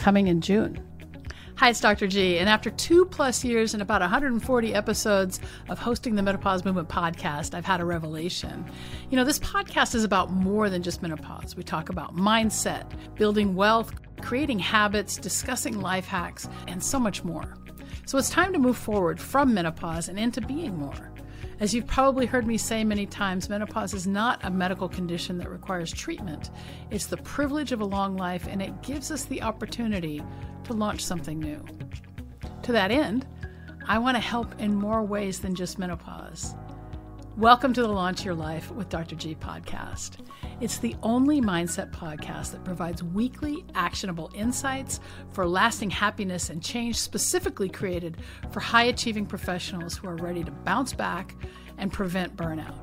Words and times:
coming 0.00 0.28
in 0.28 0.40
June. 0.40 0.82
Hi, 1.56 1.68
it's 1.68 1.80
Dr. 1.80 2.06
G, 2.06 2.38
and 2.38 2.48
after 2.48 2.70
two 2.70 3.04
plus 3.04 3.44
years 3.44 3.74
and 3.74 3.82
about 3.82 4.00
140 4.00 4.74
episodes 4.74 5.40
of 5.68 5.78
hosting 5.78 6.14
the 6.14 6.22
Menopause 6.22 6.64
Movement 6.64 6.88
podcast, 6.88 7.54
I've 7.54 7.66
had 7.66 7.82
a 7.82 7.84
revelation. 7.84 8.64
You 9.10 9.16
know, 9.18 9.24
this 9.24 9.38
podcast 9.38 9.94
is 9.94 10.02
about 10.02 10.32
more 10.32 10.70
than 10.70 10.82
just 10.82 11.02
menopause. 11.02 11.54
We 11.54 11.62
talk 11.62 11.90
about 11.90 12.16
mindset, 12.16 12.90
building 13.14 13.54
wealth, 13.54 13.92
creating 14.22 14.58
habits, 14.58 15.18
discussing 15.18 15.78
life 15.78 16.06
hacks, 16.06 16.48
and 16.66 16.82
so 16.82 16.98
much 16.98 17.22
more. 17.22 17.54
So 18.06 18.16
it's 18.16 18.30
time 18.30 18.54
to 18.54 18.58
move 18.58 18.78
forward 18.78 19.20
from 19.20 19.52
menopause 19.52 20.08
and 20.08 20.18
into 20.18 20.40
being 20.40 20.78
more. 20.78 21.09
As 21.60 21.74
you've 21.74 21.86
probably 21.86 22.24
heard 22.24 22.46
me 22.46 22.56
say 22.56 22.84
many 22.84 23.04
times, 23.04 23.50
menopause 23.50 23.92
is 23.92 24.06
not 24.06 24.40
a 24.42 24.50
medical 24.50 24.88
condition 24.88 25.36
that 25.36 25.50
requires 25.50 25.92
treatment. 25.92 26.48
It's 26.90 27.04
the 27.04 27.18
privilege 27.18 27.70
of 27.70 27.82
a 27.82 27.84
long 27.84 28.16
life, 28.16 28.48
and 28.48 28.62
it 28.62 28.80
gives 28.80 29.10
us 29.10 29.26
the 29.26 29.42
opportunity 29.42 30.22
to 30.64 30.72
launch 30.72 31.04
something 31.04 31.38
new. 31.38 31.62
To 32.62 32.72
that 32.72 32.90
end, 32.90 33.26
I 33.86 33.98
want 33.98 34.16
to 34.16 34.22
help 34.22 34.58
in 34.58 34.74
more 34.74 35.02
ways 35.02 35.38
than 35.40 35.54
just 35.54 35.78
menopause. 35.78 36.54
Welcome 37.36 37.74
to 37.74 37.82
the 37.82 37.88
Launch 37.88 38.24
Your 38.24 38.34
Life 38.34 38.70
with 38.70 38.88
Dr. 38.88 39.16
G 39.16 39.34
podcast. 39.34 40.26
It's 40.60 40.76
the 40.76 40.94
only 41.02 41.40
mindset 41.40 41.90
podcast 41.90 42.52
that 42.52 42.64
provides 42.64 43.02
weekly 43.02 43.64
actionable 43.74 44.30
insights 44.34 45.00
for 45.32 45.46
lasting 45.46 45.88
happiness 45.88 46.50
and 46.50 46.62
change, 46.62 46.96
specifically 46.96 47.70
created 47.70 48.18
for 48.50 48.60
high 48.60 48.84
achieving 48.84 49.24
professionals 49.24 49.96
who 49.96 50.06
are 50.06 50.16
ready 50.16 50.44
to 50.44 50.50
bounce 50.50 50.92
back 50.92 51.34
and 51.78 51.90
prevent 51.90 52.36
burnout. 52.36 52.76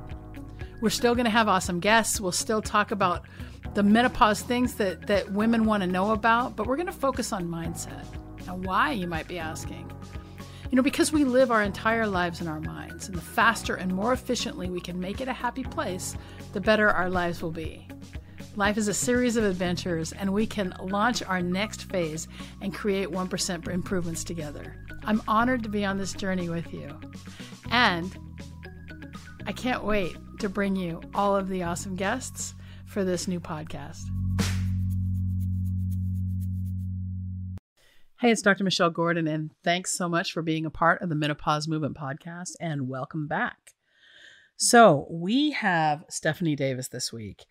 We're 0.80 0.90
still 0.90 1.14
going 1.14 1.26
to 1.26 1.30
have 1.30 1.46
awesome 1.46 1.78
guests. 1.78 2.20
We'll 2.20 2.32
still 2.32 2.60
talk 2.60 2.90
about 2.90 3.26
the 3.74 3.84
menopause 3.84 4.42
things 4.42 4.74
that, 4.74 5.06
that 5.06 5.30
women 5.30 5.64
want 5.64 5.84
to 5.84 5.86
know 5.86 6.10
about, 6.10 6.56
but 6.56 6.66
we're 6.66 6.76
going 6.76 6.86
to 6.86 6.92
focus 6.92 7.32
on 7.32 7.46
mindset. 7.46 8.04
Now, 8.44 8.56
why, 8.56 8.90
you 8.90 9.06
might 9.06 9.28
be 9.28 9.38
asking? 9.38 9.88
You 10.70 10.76
know, 10.76 10.82
because 10.82 11.12
we 11.12 11.24
live 11.24 11.50
our 11.50 11.62
entire 11.62 12.06
lives 12.06 12.42
in 12.42 12.46
our 12.46 12.60
minds, 12.60 13.08
and 13.08 13.16
the 13.16 13.22
faster 13.22 13.74
and 13.76 13.94
more 13.94 14.12
efficiently 14.12 14.68
we 14.68 14.80
can 14.80 15.00
make 15.00 15.22
it 15.22 15.28
a 15.28 15.32
happy 15.32 15.64
place, 15.64 16.14
the 16.52 16.60
better 16.60 16.90
our 16.90 17.08
lives 17.08 17.40
will 17.40 17.50
be. 17.50 17.88
Life 18.54 18.76
is 18.76 18.88
a 18.88 18.94
series 18.94 19.36
of 19.36 19.44
adventures, 19.44 20.12
and 20.12 20.32
we 20.32 20.46
can 20.46 20.74
launch 20.82 21.22
our 21.22 21.40
next 21.40 21.84
phase 21.84 22.28
and 22.60 22.74
create 22.74 23.08
1% 23.08 23.68
improvements 23.68 24.24
together. 24.24 24.84
I'm 25.04 25.22
honored 25.26 25.62
to 25.62 25.68
be 25.70 25.86
on 25.86 25.96
this 25.96 26.12
journey 26.12 26.50
with 26.50 26.70
you. 26.74 27.00
And 27.70 28.14
I 29.46 29.52
can't 29.52 29.84
wait 29.84 30.16
to 30.40 30.50
bring 30.50 30.76
you 30.76 31.00
all 31.14 31.34
of 31.34 31.48
the 31.48 31.62
awesome 31.62 31.96
guests 31.96 32.54
for 32.84 33.04
this 33.04 33.26
new 33.26 33.40
podcast. 33.40 34.02
Hey, 38.20 38.32
it's 38.32 38.42
Dr. 38.42 38.64
Michelle 38.64 38.90
Gordon, 38.90 39.28
and 39.28 39.52
thanks 39.62 39.96
so 39.96 40.08
much 40.08 40.32
for 40.32 40.42
being 40.42 40.66
a 40.66 40.70
part 40.70 41.00
of 41.02 41.08
the 41.08 41.14
Menopause 41.14 41.68
Movement 41.68 41.96
podcast, 41.96 42.54
and 42.60 42.88
welcome 42.88 43.28
back. 43.28 43.74
So, 44.56 45.06
we 45.08 45.52
have 45.52 46.04
Stephanie 46.08 46.56
Davis 46.56 46.88
this 46.88 47.12
week, 47.12 47.46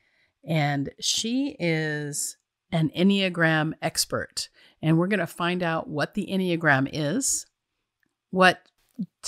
and 0.46 0.90
she 1.00 1.56
is 1.58 2.36
an 2.74 2.90
Enneagram 2.90 3.76
expert. 3.82 4.50
And 4.82 4.98
we're 4.98 5.08
going 5.08 5.22
to 5.22 5.26
find 5.26 5.64
out 5.64 5.88
what 5.88 6.16
the 6.16 6.28
Enneagram 6.30 6.90
is, 6.92 7.46
what 8.32 8.60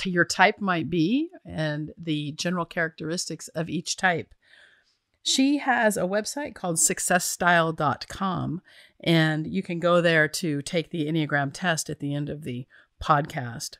your 0.03 0.25
type 0.25 0.59
might 0.59 0.89
be, 0.89 1.29
and 1.45 1.93
the 1.97 2.33
general 2.33 2.65
characteristics 2.65 3.47
of 3.55 3.69
each 3.69 3.95
type. 3.95 4.33
She 5.23 5.59
has 5.59 5.95
a 5.95 6.01
website 6.01 6.55
called 6.55 6.77
successstyle.com, 6.77 8.61
and 9.02 9.47
you 9.47 9.64
can 9.64 9.80
go 9.80 10.02
there 10.02 10.28
to 10.28 10.61
take 10.61 10.89
the 10.89 11.08
Enneagram 11.08 11.52
test 11.53 11.89
at 11.89 12.00
the 12.00 12.14
end 12.14 12.30
of 12.30 12.44
the 12.44 12.67
podcast. 13.02 13.78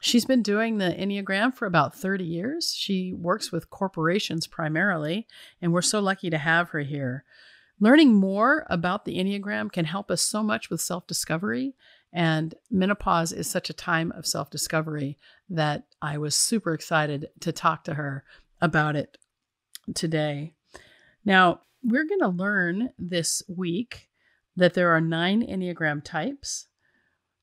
She's 0.00 0.24
been 0.24 0.42
doing 0.42 0.78
the 0.78 0.94
Enneagram 0.98 1.54
for 1.54 1.66
about 1.66 1.94
30 1.94 2.24
years. 2.24 2.74
She 2.76 3.12
works 3.12 3.50
with 3.50 3.70
corporations 3.70 4.46
primarily, 4.46 5.26
and 5.62 5.72
we're 5.72 5.82
so 5.82 6.00
lucky 6.00 6.28
to 6.30 6.38
have 6.38 6.70
her 6.70 6.80
here. 6.80 7.24
Learning 7.80 8.14
more 8.14 8.66
about 8.68 9.04
the 9.04 9.16
Enneagram 9.16 9.72
can 9.72 9.86
help 9.86 10.10
us 10.10 10.22
so 10.22 10.42
much 10.42 10.70
with 10.70 10.80
self 10.80 11.06
discovery, 11.06 11.74
and 12.12 12.54
menopause 12.70 13.32
is 13.32 13.50
such 13.50 13.70
a 13.70 13.74
time 13.74 14.12
of 14.12 14.26
self 14.26 14.50
discovery 14.50 15.18
that 15.48 15.84
I 16.00 16.18
was 16.18 16.34
super 16.34 16.74
excited 16.74 17.28
to 17.40 17.52
talk 17.52 17.84
to 17.84 17.94
her 17.94 18.24
about 18.60 18.96
it 18.96 19.16
today. 19.94 20.52
Now, 21.24 21.60
we're 21.82 22.06
going 22.06 22.20
to 22.20 22.28
learn 22.28 22.90
this 22.98 23.42
week 23.48 24.08
that 24.56 24.74
there 24.74 24.90
are 24.90 25.00
nine 25.00 25.46
Enneagram 25.46 26.02
types, 26.02 26.66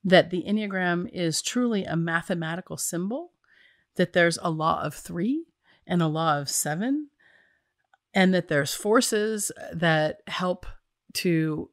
that 0.03 0.29
the 0.29 0.43
Enneagram 0.47 1.09
is 1.11 1.41
truly 1.41 1.83
a 1.83 1.95
mathematical 1.95 2.77
symbol, 2.77 3.33
that 3.95 4.13
there's 4.13 4.39
a 4.41 4.49
law 4.49 4.81
of 4.81 4.93
three 4.93 5.45
and 5.85 6.01
a 6.01 6.07
law 6.07 6.39
of 6.39 6.49
seven, 6.49 7.09
and 8.13 8.33
that 8.33 8.47
there's 8.47 8.73
forces 8.73 9.51
that 9.73 10.19
help 10.27 10.65
to 11.13 11.69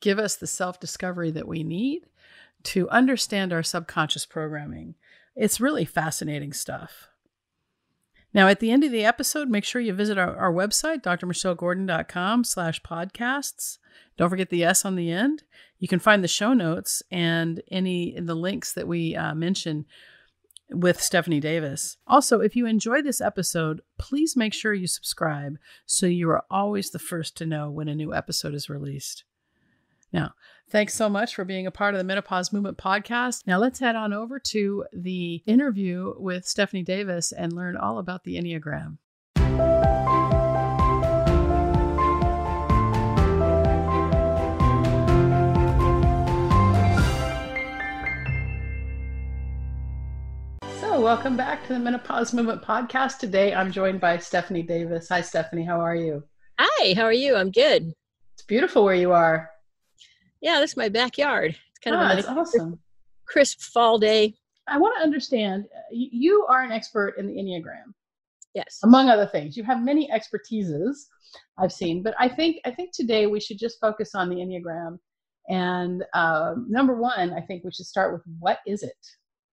give 0.00 0.18
us 0.18 0.36
the 0.36 0.46
self 0.46 0.78
discovery 0.80 1.30
that 1.30 1.48
we 1.48 1.62
need 1.62 2.06
to 2.62 2.88
understand 2.90 3.52
our 3.52 3.62
subconscious 3.62 4.26
programming. 4.26 4.94
It's 5.34 5.60
really 5.60 5.84
fascinating 5.84 6.52
stuff. 6.52 7.08
Now, 8.34 8.48
at 8.48 8.60
the 8.60 8.70
end 8.70 8.82
of 8.84 8.90
the 8.90 9.04
episode, 9.04 9.48
make 9.48 9.64
sure 9.64 9.80
you 9.80 9.92
visit 9.92 10.16
our, 10.16 10.36
our 10.36 10.52
website, 10.52 11.02
drmichellegordon.com 11.02 12.44
slash 12.44 12.80
podcasts. 12.82 13.78
Don't 14.16 14.30
forget 14.30 14.50
the 14.50 14.64
S 14.64 14.84
on 14.84 14.96
the 14.96 15.10
end. 15.10 15.42
You 15.78 15.88
can 15.88 15.98
find 15.98 16.22
the 16.22 16.28
show 16.28 16.54
notes 16.54 17.02
and 17.10 17.62
any 17.70 18.18
the 18.18 18.34
links 18.34 18.72
that 18.72 18.88
we 18.88 19.16
uh, 19.16 19.34
mention 19.34 19.84
with 20.70 21.02
Stephanie 21.02 21.40
Davis. 21.40 21.98
Also, 22.06 22.40
if 22.40 22.56
you 22.56 22.66
enjoy 22.66 23.02
this 23.02 23.20
episode, 23.20 23.82
please 23.98 24.36
make 24.36 24.54
sure 24.54 24.72
you 24.72 24.86
subscribe 24.86 25.58
so 25.84 26.06
you 26.06 26.30
are 26.30 26.44
always 26.50 26.90
the 26.90 26.98
first 26.98 27.36
to 27.36 27.46
know 27.46 27.70
when 27.70 27.88
a 27.88 27.94
new 27.94 28.14
episode 28.14 28.54
is 28.54 28.70
released. 28.70 29.24
Now, 30.12 30.32
thanks 30.72 30.94
so 30.94 31.06
much 31.06 31.34
for 31.34 31.44
being 31.44 31.66
a 31.66 31.70
part 31.70 31.94
of 31.94 31.98
the 31.98 32.04
Menopause 32.04 32.50
Movement 32.50 32.78
podcast. 32.78 33.46
Now, 33.46 33.58
let's 33.58 33.78
head 33.78 33.94
on 33.94 34.14
over 34.14 34.38
to 34.38 34.86
the 34.90 35.42
interview 35.44 36.14
with 36.16 36.48
Stephanie 36.48 36.82
Davis 36.82 37.30
and 37.30 37.52
learn 37.52 37.76
all 37.76 37.98
about 37.98 38.24
the 38.24 38.36
Enneagram. 38.36 38.96
So, 50.80 51.00
welcome 51.02 51.36
back 51.36 51.66
to 51.66 51.74
the 51.74 51.78
Menopause 51.78 52.32
Movement 52.32 52.62
podcast. 52.62 53.18
Today, 53.18 53.52
I'm 53.52 53.70
joined 53.70 54.00
by 54.00 54.16
Stephanie 54.16 54.62
Davis. 54.62 55.10
Hi, 55.10 55.20
Stephanie. 55.20 55.64
How 55.66 55.80
are 55.80 55.94
you? 55.94 56.24
Hi, 56.58 56.94
how 56.94 57.02
are 57.02 57.12
you? 57.12 57.36
I'm 57.36 57.50
good. 57.50 57.92
It's 58.32 58.42
beautiful 58.42 58.84
where 58.84 58.94
you 58.94 59.12
are 59.12 59.51
yeah, 60.42 60.60
this 60.60 60.72
is 60.72 60.76
my 60.76 60.88
backyard. 60.88 61.56
It's 61.70 61.78
kind 61.82 61.96
ah, 61.96 62.04
of 62.04 62.10
a 62.10 62.14
nice, 62.16 62.26
awesome. 62.26 62.78
crisp 63.26 63.60
fall 63.60 63.98
day. 63.98 64.34
I 64.68 64.76
want 64.76 64.94
to 64.98 65.02
understand. 65.02 65.64
Uh, 65.74 65.80
you 65.90 66.44
are 66.48 66.62
an 66.62 66.72
expert 66.72 67.14
in 67.16 67.26
the 67.26 67.34
Enneagram. 67.34 67.94
Yes. 68.54 68.80
Among 68.82 69.08
other 69.08 69.26
things, 69.26 69.56
you 69.56 69.64
have 69.64 69.82
many 69.82 70.10
expertises 70.10 71.06
I've 71.58 71.72
seen, 71.72 72.02
but 72.02 72.14
I 72.18 72.28
think 72.28 72.58
I 72.66 72.70
think 72.70 72.90
today 72.92 73.26
we 73.26 73.40
should 73.40 73.58
just 73.58 73.80
focus 73.80 74.14
on 74.14 74.28
the 74.28 74.36
Enneagram. 74.36 74.98
And 75.48 76.04
uh, 76.12 76.54
number 76.68 76.94
one, 76.94 77.32
I 77.32 77.40
think 77.40 77.64
we 77.64 77.72
should 77.72 77.86
start 77.86 78.12
with 78.12 78.22
what 78.38 78.58
is 78.66 78.82
it? 78.82 78.92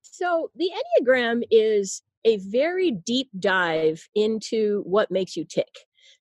So 0.01 0.51
the 0.55 0.69
Enneagram 1.01 1.43
is 1.49 2.01
a 2.25 2.37
very 2.37 2.91
deep 2.91 3.29
dive 3.39 4.05
into 4.15 4.81
what 4.85 5.11
makes 5.11 5.37
you 5.37 5.45
tick. 5.45 5.69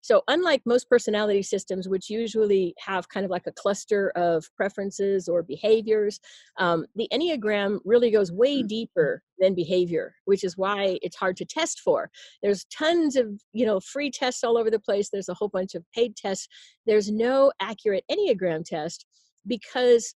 So, 0.00 0.22
unlike 0.28 0.62
most 0.65 0.88
personality 0.88 1.43
systems, 1.43 1.88
which 1.88 2.10
usually 2.10 2.75
have 2.78 3.09
kind 3.09 3.25
of 3.25 3.31
like 3.31 3.47
a 3.47 3.53
cluster 3.53 4.10
of 4.10 4.44
preferences 4.56 5.28
or 5.28 5.43
behaviors, 5.43 6.20
um, 6.58 6.87
the 6.94 7.08
Enneagram 7.12 7.79
really 7.85 8.11
goes 8.11 8.32
way 8.32 8.62
mm. 8.62 8.69
deeper 8.69 9.23
than 9.38 9.55
behavior, 9.55 10.14
which 10.25 10.44
is 10.44 10.56
why 10.56 10.99
it's 11.02 11.17
hard 11.17 11.37
to 11.37 11.44
test 11.44 11.81
for. 11.81 12.11
There's 12.43 12.64
tons 12.67 13.17
of 13.17 13.29
you 13.52 13.67
know 13.67 13.81
free 13.81 14.11
tests 14.11 14.44
all 14.44 14.58
over 14.58 14.70
the 14.70 14.81
place. 14.81 15.11
There's 15.11 15.29
a 15.29 15.35
whole 15.35 15.49
bunch 15.49 15.75
of 15.75 15.85
paid 15.94 16.17
tests. 16.17 16.49
There's 16.87 17.11
no 17.11 17.52
accurate 17.61 18.05
Enneagram 18.11 18.64
test 18.64 19.06
because 19.46 20.14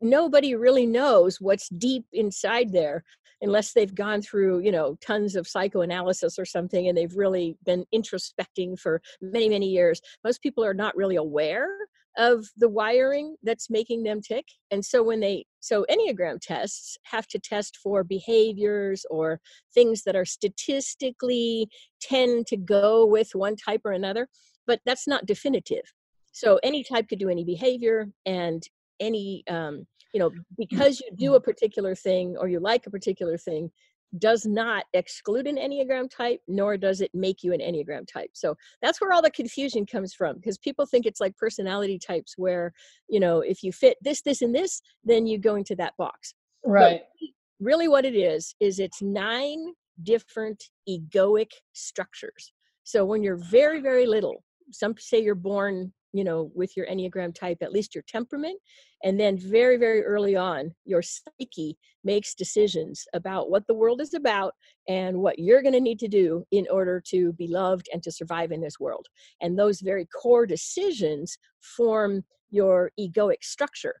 nobody 0.00 0.54
really 0.54 0.86
knows 0.86 1.40
what's 1.40 1.68
deep 1.68 2.04
inside 2.12 2.72
there 2.72 3.04
unless 3.40 3.72
they've 3.72 3.94
gone 3.94 4.20
through 4.20 4.58
you 4.60 4.72
know 4.72 4.96
tons 5.00 5.36
of 5.36 5.46
psychoanalysis 5.46 6.38
or 6.38 6.44
something 6.44 6.88
and 6.88 6.98
they've 6.98 7.16
really 7.16 7.56
been 7.64 7.84
introspecting 7.94 8.78
for 8.78 9.00
many 9.20 9.48
many 9.48 9.68
years. 9.68 10.00
Most 10.24 10.42
people 10.42 10.64
are 10.64 10.74
not 10.74 10.96
really 10.96 11.16
aware 11.16 11.68
of 12.16 12.46
the 12.56 12.68
wiring 12.68 13.36
that's 13.44 13.70
making 13.70 14.02
them 14.02 14.20
tick. 14.20 14.44
And 14.72 14.84
so 14.84 15.04
when 15.04 15.20
they 15.20 15.46
so 15.60 15.86
enneagram 15.88 16.40
tests 16.40 16.96
have 17.04 17.28
to 17.28 17.38
test 17.38 17.76
for 17.82 18.02
behaviors 18.02 19.06
or 19.10 19.40
things 19.72 20.02
that 20.04 20.16
are 20.16 20.24
statistically 20.24 21.68
tend 22.00 22.46
to 22.48 22.56
go 22.56 23.06
with 23.06 23.30
one 23.34 23.54
type 23.54 23.82
or 23.84 23.92
another 23.92 24.28
but 24.68 24.80
that's 24.84 25.08
not 25.08 25.26
definitive. 25.26 25.82
So 26.30 26.60
any 26.62 26.84
type 26.84 27.08
could 27.08 27.18
do 27.18 27.30
any 27.30 27.42
behavior 27.42 28.06
and 28.24 28.62
any 29.00 29.44
um, 29.48 29.86
you 30.12 30.20
know 30.20 30.30
because 30.56 31.00
you 31.00 31.10
do 31.16 31.34
a 31.34 31.40
particular 31.40 31.94
thing 31.94 32.36
or 32.38 32.48
you 32.48 32.60
like 32.60 32.86
a 32.86 32.90
particular 32.90 33.36
thing 33.36 33.70
does 34.16 34.46
not 34.46 34.84
exclude 34.94 35.46
an 35.46 35.56
enneagram 35.56 36.10
type 36.10 36.40
nor 36.48 36.78
does 36.78 37.02
it 37.02 37.10
make 37.12 37.42
you 37.42 37.52
an 37.52 37.60
enneagram 37.60 38.06
type. 38.10 38.30
So 38.32 38.56
that's 38.80 39.00
where 39.00 39.12
all 39.12 39.20
the 39.20 39.30
confusion 39.30 39.84
comes 39.84 40.14
from 40.14 40.36
because 40.36 40.56
people 40.56 40.86
think 40.86 41.04
it's 41.04 41.20
like 41.20 41.36
personality 41.36 41.98
types 41.98 42.34
where 42.38 42.72
you 43.08 43.20
know 43.20 43.40
if 43.40 43.62
you 43.62 43.72
fit 43.72 43.98
this 44.00 44.22
this 44.22 44.42
and 44.42 44.54
this 44.54 44.80
then 45.04 45.26
you 45.26 45.38
go 45.38 45.56
into 45.56 45.76
that 45.76 45.96
box. 45.98 46.34
Right. 46.64 47.02
but 47.20 47.28
really 47.60 47.88
what 47.88 48.04
it 48.04 48.14
is 48.14 48.54
is 48.60 48.78
it's 48.78 49.02
nine 49.02 49.72
different 50.02 50.64
egoic 50.88 51.50
structures. 51.72 52.52
So 52.84 53.04
when 53.04 53.22
you're 53.22 53.36
very 53.36 53.80
very 53.80 54.06
little 54.06 54.42
some 54.70 54.94
say 54.98 55.22
you're 55.22 55.34
born 55.34 55.92
you 56.12 56.24
know 56.24 56.50
with 56.54 56.76
your 56.76 56.86
enneagram 56.86 57.34
type 57.34 57.58
at 57.60 57.72
least 57.72 57.94
your 57.94 58.04
temperament 58.08 58.58
and 59.04 59.20
then 59.20 59.38
very 59.38 59.76
very 59.76 60.02
early 60.02 60.36
on 60.36 60.74
your 60.84 61.02
psyche 61.02 61.76
makes 62.08 62.34
decisions 62.34 63.04
about 63.12 63.50
what 63.50 63.66
the 63.66 63.74
world 63.74 64.00
is 64.00 64.14
about 64.14 64.54
and 64.88 65.18
what 65.18 65.38
you're 65.38 65.62
going 65.62 65.74
to 65.74 65.80
need 65.80 65.98
to 65.98 66.08
do 66.08 66.42
in 66.50 66.66
order 66.70 67.02
to 67.06 67.32
be 67.34 67.46
loved 67.46 67.86
and 67.92 68.02
to 68.02 68.10
survive 68.10 68.50
in 68.50 68.62
this 68.62 68.80
world. 68.80 69.06
And 69.42 69.58
those 69.58 69.80
very 69.80 70.06
core 70.06 70.46
decisions 70.46 71.36
form 71.60 72.24
your 72.50 72.90
egoic 72.98 73.42
structure. 73.42 73.96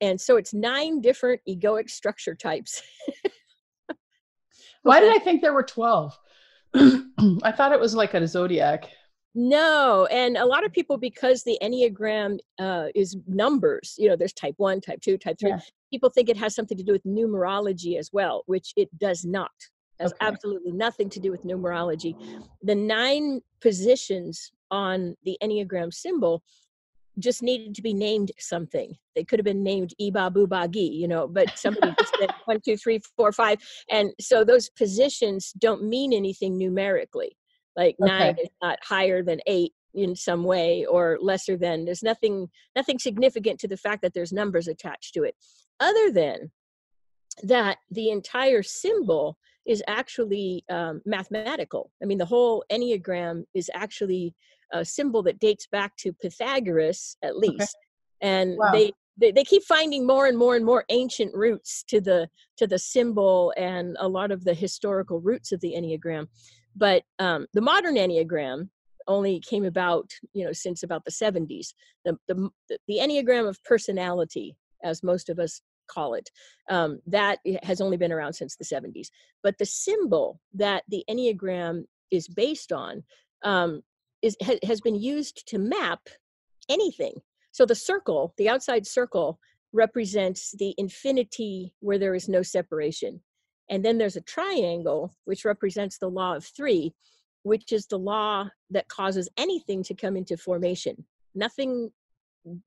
And 0.00 0.20
so 0.20 0.36
it's 0.36 0.54
nine 0.54 1.00
different 1.00 1.40
egoic 1.48 1.90
structure 1.90 2.36
types. 2.36 2.80
Why 4.82 5.00
did 5.00 5.14
i 5.14 5.18
think 5.18 5.42
there 5.42 5.52
were 5.52 5.64
12 5.64 6.16
i 6.74 7.52
thought 7.52 7.72
it 7.72 7.80
was 7.80 7.94
like 7.94 8.14
a 8.14 8.26
zodiac 8.26 8.88
no, 9.34 10.06
and 10.10 10.36
a 10.36 10.44
lot 10.44 10.64
of 10.64 10.72
people 10.72 10.96
because 10.96 11.42
the 11.44 11.58
Enneagram 11.62 12.38
uh, 12.58 12.86
is 12.94 13.16
numbers. 13.26 13.94
You 13.98 14.08
know, 14.08 14.16
there's 14.16 14.32
type 14.32 14.54
one, 14.56 14.80
type 14.80 15.00
two, 15.00 15.18
type 15.18 15.38
three. 15.38 15.50
Yeah. 15.50 15.60
People 15.90 16.10
think 16.10 16.28
it 16.28 16.36
has 16.36 16.54
something 16.54 16.76
to 16.76 16.82
do 16.82 16.92
with 16.92 17.04
numerology 17.04 17.98
as 17.98 18.10
well, 18.12 18.42
which 18.46 18.72
it 18.76 18.88
does 18.98 19.24
not. 19.24 19.50
It 19.98 20.04
has 20.04 20.12
okay. 20.12 20.26
absolutely 20.26 20.72
nothing 20.72 21.08
to 21.10 21.20
do 21.20 21.30
with 21.30 21.44
numerology. 21.44 22.14
The 22.62 22.74
nine 22.74 23.40
positions 23.60 24.50
on 24.70 25.16
the 25.24 25.36
Enneagram 25.42 25.92
symbol 25.92 26.42
just 27.18 27.42
needed 27.42 27.74
to 27.74 27.82
be 27.82 27.92
named 27.92 28.30
something. 28.38 28.96
They 29.16 29.24
could 29.24 29.40
have 29.40 29.44
been 29.44 29.62
named 29.62 29.92
Iba 30.00 30.32
Bubagi, 30.32 30.94
you 30.94 31.08
know, 31.08 31.26
but 31.26 31.58
somebody 31.58 31.92
just 31.98 32.14
said 32.18 32.30
one, 32.44 32.60
two, 32.60 32.76
three, 32.76 33.00
four, 33.16 33.32
five. 33.32 33.58
And 33.90 34.12
so 34.20 34.44
those 34.44 34.70
positions 34.70 35.52
don't 35.58 35.82
mean 35.82 36.12
anything 36.12 36.56
numerically 36.56 37.36
like 37.76 37.96
okay. 38.02 38.10
nine 38.10 38.36
is 38.40 38.48
not 38.62 38.78
higher 38.82 39.22
than 39.22 39.40
eight 39.46 39.72
in 39.94 40.14
some 40.14 40.44
way 40.44 40.84
or 40.84 41.18
lesser 41.20 41.56
than 41.56 41.84
there's 41.84 42.02
nothing 42.02 42.48
nothing 42.76 42.98
significant 42.98 43.58
to 43.58 43.68
the 43.68 43.76
fact 43.76 44.02
that 44.02 44.12
there's 44.14 44.32
numbers 44.32 44.68
attached 44.68 45.14
to 45.14 45.22
it 45.22 45.34
other 45.80 46.10
than 46.10 46.50
that 47.42 47.78
the 47.90 48.10
entire 48.10 48.62
symbol 48.62 49.36
is 49.66 49.82
actually 49.86 50.64
um, 50.70 51.00
mathematical 51.06 51.90
i 52.02 52.06
mean 52.06 52.18
the 52.18 52.24
whole 52.24 52.64
enneagram 52.70 53.44
is 53.54 53.70
actually 53.74 54.34
a 54.72 54.84
symbol 54.84 55.22
that 55.22 55.38
dates 55.38 55.66
back 55.66 55.96
to 55.96 56.12
pythagoras 56.12 57.16
at 57.22 57.38
least 57.38 57.76
okay. 58.22 58.28
and 58.30 58.56
wow. 58.58 58.70
they 58.72 58.92
they, 59.20 59.32
they 59.32 59.44
keep 59.44 59.64
finding 59.64 60.06
more 60.06 60.26
and 60.26 60.38
more 60.38 60.54
and 60.54 60.64
more 60.64 60.84
ancient 60.90 61.34
roots 61.34 61.82
to 61.88 62.00
the 62.00 62.28
to 62.56 62.66
the 62.66 62.78
symbol 62.78 63.52
and 63.56 63.96
a 64.00 64.08
lot 64.08 64.30
of 64.30 64.44
the 64.44 64.54
historical 64.54 65.20
roots 65.20 65.52
of 65.52 65.60
the 65.60 65.74
enneagram 65.76 66.26
but 66.78 67.02
um, 67.18 67.46
the 67.54 67.60
modern 67.60 67.96
Enneagram 67.96 68.68
only 69.06 69.40
came 69.40 69.64
about, 69.64 70.10
you 70.32 70.44
know, 70.44 70.52
since 70.52 70.82
about 70.82 71.04
the 71.04 71.10
70s. 71.10 71.68
The, 72.04 72.16
the, 72.28 72.50
the 72.86 72.98
Enneagram 73.00 73.48
of 73.48 73.62
personality, 73.64 74.56
as 74.84 75.02
most 75.02 75.28
of 75.28 75.38
us 75.38 75.60
call 75.88 76.14
it, 76.14 76.30
um, 76.70 77.00
that 77.06 77.38
has 77.62 77.80
only 77.80 77.96
been 77.96 78.12
around 78.12 78.34
since 78.34 78.56
the 78.56 78.64
70s. 78.64 79.08
But 79.42 79.58
the 79.58 79.66
symbol 79.66 80.40
that 80.54 80.84
the 80.88 81.04
Enneagram 81.10 81.84
is 82.10 82.28
based 82.28 82.72
on 82.72 83.02
um, 83.42 83.82
is, 84.22 84.36
ha, 84.42 84.54
has 84.62 84.80
been 84.80 84.94
used 84.94 85.48
to 85.48 85.58
map 85.58 86.00
anything. 86.68 87.14
So 87.50 87.64
the 87.66 87.74
circle, 87.74 88.34
the 88.36 88.48
outside 88.48 88.86
circle, 88.86 89.40
represents 89.72 90.52
the 90.58 90.74
infinity 90.78 91.74
where 91.80 91.98
there 91.98 92.14
is 92.14 92.28
no 92.28 92.42
separation. 92.42 93.20
And 93.70 93.84
then 93.84 93.98
there's 93.98 94.16
a 94.16 94.22
triangle, 94.22 95.14
which 95.24 95.44
represents 95.44 95.98
the 95.98 96.08
law 96.08 96.36
of 96.36 96.44
three, 96.44 96.94
which 97.42 97.72
is 97.72 97.86
the 97.86 97.98
law 97.98 98.48
that 98.70 98.88
causes 98.88 99.28
anything 99.36 99.82
to 99.84 99.94
come 99.94 100.16
into 100.16 100.36
formation. 100.36 101.04
Nothing 101.34 101.90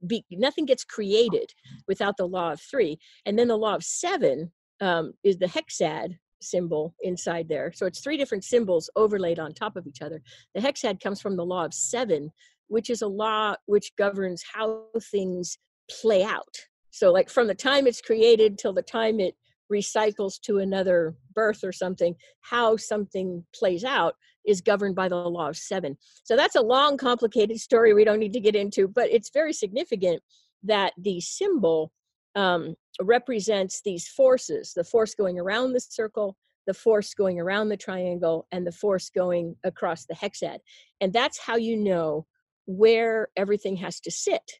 be, 0.05 0.23
nothing 0.31 0.65
gets 0.65 0.83
created 0.83 1.51
without 1.87 2.17
the 2.17 2.27
law 2.27 2.51
of 2.53 2.61
three. 2.61 2.99
And 3.25 3.37
then 3.37 3.47
the 3.47 3.57
law 3.57 3.75
of 3.75 3.83
seven 3.83 4.51
um, 4.79 5.13
is 5.23 5.37
the 5.37 5.47
hexad 5.47 6.17
symbol 6.41 6.95
inside 7.01 7.47
there. 7.47 7.71
So 7.73 7.85
it's 7.85 8.01
three 8.01 8.17
different 8.17 8.43
symbols 8.43 8.89
overlaid 8.95 9.39
on 9.39 9.53
top 9.53 9.75
of 9.75 9.87
each 9.87 10.01
other. 10.01 10.21
The 10.55 10.61
hexad 10.61 10.99
comes 10.99 11.21
from 11.21 11.35
the 11.35 11.45
law 11.45 11.65
of 11.65 11.73
seven, 11.73 12.31
which 12.67 12.89
is 12.89 13.01
a 13.01 13.07
law 13.07 13.55
which 13.65 13.95
governs 13.95 14.43
how 14.53 14.85
things 15.11 15.57
play 16.01 16.23
out. 16.23 16.55
So, 16.89 17.11
like 17.11 17.29
from 17.29 17.47
the 17.47 17.55
time 17.55 17.87
it's 17.87 18.01
created 18.01 18.57
till 18.57 18.73
the 18.73 18.81
time 18.81 19.19
it 19.19 19.35
recycles 19.71 20.39
to 20.41 20.59
another 20.59 21.15
birth 21.33 21.63
or 21.63 21.71
something, 21.71 22.15
how 22.41 22.77
something 22.77 23.43
plays 23.53 23.83
out 23.83 24.15
is 24.45 24.61
governed 24.61 24.95
by 24.95 25.07
the 25.07 25.15
law 25.15 25.49
of 25.49 25.57
seven. 25.57 25.97
So 26.23 26.35
that's 26.35 26.55
a 26.55 26.61
long, 26.61 26.97
complicated 26.97 27.59
story 27.59 27.93
we 27.93 28.03
don't 28.03 28.19
need 28.19 28.33
to 28.33 28.39
get 28.39 28.55
into, 28.55 28.87
but 28.87 29.09
it's 29.11 29.29
very 29.31 29.53
significant 29.53 30.21
that 30.63 30.93
the 30.97 31.21
symbol 31.21 31.91
um, 32.35 32.75
represents 33.01 33.81
these 33.83 34.07
forces 34.07 34.73
the 34.73 34.83
force 34.83 35.15
going 35.15 35.39
around 35.39 35.73
the 35.73 35.79
circle, 35.79 36.37
the 36.67 36.73
force 36.73 37.13
going 37.13 37.39
around 37.39 37.69
the 37.69 37.77
triangle, 37.77 38.47
and 38.51 38.65
the 38.65 38.71
force 38.71 39.09
going 39.09 39.55
across 39.63 40.05
the 40.05 40.15
hexad. 40.15 40.59
And 41.01 41.11
that's 41.11 41.39
how 41.39 41.55
you 41.55 41.77
know 41.77 42.25
where 42.65 43.29
everything 43.35 43.75
has 43.77 43.99
to 44.01 44.11
sit. 44.11 44.59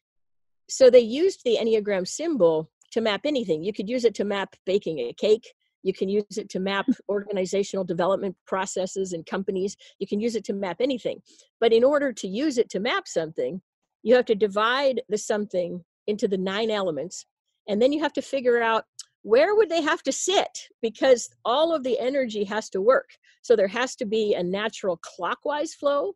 So 0.70 0.90
they 0.90 1.00
used 1.00 1.42
the 1.44 1.58
Enneagram 1.62 2.08
symbol 2.08 2.70
to 2.92 3.02
map 3.02 3.22
anything. 3.26 3.64
You 3.64 3.74
could 3.74 3.90
use 3.90 4.06
it 4.06 4.16
to 4.16 4.24
map 4.24 4.56
baking 4.66 5.00
a 5.00 5.14
cake. 5.14 5.54
You 5.84 5.94
can 5.94 6.10
use 6.10 6.38
it 6.38 6.50
to 6.50 6.60
map 6.60 6.86
organizational 7.10 7.86
development 7.86 8.36
processes 8.46 9.14
and 9.14 9.26
companies. 9.26 9.76
You 10.00 10.08
can 10.08 10.20
use 10.20 10.36
it 10.36 10.44
to 10.46 10.54
map 10.54 10.78
anything. 10.80 11.22
But 11.60 11.74
in 11.74 11.84
order 11.84 12.14
to 12.14 12.28
use 12.28 12.58
it 12.58 12.70
to 12.72 12.80
map 12.80 13.08
something, 13.08 13.62
you 14.04 14.16
have 14.16 14.26
to 14.26 14.36
divide 14.36 15.02
the 15.10 15.18
something 15.18 15.84
into 16.08 16.28
the 16.28 16.38
nine 16.38 16.72
elements. 16.72 17.26
And 17.68 17.82
then 17.82 17.92
you 17.92 18.02
have 18.02 18.14
to 18.14 18.22
figure 18.22 18.62
out 18.62 18.86
where 19.24 19.56
would 19.56 19.70
they 19.70 19.82
have 19.82 20.02
to 20.04 20.12
sit 20.12 20.68
because 20.82 21.30
all 21.46 21.76
of 21.76 21.84
the 21.84 22.00
energy 22.00 22.44
has 22.44 22.70
to 22.70 22.82
work. 22.82 23.10
So 23.44 23.56
there 23.56 23.68
has 23.68 23.96
to 23.98 24.06
be 24.06 24.34
a 24.34 24.44
natural 24.44 24.98
clockwise 24.98 25.74
flow. 25.74 26.14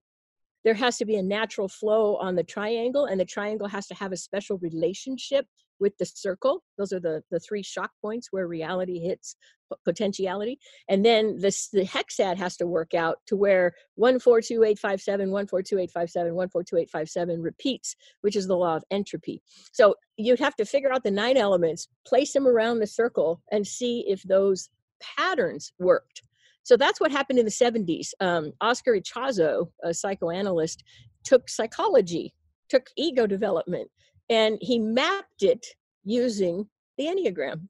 There 0.64 0.74
has 0.74 0.98
to 0.98 1.06
be 1.06 1.16
a 1.16 1.24
natural 1.24 1.68
flow 1.68 2.16
on 2.16 2.36
the 2.36 2.44
triangle, 2.44 3.06
and 3.06 3.20
the 3.20 3.26
triangle 3.26 3.68
has 3.68 3.86
to 3.88 3.94
have 3.94 4.12
a 4.12 4.18
special 4.18 4.58
relationship 4.58 5.46
with 5.80 5.98
the 5.98 6.06
circle. 6.06 6.64
Those 6.78 6.94
are 6.94 7.00
the, 7.00 7.22
the 7.32 7.40
three 7.40 7.64
shock 7.64 7.92
points 8.02 8.30
where 8.32 8.48
reality 8.48 9.00
hits 9.00 9.36
potentiality. 9.84 10.60
And 10.90 11.04
then 11.04 11.38
this 11.40 11.70
the 11.70 11.86
hexad 11.86 12.38
has 12.38 12.56
to 12.58 12.68
work 12.68 12.94
out 12.94 13.18
to 13.28 13.36
where 13.36 13.74
142857, 13.96 15.32
142857, 15.32 16.36
142857 16.36 17.42
repeats, 17.42 17.96
which 18.22 18.36
is 18.36 18.48
the 18.48 18.56
law 18.56 18.76
of 18.76 18.84
entropy. 18.92 19.42
So 19.72 19.96
you'd 20.18 20.40
have 20.40 20.56
to 20.58 20.66
figure 20.66 20.94
out 20.94 21.04
the 21.04 21.12
nine 21.12 21.38
elements, 21.38 21.88
place 22.06 22.34
them 22.34 22.48
around 22.48 22.80
the 22.80 22.88
circle, 22.88 23.42
and 23.52 23.66
see 23.66 24.06
if 24.08 24.22
those 24.24 24.70
patterns 25.02 25.74
worked. 25.80 26.22
So 26.64 26.76
that's 26.76 27.00
what 27.00 27.12
happened 27.12 27.38
in 27.38 27.46
the 27.46 27.52
70s. 27.52 28.10
Um, 28.20 28.52
Oscar 28.60 28.98
Ichazo, 28.98 29.70
a 29.84 29.94
psychoanalyst, 29.94 30.84
took 31.24 31.48
psychology, 31.48 32.34
took 32.70 32.88
ego 32.98 33.28
development, 33.28 33.90
and 34.30 34.58
he 34.62 34.80
mapped 34.80 35.44
it 35.44 35.66
using 36.04 36.68
the 36.98 37.06
Enneagram. 37.06 37.68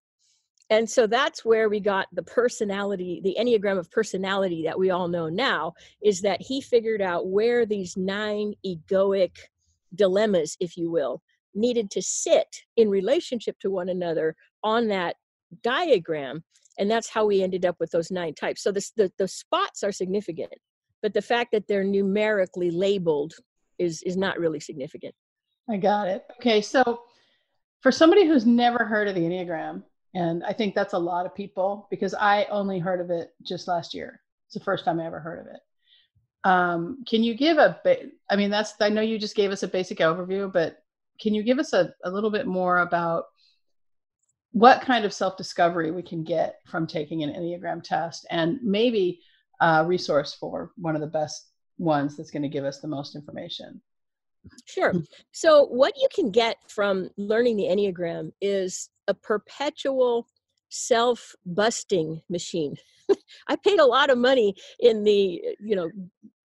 And 0.70 0.90
so 0.90 1.06
that's 1.06 1.46
where 1.46 1.70
we 1.70 1.80
got 1.80 2.08
the 2.12 2.24
personality, 2.24 3.22
the 3.24 3.38
Enneagram 3.40 3.78
of 3.78 3.92
personality 3.92 4.64
that 4.64 4.80
we 4.80 4.90
all 4.90 5.08
know 5.08 5.30
now, 5.30 5.74
is 6.04 6.22
that 6.22 6.42
he 6.42 6.60
figured 6.60 7.02
out 7.02 7.28
where 7.28 7.66
these 7.66 7.96
nine 7.96 8.54
egoic 8.66 9.32
dilemmas, 9.94 10.58
if 10.60 10.76
you 10.76 10.90
will, 10.90 11.22
needed 11.54 11.92
to 11.92 12.02
sit 12.02 12.48
in 12.78 12.90
relationship 12.90 13.58
to 13.60 13.70
one 13.70 13.90
another 13.90 14.36
on 14.64 14.88
that 14.88 15.16
diagram. 15.62 16.44
And 16.80 16.90
that's 16.90 17.10
how 17.10 17.26
we 17.26 17.44
ended 17.44 17.66
up 17.66 17.76
with 17.80 17.92
those 17.92 18.12
nine 18.12 18.34
types. 18.34 18.64
So 18.64 18.72
this, 18.72 18.92
the, 18.92 19.12
the 19.18 19.28
spots 19.28 19.84
are 19.84 19.92
significant, 19.92 20.54
but 21.02 21.14
the 21.14 21.22
fact 21.22 21.52
that 21.52 21.68
they're 21.68 21.84
numerically 21.84 22.72
labeled 22.72 23.34
is, 23.78 24.02
is 24.02 24.18
not 24.18 24.40
really 24.40 24.60
significant. 24.60 25.14
I 25.70 25.78
got 25.78 26.08
it. 26.08 26.26
Okay, 26.40 26.62
so 26.62 27.02
for 27.82 27.92
somebody 27.92 28.28
who's 28.28 28.46
never 28.46 28.86
heard 28.86 29.08
of 29.08 29.16
the 29.16 29.22
Enneagram, 29.22 29.84
and 30.14 30.44
I 30.44 30.54
think 30.54 30.76
that's 30.76 30.94
a 30.94 31.00
lot 31.00 31.26
of 31.26 31.36
people 31.36 31.88
because 31.90 32.14
I 32.14 32.46
only 32.46 32.80
heard 32.80 33.02
of 33.02 33.10
it 33.10 33.34
just 33.44 33.68
last 33.68 33.94
year. 33.94 34.22
It's 34.48 34.54
the 34.54 34.60
first 34.60 34.86
time 34.86 35.00
I 35.00 35.06
ever 35.06 35.20
heard 35.20 35.40
of 35.40 35.48
it. 35.54 35.60
Um, 36.46 37.04
can 37.08 37.24
you 37.24 37.36
give 37.36 37.58
a? 37.58 37.80
I 38.30 38.36
mean, 38.36 38.50
that's 38.50 38.74
I 38.80 38.90
know 38.90 39.02
you 39.02 39.18
just 39.18 39.36
gave 39.36 39.52
us 39.52 39.64
a 39.64 39.68
basic 39.68 39.98
overview, 40.00 40.52
but 40.52 40.78
can 41.20 41.34
you 41.34 41.44
give 41.44 41.60
us 41.60 41.74
a, 41.74 41.94
a 42.04 42.10
little 42.10 42.30
bit 42.30 42.46
more 42.46 42.80
about 42.80 43.26
what 44.52 44.82
kind 44.82 45.04
of 45.04 45.14
self 45.14 45.36
discovery 45.38 45.92
we 45.92 46.02
can 46.02 46.24
get 46.24 46.60
from 46.66 46.88
taking 46.88 47.24
an 47.24 47.32
Enneagram 47.32 47.84
test 47.84 48.26
and 48.30 48.60
maybe 48.62 49.20
a 49.60 49.86
resource 49.86 50.34
for 50.34 50.72
one 50.78 50.96
of 50.96 51.02
the 51.02 51.08
best 51.08 51.50
ones 51.78 52.16
that's 52.16 52.32
going 52.32 52.44
to 52.44 52.50
give 52.50 52.64
us 52.64 52.80
the 52.80 52.88
most 52.88 53.16
information? 53.16 53.82
Sure. 54.66 54.94
So, 55.32 55.66
what 55.66 55.94
you 55.98 56.08
can 56.14 56.32
get 56.32 56.58
from 56.68 57.10
learning 57.18 57.58
the 57.58 57.64
Enneagram 57.66 58.32
is 58.42 58.90
a 59.08 59.14
perpetual 59.14 60.28
self 60.70 61.36
busting 61.46 62.22
machine. 62.30 62.76
I 63.48 63.56
paid 63.56 63.80
a 63.80 63.86
lot 63.86 64.10
of 64.10 64.18
money 64.18 64.56
in 64.80 65.04
the, 65.04 65.42
uh, 65.48 65.52
you 65.60 65.76
know, 65.76 65.90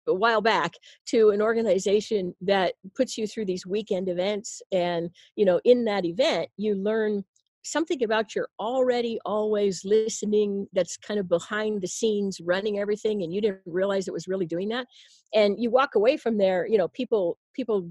a 0.07 0.13
while 0.13 0.41
back 0.41 0.73
to 1.07 1.29
an 1.29 1.41
organization 1.41 2.33
that 2.41 2.73
puts 2.95 3.17
you 3.17 3.27
through 3.27 3.45
these 3.45 3.65
weekend 3.65 4.07
events 4.09 4.61
and 4.71 5.09
you 5.35 5.43
know 5.43 5.59
in 5.65 5.83
that 5.83 6.05
event 6.05 6.47
you 6.55 6.75
learn 6.75 7.23
something 7.71 8.03
about 8.03 8.35
your 8.35 8.47
already 8.59 9.19
always 9.25 9.83
listening 9.85 10.67
that's 10.73 10.97
kind 10.97 11.19
of 11.19 11.27
behind 11.27 11.81
the 11.81 11.87
scenes 11.87 12.39
running 12.43 12.79
everything 12.79 13.23
and 13.23 13.33
you 13.33 13.41
didn't 13.41 13.61
realize 13.65 14.07
it 14.07 14.13
was 14.13 14.27
really 14.27 14.45
doing 14.45 14.69
that 14.69 14.87
and 15.33 15.55
you 15.59 15.69
walk 15.69 15.95
away 15.95 16.17
from 16.17 16.37
there 16.37 16.65
you 16.67 16.77
know 16.77 16.87
people 16.89 17.37
people 17.53 17.89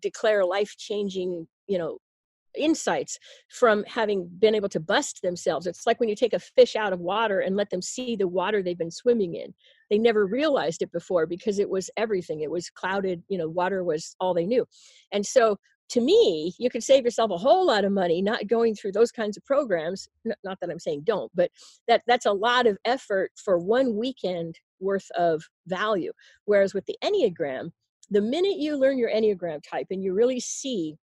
declare 0.00 0.44
life 0.44 0.76
changing 0.76 1.46
you 1.66 1.78
know 1.78 1.98
insights 2.56 3.18
from 3.48 3.84
having 3.84 4.28
been 4.38 4.54
able 4.54 4.68
to 4.68 4.80
bust 4.80 5.22
themselves. 5.22 5.66
It's 5.66 5.86
like 5.86 6.00
when 6.00 6.08
you 6.08 6.16
take 6.16 6.32
a 6.32 6.38
fish 6.38 6.76
out 6.76 6.92
of 6.92 7.00
water 7.00 7.40
and 7.40 7.56
let 7.56 7.70
them 7.70 7.82
see 7.82 8.16
the 8.16 8.28
water 8.28 8.62
they've 8.62 8.78
been 8.78 8.90
swimming 8.90 9.34
in. 9.34 9.54
They 9.90 9.98
never 9.98 10.26
realized 10.26 10.82
it 10.82 10.92
before 10.92 11.26
because 11.26 11.58
it 11.58 11.70
was 11.70 11.90
everything. 11.96 12.40
It 12.40 12.50
was 12.50 12.70
clouded, 12.70 13.22
you 13.28 13.38
know, 13.38 13.48
water 13.48 13.84
was 13.84 14.16
all 14.20 14.34
they 14.34 14.46
knew. 14.46 14.66
And 15.12 15.24
so 15.24 15.56
to 15.90 16.00
me, 16.00 16.54
you 16.58 16.68
could 16.70 16.82
save 16.82 17.04
yourself 17.04 17.30
a 17.30 17.38
whole 17.38 17.66
lot 17.66 17.84
of 17.84 17.92
money 17.92 18.20
not 18.20 18.46
going 18.46 18.74
through 18.74 18.92
those 18.92 19.10
kinds 19.10 19.36
of 19.36 19.44
programs. 19.44 20.08
Not 20.24 20.58
that 20.60 20.70
I'm 20.70 20.78
saying 20.78 21.02
don't, 21.04 21.30
but 21.34 21.50
that 21.86 22.02
that's 22.06 22.26
a 22.26 22.32
lot 22.32 22.66
of 22.66 22.78
effort 22.84 23.32
for 23.42 23.58
one 23.58 23.96
weekend 23.96 24.58
worth 24.80 25.10
of 25.16 25.42
value. 25.66 26.12
Whereas 26.44 26.74
with 26.74 26.84
the 26.86 26.96
Enneagram, 27.02 27.70
the 28.10 28.20
minute 28.20 28.58
you 28.58 28.76
learn 28.76 28.98
your 28.98 29.10
Enneagram 29.10 29.60
type 29.68 29.86
and 29.90 30.02
you 30.02 30.14
really 30.14 30.40
see 30.40 30.96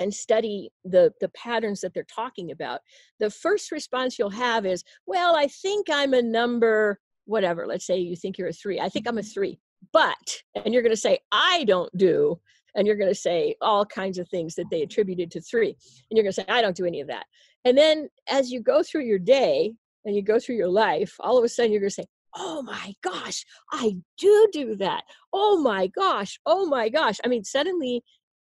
and 0.00 0.12
study 0.12 0.70
the 0.84 1.12
the 1.20 1.28
patterns 1.30 1.80
that 1.80 1.92
they're 1.92 2.04
talking 2.04 2.50
about 2.50 2.80
the 3.18 3.30
first 3.30 3.72
response 3.72 4.16
you'll 4.18 4.30
have 4.30 4.64
is 4.64 4.84
well 5.06 5.34
i 5.34 5.48
think 5.48 5.88
i'm 5.90 6.14
a 6.14 6.22
number 6.22 7.00
whatever 7.24 7.66
let's 7.66 7.86
say 7.86 7.98
you 7.98 8.14
think 8.14 8.38
you're 8.38 8.48
a 8.48 8.52
3 8.52 8.80
i 8.80 8.88
think 8.88 9.08
i'm 9.08 9.18
a 9.18 9.22
mm-hmm. 9.22 9.40
3 9.40 9.58
but 9.92 10.42
and 10.64 10.72
you're 10.72 10.82
going 10.82 10.94
to 10.94 11.00
say 11.00 11.18
i 11.32 11.64
don't 11.64 11.94
do 11.96 12.38
and 12.74 12.86
you're 12.86 12.96
going 12.96 13.10
to 13.10 13.14
say 13.14 13.54
all 13.60 13.84
kinds 13.84 14.18
of 14.18 14.28
things 14.28 14.54
that 14.54 14.66
they 14.70 14.82
attributed 14.82 15.30
to 15.30 15.40
3 15.40 15.68
and 15.68 15.76
you're 16.10 16.22
going 16.22 16.32
to 16.32 16.40
say 16.40 16.44
i 16.48 16.62
don't 16.62 16.76
do 16.76 16.86
any 16.86 17.00
of 17.00 17.08
that. 17.08 17.26
And 17.64 17.76
then 17.76 18.08
as 18.28 18.50
you 18.50 18.60
go 18.60 18.82
through 18.82 19.04
your 19.04 19.18
day 19.18 19.72
and 20.04 20.14
you 20.14 20.22
go 20.22 20.38
through 20.38 20.56
your 20.56 20.68
life 20.68 21.14
all 21.20 21.38
of 21.38 21.44
a 21.44 21.48
sudden 21.48 21.72
you're 21.72 21.80
going 21.80 21.90
to 21.90 21.94
say 21.94 22.06
oh 22.36 22.62
my 22.62 22.94
gosh 23.02 23.44
i 23.72 23.96
do 24.18 24.48
do 24.52 24.76
that. 24.76 25.02
Oh 25.32 25.60
my 25.60 25.88
gosh 25.88 26.38
oh 26.46 26.66
my 26.66 26.88
gosh. 26.88 27.18
I 27.24 27.28
mean 27.28 27.44
suddenly 27.44 28.02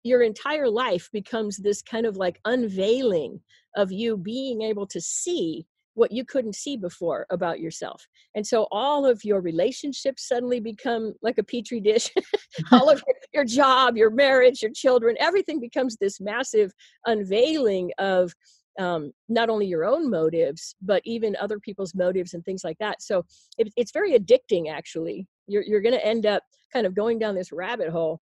your 0.03 0.23
entire 0.23 0.69
life 0.69 1.09
becomes 1.11 1.57
this 1.57 1.81
kind 1.81 2.05
of 2.05 2.17
like 2.17 2.39
unveiling 2.45 3.39
of 3.75 3.91
you 3.91 4.17
being 4.17 4.61
able 4.61 4.87
to 4.87 5.01
see 5.01 5.65
what 5.97 6.11
you 6.11 6.23
couldn't 6.23 6.55
see 6.55 6.77
before 6.77 7.25
about 7.31 7.59
yourself. 7.59 8.07
And 8.35 8.45
so 8.45 8.67
all 8.71 9.03
of 9.03 9.23
your 9.23 9.41
relationships 9.41 10.27
suddenly 10.27 10.59
become 10.59 11.13
like 11.23 11.39
a 11.39 11.43
petri 11.43 11.79
dish. 11.79 12.11
all 12.71 12.89
of 12.89 13.01
your, 13.07 13.15
your, 13.33 13.45
job, 13.45 13.97
your 13.97 14.11
marriage, 14.11 14.61
your 14.61 14.71
children, 14.71 15.15
everything 15.19 15.59
becomes 15.59 15.97
this 15.97 16.21
massive 16.21 16.71
unveiling 17.07 17.91
of 17.97 18.31
um, 18.79 19.11
not 19.27 19.49
only 19.49 19.65
your 19.65 19.85
own 19.85 20.07
motives, 20.07 20.75
but 20.83 21.01
even 21.03 21.35
other 21.41 21.59
people's 21.59 21.95
motives 21.95 22.35
and 22.35 22.45
things 22.45 22.63
like 22.63 22.77
that. 22.79 23.01
So 23.01 23.25
it, 23.57 23.73
it's 23.75 23.91
very 23.91 24.13
addicting, 24.13 24.71
actually. 24.71 25.25
You're, 25.47 25.63
you're 25.63 25.81
going 25.81 25.95
to 25.95 26.05
end 26.05 26.27
up 26.27 26.43
kind 26.71 26.85
of 26.85 26.93
going 26.93 27.17
down 27.17 27.33
this 27.33 27.51
rabbit 27.51 27.89
hole 27.89 28.21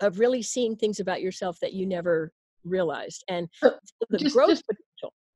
of 0.00 0.20
really 0.20 0.42
seeing 0.42 0.76
things 0.76 1.00
about 1.00 1.22
yourself 1.22 1.58
that 1.60 1.72
you 1.72 1.86
never 1.86 2.30
realized 2.64 3.24
and 3.28 3.48
the 3.62 4.18
just, 4.18 4.34
growth 4.34 4.50
just, 4.50 4.64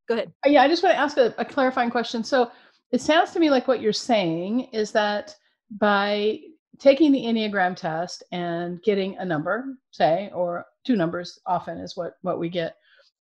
go 0.08 0.14
ahead. 0.14 0.32
Uh, 0.44 0.50
yeah 0.50 0.62
i 0.62 0.68
just 0.68 0.82
want 0.82 0.94
to 0.94 0.98
ask 1.00 1.16
a, 1.16 1.34
a 1.38 1.44
clarifying 1.44 1.90
question. 1.90 2.24
So 2.24 2.50
it 2.90 3.00
sounds 3.00 3.32
to 3.32 3.40
me 3.40 3.50
like 3.50 3.68
what 3.68 3.80
you're 3.80 3.92
saying 3.92 4.68
is 4.72 4.90
that 4.92 5.36
by 5.78 6.40
taking 6.78 7.12
the 7.12 7.22
enneagram 7.22 7.76
test 7.76 8.22
and 8.32 8.82
getting 8.82 9.16
a 9.18 9.24
number 9.24 9.76
say 9.90 10.30
or 10.34 10.64
two 10.84 10.96
numbers 10.96 11.38
often 11.46 11.78
is 11.78 11.96
what 11.96 12.14
what 12.22 12.38
we 12.38 12.48
get 12.48 12.76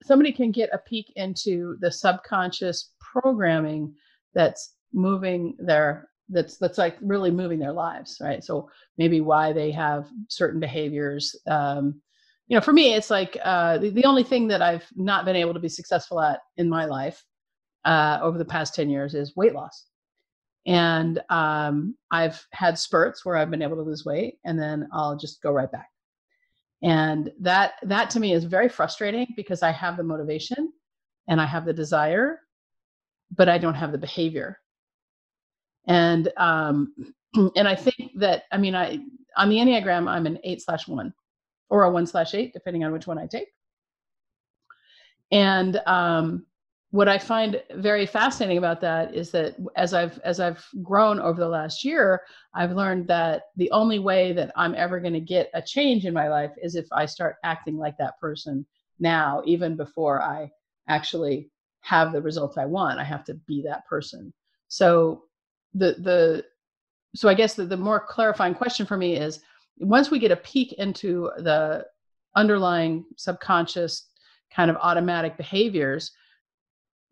somebody 0.03 0.31
can 0.31 0.51
get 0.51 0.69
a 0.71 0.77
peek 0.77 1.11
into 1.15 1.75
the 1.81 1.91
subconscious 1.91 2.91
programming 2.99 3.93
that's 4.33 4.75
moving 4.93 5.55
their 5.59 6.09
that's 6.29 6.57
that's 6.57 6.77
like 6.77 6.95
really 7.01 7.31
moving 7.31 7.59
their 7.59 7.73
lives 7.73 8.17
right? 8.21 8.43
So 8.43 8.69
maybe 8.97 9.21
why 9.21 9.51
they 9.51 9.71
have 9.71 10.07
certain 10.27 10.59
behaviors 10.59 11.35
um, 11.47 12.01
you 12.49 12.55
know 12.55 12.61
for 12.61 12.73
me 12.73 12.93
it's 12.93 13.09
like 13.09 13.37
uh, 13.43 13.77
the, 13.77 13.89
the 13.91 14.05
only 14.05 14.23
thing 14.23 14.47
that 14.47 14.61
i've 14.61 14.85
not 14.95 15.23
been 15.23 15.35
able 15.35 15.53
to 15.53 15.59
be 15.59 15.69
successful 15.69 16.19
at 16.19 16.39
in 16.57 16.67
my 16.67 16.85
life 16.85 17.23
uh, 17.85 18.19
over 18.21 18.37
the 18.37 18.45
past 18.45 18.75
10 18.75 18.89
years 18.89 19.15
is 19.15 19.35
weight 19.35 19.53
loss. 19.53 19.85
And 20.65 21.21
um, 21.29 21.95
i've 22.11 22.45
had 22.51 22.77
spurts 22.77 23.23
where 23.23 23.37
i've 23.37 23.49
been 23.49 23.61
able 23.61 23.77
to 23.77 23.83
lose 23.83 24.05
weight 24.05 24.39
and 24.43 24.59
then 24.59 24.87
i'll 24.91 25.17
just 25.17 25.41
go 25.41 25.51
right 25.51 25.71
back. 25.71 25.89
And 26.81 27.31
that 27.39 27.73
that 27.83 28.09
to 28.11 28.19
me 28.19 28.33
is 28.33 28.43
very 28.43 28.69
frustrating 28.69 29.27
because 29.35 29.63
i 29.63 29.71
have 29.71 29.95
the 29.95 30.03
motivation 30.03 30.73
and 31.27 31.39
i 31.39 31.45
have 31.45 31.65
the 31.65 31.73
desire 31.73 32.39
but 33.35 33.47
i 33.47 33.57
don't 33.57 33.75
have 33.75 33.91
the 33.91 33.97
behavior. 33.97 34.59
And 35.87 36.31
um 36.37 36.93
and 37.55 37.67
i 37.67 37.75
think 37.75 38.11
that 38.15 38.43
i 38.51 38.57
mean 38.57 38.75
i 38.75 38.99
on 39.37 39.49
the 39.49 39.57
enneagram 39.57 40.09
i'm 40.09 40.25
an 40.25 40.39
eight 40.43 40.61
slash 40.61 40.87
one 40.87 41.13
or 41.69 41.83
a 41.83 41.91
one 41.91 42.05
slash 42.05 42.33
eight 42.33 42.53
depending 42.53 42.83
on 42.83 42.91
which 42.91 43.07
one 43.07 43.17
i 43.17 43.27
take. 43.27 43.49
And 45.31 45.79
um 45.85 46.45
what 46.91 47.07
i 47.07 47.19
find 47.19 47.61
very 47.75 48.07
fascinating 48.07 48.57
about 48.57 48.81
that 48.81 49.13
is 49.13 49.29
that 49.29 49.55
as 49.75 49.93
i've 49.93 50.17
as 50.19 50.39
i've 50.39 50.65
grown 50.81 51.19
over 51.19 51.39
the 51.39 51.47
last 51.47 51.85
year 51.85 52.21
i've 52.55 52.71
learned 52.71 53.07
that 53.07 53.43
the 53.57 53.69
only 53.69 53.99
way 53.99 54.33
that 54.33 54.51
i'm 54.55 54.73
ever 54.73 54.99
going 54.99 55.13
to 55.13 55.19
get 55.19 55.51
a 55.53 55.61
change 55.61 56.05
in 56.05 56.15
my 56.15 56.27
life 56.27 56.51
is 56.63 56.73
if 56.75 56.87
i 56.91 57.05
start 57.05 57.35
acting 57.43 57.77
like 57.77 57.95
that 57.99 58.19
person 58.19 58.65
now 58.97 59.43
even 59.45 59.75
before 59.77 60.19
i 60.19 60.49
actually 60.87 61.51
have 61.81 62.11
the 62.11 62.21
results 62.21 62.57
i 62.57 62.65
want. 62.65 62.99
I 62.99 63.03
have 63.03 63.23
to 63.25 63.33
be 63.33 63.61
that 63.63 63.85
person. 63.87 64.33
So 64.67 65.23
the 65.73 65.95
the 65.99 66.45
so 67.15 67.27
I 67.27 67.33
guess 67.33 67.55
the, 67.55 67.65
the 67.65 67.77
more 67.77 67.99
clarifying 67.99 68.53
question 68.53 68.85
for 68.85 68.97
me 68.97 69.15
is 69.15 69.39
once 69.79 70.11
we 70.11 70.19
get 70.19 70.31
a 70.31 70.35
peek 70.35 70.73
into 70.73 71.31
the 71.37 71.85
underlying 72.35 73.05
subconscious 73.17 74.07
kind 74.53 74.69
of 74.69 74.77
automatic 74.77 75.37
behaviors, 75.37 76.11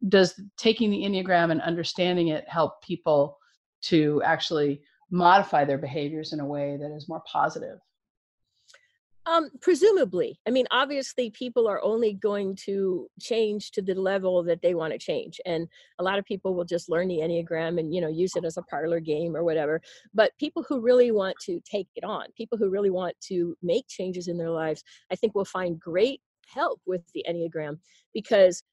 does 0.09 0.39
taking 0.57 0.91
the 0.91 1.03
Enneagram 1.03 1.51
and 1.51 1.61
understanding 1.61 2.29
it 2.29 2.47
help 2.47 2.81
people 2.83 3.37
to 3.83 4.21
actually 4.23 4.81
modify 5.09 5.65
their 5.65 5.77
behaviors 5.77 6.33
in 6.33 6.39
a 6.39 6.45
way 6.45 6.77
that 6.79 6.93
is 6.95 7.09
more 7.09 7.23
positive? 7.31 7.79
Um, 9.27 9.49
presumably, 9.59 10.39
I 10.47 10.51
mean, 10.51 10.67
obviously, 10.71 11.29
people 11.31 11.67
are 11.67 11.83
only 11.83 12.13
going 12.13 12.55
to 12.63 13.09
change 13.19 13.71
to 13.71 13.81
the 13.81 13.93
level 13.93 14.41
that 14.43 14.61
they 14.61 14.73
want 14.73 14.93
to 14.93 14.99
change, 14.99 15.41
and 15.45 15.67
a 15.99 16.03
lot 16.03 16.17
of 16.17 16.23
people 16.23 16.55
will 16.55 16.63
just 16.63 16.89
learn 16.89 17.09
the 17.09 17.17
enneagram 17.17 17.77
and 17.77 17.93
you 17.93 17.99
know 17.99 18.07
use 18.07 18.37
it 18.37 18.45
as 18.45 18.55
a 18.55 18.61
parlor 18.63 19.01
game 19.01 19.35
or 19.35 19.43
whatever. 19.43 19.81
But 20.13 20.31
people 20.39 20.63
who 20.67 20.79
really 20.79 21.11
want 21.11 21.35
to 21.41 21.59
take 21.69 21.89
it 21.95 22.05
on, 22.05 22.27
people 22.37 22.57
who 22.57 22.69
really 22.69 22.89
want 22.89 23.15
to 23.27 23.57
make 23.61 23.89
changes 23.89 24.29
in 24.29 24.37
their 24.37 24.49
lives, 24.49 24.81
I 25.11 25.15
think 25.15 25.35
will 25.35 25.45
find 25.45 25.77
great 25.77 26.21
help 26.47 26.79
with 26.85 27.01
the 27.13 27.25
enneagram 27.29 27.79
because 28.13 28.63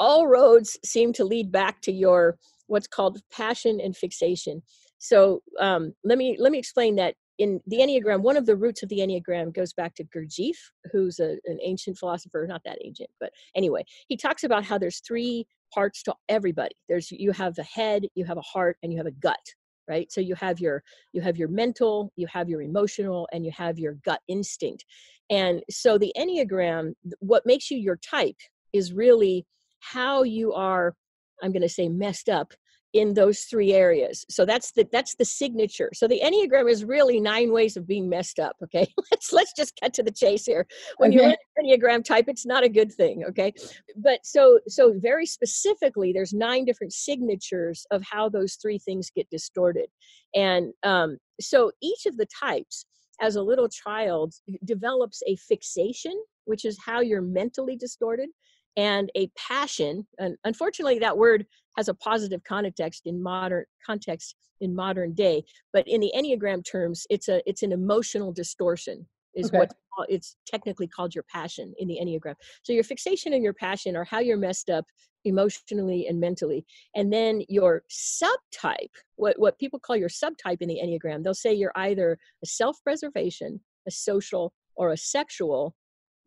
all 0.00 0.26
roads 0.26 0.76
seem 0.84 1.12
to 1.12 1.24
lead 1.24 1.52
back 1.52 1.80
to 1.82 1.92
your 1.92 2.36
what's 2.66 2.88
called 2.88 3.20
passion 3.30 3.80
and 3.80 3.96
fixation. 3.96 4.62
So 4.98 5.42
um, 5.60 5.94
let 6.02 6.18
me 6.18 6.36
let 6.38 6.50
me 6.50 6.58
explain 6.58 6.96
that 6.96 7.14
in 7.38 7.60
the 7.66 7.78
Enneagram, 7.78 8.22
one 8.22 8.36
of 8.36 8.46
the 8.46 8.56
roots 8.56 8.82
of 8.82 8.88
the 8.88 8.98
Enneagram 8.98 9.52
goes 9.52 9.72
back 9.72 9.94
to 9.96 10.04
Gurdjieff, 10.04 10.56
who's 10.92 11.18
a, 11.18 11.36
an 11.46 11.58
ancient 11.62 11.98
philosopher, 11.98 12.46
not 12.48 12.62
that 12.64 12.78
ancient, 12.84 13.10
but 13.20 13.30
anyway, 13.56 13.84
he 14.08 14.16
talks 14.16 14.44
about 14.44 14.64
how 14.64 14.78
there's 14.78 15.00
three 15.00 15.46
parts 15.72 16.02
to 16.04 16.14
everybody. 16.28 16.74
There's 16.88 17.10
you 17.10 17.32
have 17.32 17.58
a 17.58 17.64
head, 17.64 18.04
you 18.14 18.24
have 18.24 18.38
a 18.38 18.42
heart, 18.42 18.76
and 18.82 18.92
you 18.92 18.98
have 18.98 19.06
a 19.06 19.12
gut, 19.12 19.44
right? 19.88 20.10
So 20.12 20.20
you 20.20 20.34
have 20.36 20.60
your 20.60 20.82
you 21.12 21.20
have 21.20 21.36
your 21.36 21.48
mental, 21.48 22.12
you 22.16 22.26
have 22.28 22.48
your 22.48 22.62
emotional, 22.62 23.28
and 23.32 23.44
you 23.44 23.50
have 23.56 23.78
your 23.78 23.94
gut 24.04 24.20
instinct. 24.28 24.84
And 25.30 25.62
so 25.70 25.98
the 25.98 26.12
Enneagram, 26.16 26.94
what 27.18 27.46
makes 27.46 27.70
you 27.70 27.78
your 27.78 27.96
type 27.96 28.36
is 28.72 28.92
really 28.92 29.46
how 29.80 30.22
you 30.22 30.52
are, 30.52 30.94
I'm 31.42 31.52
going 31.52 31.62
to 31.62 31.68
say 31.68 31.88
messed 31.88 32.28
up 32.28 32.52
in 32.94 33.12
those 33.12 33.40
three 33.40 33.72
areas. 33.72 34.24
So 34.30 34.46
that's 34.46 34.70
the 34.70 34.88
that's 34.90 35.16
the 35.16 35.24
signature. 35.24 35.90
So 35.92 36.06
the 36.06 36.20
enneagram 36.24 36.70
is 36.70 36.84
really 36.84 37.20
nine 37.20 37.52
ways 37.52 37.76
of 37.76 37.86
being 37.86 38.08
messed 38.08 38.38
up 38.38 38.56
okay? 38.62 38.86
Let's 39.10 39.32
let's 39.32 39.52
just 39.52 39.78
cut 39.82 39.92
to 39.94 40.02
the 40.02 40.12
chase 40.12 40.46
here. 40.46 40.66
When 40.96 41.10
okay. 41.10 41.16
you're 41.16 41.30
an 41.30 41.36
enneagram 41.60 42.04
type 42.04 42.26
it's 42.28 42.46
not 42.46 42.64
a 42.64 42.68
good 42.68 42.92
thing 42.92 43.24
okay? 43.28 43.52
But 43.96 44.20
so 44.24 44.60
so 44.68 44.94
very 44.96 45.26
specifically 45.26 46.12
there's 46.12 46.32
nine 46.32 46.64
different 46.64 46.92
signatures 46.92 47.84
of 47.90 48.02
how 48.02 48.28
those 48.28 48.54
three 48.54 48.78
things 48.78 49.10
get 49.14 49.28
distorted. 49.28 49.86
And 50.34 50.72
um, 50.84 51.18
so 51.40 51.72
each 51.82 52.06
of 52.06 52.16
the 52.16 52.26
types 52.26 52.86
as 53.20 53.36
a 53.36 53.42
little 53.42 53.68
child 53.68 54.34
develops 54.64 55.22
a 55.26 55.36
fixation 55.36 56.14
which 56.46 56.64
is 56.64 56.78
how 56.84 57.00
you're 57.00 57.22
mentally 57.22 57.76
distorted 57.76 58.28
and 58.76 59.10
a 59.16 59.28
passion 59.36 60.06
and 60.18 60.36
unfortunately 60.44 60.98
that 60.98 61.16
word 61.16 61.46
has 61.76 61.88
a 61.88 61.94
positive 61.94 62.42
context 62.44 63.02
in 63.06 63.22
modern 63.22 63.64
context 63.84 64.36
in 64.60 64.74
modern 64.74 65.12
day 65.12 65.44
but 65.72 65.86
in 65.86 66.00
the 66.00 66.12
enneagram 66.16 66.64
terms 66.64 67.06
it's 67.10 67.28
a 67.28 67.42
it's 67.48 67.62
an 67.62 67.72
emotional 67.72 68.32
distortion 68.32 69.06
is 69.34 69.48
okay. 69.48 69.58
what 69.58 69.74
it's 70.08 70.36
technically 70.46 70.88
called 70.88 71.14
your 71.14 71.24
passion 71.24 71.72
in 71.78 71.88
the 71.88 71.98
enneagram 72.02 72.34
so 72.62 72.72
your 72.72 72.84
fixation 72.84 73.32
and 73.32 73.44
your 73.44 73.52
passion 73.52 73.96
are 73.96 74.04
how 74.04 74.18
you're 74.18 74.36
messed 74.36 74.70
up 74.70 74.84
emotionally 75.24 76.06
and 76.06 76.20
mentally 76.20 76.64
and 76.94 77.12
then 77.12 77.42
your 77.48 77.82
subtype 77.90 78.94
what 79.16 79.38
what 79.38 79.58
people 79.58 79.78
call 79.78 79.96
your 79.96 80.08
subtype 80.08 80.60
in 80.60 80.68
the 80.68 80.80
enneagram 80.82 81.22
they'll 81.22 81.34
say 81.34 81.52
you're 81.52 81.72
either 81.76 82.18
a 82.42 82.46
self-preservation 82.46 83.60
a 83.86 83.90
social 83.90 84.52
or 84.76 84.92
a 84.92 84.96
sexual 84.96 85.74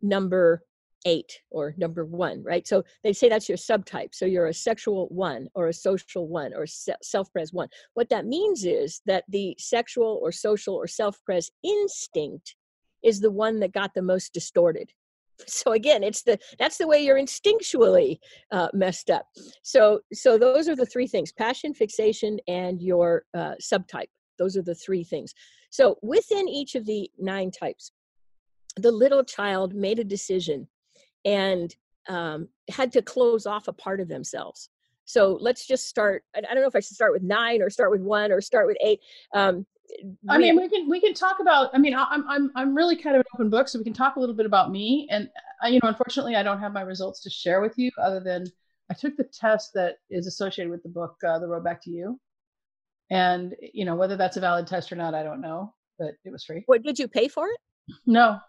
number 0.01 0.63
eight 1.05 1.39
or 1.49 1.73
number 1.77 2.05
one, 2.05 2.43
right? 2.43 2.67
So 2.67 2.83
they 3.03 3.13
say 3.13 3.29
that's 3.29 3.49
your 3.49 3.57
subtype. 3.57 4.13
So 4.13 4.25
you're 4.25 4.47
a 4.47 4.53
sexual 4.53 5.07
one 5.09 5.47
or 5.55 5.67
a 5.67 5.73
social 5.73 6.27
one 6.27 6.53
or 6.53 6.65
self 6.67 7.31
pres 7.31 7.53
one. 7.53 7.69
What 7.93 8.09
that 8.09 8.25
means 8.25 8.65
is 8.65 9.01
that 9.05 9.23
the 9.29 9.55
sexual 9.59 10.19
or 10.21 10.31
social 10.31 10.75
or 10.75 10.87
self 10.87 11.23
pres 11.23 11.51
instinct 11.63 12.55
is 13.03 13.19
the 13.19 13.31
one 13.31 13.59
that 13.59 13.73
got 13.73 13.93
the 13.93 14.01
most 14.01 14.33
distorted. 14.33 14.91
So 15.45 15.73
again, 15.73 16.01
it's 16.01 16.23
the 16.23 16.39
that's 16.57 16.79
the 16.79 16.87
way 16.87 16.99
you're 17.05 17.19
instinctually 17.19 18.17
uh, 18.51 18.69
messed 18.73 19.11
up. 19.11 19.27
So 19.61 19.99
so 20.11 20.35
those 20.35 20.67
are 20.67 20.75
the 20.75 20.85
three 20.87 21.05
things: 21.05 21.31
passion, 21.31 21.75
fixation, 21.75 22.39
and 22.47 22.81
your 22.81 23.25
uh, 23.35 23.53
subtype. 23.61 24.09
Those 24.39 24.57
are 24.57 24.63
the 24.63 24.73
three 24.73 25.03
things. 25.03 25.35
So 25.69 25.99
within 26.01 26.47
each 26.47 26.73
of 26.73 26.87
the 26.87 27.11
nine 27.19 27.51
types, 27.51 27.91
the 28.77 28.91
little 28.91 29.23
child 29.23 29.75
made 29.75 29.99
a 29.99 30.03
decision 30.03 30.67
and 31.27 31.75
um, 32.07 32.47
had 32.69 32.91
to 32.93 33.01
close 33.01 33.45
off 33.45 33.67
a 33.67 33.73
part 33.73 33.99
of 33.99 34.07
themselves. 34.07 34.69
So 35.05 35.37
let's 35.39 35.67
just 35.67 35.87
start. 35.87 36.23
I 36.35 36.41
don't 36.41 36.55
know 36.55 36.67
if 36.67 36.75
I 36.75 36.79
should 36.79 36.95
start 36.95 37.13
with 37.13 37.21
nine 37.21 37.61
or 37.61 37.69
start 37.69 37.91
with 37.91 38.01
one 38.01 38.31
or 38.31 38.41
start 38.41 38.65
with 38.65 38.77
eight. 38.81 39.01
Um, 39.33 39.65
I 40.29 40.37
mean, 40.37 40.57
we 40.57 40.67
can 40.67 40.89
we 40.89 40.99
can 40.99 41.13
talk 41.13 41.39
about. 41.39 41.69
I 41.73 41.77
mean, 41.77 41.93
I'm 41.95 42.27
I'm 42.29 42.51
I'm 42.55 42.75
really 42.75 42.95
kind 42.95 43.15
of 43.15 43.21
an 43.21 43.25
open 43.35 43.49
book, 43.49 43.67
so 43.67 43.77
we 43.79 43.85
can 43.85 43.93
talk 43.93 44.15
a 44.15 44.19
little 44.19 44.35
bit 44.35 44.45
about 44.45 44.71
me. 44.71 45.07
And 45.11 45.29
uh, 45.63 45.67
you 45.67 45.79
know, 45.81 45.89
unfortunately, 45.89 46.35
I 46.35 46.43
don't 46.43 46.59
have 46.59 46.73
my 46.73 46.81
results 46.81 47.21
to 47.23 47.29
share 47.29 47.61
with 47.61 47.77
you, 47.77 47.91
other 48.01 48.19
than 48.19 48.47
I 48.89 48.93
took 48.93 49.15
the 49.15 49.23
test 49.23 49.71
that 49.75 49.95
is 50.09 50.27
associated 50.27 50.71
with 50.71 50.83
the 50.83 50.89
book, 50.89 51.15
uh, 51.25 51.39
The 51.39 51.47
Road 51.47 51.63
Back 51.63 51.81
to 51.83 51.89
You. 51.89 52.19
And 53.09 53.55
you 53.61 53.85
know, 53.85 53.95
whether 53.95 54.17
that's 54.17 54.37
a 54.37 54.41
valid 54.41 54.67
test 54.67 54.91
or 54.91 54.97
not, 54.97 55.13
I 55.13 55.23
don't 55.23 55.41
know, 55.41 55.73
but 55.97 56.15
it 56.25 56.31
was 56.31 56.43
free. 56.43 56.63
What 56.65 56.83
did 56.83 56.99
you 56.99 57.07
pay 57.07 57.29
for 57.29 57.47
it? 57.47 57.59
No, 58.05 58.39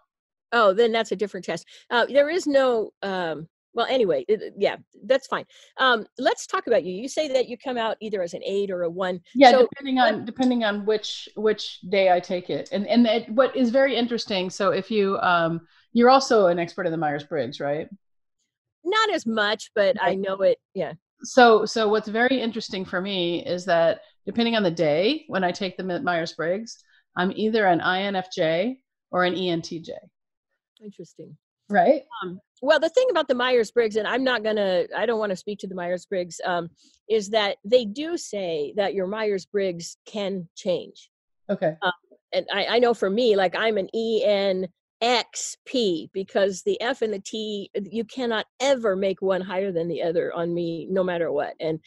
Oh, 0.51 0.73
then 0.73 0.91
that's 0.91 1.11
a 1.11 1.15
different 1.15 1.45
test. 1.45 1.65
Uh, 1.89 2.05
there 2.05 2.29
is 2.29 2.47
no. 2.47 2.91
Um, 3.01 3.47
well, 3.73 3.85
anyway, 3.89 4.25
it, 4.27 4.53
yeah, 4.57 4.77
that's 5.05 5.27
fine. 5.27 5.45
Um, 5.77 6.05
let's 6.17 6.47
talk 6.47 6.67
about 6.67 6.83
you. 6.83 6.93
You 6.93 7.07
say 7.07 7.27
that 7.29 7.47
you 7.47 7.57
come 7.57 7.77
out 7.77 7.97
either 8.01 8.21
as 8.21 8.33
an 8.33 8.41
eight 8.43 8.71
or 8.71 8.83
a 8.83 8.89
one. 8.89 9.21
Yeah, 9.35 9.51
so, 9.51 9.67
depending 9.67 9.99
on 9.99 10.25
depending 10.25 10.63
on 10.63 10.85
which 10.85 11.29
which 11.35 11.79
day 11.89 12.11
I 12.11 12.19
take 12.19 12.49
it, 12.49 12.69
and 12.71 12.87
and 12.87 13.05
it, 13.05 13.29
what 13.29 13.55
is 13.55 13.69
very 13.69 13.95
interesting. 13.95 14.49
So 14.49 14.71
if 14.71 14.89
you 14.89 15.17
um, 15.19 15.61
you're 15.93 16.09
also 16.09 16.47
an 16.47 16.59
expert 16.59 16.87
in 16.87 16.91
the 16.91 16.97
Myers 16.97 17.23
Briggs, 17.23 17.59
right? 17.59 17.87
Not 18.83 19.13
as 19.13 19.25
much, 19.25 19.71
but 19.75 20.01
I 20.01 20.15
know 20.15 20.41
it. 20.41 20.57
Yeah. 20.73 20.93
So 21.21 21.65
so 21.65 21.87
what's 21.87 22.07
very 22.07 22.39
interesting 22.41 22.85
for 22.85 23.01
me 23.01 23.45
is 23.45 23.65
that 23.65 24.01
depending 24.25 24.55
on 24.55 24.63
the 24.63 24.71
day 24.71 25.25
when 25.27 25.43
I 25.43 25.51
take 25.51 25.77
the 25.77 26.01
Myers 26.01 26.33
Briggs, 26.33 26.83
I'm 27.15 27.31
either 27.35 27.65
an 27.65 27.81
INFJ 27.81 28.77
or 29.11 29.25
an 29.25 29.35
ENTJ. 29.35 29.89
Interesting. 30.83 31.37
Right. 31.69 32.03
Um, 32.23 32.39
well, 32.61 32.79
the 32.79 32.89
thing 32.89 33.07
about 33.11 33.27
the 33.27 33.35
Myers 33.35 33.71
Briggs, 33.71 33.95
and 33.95 34.07
I'm 34.07 34.23
not 34.23 34.43
going 34.43 34.55
to, 34.55 34.87
I 34.97 35.05
don't 35.05 35.19
want 35.19 35.29
to 35.29 35.35
speak 35.35 35.59
to 35.59 35.67
the 35.67 35.75
Myers 35.75 36.05
Briggs, 36.05 36.41
um, 36.43 36.69
is 37.07 37.29
that 37.29 37.57
they 37.63 37.85
do 37.85 38.17
say 38.17 38.73
that 38.75 38.95
your 38.95 39.05
Myers 39.05 39.45
Briggs 39.45 39.97
can 40.05 40.49
change. 40.55 41.11
Okay. 41.49 41.75
Um, 41.81 41.91
and 42.33 42.47
I, 42.53 42.65
I 42.65 42.79
know 42.79 42.95
for 42.95 43.09
me, 43.09 43.35
like 43.35 43.55
I'm 43.55 43.77
an 43.77 43.87
ENXP 43.95 44.69
because 46.11 46.63
the 46.63 46.81
F 46.81 47.03
and 47.03 47.13
the 47.13 47.19
T, 47.19 47.69
you 47.91 48.03
cannot 48.03 48.47
ever 48.59 48.95
make 48.95 49.21
one 49.21 49.41
higher 49.41 49.71
than 49.71 49.87
the 49.87 50.01
other 50.01 50.33
on 50.33 50.53
me, 50.53 50.87
no 50.89 51.03
matter 51.03 51.31
what. 51.31 51.53
And 51.59 51.79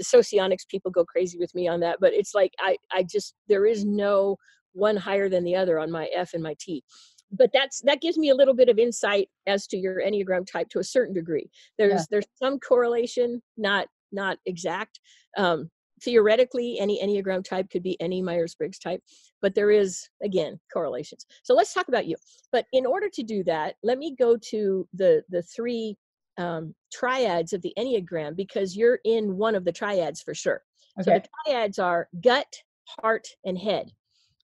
socionics 0.00 0.64
people 0.68 0.92
go 0.92 1.04
crazy 1.04 1.38
with 1.38 1.52
me 1.56 1.66
on 1.66 1.80
that, 1.80 1.98
but 2.00 2.12
it's 2.12 2.34
like 2.34 2.52
I, 2.60 2.76
I 2.92 3.02
just, 3.02 3.34
there 3.48 3.66
is 3.66 3.84
no 3.84 4.36
one 4.74 4.96
higher 4.96 5.28
than 5.28 5.42
the 5.42 5.56
other 5.56 5.80
on 5.80 5.90
my 5.90 6.08
F 6.14 6.34
and 6.34 6.42
my 6.42 6.54
T 6.60 6.84
but 7.30 7.50
that's 7.52 7.80
that 7.82 8.00
gives 8.00 8.18
me 8.18 8.30
a 8.30 8.34
little 8.34 8.54
bit 8.54 8.68
of 8.68 8.78
insight 8.78 9.28
as 9.46 9.66
to 9.68 9.76
your 9.76 10.00
enneagram 10.00 10.46
type 10.50 10.68
to 10.70 10.78
a 10.78 10.84
certain 10.84 11.14
degree. 11.14 11.50
There's 11.78 11.92
yeah. 11.92 12.04
there's 12.10 12.26
some 12.36 12.58
correlation 12.58 13.42
not 13.56 13.88
not 14.12 14.38
exact. 14.46 15.00
Um, 15.36 15.70
theoretically 16.02 16.78
any 16.78 17.02
enneagram 17.02 17.44
type 17.44 17.68
could 17.70 17.82
be 17.82 18.00
any 18.00 18.22
myers-briggs 18.22 18.78
type 18.78 19.02
but 19.42 19.56
there 19.56 19.72
is 19.72 20.08
again 20.22 20.58
correlations. 20.72 21.26
So 21.42 21.54
let's 21.54 21.74
talk 21.74 21.88
about 21.88 22.06
you. 22.06 22.14
But 22.52 22.66
in 22.72 22.86
order 22.86 23.08
to 23.12 23.22
do 23.24 23.42
that 23.44 23.74
let 23.82 23.98
me 23.98 24.14
go 24.16 24.36
to 24.50 24.88
the 24.94 25.24
the 25.28 25.42
three 25.42 25.96
um, 26.38 26.74
triads 26.92 27.52
of 27.52 27.62
the 27.62 27.72
enneagram 27.76 28.36
because 28.36 28.76
you're 28.76 29.00
in 29.04 29.36
one 29.36 29.56
of 29.56 29.64
the 29.64 29.72
triads 29.72 30.22
for 30.22 30.34
sure. 30.34 30.62
Okay. 31.00 31.04
so 31.04 31.18
the 31.18 31.28
triads 31.44 31.78
are 31.78 32.08
gut 32.22 32.54
heart 33.00 33.28
and 33.44 33.58
head. 33.58 33.90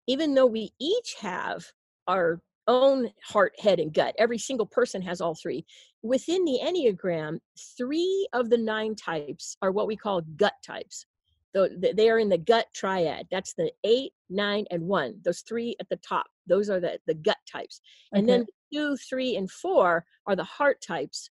Even 0.07 0.35
though 0.35 0.47
we 0.47 0.73
each 0.81 1.15
have 1.21 1.65
our 2.07 2.41
own 2.67 3.11
heart, 3.23 3.53
head, 3.59 3.81
and 3.81 3.93
gut. 3.93 4.15
Every 4.19 4.39
single 4.39 4.67
person 4.67 5.03
has 5.03 5.21
all 5.21 5.35
three. 5.35 5.65
Within 6.03 6.45
the 6.45 6.61
Enneagram, 6.63 7.39
three 7.77 8.27
of 8.33 8.51
the 8.51 8.59
nine 8.59 8.95
types 8.95 9.57
are 9.63 9.73
what 9.73 9.87
we 9.87 9.97
call 9.97 10.23
gut 10.37 10.55
types. 10.65 11.07
They 11.55 12.11
are 12.11 12.19
in 12.19 12.29
the 12.29 12.39
gut 12.39 12.67
triad. 12.75 13.27
That's 13.31 13.55
the 13.55 13.71
eight, 13.85 14.13
nine, 14.29 14.65
and 14.71 14.83
one. 14.83 15.21
Those 15.25 15.41
three 15.41 15.77
at 15.79 15.89
the 15.89 15.97
top. 15.97 16.27
Those 16.49 16.69
are 16.69 16.81
the, 16.81 16.99
the 17.07 17.15
gut 17.15 17.39
types. 17.51 17.81
And 18.13 18.25
okay. 18.29 18.39
then 18.39 18.47
two, 18.73 18.97
three, 19.09 19.37
and 19.37 19.49
four 19.49 20.05
are 20.27 20.35
the 20.35 20.45
heart 20.45 20.83
types. 20.87 21.31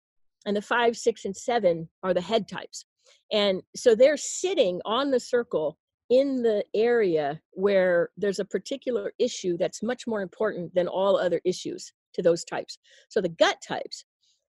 And 0.46 0.58
the 0.58 0.62
five, 0.62 0.98
six, 0.98 1.24
and 1.26 1.36
seven 1.36 1.88
are 2.04 2.13
the 2.13 2.22
head 2.22 2.48
types. 2.50 2.86
And 3.32 3.62
so 3.76 3.96
they're 3.96 4.18
sitting 4.18 4.82
on 4.86 5.10
the 5.10 5.20
circle 5.20 5.78
in 6.10 6.41
the 6.41 6.63
area 6.74 7.39
where 7.52 8.10
there's 8.17 8.39
a 8.39 8.45
particular 8.45 9.13
issue 9.19 9.58
that's 9.58 9.84
much 9.84 10.08
more 10.08 10.22
important 10.22 10.74
than 10.74 10.88
all 10.88 11.17
other 11.17 11.39
issues 11.45 11.93
to 12.13 12.22
those 12.22 12.43
types. 12.43 12.78
So 13.10 13.22
the 13.22 13.30
gut 13.30 13.58
types, 13.65 14.06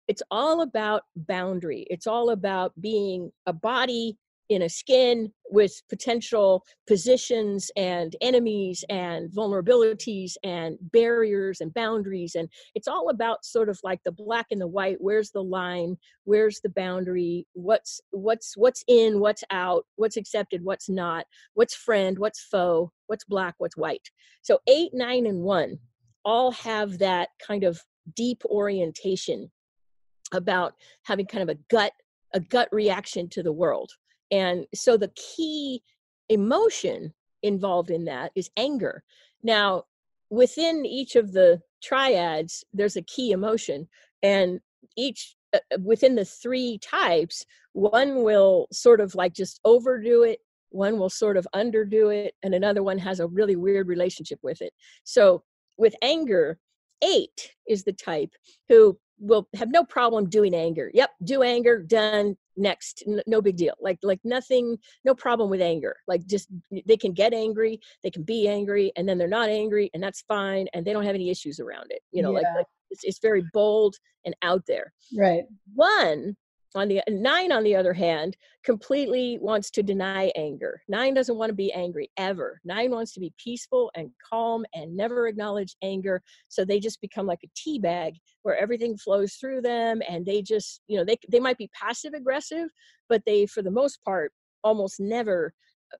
it's 0.08 0.24
all 0.32 0.62
about 0.62 1.04
boundary. 1.16 1.86
It's 1.90 2.08
all 2.08 2.30
about 2.32 2.74
being 2.80 3.32
a 3.46 3.54
body 3.54 4.18
in 4.50 4.64
a 4.64 4.70
skin 4.70 5.32
with 5.52 5.82
potential 5.90 6.66
positions 6.88 7.72
and 7.76 8.16
enemies 8.22 8.84
and 8.90 9.32
vulnerabilities 9.32 10.34
and 10.44 10.78
barriers 10.82 11.62
and 11.62 11.74
boundaries 11.74 12.36
and 12.36 12.50
it's 12.76 12.88
all 12.88 13.10
about 13.10 13.46
sort 13.46 13.70
of 13.70 13.80
like 13.84 14.00
the 14.04 14.12
black 14.12 14.48
and 14.52 14.60
the 14.60 14.68
white 14.68 14.98
where's 15.00 15.32
the 15.32 15.44
line 15.44 15.96
where's 16.26 16.60
the 16.62 16.70
boundary 16.70 17.48
what's 17.54 18.02
what's 18.12 18.58
what's 18.58 18.84
in 18.88 19.20
what's 19.20 19.44
out 19.52 19.86
what's 19.96 20.18
accepted 20.18 20.64
what's 20.64 20.90
not 20.90 21.26
what's 21.54 21.76
friend 21.76 22.18
what's 22.18 22.42
foe 22.42 22.92
what's 23.10 23.26
black 23.26 23.56
what's 23.58 23.76
white. 23.76 24.10
So 24.42 24.60
8 24.68 24.92
9 24.94 25.26
and 25.26 25.42
1 25.44 25.78
all 26.24 26.52
have 26.52 27.00
that 27.00 27.30
kind 27.46 27.64
of 27.64 27.82
deep 28.16 28.44
orientation 28.46 29.52
about 30.32 30.74
having 31.04 31.26
kind 31.26 31.44
of 31.44 31.50
a 31.50 31.60
gut 31.70 31.92
a 32.34 32.40
gut 32.40 32.70
reaction 32.72 33.28
to 33.30 33.42
the 33.42 33.52
world 33.52 33.92
and 34.32 34.66
so 34.74 34.98
the 34.98 35.12
key 35.16 35.82
emotion 36.30 37.14
involved 37.42 37.90
in 37.90 38.06
that 38.06 38.32
is 38.36 38.50
anger. 38.58 39.04
Now, 39.44 39.86
within 40.30 40.86
each 40.86 41.16
of 41.16 41.32
the 41.32 41.62
triads, 41.82 42.64
there's 42.74 42.96
a 42.98 43.02
key 43.02 43.32
emotion, 43.32 43.88
and 44.22 44.60
each 44.96 45.36
uh, 45.54 45.60
uh, 45.74 45.78
within 45.84 46.16
the 46.16 46.26
three 46.26 46.78
types, 46.80 47.46
one 47.74 48.24
will 48.24 48.68
sort 48.72 49.02
of 49.02 49.16
like 49.16 49.34
just 49.34 49.60
overdo 49.66 50.24
it, 50.24 50.40
one 50.70 51.00
will 51.00 51.10
sort 51.10 51.38
of 51.38 51.48
underdo 51.56 52.14
it, 52.14 52.36
and 52.44 52.54
another 52.54 52.84
one 52.84 52.98
has 52.98 53.20
a 53.20 53.28
really 53.28 53.56
weird 53.56 53.88
relationship 53.88 54.40
with 54.44 54.62
it. 54.62 54.74
So, 55.04 55.44
with 55.78 55.96
anger, 56.02 56.60
eight 57.02 57.54
is 57.68 57.84
the 57.84 57.94
type 57.94 58.32
who 58.68 59.00
will 59.20 59.48
have 59.56 59.72
no 59.72 59.84
problem 59.84 60.30
doing 60.30 60.54
anger. 60.54 60.92
Yep, 60.94 61.12
do 61.24 61.44
anger, 61.44 61.82
done, 61.82 62.38
next 62.60 63.04
N- 63.08 63.22
no 63.26 63.42
big 63.42 63.56
deal 63.56 63.74
like 63.80 63.98
like 64.04 64.20
nothing 64.24 64.78
no 65.06 65.16
problem 65.16 65.50
with 65.50 65.62
anger 65.62 65.96
like 66.08 66.26
just 66.26 66.50
they 66.86 66.98
can 66.98 67.14
get 67.14 67.34
angry 67.34 67.80
they 68.04 68.12
can 68.12 68.24
be 68.24 68.48
angry 68.48 68.92
and 68.96 69.08
then 69.08 69.18
they're 69.18 69.28
not 69.28 69.50
angry 69.50 69.90
and 69.94 70.04
that's 70.04 70.22
fine 70.28 70.68
and 70.74 70.86
they 70.86 70.94
don't 70.94 71.06
have 71.06 71.16
any 71.16 71.30
issues 71.30 71.60
around 71.60 71.88
it 71.90 72.02
you 72.12 72.22
know 72.22 72.32
yeah. 72.32 72.40
like, 72.40 72.56
like 72.56 72.66
it's, 72.92 73.04
it's 73.04 73.20
very 73.20 73.44
bold 73.54 73.96
and 74.26 74.36
out 74.42 74.64
there 74.68 74.94
right 75.18 75.44
one 75.74 76.36
on 76.76 76.88
the 76.88 77.02
nine 77.10 77.52
on 77.52 77.64
the 77.64 77.76
other 77.76 77.94
hand 77.94 78.38
completely 78.64 79.38
wants 79.42 79.72
to 79.72 79.84
deny 79.84 80.32
anger. 80.36 80.82
Nine 80.88 81.14
doesn't 81.14 81.38
want 81.38 81.50
to 81.50 81.56
be 81.56 81.74
angry 81.74 82.12
ever. 82.18 82.60
Nine 82.64 82.92
wants 82.92 83.14
to 83.14 83.20
be 83.20 83.34
peaceful 83.44 83.92
and 83.96 84.12
calm 84.24 84.66
and 84.74 84.96
never 84.96 85.28
acknowledge 85.28 85.76
anger 85.82 86.22
so 86.48 86.64
they 86.64 86.80
just 86.80 87.02
become 87.02 87.26
like 87.26 87.44
a 87.44 87.50
tea 87.56 87.80
bag 87.80 88.16
where 88.44 88.58
everything 88.58 88.98
flows 88.98 89.34
through 89.34 89.62
them 89.62 90.02
and 90.08 90.26
they 90.26 90.42
just 90.42 90.82
you 90.88 90.98
know 90.98 91.06
they, 91.06 91.18
they 91.32 91.40
might 91.40 91.58
be 91.58 91.70
passive 91.74 92.14
aggressive 92.14 92.70
but 93.08 93.24
they 93.26 93.46
for 93.46 93.62
the 93.62 93.72
most 93.72 94.04
part 94.04 94.32
almost 94.64 95.00
never 95.00 95.54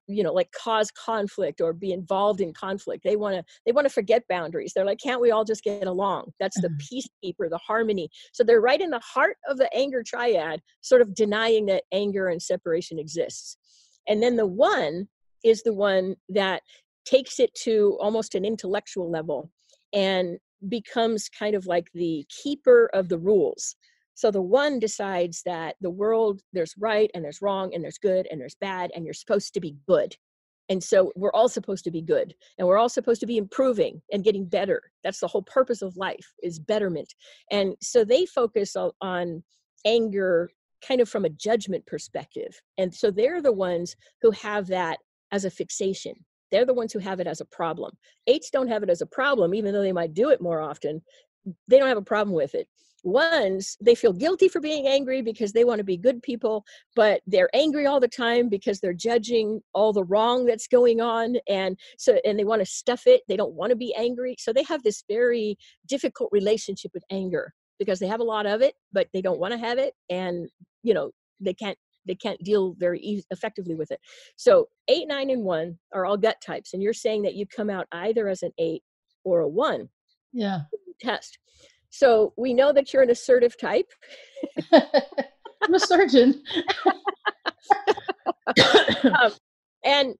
you 0.06 0.22
know 0.22 0.32
like 0.32 0.50
cause 0.52 0.90
conflict 0.90 1.60
or 1.60 1.72
be 1.72 1.92
involved 1.92 2.40
in 2.40 2.52
conflict. 2.52 3.04
They 3.04 3.16
want 3.16 3.36
to 3.36 3.44
they 3.66 3.72
want 3.72 3.86
to 3.86 3.92
forget 3.92 4.22
boundaries. 4.28 4.72
They're 4.74 4.84
like 4.84 5.00
can't 5.02 5.20
we 5.20 5.30
all 5.30 5.44
just 5.44 5.64
get 5.64 5.86
along? 5.86 6.32
That's 6.38 6.60
the 6.60 6.68
mm-hmm. 6.68 7.30
peacekeeper 7.30 7.50
the 7.50 7.58
harmony. 7.58 8.10
So 8.32 8.44
they're 8.44 8.60
right 8.60 8.80
in 8.80 8.90
the 8.90 9.00
heart 9.00 9.36
of 9.48 9.56
the 9.56 9.72
anger 9.74 10.02
triad 10.06 10.60
sort 10.80 11.02
of 11.02 11.14
denying 11.14 11.66
that 11.66 11.84
anger 11.92 12.28
and 12.28 12.42
separation 12.42 12.98
exists. 12.98 13.56
And 14.08 14.22
then 14.22 14.36
the 14.36 14.46
one 14.46 15.08
is 15.44 15.62
the 15.62 15.74
one 15.74 16.16
that 16.28 16.62
takes 17.04 17.40
it 17.40 17.54
to 17.54 17.96
almost 18.00 18.34
an 18.34 18.44
intellectual 18.44 19.10
level 19.10 19.50
and 19.92 20.38
becomes 20.68 21.28
kind 21.28 21.54
of 21.54 21.66
like 21.66 21.88
the 21.94 22.26
keeper 22.42 22.90
of 22.92 23.08
the 23.08 23.18
rules 23.18 23.76
so 24.20 24.30
the 24.30 24.42
one 24.42 24.78
decides 24.78 25.42
that 25.46 25.76
the 25.80 25.88
world, 25.88 26.42
there's 26.52 26.74
right 26.78 27.10
and 27.14 27.24
there's 27.24 27.40
wrong 27.40 27.72
and 27.72 27.82
there's 27.82 27.96
good 27.96 28.28
and 28.30 28.38
there's 28.38 28.54
bad, 28.54 28.90
and 28.94 29.06
you're 29.06 29.14
supposed 29.14 29.54
to 29.54 29.60
be 29.60 29.76
good. 29.88 30.14
And 30.68 30.84
so 30.84 31.10
we're 31.16 31.32
all 31.32 31.48
supposed 31.48 31.84
to 31.84 31.90
be 31.90 32.02
good 32.02 32.34
and 32.58 32.68
we're 32.68 32.76
all 32.76 32.90
supposed 32.90 33.22
to 33.22 33.26
be 33.26 33.38
improving 33.38 34.02
and 34.12 34.22
getting 34.22 34.44
better. 34.44 34.82
That's 35.02 35.20
the 35.20 35.26
whole 35.26 35.44
purpose 35.44 35.80
of 35.80 35.96
life 35.96 36.34
is 36.42 36.58
betterment. 36.58 37.14
And 37.50 37.76
so 37.80 38.04
they 38.04 38.26
focus 38.26 38.76
on 39.00 39.42
anger 39.86 40.50
kind 40.86 41.00
of 41.00 41.08
from 41.08 41.24
a 41.24 41.30
judgment 41.30 41.86
perspective. 41.86 42.60
And 42.76 42.94
so 42.94 43.10
they're 43.10 43.40
the 43.40 43.54
ones 43.54 43.96
who 44.20 44.32
have 44.32 44.66
that 44.66 44.98
as 45.32 45.46
a 45.46 45.50
fixation. 45.50 46.12
They're 46.52 46.66
the 46.66 46.74
ones 46.74 46.92
who 46.92 46.98
have 46.98 47.20
it 47.20 47.26
as 47.26 47.40
a 47.40 47.46
problem. 47.46 47.96
Eights 48.26 48.50
don't 48.50 48.68
have 48.68 48.82
it 48.82 48.90
as 48.90 49.00
a 49.00 49.06
problem, 49.06 49.54
even 49.54 49.72
though 49.72 49.82
they 49.82 49.92
might 49.92 50.12
do 50.12 50.28
it 50.28 50.42
more 50.42 50.60
often. 50.60 51.00
They 51.68 51.78
don't 51.78 51.88
have 51.88 51.96
a 51.96 52.02
problem 52.02 52.36
with 52.36 52.54
it 52.54 52.68
ones 53.02 53.76
they 53.80 53.94
feel 53.94 54.12
guilty 54.12 54.48
for 54.48 54.60
being 54.60 54.86
angry 54.86 55.22
because 55.22 55.52
they 55.52 55.64
want 55.64 55.78
to 55.78 55.84
be 55.84 55.96
good 55.96 56.22
people 56.22 56.64
but 56.94 57.20
they're 57.26 57.50
angry 57.54 57.86
all 57.86 58.00
the 58.00 58.08
time 58.08 58.48
because 58.48 58.80
they're 58.80 58.92
judging 58.92 59.60
all 59.74 59.92
the 59.92 60.04
wrong 60.04 60.44
that's 60.44 60.66
going 60.66 61.00
on 61.00 61.36
and 61.48 61.78
so 61.98 62.18
and 62.24 62.38
they 62.38 62.44
want 62.44 62.60
to 62.60 62.66
stuff 62.66 63.06
it 63.06 63.22
they 63.28 63.36
don't 63.36 63.54
want 63.54 63.70
to 63.70 63.76
be 63.76 63.94
angry 63.96 64.36
so 64.38 64.52
they 64.52 64.62
have 64.62 64.82
this 64.82 65.04
very 65.08 65.56
difficult 65.86 66.28
relationship 66.32 66.90
with 66.94 67.04
anger 67.10 67.52
because 67.78 67.98
they 67.98 68.06
have 68.06 68.20
a 68.20 68.24
lot 68.24 68.46
of 68.46 68.60
it 68.60 68.74
but 68.92 69.08
they 69.12 69.22
don't 69.22 69.40
want 69.40 69.52
to 69.52 69.58
have 69.58 69.78
it 69.78 69.94
and 70.10 70.48
you 70.82 70.94
know 70.94 71.10
they 71.40 71.54
can't 71.54 71.78
they 72.06 72.14
can't 72.14 72.42
deal 72.42 72.74
very 72.78 73.00
e- 73.00 73.24
effectively 73.30 73.74
with 73.74 73.90
it. 73.90 74.00
So 74.36 74.68
eight 74.88 75.06
nine 75.06 75.30
and 75.30 75.42
one 75.42 75.78
are 75.94 76.06
all 76.06 76.16
gut 76.16 76.36
types 76.44 76.72
and 76.72 76.82
you're 76.82 76.92
saying 76.92 77.22
that 77.22 77.34
you 77.34 77.46
come 77.46 77.70
out 77.70 77.86
either 77.92 78.28
as 78.28 78.42
an 78.42 78.52
eight 78.58 78.82
or 79.24 79.40
a 79.40 79.48
one 79.48 79.88
yeah. 80.32 80.60
test 81.00 81.38
so 81.90 82.32
we 82.36 82.54
know 82.54 82.72
that 82.72 82.92
you're 82.92 83.02
an 83.02 83.10
assertive 83.10 83.58
type. 83.58 83.90
I'm 84.72 85.74
a 85.74 85.80
surgeon. 85.80 86.42
um, 89.04 89.32
and 89.84 90.14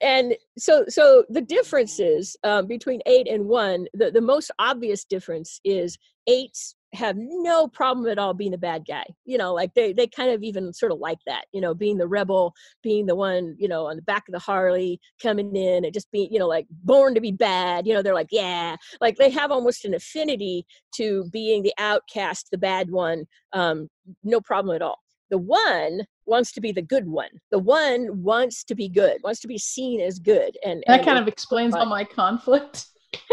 and 0.00 0.34
so 0.58 0.84
so 0.88 1.24
the 1.28 1.40
differences 1.40 2.36
um, 2.44 2.66
between 2.66 3.00
eight 3.06 3.28
and 3.28 3.46
one 3.46 3.86
the, 3.94 4.10
the 4.10 4.20
most 4.20 4.50
obvious 4.58 5.04
difference 5.04 5.60
is 5.64 5.98
eights 6.26 6.74
have 6.94 7.16
no 7.18 7.66
problem 7.68 8.06
at 8.06 8.18
all 8.18 8.32
being 8.32 8.54
a 8.54 8.58
bad 8.58 8.84
guy 8.86 9.04
you 9.24 9.36
know 9.36 9.52
like 9.52 9.74
they 9.74 9.92
they 9.92 10.06
kind 10.06 10.30
of 10.30 10.42
even 10.42 10.72
sort 10.72 10.92
of 10.92 10.98
like 10.98 11.18
that 11.26 11.44
you 11.52 11.60
know 11.60 11.74
being 11.74 11.98
the 11.98 12.06
rebel 12.06 12.54
being 12.82 13.06
the 13.06 13.14
one 13.14 13.54
you 13.58 13.68
know 13.68 13.86
on 13.86 13.96
the 13.96 14.02
back 14.02 14.22
of 14.28 14.32
the 14.32 14.38
harley 14.38 14.98
coming 15.20 15.54
in 15.56 15.84
and 15.84 15.92
just 15.92 16.10
being 16.10 16.32
you 16.32 16.38
know 16.38 16.46
like 16.46 16.66
born 16.84 17.14
to 17.14 17.20
be 17.20 17.32
bad 17.32 17.86
you 17.86 17.92
know 17.92 18.02
they're 18.02 18.14
like 18.14 18.28
yeah. 18.30 18.76
Like 19.00 19.16
they 19.16 19.30
have 19.30 19.50
almost 19.50 19.84
an 19.84 19.94
affinity 19.94 20.66
to 20.96 21.24
being 21.32 21.62
the 21.62 21.74
outcast 21.78 22.48
the 22.50 22.58
bad 22.58 22.90
one 22.90 23.24
um 23.52 23.88
no 24.22 24.40
problem 24.40 24.74
at 24.74 24.82
all. 24.82 24.98
The 25.30 25.38
one 25.38 26.02
wants 26.26 26.52
to 26.52 26.60
be 26.60 26.70
the 26.70 26.82
good 26.82 27.08
one. 27.08 27.30
The 27.50 27.58
one 27.58 28.22
wants 28.22 28.62
to 28.64 28.74
be 28.74 28.88
good 28.88 29.18
wants 29.24 29.40
to 29.40 29.48
be 29.48 29.58
seen 29.58 30.00
as 30.00 30.18
good 30.18 30.56
and 30.64 30.82
that 30.86 30.98
and 30.98 31.06
kind 31.06 31.18
of 31.18 31.28
explains 31.28 31.74
all 31.74 31.86
my 31.86 32.04
conflict 32.04 32.86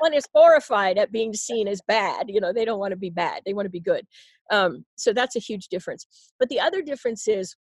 one 0.00 0.14
is 0.14 0.26
horrified 0.34 0.98
at 0.98 1.12
being 1.12 1.34
seen 1.34 1.68
as 1.68 1.80
bad 1.86 2.26
you 2.28 2.40
know 2.40 2.52
they 2.52 2.64
don't 2.64 2.78
want 2.78 2.92
to 2.92 2.96
be 2.96 3.10
bad 3.10 3.42
they 3.44 3.54
want 3.54 3.66
to 3.66 3.70
be 3.70 3.80
good 3.80 4.06
um, 4.50 4.84
so 4.96 5.12
that's 5.12 5.36
a 5.36 5.40
huge 5.40 5.68
difference. 5.68 6.06
But 6.38 6.48
the 6.48 6.60
other 6.60 6.82
difference 6.82 7.28
is 7.28 7.56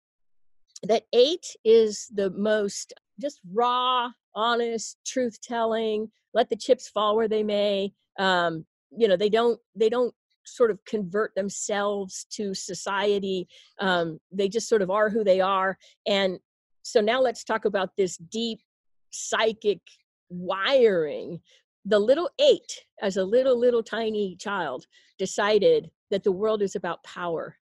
that 0.83 1.03
eight 1.13 1.45
is 1.63 2.07
the 2.13 2.29
most 2.31 2.93
just 3.19 3.39
raw 3.53 4.09
honest 4.35 4.97
truth 5.05 5.39
telling 5.41 6.11
let 6.33 6.49
the 6.49 6.55
chips 6.57 6.89
fall 6.89 7.15
where 7.15 7.29
they 7.29 7.43
may 7.43 7.93
um, 8.19 8.65
you 8.91 9.07
know 9.07 9.15
they 9.15 9.29
don't 9.29 9.57
they 9.75 9.89
don't 9.89 10.13
sort 10.45 10.69
of 10.69 10.83
convert 10.85 11.33
themselves 11.33 12.27
to 12.29 12.53
society 12.53 13.47
um, 13.79 14.19
they 14.31 14.49
just 14.49 14.67
sort 14.69 14.81
of 14.81 14.91
are 14.91 15.09
who 15.09 15.23
they 15.23 15.41
are. 15.41 15.77
And 16.05 16.39
so 16.83 17.01
now 17.01 17.19
let's 17.19 17.43
talk 17.43 17.65
about 17.65 17.89
this 17.97 18.17
deep 18.17 18.59
psychic 19.11 19.79
wiring 20.29 21.39
the 21.85 21.99
little 21.99 22.29
eight, 22.39 22.81
as 23.01 23.17
a 23.17 23.23
little, 23.23 23.57
little 23.57 23.83
tiny 23.83 24.35
child, 24.37 24.85
decided 25.19 25.91
that 26.09 26.23
the 26.23 26.31
world 26.31 26.61
is 26.61 26.75
about 26.75 27.03
power. 27.03 27.57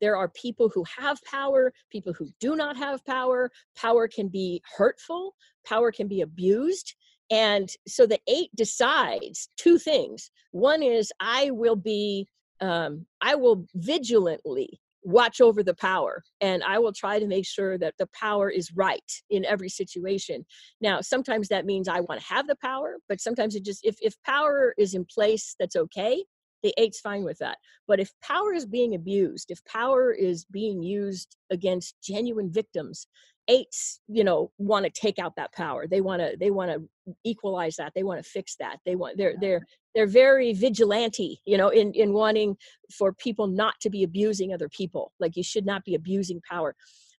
There 0.00 0.16
are 0.16 0.28
people 0.28 0.68
who 0.68 0.84
have 0.98 1.22
power, 1.24 1.72
people 1.90 2.12
who 2.12 2.28
do 2.40 2.56
not 2.56 2.76
have 2.76 3.04
power. 3.06 3.50
Power 3.76 4.08
can 4.08 4.28
be 4.28 4.60
hurtful, 4.76 5.34
power 5.64 5.92
can 5.92 6.08
be 6.08 6.20
abused. 6.20 6.94
And 7.30 7.70
so 7.88 8.04
the 8.04 8.20
eight 8.28 8.50
decides 8.54 9.48
two 9.56 9.78
things. 9.78 10.30
One 10.50 10.82
is, 10.82 11.12
I 11.20 11.50
will 11.50 11.76
be, 11.76 12.28
um, 12.60 13.06
I 13.22 13.36
will 13.36 13.66
vigilantly 13.74 14.81
watch 15.04 15.40
over 15.40 15.62
the 15.62 15.74
power 15.74 16.22
and 16.40 16.62
i 16.62 16.78
will 16.78 16.92
try 16.92 17.18
to 17.18 17.26
make 17.26 17.46
sure 17.46 17.76
that 17.76 17.94
the 17.98 18.08
power 18.18 18.48
is 18.48 18.72
right 18.74 19.12
in 19.30 19.44
every 19.44 19.68
situation. 19.68 20.44
Now 20.80 21.00
sometimes 21.00 21.48
that 21.48 21.66
means 21.66 21.88
i 21.88 22.00
want 22.00 22.20
to 22.20 22.26
have 22.26 22.46
the 22.46 22.56
power 22.62 22.96
but 23.08 23.20
sometimes 23.20 23.54
it 23.54 23.64
just 23.64 23.84
if, 23.84 23.96
if 24.00 24.14
power 24.24 24.74
is 24.78 24.94
in 24.94 25.04
place 25.04 25.54
that's 25.58 25.76
okay 25.76 26.24
the 26.62 26.72
eight's 26.78 27.00
fine 27.00 27.24
with 27.24 27.38
that. 27.38 27.58
But 27.88 27.98
if 27.98 28.12
power 28.22 28.52
is 28.52 28.66
being 28.66 28.94
abused 28.94 29.50
if 29.50 29.64
power 29.64 30.12
is 30.12 30.44
being 30.44 30.82
used 30.82 31.36
against 31.50 31.96
genuine 32.02 32.52
victims 32.52 33.06
eights 33.48 34.00
you 34.08 34.24
know 34.24 34.50
want 34.58 34.84
to 34.84 34.90
take 34.90 35.18
out 35.18 35.36
that 35.36 35.52
power. 35.52 35.86
They 35.86 36.00
want 36.00 36.20
to 36.20 36.36
they 36.38 36.50
want 36.50 36.70
to 36.70 37.14
equalize 37.24 37.76
that. 37.76 37.92
They 37.94 38.02
want 38.02 38.22
to 38.22 38.28
fix 38.28 38.56
that. 38.56 38.78
They 38.86 38.96
want 38.96 39.16
they're 39.16 39.34
they're 39.40 39.66
they're 39.94 40.06
very 40.06 40.52
vigilante 40.52 41.40
you 41.44 41.56
know 41.56 41.68
in 41.68 41.92
in 41.92 42.12
wanting 42.12 42.56
for 42.92 43.12
people 43.12 43.46
not 43.46 43.74
to 43.80 43.90
be 43.90 44.02
abusing 44.02 44.52
other 44.52 44.68
people. 44.68 45.12
Like 45.20 45.36
you 45.36 45.42
should 45.42 45.66
not 45.66 45.84
be 45.84 45.94
abusing 45.94 46.40
power. 46.48 46.74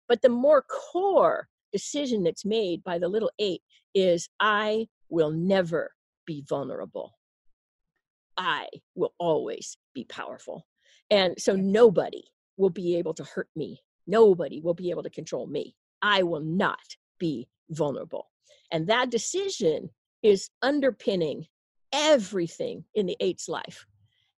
But 0.08 0.22
the 0.22 0.28
more 0.28 0.62
core 0.62 1.48
decision 1.72 2.22
that's 2.22 2.44
made 2.44 2.84
by 2.84 2.98
the 2.98 3.08
little 3.08 3.30
eight 3.38 3.62
is 3.94 4.28
i 4.40 4.86
will 5.08 5.30
never 5.30 5.92
be 6.26 6.42
vulnerable. 6.48 7.12
I 8.36 8.66
will 8.94 9.12
always 9.18 9.76
be 9.94 10.04
powerful. 10.04 10.66
And 11.10 11.34
so 11.38 11.54
nobody 11.54 12.24
will 12.56 12.70
be 12.70 12.96
able 12.96 13.14
to 13.14 13.24
hurt 13.24 13.48
me. 13.54 13.80
Nobody 14.06 14.60
will 14.60 14.74
be 14.74 14.90
able 14.90 15.02
to 15.02 15.10
control 15.10 15.46
me 15.46 15.76
i 16.02 16.22
will 16.22 16.40
not 16.40 16.96
be 17.18 17.48
vulnerable. 17.70 18.28
And 18.70 18.86
that 18.88 19.10
decision 19.10 19.90
is 20.22 20.50
underpinning 20.62 21.46
everything 21.92 22.84
in 22.94 23.06
the 23.06 23.16
eight's 23.20 23.48
life 23.48 23.86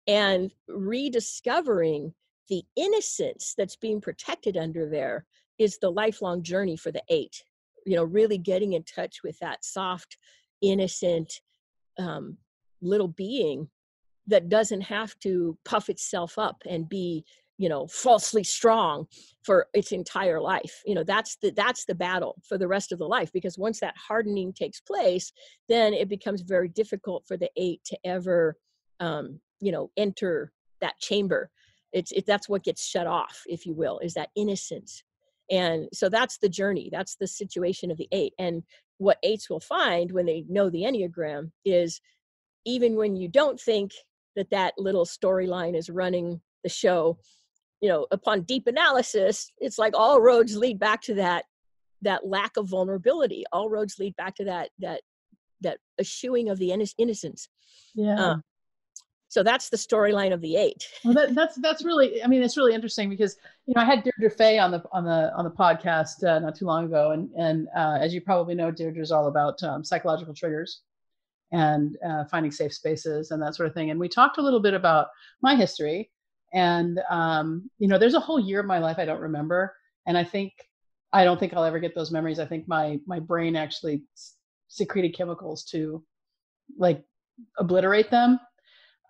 and 0.06 0.52
rediscovering 0.68 2.12
the 2.48 2.62
innocence 2.76 3.54
that's 3.56 3.76
being 3.76 4.00
protected 4.00 4.56
under 4.56 4.88
there 4.88 5.24
is 5.58 5.78
the 5.78 5.90
lifelong 5.90 6.42
journey 6.42 6.76
for 6.76 6.90
the 6.90 7.02
eight 7.08 7.44
you 7.86 7.94
know 7.94 8.02
really 8.02 8.38
getting 8.38 8.72
in 8.72 8.82
touch 8.82 9.22
with 9.22 9.38
that 9.38 9.64
soft 9.64 10.18
innocent 10.62 11.40
um, 11.98 12.36
little 12.82 13.08
being 13.08 13.68
that 14.26 14.48
doesn't 14.48 14.80
have 14.80 15.16
to 15.20 15.56
puff 15.64 15.88
itself 15.88 16.38
up 16.38 16.60
and 16.68 16.88
be 16.88 17.24
you 17.56 17.68
know 17.68 17.86
falsely 17.86 18.42
strong 18.42 19.06
for 19.44 19.68
its 19.74 19.92
entire 19.92 20.40
life 20.40 20.82
you 20.84 20.94
know 20.94 21.04
that's 21.04 21.36
the 21.36 21.50
that's 21.52 21.84
the 21.84 21.94
battle 21.94 22.34
for 22.46 22.58
the 22.58 22.66
rest 22.66 22.90
of 22.90 22.98
the 22.98 23.06
life 23.06 23.30
because 23.32 23.56
once 23.56 23.78
that 23.78 23.94
hardening 23.96 24.52
takes 24.52 24.80
place 24.80 25.32
then 25.68 25.94
it 25.94 26.08
becomes 26.08 26.40
very 26.40 26.68
difficult 26.68 27.24
for 27.26 27.36
the 27.36 27.50
eight 27.56 27.80
to 27.84 27.96
ever 28.04 28.56
um, 29.00 29.38
you 29.60 29.72
know 29.72 29.90
enter 29.96 30.52
that 30.80 30.98
chamber. 31.00 31.50
It's 31.92 32.12
it, 32.12 32.26
that's 32.26 32.48
what 32.48 32.64
gets 32.64 32.86
shut 32.86 33.06
off 33.06 33.42
if 33.46 33.66
you 33.66 33.74
will 33.74 33.98
is 34.00 34.14
that 34.14 34.30
innocence. 34.36 35.02
And 35.50 35.88
so 35.92 36.08
that's 36.08 36.38
the 36.38 36.48
journey 36.48 36.88
that's 36.90 37.16
the 37.16 37.26
situation 37.26 37.90
of 37.90 37.98
the 37.98 38.08
eight. 38.12 38.34
And 38.38 38.62
what 38.98 39.18
eights 39.22 39.50
will 39.50 39.60
find 39.60 40.10
when 40.12 40.26
they 40.26 40.44
know 40.48 40.70
the 40.70 40.82
enneagram 40.82 41.50
is 41.64 42.00
even 42.64 42.96
when 42.96 43.16
you 43.16 43.28
don't 43.28 43.60
think 43.60 43.92
that 44.36 44.50
that 44.50 44.74
little 44.78 45.04
storyline 45.04 45.76
is 45.76 45.90
running 45.90 46.40
the 46.62 46.68
show 46.68 47.18
you 47.84 47.90
know 47.90 48.06
upon 48.10 48.40
deep 48.42 48.66
analysis 48.66 49.52
it's 49.58 49.78
like 49.78 49.92
all 49.94 50.18
roads 50.18 50.56
lead 50.56 50.78
back 50.78 51.02
to 51.02 51.12
that 51.12 51.44
that 52.04 52.26
lack 52.26 52.56
of 52.56 52.68
vulnerability. 52.68 53.44
All 53.52 53.68
roads 53.68 53.96
lead 53.98 54.14
back 54.16 54.36
to 54.36 54.44
that 54.44 54.70
that 54.78 55.02
that 55.62 55.78
eschewing 55.98 56.48
of 56.48 56.58
the 56.58 56.72
innocence. 56.98 57.48
Yeah. 57.94 58.14
Um, 58.14 58.42
so 59.28 59.42
that's 59.42 59.68
the 59.68 59.76
storyline 59.76 60.32
of 60.32 60.40
the 60.40 60.56
eight. 60.56 60.86
Well 61.04 61.14
that, 61.14 61.34
that's 61.34 61.56
that's 61.60 61.84
really 61.84 62.22
i 62.22 62.26
mean 62.26 62.42
it's 62.42 62.56
really 62.56 62.74
interesting 62.74 63.10
because 63.10 63.36
you 63.66 63.74
know 63.74 63.82
i 63.82 63.84
had 63.84 64.04
deirdre 64.04 64.30
fay 64.30 64.58
on 64.58 64.70
the 64.70 64.82
on 64.92 65.04
the 65.04 65.34
on 65.34 65.44
the 65.44 65.50
podcast 65.50 66.22
uh, 66.24 66.38
not 66.38 66.54
too 66.54 66.66
long 66.66 66.84
ago 66.84 67.10
and 67.10 67.30
and 67.36 67.68
uh, 67.76 67.98
as 68.00 68.14
you 68.14 68.20
probably 68.20 68.54
know 68.54 68.70
deirdre 68.70 69.02
is 69.02 69.10
all 69.10 69.26
about 69.26 69.60
um, 69.64 69.82
psychological 69.82 70.34
triggers 70.34 70.82
and 71.52 71.96
uh, 72.06 72.24
finding 72.24 72.52
safe 72.52 72.72
spaces 72.72 73.30
and 73.30 73.40
that 73.40 73.54
sort 73.54 73.68
of 73.68 73.74
thing. 73.74 73.90
And 73.90 74.00
we 74.00 74.08
talked 74.08 74.38
a 74.38 74.42
little 74.42 74.60
bit 74.60 74.74
about 74.74 75.08
my 75.40 75.54
history 75.54 76.10
and 76.54 77.00
um, 77.10 77.68
you 77.78 77.88
know 77.88 77.98
there's 77.98 78.14
a 78.14 78.20
whole 78.20 78.40
year 78.40 78.60
of 78.60 78.66
my 78.66 78.78
life 78.78 78.98
i 78.98 79.04
don't 79.04 79.20
remember. 79.20 79.74
And 80.06 80.16
i 80.16 80.24
think 80.24 80.52
i 81.12 81.24
don't 81.24 81.38
think 81.38 81.52
i'll 81.54 81.64
ever 81.64 81.78
get 81.78 81.94
those 81.94 82.10
memories. 82.10 82.38
I 82.38 82.46
think 82.46 82.66
my 82.68 82.98
my 83.06 83.18
brain 83.18 83.56
actually 83.56 84.02
secreted 84.68 85.14
chemicals 85.14 85.64
to 85.66 86.02
like 86.78 87.02
obliterate 87.58 88.10
them. 88.10 88.40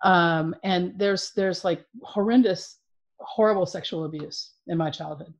Um, 0.03 0.55
and 0.63 0.93
there's 0.97 1.31
there's 1.35 1.63
like 1.63 1.85
horrendous 2.03 2.79
horrible 3.19 3.65
sexual 3.65 4.05
abuse 4.05 4.53
in 4.67 4.77
my 4.77 4.89
childhood. 4.89 5.33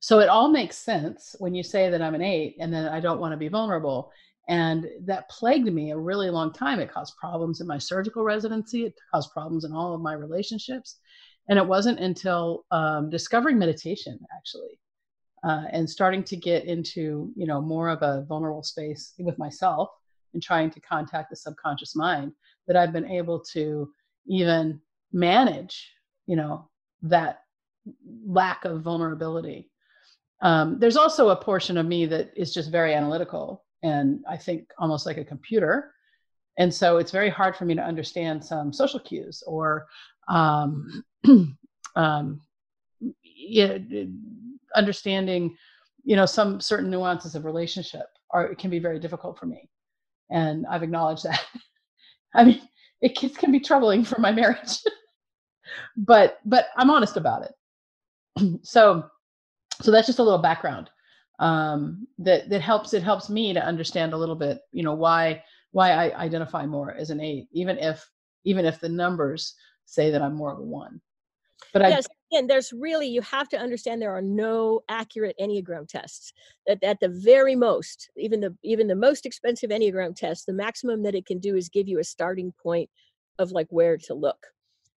So 0.00 0.18
it 0.18 0.28
all 0.28 0.48
makes 0.48 0.76
sense 0.76 1.36
when 1.38 1.54
you 1.54 1.62
say 1.62 1.90
that 1.90 2.02
i'm 2.02 2.14
an 2.14 2.22
eight 2.22 2.56
and 2.58 2.72
then 2.72 2.86
i 2.88 3.00
don't 3.00 3.20
want 3.20 3.32
to 3.32 3.36
be 3.36 3.48
vulnerable 3.48 4.10
and 4.50 4.88
that 5.02 5.30
plagued 5.30 5.72
me 5.72 5.92
a 5.92 5.96
really 5.96 6.28
long 6.28 6.52
time. 6.52 6.80
It 6.80 6.92
caused 6.92 7.16
problems 7.16 7.60
in 7.60 7.68
my 7.68 7.78
surgical 7.78 8.24
residency. 8.24 8.84
It 8.84 8.94
caused 9.14 9.30
problems 9.30 9.64
in 9.64 9.72
all 9.72 9.94
of 9.94 10.00
my 10.00 10.14
relationships. 10.14 10.98
And 11.48 11.56
it 11.56 11.64
wasn't 11.64 12.00
until 12.00 12.64
um, 12.72 13.10
discovering 13.10 13.60
meditation 13.60 14.18
actually 14.36 14.80
uh, 15.44 15.66
and 15.70 15.88
starting 15.88 16.24
to 16.24 16.36
get 16.36 16.64
into 16.64 17.32
you 17.36 17.46
know 17.46 17.62
more 17.62 17.88
of 17.88 18.02
a 18.02 18.24
vulnerable 18.28 18.64
space 18.64 19.14
with 19.20 19.38
myself 19.38 19.88
and 20.34 20.42
trying 20.42 20.70
to 20.70 20.80
contact 20.80 21.30
the 21.30 21.36
subconscious 21.36 21.94
mind 21.94 22.32
that 22.66 22.76
I've 22.76 22.92
been 22.92 23.08
able 23.08 23.38
to 23.52 23.88
even 24.26 24.80
manage, 25.12 25.92
you 26.26 26.34
know, 26.34 26.68
that 27.02 27.42
lack 28.26 28.64
of 28.64 28.82
vulnerability. 28.82 29.70
Um, 30.42 30.80
there's 30.80 30.96
also 30.96 31.28
a 31.28 31.36
portion 31.36 31.78
of 31.78 31.86
me 31.86 32.06
that 32.06 32.32
is 32.34 32.52
just 32.52 32.72
very 32.72 32.94
analytical 32.94 33.64
and 33.82 34.24
I 34.28 34.36
think 34.36 34.70
almost 34.78 35.06
like 35.06 35.16
a 35.16 35.24
computer. 35.24 35.94
And 36.58 36.72
so 36.72 36.98
it's 36.98 37.10
very 37.10 37.30
hard 37.30 37.56
for 37.56 37.64
me 37.64 37.74
to 37.74 37.82
understand 37.82 38.44
some 38.44 38.72
social 38.72 39.00
cues 39.00 39.42
or 39.46 39.86
um, 40.28 41.04
um, 41.96 42.40
understanding, 44.76 45.56
you 46.04 46.16
know, 46.16 46.26
some 46.26 46.60
certain 46.60 46.90
nuances 46.90 47.34
of 47.34 47.44
relationship 47.44 48.06
are 48.30 48.46
it 48.46 48.58
can 48.58 48.70
be 48.70 48.78
very 48.78 48.98
difficult 48.98 49.38
for 49.38 49.46
me. 49.46 49.68
And 50.30 50.66
I've 50.66 50.82
acknowledged 50.82 51.24
that. 51.24 51.42
I 52.34 52.44
mean, 52.44 52.60
it 53.00 53.16
can, 53.16 53.30
can 53.30 53.52
be 53.52 53.60
troubling 53.60 54.04
for 54.04 54.20
my 54.20 54.30
marriage, 54.30 54.78
but 55.96 56.38
but 56.44 56.66
I'm 56.76 56.90
honest 56.90 57.16
about 57.16 57.44
it. 57.44 58.60
so 58.62 59.04
so 59.80 59.90
that's 59.90 60.06
just 60.06 60.18
a 60.18 60.22
little 60.22 60.38
background 60.38 60.90
um, 61.40 62.06
that 62.18 62.48
that 62.50 62.60
helps. 62.60 62.94
It 62.94 63.02
helps 63.02 63.28
me 63.28 63.52
to 63.54 63.64
understand 63.64 64.12
a 64.12 64.16
little 64.16 64.36
bit, 64.36 64.60
you 64.72 64.84
know, 64.84 64.94
why 64.94 65.42
why 65.72 65.90
I 65.90 66.16
identify 66.16 66.66
more 66.66 66.94
as 66.94 67.10
an 67.10 67.20
eight, 67.20 67.48
even 67.52 67.78
if 67.78 68.08
even 68.44 68.64
if 68.64 68.78
the 68.78 68.88
numbers 68.88 69.54
say 69.86 70.10
that 70.10 70.22
I'm 70.22 70.34
more 70.34 70.52
of 70.52 70.58
a 70.58 70.62
one. 70.62 71.00
But 71.72 71.82
yes, 71.82 72.06
I, 72.32 72.38
and 72.38 72.48
there's 72.48 72.72
really 72.72 73.08
you 73.08 73.22
have 73.22 73.48
to 73.50 73.58
understand 73.58 74.00
there 74.00 74.14
are 74.14 74.22
no 74.22 74.82
accurate 74.88 75.36
enneagram 75.40 75.88
tests. 75.88 76.32
That 76.66 76.82
at 76.84 77.00
the 77.00 77.08
very 77.08 77.56
most, 77.56 78.10
even 78.16 78.40
the 78.40 78.54
even 78.62 78.86
the 78.86 78.94
most 78.94 79.24
expensive 79.24 79.70
enneagram 79.70 80.14
test, 80.14 80.44
the 80.46 80.52
maximum 80.52 81.02
that 81.04 81.14
it 81.14 81.26
can 81.26 81.38
do 81.38 81.56
is 81.56 81.70
give 81.70 81.88
you 81.88 81.98
a 82.00 82.04
starting 82.04 82.52
point 82.62 82.90
of 83.38 83.50
like 83.50 83.68
where 83.70 83.96
to 83.96 84.14
look. 84.14 84.46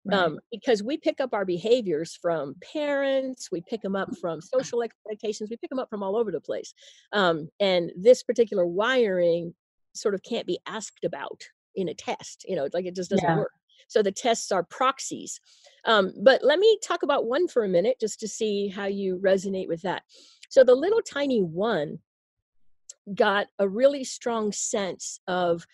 Right. 0.06 0.20
Um, 0.20 0.40
because 0.52 0.84
we 0.84 0.98
pick 0.98 1.22
up 1.22 1.34
our 1.34 1.46
behaviors 1.46 2.18
from 2.22 2.56
parents, 2.74 3.50
we 3.52 3.62
pick 3.70 3.82
them 3.82 3.96
up 3.96 4.10
from 4.20 4.42
social 4.42 4.84
expectations, 4.84 5.50
we 5.50 5.56
pick 5.58 5.70
them 5.70 5.80
up 5.80 5.90
from 5.90 6.04
all 6.04 6.18
over 6.18 6.32
the 6.32 6.42
place. 6.42 6.74
Um, 7.14 7.48
and 7.60 7.92
this 7.96 8.22
particular 8.22 8.66
wiring 8.66 9.54
sort 9.94 10.14
of 10.14 10.22
can't 10.24 10.48
be 10.48 10.60
asked 10.68 11.06
about 11.06 11.42
in 11.76 11.88
a 11.88 11.94
test, 11.94 12.46
you 12.48 12.56
know, 12.56 12.68
like 12.74 12.86
it 12.86 12.96
just 12.96 13.10
doesn't 13.12 13.28
yeah. 13.28 13.38
work. 13.38 13.52
So 13.88 14.02
the 14.02 14.12
tests 14.12 14.52
are 14.52 14.64
proxies. 14.64 15.40
Um, 15.86 16.14
but 16.22 16.44
let 16.44 16.60
me 16.60 16.80
talk 16.84 17.04
about 17.04 17.26
one 17.26 17.48
for 17.48 17.64
a 17.64 17.70
minute 17.70 17.98
just 18.00 18.20
to 18.22 18.28
see 18.28 18.68
how 18.68 18.86
you 18.86 19.20
resonate 19.24 19.68
with 19.68 19.82
that. 19.84 20.04
So 20.50 20.64
the 20.64 20.76
little 20.76 21.02
tiny 21.02 21.42
one 21.42 22.00
got 23.14 23.48
a 23.60 23.68
really 23.68 24.04
strong 24.04 24.52
sense 24.52 25.20
of 25.28 25.66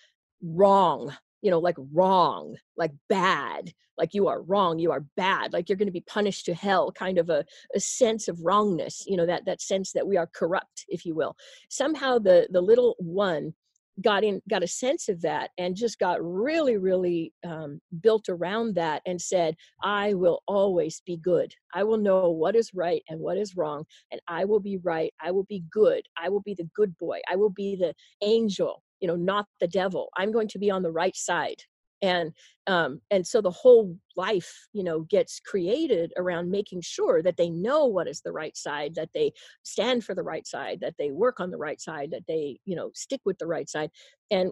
wrong, 0.42 1.14
you 1.42 1.52
know, 1.52 1.60
like 1.60 1.78
wrong, 1.94 2.56
like 2.78 2.92
bad, 3.08 3.72
like 3.98 4.14
you 4.14 4.28
are 4.28 4.42
wrong, 4.42 4.80
you 4.80 4.92
are 4.92 5.06
bad, 5.16 5.54
like 5.54 5.70
you're 5.70 5.78
going 5.78 5.88
to 5.88 5.92
be 5.92 6.02
punished 6.02 6.46
to 6.46 6.54
hell, 6.54 6.92
kind 6.92 7.18
of 7.18 7.30
a, 7.30 7.46
a 7.76 7.80
sense 7.80 8.28
of 8.28 8.40
wrongness, 8.44 9.04
you 9.08 9.18
know, 9.18 9.26
that 9.26 9.46
that 9.46 9.62
sense 9.62 9.92
that 9.94 10.08
we 10.08 10.18
are 10.18 10.30
corrupt, 10.34 10.86
if 10.88 11.06
you 11.06 11.16
will. 11.16 11.36
Somehow 11.70 12.20
the 12.20 12.48
the 12.52 12.62
little 12.62 12.96
one 13.00 13.54
got 14.02 14.24
in 14.24 14.42
got 14.50 14.64
a 14.64 14.68
sense 14.68 15.10
of 15.10 15.22
that 15.22 15.50
and 15.58 15.76
just 15.76 16.00
got 16.00 16.24
really 16.24 16.78
really 16.78 17.34
um, 17.46 17.82
built 18.02 18.30
around 18.30 18.76
that 18.76 19.02
and 19.06 19.22
said 19.22 19.56
i 19.84 20.14
will 20.14 20.42
always 20.48 21.02
be 21.06 21.18
good. 21.18 21.54
I 21.74 21.84
will 21.84 21.98
know 21.98 22.30
what 22.30 22.56
is 22.56 22.72
right 22.74 23.04
and 23.10 23.20
what 23.20 23.38
is 23.38 23.56
wrong 23.56 23.86
and 24.12 24.22
i 24.28 24.46
will 24.46 24.60
be 24.60 24.78
right. 24.78 25.14
I 25.22 25.32
will 25.32 25.46
be 25.46 25.64
good. 25.72 26.04
I 26.18 26.30
will 26.30 26.42
be 26.42 26.54
the 26.54 26.70
good 26.76 26.98
boy. 26.98 27.20
I 27.30 27.36
will 27.36 27.50
be 27.50 27.76
the 27.76 27.94
angel 28.22 28.84
you 29.00 29.08
know 29.08 29.16
not 29.16 29.46
the 29.60 29.68
devil 29.68 30.10
i'm 30.18 30.32
going 30.32 30.48
to 30.48 30.60
be 30.60 30.72
on 30.72 30.84
the 30.84 30.92
right 30.92 31.16
side. 31.16 31.62
And 32.02 32.32
um, 32.68 33.02
and 33.12 33.28
so 33.28 33.42
the 33.42 33.52
whole 33.52 33.98
life 34.16 34.68
you 34.72 34.84
know 34.84 35.02
gets 35.02 35.40
created 35.40 36.14
around 36.16 36.50
making 36.50 36.82
sure 36.82 37.22
that 37.22 37.36
they 37.36 37.50
know 37.50 37.86
what 37.86 38.08
is 38.08 38.22
the 38.22 38.32
right 38.32 38.56
side 38.56 38.96
that 38.96 39.10
they 39.14 39.34
stand 39.64 40.06
for 40.06 40.16
the 40.16 40.24
right 40.24 40.48
side 40.48 40.80
that 40.82 40.96
they 40.98 41.12
work 41.12 41.40
on 41.42 41.52
the 41.52 41.58
right 41.58 41.82
side 41.82 42.12
that 42.12 42.24
they 42.28 42.58
you 42.66 42.76
know 42.76 42.90
stick 42.94 43.22
with 43.26 43.38
the 43.38 43.48
right 43.48 43.70
side. 43.70 43.90
And 44.32 44.52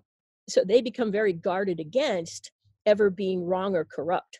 so 0.49 0.63
they 0.65 0.81
become 0.81 1.11
very 1.11 1.33
guarded 1.33 1.79
against 1.79 2.51
ever 2.85 3.09
being 3.09 3.45
wrong 3.45 3.75
or 3.75 3.85
corrupt 3.85 4.39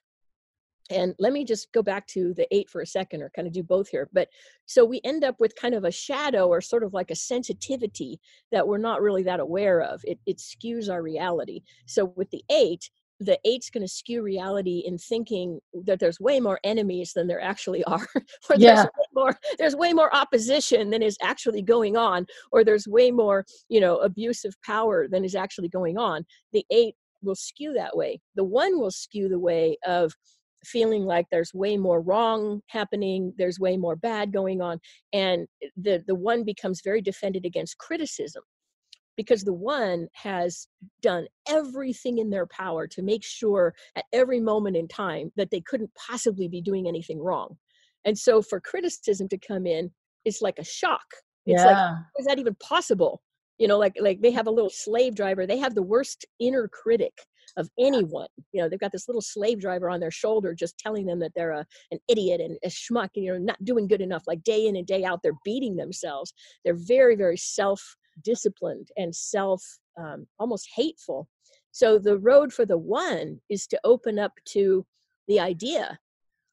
and 0.89 1.13
let 1.19 1.33
me 1.33 1.43
just 1.43 1.71
go 1.73 1.81
back 1.81 2.07
to 2.07 2.33
the 2.33 2.47
eight 2.55 2.69
for 2.69 2.81
a 2.81 2.87
second 2.87 3.21
or 3.21 3.31
kind 3.35 3.47
of 3.47 3.53
do 3.53 3.63
both 3.63 3.89
here 3.89 4.09
but 4.13 4.27
so 4.65 4.83
we 4.83 5.01
end 5.03 5.23
up 5.23 5.39
with 5.39 5.55
kind 5.55 5.73
of 5.73 5.85
a 5.85 5.91
shadow 5.91 6.47
or 6.47 6.61
sort 6.61 6.83
of 6.83 6.93
like 6.93 7.11
a 7.11 7.15
sensitivity 7.15 8.19
that 8.51 8.67
we're 8.67 8.77
not 8.77 9.01
really 9.01 9.23
that 9.23 9.39
aware 9.39 9.81
of. 9.81 10.01
It, 10.03 10.19
it 10.25 10.37
skews 10.37 10.89
our 10.89 11.01
reality. 11.01 11.61
So 11.85 12.13
with 12.15 12.29
the 12.31 12.43
eight 12.49 12.89
the 13.19 13.39
eight's 13.45 13.71
going 13.71 13.81
to 13.81 13.91
skew 13.91 14.21
reality 14.21 14.83
in 14.85 14.95
thinking 14.95 15.59
that 15.85 15.99
there's 15.99 16.19
way 16.19 16.39
more 16.39 16.59
enemies 16.63 17.13
than 17.13 17.25
there 17.25 17.41
actually 17.41 17.83
are 17.85 18.07
or 18.15 18.55
yeah. 18.57 18.75
there's 18.75 18.85
way 18.85 19.05
more 19.15 19.39
there's 19.57 19.75
way 19.75 19.91
more 19.91 20.15
opposition 20.15 20.91
than 20.91 21.01
is 21.01 21.17
actually 21.23 21.63
going 21.63 21.97
on 21.97 22.27
or 22.51 22.63
there's 22.63 22.87
way 22.87 23.09
more 23.09 23.43
you 23.69 23.79
know 23.79 23.97
abusive 23.97 24.53
power 24.63 25.07
than 25.07 25.25
is 25.25 25.33
actually 25.33 25.69
going 25.69 25.97
on. 25.97 26.25
The 26.53 26.63
eight 26.71 26.93
will 27.23 27.35
skew 27.35 27.73
that 27.73 27.97
way. 27.97 28.21
The 28.35 28.43
one 28.43 28.79
will 28.79 28.91
skew 28.91 29.29
the 29.29 29.39
way 29.39 29.77
of 29.85 30.13
feeling 30.65 31.05
like 31.05 31.25
there's 31.31 31.53
way 31.53 31.77
more 31.77 32.01
wrong 32.01 32.61
happening 32.67 33.33
there's 33.37 33.59
way 33.59 33.77
more 33.77 33.95
bad 33.95 34.33
going 34.33 34.61
on 34.61 34.79
and 35.13 35.47
the 35.75 36.03
the 36.07 36.15
one 36.15 36.43
becomes 36.43 36.81
very 36.83 37.01
defended 37.01 37.45
against 37.45 37.77
criticism 37.77 38.43
because 39.17 39.43
the 39.43 39.53
one 39.53 40.07
has 40.13 40.67
done 41.01 41.27
everything 41.49 42.19
in 42.19 42.29
their 42.29 42.45
power 42.45 42.87
to 42.87 43.01
make 43.01 43.23
sure 43.23 43.73
at 43.95 44.05
every 44.13 44.39
moment 44.39 44.77
in 44.77 44.87
time 44.87 45.31
that 45.35 45.49
they 45.51 45.59
couldn't 45.59 45.89
possibly 45.95 46.47
be 46.47 46.61
doing 46.61 46.87
anything 46.87 47.19
wrong. 47.19 47.57
And 48.05 48.17
so 48.17 48.41
for 48.41 48.61
criticism 48.61 49.27
to 49.29 49.37
come 49.37 49.65
in, 49.65 49.91
it's 50.23 50.41
like 50.41 50.59
a 50.59 50.63
shock. 50.63 51.05
It's 51.47 51.61
yeah. 51.61 51.65
like, 51.65 51.97
is 52.19 52.25
that 52.27 52.39
even 52.39 52.55
possible? 52.55 53.21
You 53.57 53.67
know, 53.67 53.79
like 53.79 53.95
like 53.99 54.21
they 54.21 54.31
have 54.31 54.45
a 54.45 54.51
little 54.51 54.69
slave 54.69 55.15
driver. 55.15 55.47
They 55.47 55.57
have 55.57 55.73
the 55.73 55.81
worst 55.81 56.25
inner 56.39 56.67
critic 56.67 57.13
of 57.57 57.69
anyone. 57.79 58.27
You 58.53 58.61
know, 58.61 58.69
they've 58.69 58.79
got 58.79 58.91
this 58.91 59.07
little 59.07 59.21
slave 59.21 59.59
driver 59.59 59.89
on 59.89 59.99
their 59.99 60.11
shoulder 60.11 60.53
just 60.53 60.77
telling 60.77 61.05
them 61.05 61.19
that 61.19 61.33
they're 61.35 61.51
a, 61.51 61.65
an 61.91 61.99
idiot 62.07 62.39
and 62.39 62.57
a 62.63 62.69
schmuck, 62.69 63.09
and, 63.15 63.25
you 63.25 63.33
know, 63.33 63.39
not 63.39 63.63
doing 63.65 63.87
good 63.87 64.01
enough. 64.01 64.23
Like 64.27 64.43
day 64.43 64.67
in 64.67 64.75
and 64.75 64.87
day 64.87 65.03
out, 65.03 65.21
they're 65.23 65.33
beating 65.43 65.75
themselves. 65.75 66.33
They're 66.63 66.75
very, 66.75 67.15
very 67.15 67.37
self 67.37 67.97
disciplined 68.23 68.89
and 68.97 69.13
self 69.13 69.63
um, 69.97 70.27
almost 70.39 70.69
hateful. 70.73 71.27
So 71.71 71.99
the 71.99 72.17
road 72.17 72.53
for 72.53 72.65
the 72.65 72.77
one 72.77 73.39
is 73.49 73.67
to 73.67 73.79
open 73.83 74.17
up 74.17 74.33
to 74.49 74.85
the 75.27 75.39
idea 75.39 75.99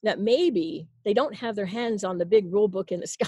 that 0.03 0.19
maybe 0.19 0.87
they 1.03 1.13
don't 1.13 1.35
have 1.35 1.55
their 1.55 1.65
hands 1.65 2.03
on 2.03 2.17
the 2.17 2.25
big 2.25 2.51
rule 2.53 2.67
book 2.67 2.91
in 2.91 2.99
the 2.99 3.07
sky 3.15 3.25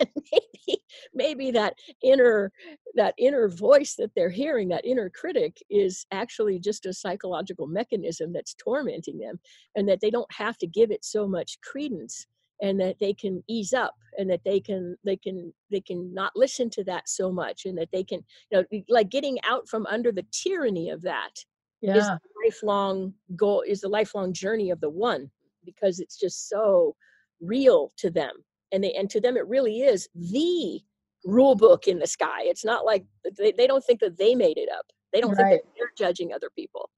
maybe 0.00 0.82
maybe 1.14 1.50
that 1.50 1.74
inner 2.02 2.52
that 2.94 3.14
inner 3.18 3.48
voice 3.48 3.94
that 3.96 4.10
they're 4.14 4.30
hearing 4.30 4.68
that 4.68 4.84
inner 4.84 5.10
critic 5.10 5.62
is 5.70 6.06
actually 6.10 6.58
just 6.58 6.86
a 6.86 6.92
psychological 6.92 7.66
mechanism 7.66 8.32
that's 8.32 8.54
tormenting 8.54 9.18
them 9.18 9.38
and 9.76 9.88
that 9.88 10.00
they 10.00 10.10
don't 10.10 10.32
have 10.32 10.58
to 10.58 10.66
give 10.66 10.90
it 10.90 11.04
so 11.04 11.26
much 11.26 11.60
credence 11.60 12.26
and 12.62 12.78
that 12.80 12.96
they 13.00 13.12
can 13.12 13.42
ease 13.48 13.72
up 13.72 13.94
and 14.18 14.28
that 14.30 14.42
they 14.44 14.60
can 14.60 14.96
they 15.04 15.16
can 15.16 15.52
they 15.70 15.80
can 15.80 16.12
not 16.12 16.32
listen 16.34 16.68
to 16.70 16.84
that 16.84 17.08
so 17.08 17.30
much 17.30 17.64
and 17.64 17.78
that 17.78 17.88
they 17.92 18.04
can 18.04 18.20
you 18.50 18.58
know 18.58 18.80
like 18.88 19.08
getting 19.08 19.38
out 19.48 19.68
from 19.68 19.86
under 19.86 20.12
the 20.12 20.26
tyranny 20.32 20.90
of 20.90 21.02
that 21.02 21.32
yeah. 21.80 21.96
is 21.96 22.06
the 22.06 22.20
lifelong 22.44 23.14
goal 23.36 23.62
is 23.66 23.80
the 23.80 23.88
lifelong 23.88 24.32
journey 24.32 24.70
of 24.70 24.80
the 24.80 24.90
one 24.90 25.30
because 25.64 26.00
it's 26.00 26.18
just 26.18 26.48
so 26.48 26.94
real 27.40 27.92
to 27.96 28.10
them 28.10 28.32
and 28.72 28.84
they 28.84 28.92
and 28.92 29.08
to 29.10 29.20
them 29.20 29.36
it 29.36 29.46
really 29.46 29.80
is 29.80 30.08
the 30.14 30.80
rule 31.24 31.54
book 31.54 31.86
in 31.86 31.98
the 31.98 32.06
sky. 32.06 32.40
It's 32.42 32.64
not 32.64 32.84
like 32.84 33.04
they, 33.38 33.52
they 33.52 33.66
don't 33.66 33.84
think 33.84 34.00
that 34.00 34.16
they 34.18 34.34
made 34.34 34.58
it 34.58 34.68
up. 34.70 34.86
They 35.12 35.20
don't 35.20 35.30
Right. 35.32 35.38
think 35.38 35.62
that 35.62 35.68
they're 35.76 35.92
judging 36.08 36.32
other 36.32 36.50
people. 36.54 36.90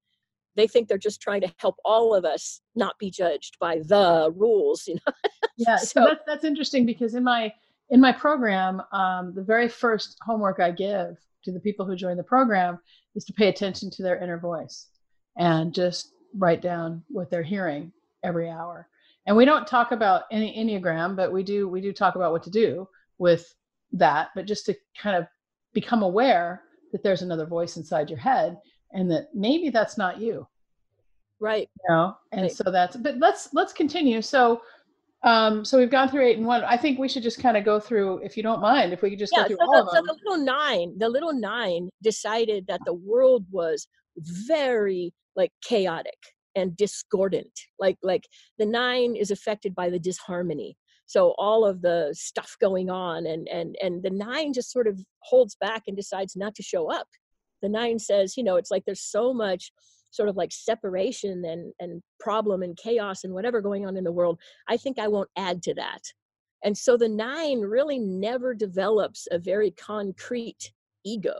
They 0.55 0.67
think 0.67 0.87
they're 0.87 0.97
just 0.99 1.19
trying 1.21 1.41
to 1.41 1.53
help 1.57 1.75
all 1.83 2.13
of 2.13 2.25
us 2.25 2.61
not 2.75 2.97
be 2.99 3.09
judged 3.09 3.57
by 3.59 3.79
the 3.79 4.31
rules 4.35 4.87
you 4.87 4.95
know? 4.95 5.13
Yeah 5.57 5.77
so, 5.77 5.85
So- 5.85 6.05
that's 6.05 6.23
that's 6.27 6.45
interesting 6.45 6.85
because 6.85 7.15
in 7.15 7.23
my 7.23 7.53
in 7.89 7.99
my 7.99 8.11
program 8.11 8.81
um, 8.91 9.33
the 9.35 9.43
very 9.43 9.67
first 9.67 10.17
homework 10.21 10.59
i 10.59 10.71
give 10.71 11.17
to 11.43 11.51
the 11.51 11.59
people 11.59 11.85
who 11.85 11.95
join 11.95 12.17
the 12.17 12.23
program 12.23 12.79
is 13.15 13.25
to 13.25 13.33
pay 13.33 13.49
attention 13.49 13.89
to 13.91 14.03
their 14.03 14.21
inner 14.23 14.39
voice 14.39 14.87
and 15.37 15.73
just 15.73 16.13
write 16.37 16.61
down 16.61 17.03
what 17.09 17.29
they're 17.29 17.43
hearing 17.43 17.91
every 18.23 18.49
hour. 18.49 18.87
And 19.27 19.35
we 19.35 19.45
don't 19.45 19.67
talk 19.67 19.91
about 19.91 20.23
any 20.31 20.55
enneagram 20.57 21.15
but 21.15 21.31
we 21.33 21.43
do 21.43 21.67
we 21.67 21.81
do 21.81 21.91
talk 21.93 22.15
about 22.15 22.31
what 22.31 22.43
to 22.43 22.49
do 22.49 22.87
with 23.17 23.53
that 23.93 24.29
but 24.35 24.45
just 24.45 24.65
to 24.65 24.75
kind 24.97 25.15
of 25.15 25.25
become 25.73 26.03
aware 26.03 26.63
that 26.91 27.03
there's 27.03 27.21
another 27.21 27.45
voice 27.45 27.77
inside 27.77 28.09
your 28.09 28.19
head 28.19 28.57
and 28.91 29.09
that 29.11 29.29
maybe 29.33 29.69
that's 29.69 29.97
not 29.97 30.19
you. 30.19 30.47
Right. 31.39 31.67
You 31.87 31.95
know? 31.95 32.15
And 32.31 32.43
Right. 32.43 32.51
so 32.51 32.63
that's 32.71 32.95
but 32.95 33.17
let's 33.17 33.53
let's 33.53 33.73
continue. 33.73 34.21
So 34.21 34.61
um 35.23 35.63
so 35.65 35.77
we've 35.77 35.89
gone 35.91 36.09
through 36.09 36.25
eight 36.25 36.37
and 36.37 36.45
one. 36.45 36.63
I 36.63 36.77
think 36.77 36.99
we 36.99 37.07
should 37.07 37.23
just 37.23 37.39
kind 37.41 37.57
of 37.57 37.65
go 37.65 37.79
through 37.79 38.19
if 38.19 38.37
you 38.37 38.43
don't 38.43 38.61
mind 38.61 38.93
if 38.93 39.01
we 39.01 39.09
could 39.09 39.19
just 39.19 39.33
yeah 39.33 39.43
go 39.43 39.49
so 39.49 39.55
through 39.55 39.67
all 39.67 39.73
the, 39.73 39.81
of 39.81 39.89
so 39.89 39.95
them. 39.95 40.05
the 40.05 40.13
little 40.23 40.45
nine 40.45 40.95
the 40.97 41.09
little 41.09 41.33
nine 41.33 41.89
decided 42.01 42.67
that 42.67 42.81
the 42.85 42.93
world 42.93 43.45
was 43.51 43.87
very 44.17 45.11
like 45.35 45.51
chaotic 45.63 46.17
and 46.55 46.77
discordant. 46.77 47.51
Like 47.79 47.97
like 48.03 48.27
the 48.59 48.65
nine 48.65 49.15
is 49.15 49.31
affected 49.31 49.73
by 49.73 49.89
the 49.89 49.99
disharmony 49.99 50.77
so 51.05 51.35
all 51.37 51.65
of 51.65 51.81
the 51.81 52.13
stuff 52.17 52.55
going 52.61 52.89
on 52.89 53.25
and 53.25 53.47
and 53.47 53.75
and 53.81 54.03
the 54.03 54.09
nine 54.09 54.53
just 54.53 54.71
sort 54.71 54.87
of 54.87 54.99
holds 55.19 55.55
back 55.55 55.83
and 55.87 55.97
decides 55.97 56.35
not 56.35 56.55
to 56.55 56.63
show 56.63 56.91
up. 56.91 57.07
The 57.61 57.69
nine 57.69 57.99
says 57.99 58.37
you 58.37 58.43
know 58.43 58.55
it's 58.55 58.71
like 58.71 58.83
there's 58.85 59.01
so 59.01 59.33
much 59.33 59.71
sort 60.11 60.29
of 60.29 60.35
like 60.35 60.51
separation 60.51 61.43
and 61.45 61.73
and 61.79 62.01
problem 62.19 62.61
and 62.61 62.77
chaos 62.77 63.23
and 63.23 63.33
whatever 63.33 63.61
going 63.61 63.85
on 63.85 63.97
in 63.97 64.03
the 64.03 64.11
world 64.11 64.39
i 64.69 64.77
think 64.77 64.99
i 64.99 65.07
won't 65.07 65.29
add 65.37 65.63
to 65.63 65.73
that. 65.73 66.01
And 66.63 66.77
so 66.77 66.97
the 66.97 67.09
nine 67.09 67.59
really 67.59 67.99
never 67.99 68.53
develops 68.53 69.27
a 69.31 69.37
very 69.37 69.71
concrete 69.71 70.71
ego. 71.03 71.37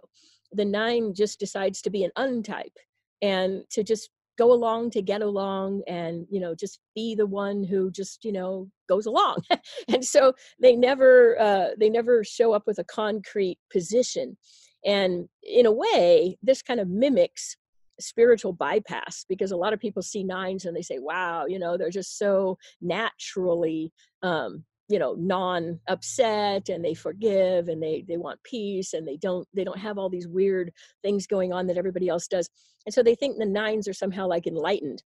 The 0.51 0.65
nine 0.65 1.13
just 1.13 1.39
decides 1.39 1.81
to 1.83 1.89
be 1.89 2.03
an 2.03 2.11
untype 2.17 2.77
and 3.21 3.63
to 3.71 3.83
just 3.83 4.09
go 4.37 4.51
along 4.51 4.91
to 4.91 5.01
get 5.01 5.21
along 5.21 5.83
and 5.87 6.25
you 6.29 6.39
know 6.39 6.55
just 6.55 6.79
be 6.95 7.15
the 7.15 7.25
one 7.25 7.63
who 7.63 7.91
just 7.91 8.23
you 8.25 8.31
know 8.31 8.69
goes 8.87 9.05
along. 9.05 9.37
And 9.87 10.03
so 10.03 10.33
they 10.59 10.75
never 10.75 11.39
uh, 11.39 11.69
they 11.79 11.89
never 11.89 12.23
show 12.23 12.53
up 12.53 12.63
with 12.65 12.79
a 12.79 12.83
concrete 12.83 13.59
position. 13.71 14.37
And 14.85 15.29
in 15.43 15.65
a 15.65 15.71
way 15.71 16.37
this 16.43 16.61
kind 16.61 16.79
of 16.79 16.87
mimics 16.87 17.55
spiritual 17.99 18.53
bypass 18.53 19.25
because 19.29 19.51
a 19.51 19.57
lot 19.57 19.73
of 19.73 19.79
people 19.79 20.01
see 20.01 20.23
nines 20.23 20.65
and 20.65 20.75
they 20.75 20.81
say 20.81 20.97
wow 20.97 21.45
you 21.45 21.59
know 21.59 21.77
they're 21.77 21.91
just 21.91 22.17
so 22.17 22.57
naturally 22.81 23.91
um, 24.23 24.63
you 24.89 24.99
know 24.99 25.15
non 25.17 25.79
upset 25.87 26.69
and 26.69 26.83
they 26.83 26.93
forgive 26.93 27.67
and 27.67 27.81
they 27.81 28.03
they 28.07 28.17
want 28.17 28.43
peace 28.43 28.93
and 28.93 29.07
they 29.07 29.17
don't 29.17 29.47
they 29.53 29.63
don't 29.63 29.79
have 29.79 29.97
all 29.97 30.09
these 30.09 30.27
weird 30.27 30.71
things 31.01 31.25
going 31.27 31.53
on 31.53 31.67
that 31.67 31.77
everybody 31.77 32.09
else 32.09 32.27
does. 32.27 32.49
And 32.85 32.93
so 32.93 33.01
they 33.01 33.15
think 33.15 33.37
the 33.37 33.45
nines 33.45 33.87
are 33.87 33.93
somehow 33.93 34.27
like 34.27 34.45
enlightened. 34.45 35.03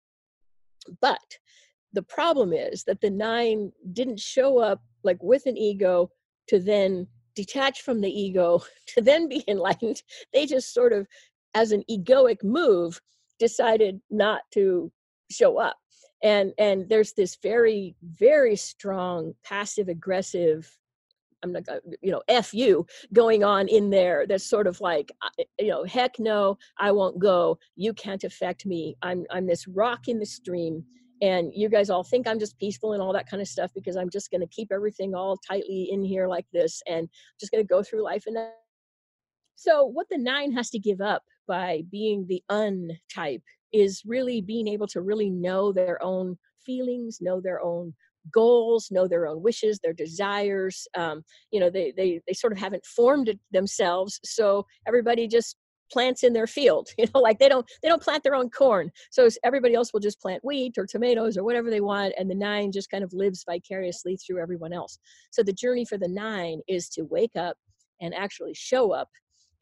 But 1.00 1.38
the 1.92 2.02
problem 2.02 2.52
is 2.52 2.84
that 2.84 3.00
the 3.00 3.10
nine 3.10 3.72
didn't 3.92 4.20
show 4.20 4.58
up 4.58 4.82
like 5.02 5.22
with 5.22 5.46
an 5.46 5.56
ego 5.56 6.10
to 6.48 6.58
then 6.58 7.06
detach 7.34 7.82
from 7.82 8.00
the 8.00 8.10
ego 8.10 8.62
to 8.88 9.02
then 9.02 9.28
be 9.28 9.44
enlightened. 9.48 10.02
They 10.32 10.46
just 10.46 10.72
sort 10.72 10.92
of 10.92 11.06
as 11.54 11.72
an 11.72 11.84
egoic 11.90 12.42
move 12.42 13.00
decided 13.38 14.00
not 14.10 14.40
to 14.52 14.90
show 15.30 15.58
up 15.58 15.76
and 16.22 16.52
and 16.58 16.88
there's 16.88 17.12
this 17.12 17.36
very 17.42 17.94
very 18.02 18.56
strong 18.56 19.34
passive 19.44 19.88
aggressive 19.88 20.78
i'm 21.42 21.52
not 21.52 21.62
you 22.00 22.10
know 22.10 22.22
f 22.28 22.54
you 22.54 22.86
going 23.12 23.44
on 23.44 23.68
in 23.68 23.90
there 23.90 24.26
that's 24.26 24.48
sort 24.48 24.66
of 24.66 24.80
like 24.80 25.12
uh, 25.22 25.44
you 25.58 25.68
know 25.68 25.84
heck 25.84 26.18
no 26.18 26.56
i 26.78 26.90
won't 26.90 27.18
go. 27.18 27.58
You 27.76 27.92
can't 27.92 28.24
affect 28.24 28.66
me. 28.66 28.96
I'm 29.02 29.26
i'm 29.30 29.46
this 29.46 29.68
rock 29.68 30.08
in 30.08 30.18
the 30.18 30.26
stream 30.26 30.84
and 31.22 31.52
you 31.54 31.68
guys 31.68 31.90
all 31.90 32.04
think 32.04 32.26
i'm 32.26 32.38
just 32.38 32.58
peaceful 32.58 32.92
and 32.92 33.02
all 33.02 33.12
that 33.12 33.28
kind 33.28 33.40
of 33.40 33.48
stuff 33.48 33.70
because 33.74 33.96
i'm 33.96 34.10
just 34.10 34.30
going 34.30 34.40
to 34.40 34.46
keep 34.46 34.70
everything 34.70 35.14
all 35.14 35.38
tightly 35.48 35.88
in 35.90 36.02
here 36.02 36.28
like 36.28 36.46
this 36.52 36.82
and 36.86 37.08
just 37.40 37.52
going 37.52 37.62
to 37.62 37.68
go 37.68 37.82
through 37.82 38.02
life 38.02 38.24
and 38.26 38.36
so 39.54 39.84
what 39.84 40.06
the 40.10 40.18
nine 40.18 40.52
has 40.52 40.68
to 40.70 40.78
give 40.78 41.00
up 41.00 41.22
by 41.48 41.82
being 41.90 42.26
the 42.26 42.42
untype 42.50 43.42
is 43.72 44.02
really 44.06 44.40
being 44.40 44.68
able 44.68 44.86
to 44.88 45.00
really 45.00 45.30
know 45.30 45.72
their 45.72 46.02
own 46.02 46.36
feelings, 46.64 47.18
know 47.20 47.40
their 47.40 47.62
own 47.62 47.94
goals, 48.32 48.88
know 48.90 49.06
their 49.06 49.26
own 49.26 49.42
wishes, 49.42 49.78
their 49.78 49.92
desires. 49.92 50.86
Um, 50.96 51.22
you 51.50 51.60
know, 51.60 51.70
they 51.70 51.92
they 51.96 52.20
they 52.26 52.32
sort 52.32 52.52
of 52.52 52.58
haven't 52.58 52.84
formed 52.84 53.34
themselves, 53.52 54.20
so 54.24 54.66
everybody 54.86 55.28
just 55.28 55.56
plants 55.92 56.24
in 56.24 56.32
their 56.32 56.48
field. 56.48 56.88
You 56.98 57.06
know, 57.14 57.20
like 57.20 57.38
they 57.38 57.48
don't 57.48 57.66
they 57.82 57.88
don't 57.88 58.02
plant 58.02 58.22
their 58.22 58.34
own 58.34 58.50
corn, 58.50 58.90
so 59.10 59.28
everybody 59.44 59.74
else 59.74 59.92
will 59.92 60.00
just 60.00 60.20
plant 60.20 60.44
wheat 60.44 60.76
or 60.78 60.86
tomatoes 60.86 61.36
or 61.36 61.44
whatever 61.44 61.70
they 61.70 61.80
want, 61.80 62.14
and 62.18 62.30
the 62.30 62.34
nine 62.34 62.72
just 62.72 62.90
kind 62.90 63.04
of 63.04 63.12
lives 63.12 63.44
vicariously 63.48 64.16
through 64.16 64.40
everyone 64.40 64.72
else. 64.72 64.98
So 65.30 65.42
the 65.42 65.52
journey 65.52 65.84
for 65.84 65.98
the 65.98 66.08
nine 66.08 66.60
is 66.68 66.88
to 66.90 67.02
wake 67.02 67.36
up 67.36 67.56
and 68.00 68.14
actually 68.14 68.54
show 68.54 68.92
up 68.92 69.08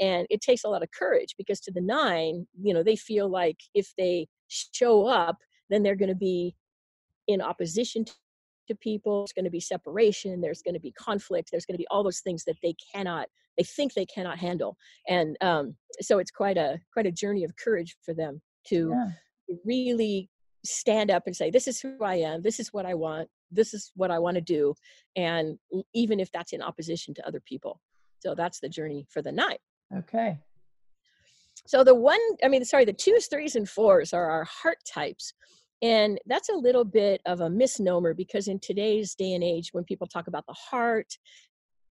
and 0.00 0.26
it 0.30 0.40
takes 0.40 0.64
a 0.64 0.68
lot 0.68 0.82
of 0.82 0.90
courage 0.90 1.34
because 1.38 1.60
to 1.60 1.72
the 1.72 1.80
nine 1.80 2.46
you 2.60 2.74
know 2.74 2.82
they 2.82 2.96
feel 2.96 3.28
like 3.28 3.58
if 3.74 3.92
they 3.96 4.26
show 4.48 5.06
up 5.06 5.38
then 5.70 5.82
they're 5.82 5.96
going 5.96 6.08
to 6.08 6.14
be 6.14 6.54
in 7.26 7.40
opposition 7.40 8.04
to 8.68 8.74
people 8.76 9.24
it's 9.24 9.32
going 9.32 9.44
to 9.44 9.50
be 9.50 9.60
separation 9.60 10.40
there's 10.40 10.62
going 10.62 10.74
to 10.74 10.80
be 10.80 10.92
conflict 10.92 11.48
there's 11.50 11.66
going 11.66 11.74
to 11.74 11.78
be 11.78 11.86
all 11.90 12.02
those 12.02 12.20
things 12.20 12.44
that 12.44 12.56
they 12.62 12.74
cannot 12.94 13.28
they 13.56 13.64
think 13.64 13.94
they 13.94 14.06
cannot 14.06 14.38
handle 14.38 14.76
and 15.08 15.36
um, 15.40 15.74
so 16.00 16.18
it's 16.18 16.30
quite 16.30 16.56
a 16.56 16.78
quite 16.92 17.06
a 17.06 17.12
journey 17.12 17.44
of 17.44 17.54
courage 17.56 17.96
for 18.02 18.14
them 18.14 18.40
to 18.66 18.90
yeah. 18.90 19.56
really 19.64 20.28
stand 20.64 21.10
up 21.10 21.24
and 21.26 21.36
say 21.36 21.50
this 21.50 21.68
is 21.68 21.80
who 21.80 22.02
i 22.02 22.14
am 22.14 22.42
this 22.42 22.58
is 22.58 22.72
what 22.72 22.86
i 22.86 22.94
want 22.94 23.28
this 23.50 23.74
is 23.74 23.92
what 23.96 24.10
i 24.10 24.18
want 24.18 24.34
to 24.34 24.40
do 24.40 24.74
and 25.14 25.58
even 25.92 26.18
if 26.18 26.32
that's 26.32 26.52
in 26.52 26.62
opposition 26.62 27.12
to 27.12 27.26
other 27.26 27.40
people 27.40 27.80
so 28.20 28.34
that's 28.34 28.60
the 28.60 28.68
journey 28.68 29.06
for 29.10 29.20
the 29.20 29.30
nine 29.30 29.58
okay 29.96 30.38
so 31.66 31.82
the 31.82 31.94
one, 31.94 32.20
I 32.42 32.48
mean, 32.48 32.64
sorry, 32.64 32.84
the 32.84 32.92
twos, 32.92 33.26
threes, 33.26 33.56
and 33.56 33.68
fours 33.68 34.12
are 34.12 34.28
our 34.28 34.44
heart 34.44 34.78
types. 34.86 35.32
And 35.82 36.18
that's 36.26 36.48
a 36.48 36.54
little 36.54 36.84
bit 36.84 37.20
of 37.26 37.40
a 37.40 37.50
misnomer 37.50 38.14
because 38.14 38.48
in 38.48 38.58
today's 38.58 39.14
day 39.14 39.32
and 39.32 39.42
age, 39.42 39.70
when 39.72 39.84
people 39.84 40.06
talk 40.06 40.28
about 40.28 40.46
the 40.46 40.54
heart, 40.54 41.18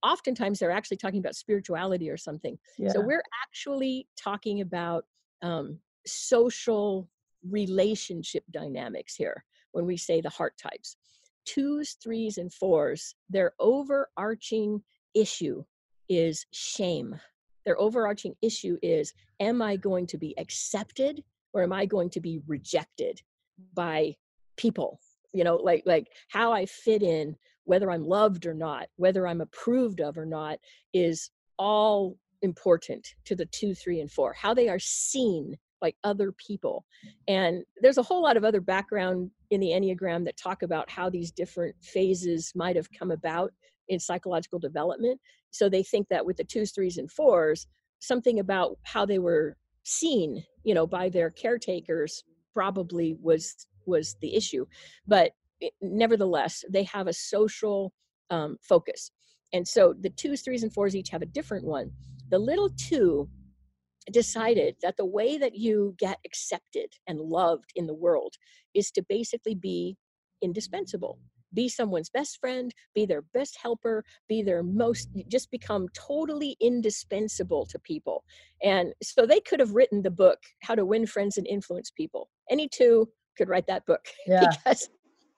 oftentimes 0.01 0.59
they're 0.59 0.71
actually 0.71 0.97
talking 0.97 1.19
about 1.19 1.35
spirituality 1.35 2.09
or 2.09 2.17
something. 2.17 2.57
yeah 2.77 2.91
So 2.91 3.01
we're 3.01 3.23
actually 3.45 4.07
talking 4.17 4.61
about 4.61 5.05
um, 5.41 5.79
social 6.05 7.09
relationship 7.49 8.43
dynamics 8.51 9.15
here 9.15 9.43
when 9.71 9.85
we 9.85 9.97
say 9.97 10.21
the 10.21 10.29
heart 10.29 10.53
types. 10.57 10.97
Twos, 11.45 11.97
threes, 12.01 12.37
and 12.37 12.53
fours, 12.53 13.15
their 13.29 13.53
overarching 13.59 14.81
issue 15.13 15.63
is 16.09 16.45
shame. 16.51 17.19
Their 17.65 17.79
overarching 17.79 18.35
issue 18.41 18.77
is 18.81 19.13
Am 19.39 19.61
I 19.61 19.75
going 19.75 20.07
to 20.07 20.17
be 20.17 20.37
accepted 20.37 21.23
or 21.53 21.63
am 21.63 21.73
I 21.73 21.85
going 21.85 22.09
to 22.11 22.19
be 22.19 22.41
rejected 22.47 23.21
by 23.73 24.15
people? 24.57 24.99
You 25.33 25.43
know, 25.43 25.55
like 25.55 25.83
like 25.85 26.07
how 26.29 26.51
I 26.51 26.65
fit 26.65 27.01
in, 27.01 27.35
whether 27.65 27.91
I'm 27.91 28.05
loved 28.05 28.45
or 28.45 28.53
not, 28.53 28.87
whether 28.97 29.27
I'm 29.27 29.41
approved 29.41 30.01
of 30.01 30.17
or 30.17 30.25
not, 30.25 30.59
is 30.93 31.31
all 31.57 32.17
important 32.41 33.15
to 33.25 33.35
the 33.35 33.45
two, 33.47 33.73
three, 33.73 34.01
and 34.01 34.11
four. 34.11 34.33
How 34.33 34.53
they 34.53 34.69
are 34.69 34.79
seen 34.79 35.55
by 35.83 35.93
other 36.03 36.31
people. 36.31 36.85
And 37.27 37.63
there's 37.81 37.97
a 37.97 38.03
whole 38.03 38.23
lot 38.23 38.37
of 38.37 38.45
other 38.45 38.61
background 38.61 39.31
in 39.49 39.59
the 39.59 39.71
Enneagram 39.71 40.23
that 40.25 40.37
talk 40.37 40.63
about 40.63 40.89
how 40.89 41.09
these 41.09 41.31
different 41.31 41.75
phases 41.81 42.53
might 42.55 42.77
have 42.77 42.87
come 42.97 43.11
about 43.11 43.51
in 43.87 43.99
psychological 43.99 44.59
development. 44.59 45.19
So 45.51 45.69
they 45.69 45.83
think 45.83 46.07
that 46.09 46.25
with 46.25 46.37
the 46.37 46.43
twos, 46.43 46.71
threes, 46.71 46.97
and 46.97 47.11
fours, 47.11 47.67
something 47.99 48.39
about 48.39 48.77
how 48.83 49.05
they 49.05 49.19
were 49.19 49.57
seen, 49.83 50.43
you 50.63 50.73
know, 50.73 50.87
by 50.87 51.09
their 51.09 51.29
caretakers 51.29 52.23
probably 52.53 53.15
was 53.21 53.67
was 53.85 54.15
the 54.21 54.35
issue. 54.35 54.65
But 55.05 55.31
it, 55.59 55.73
nevertheless, 55.81 56.63
they 56.69 56.83
have 56.83 57.07
a 57.07 57.13
social 57.13 57.93
um, 58.29 58.57
focus. 58.61 59.11
And 59.51 59.67
so 59.67 59.93
the 59.99 60.09
twos, 60.09 60.41
threes, 60.41 60.63
and 60.63 60.73
fours 60.73 60.95
each 60.95 61.09
have 61.09 61.21
a 61.21 61.27
different 61.27 61.65
one. 61.65 61.91
The 62.29 62.39
little 62.39 62.69
two 62.69 63.29
decided 64.11 64.75
that 64.81 64.97
the 64.97 65.05
way 65.05 65.37
that 65.37 65.55
you 65.55 65.95
get 65.97 66.17
accepted 66.25 66.91
and 67.07 67.19
loved 67.19 67.71
in 67.75 67.87
the 67.87 67.93
world 67.93 68.33
is 68.73 68.91
to 68.91 69.05
basically 69.07 69.55
be 69.55 69.97
indispensable 70.41 71.19
be 71.53 71.69
someone's 71.69 72.09
best 72.09 72.39
friend 72.39 72.73
be 72.95 73.05
their 73.05 73.21
best 73.33 73.57
helper 73.61 74.03
be 74.27 74.41
their 74.41 74.63
most 74.63 75.09
just 75.27 75.51
become 75.51 75.87
totally 75.93 76.55
indispensable 76.59 77.65
to 77.65 77.79
people. 77.79 78.23
And 78.61 78.93
so 79.01 79.25
they 79.25 79.39
could 79.39 79.59
have 79.59 79.71
written 79.71 80.01
the 80.01 80.11
book 80.11 80.39
how 80.61 80.75
to 80.75 80.85
win 80.85 81.05
friends 81.05 81.37
and 81.37 81.47
influence 81.47 81.91
people. 81.91 82.29
Any 82.49 82.67
two 82.67 83.09
could 83.37 83.49
write 83.49 83.67
that 83.67 83.85
book 83.85 84.05
yeah. 84.27 84.45
because 84.49 84.89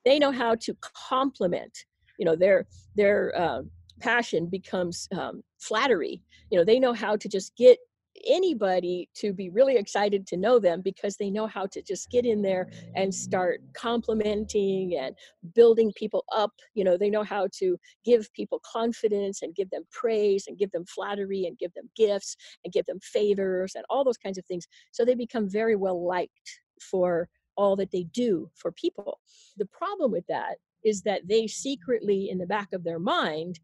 they 0.03 0.19
know 0.19 0.31
how 0.31 0.55
to 0.55 0.75
compliment 1.09 1.85
you 2.17 2.25
know 2.25 2.35
their 2.35 2.65
their 2.95 3.33
uh, 3.37 3.61
passion 3.99 4.47
becomes 4.47 5.07
um, 5.17 5.43
flattery. 5.59 6.21
You 6.49 6.59
know 6.59 6.65
they 6.65 6.79
know 6.79 6.93
how 6.93 7.15
to 7.15 7.27
just 7.27 7.55
get 7.55 7.77
anybody 8.25 9.09
to 9.15 9.33
be 9.33 9.49
really 9.49 9.75
excited 9.75 10.25
to 10.27 10.37
know 10.37 10.59
them 10.59 10.81
because 10.81 11.17
they 11.17 11.29
know 11.29 11.47
how 11.47 11.65
to 11.67 11.81
just 11.81 12.09
get 12.09 12.25
in 12.25 12.41
there 12.41 12.69
and 12.95 13.13
start 13.13 13.61
complimenting 13.73 14.97
and 14.97 15.15
building 15.53 15.91
people 15.95 16.23
up 16.33 16.51
you 16.73 16.83
know 16.83 16.97
they 16.97 17.09
know 17.09 17.23
how 17.23 17.47
to 17.51 17.77
give 18.03 18.31
people 18.33 18.61
confidence 18.65 19.41
and 19.41 19.55
give 19.55 19.69
them 19.69 19.83
praise 19.91 20.45
and 20.47 20.57
give 20.57 20.71
them 20.71 20.85
flattery 20.85 21.45
and 21.45 21.57
give 21.57 21.73
them 21.73 21.89
gifts 21.95 22.35
and 22.63 22.73
give 22.73 22.85
them 22.85 22.99
favors 23.01 23.75
and 23.75 23.85
all 23.89 24.03
those 24.03 24.17
kinds 24.17 24.37
of 24.37 24.45
things. 24.45 24.67
So 24.91 25.05
they 25.05 25.15
become 25.15 25.49
very 25.49 25.75
well 25.75 26.05
liked 26.05 26.59
for 26.81 27.29
all 27.57 27.75
that 27.77 27.91
they 27.91 28.03
do 28.03 28.49
for 28.55 28.71
people. 28.71 29.19
The 29.57 29.67
problem 29.67 30.11
with 30.11 30.25
that 30.27 30.57
is 30.83 31.01
that 31.03 31.27
they 31.27 31.47
secretly 31.47 32.29
in 32.29 32.37
the 32.37 32.45
back 32.45 32.73
of 32.73 32.83
their 32.83 32.99
mind 32.99 33.59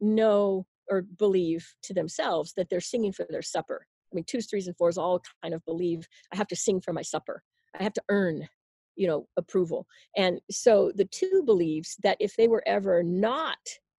know 0.00 0.66
or 0.90 1.02
believe 1.02 1.66
to 1.82 1.94
themselves 1.94 2.52
that 2.56 2.68
they're 2.68 2.80
singing 2.80 3.12
for 3.12 3.26
their 3.28 3.42
supper. 3.42 3.86
I 4.12 4.14
mean, 4.14 4.24
twos, 4.26 4.46
threes, 4.46 4.66
and 4.66 4.76
fours 4.76 4.98
all 4.98 5.20
kind 5.42 5.54
of 5.54 5.64
believe 5.64 6.06
I 6.32 6.36
have 6.36 6.48
to 6.48 6.56
sing 6.56 6.80
for 6.80 6.92
my 6.92 7.02
supper. 7.02 7.42
I 7.78 7.82
have 7.82 7.92
to 7.94 8.02
earn, 8.08 8.48
you 8.94 9.06
know, 9.06 9.26
approval. 9.36 9.86
And 10.16 10.40
so 10.50 10.92
the 10.94 11.04
two 11.06 11.42
believes 11.44 11.96
that 12.02 12.16
if 12.20 12.36
they 12.36 12.48
were 12.48 12.62
ever 12.66 13.02
not 13.02 13.58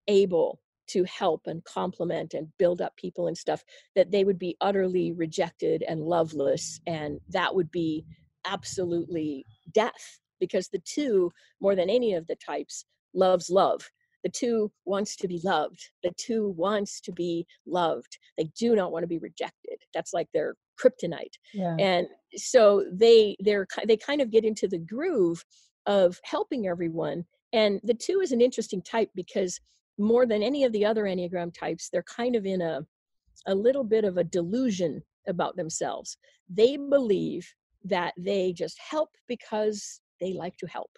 able 0.08 0.60
to 0.88 1.04
help 1.04 1.42
and 1.46 1.64
compliment 1.64 2.34
and 2.34 2.48
build 2.58 2.80
up 2.80 2.96
people 2.96 3.26
and 3.26 3.36
stuff, 3.36 3.64
that 3.96 4.10
they 4.10 4.24
would 4.24 4.38
be 4.38 4.56
utterly 4.60 5.12
rejected 5.12 5.82
and 5.88 6.00
loveless. 6.00 6.80
And 6.86 7.20
that 7.30 7.54
would 7.54 7.70
be 7.70 8.06
absolutely 8.46 9.44
death 9.72 10.20
because 10.38 10.68
the 10.68 10.82
two, 10.84 11.32
more 11.60 11.74
than 11.74 11.90
any 11.90 12.14
of 12.14 12.26
the 12.28 12.36
types, 12.36 12.84
loves 13.14 13.50
love 13.50 13.90
the 14.24 14.30
two 14.30 14.72
wants 14.84 15.16
to 15.16 15.28
be 15.28 15.40
loved. 15.44 15.90
The 16.02 16.12
two 16.16 16.48
wants 16.56 17.00
to 17.02 17.12
be 17.12 17.46
loved. 17.66 18.18
They 18.36 18.50
do 18.58 18.74
not 18.74 18.92
want 18.92 19.02
to 19.04 19.08
be 19.08 19.18
rejected. 19.18 19.78
That's 19.94 20.12
like 20.12 20.28
their 20.32 20.54
kryptonite. 20.80 21.34
Yeah. 21.54 21.76
and 21.78 22.06
so 22.36 22.84
they 22.92 23.36
they're 23.40 23.66
they 23.86 23.96
kind 23.96 24.20
of 24.20 24.30
get 24.30 24.44
into 24.44 24.68
the 24.68 24.78
groove 24.78 25.44
of 25.86 26.20
helping 26.24 26.66
everyone. 26.66 27.24
And 27.52 27.80
the 27.84 27.94
two 27.94 28.20
is 28.20 28.32
an 28.32 28.40
interesting 28.40 28.82
type 28.82 29.10
because 29.14 29.60
more 29.98 30.26
than 30.26 30.42
any 30.42 30.64
of 30.64 30.72
the 30.72 30.84
other 30.84 31.04
enneagram 31.04 31.54
types 31.54 31.88
they're 31.88 32.02
kind 32.02 32.36
of 32.36 32.44
in 32.44 32.60
a 32.60 32.86
a 33.46 33.54
little 33.54 33.84
bit 33.84 34.04
of 34.04 34.16
a 34.16 34.24
delusion 34.24 35.02
about 35.28 35.56
themselves. 35.56 36.16
They 36.48 36.76
believe 36.76 37.46
that 37.84 38.14
they 38.16 38.52
just 38.52 38.78
help 38.78 39.10
because 39.28 40.00
they 40.20 40.32
like 40.32 40.56
to 40.58 40.66
help. 40.66 40.90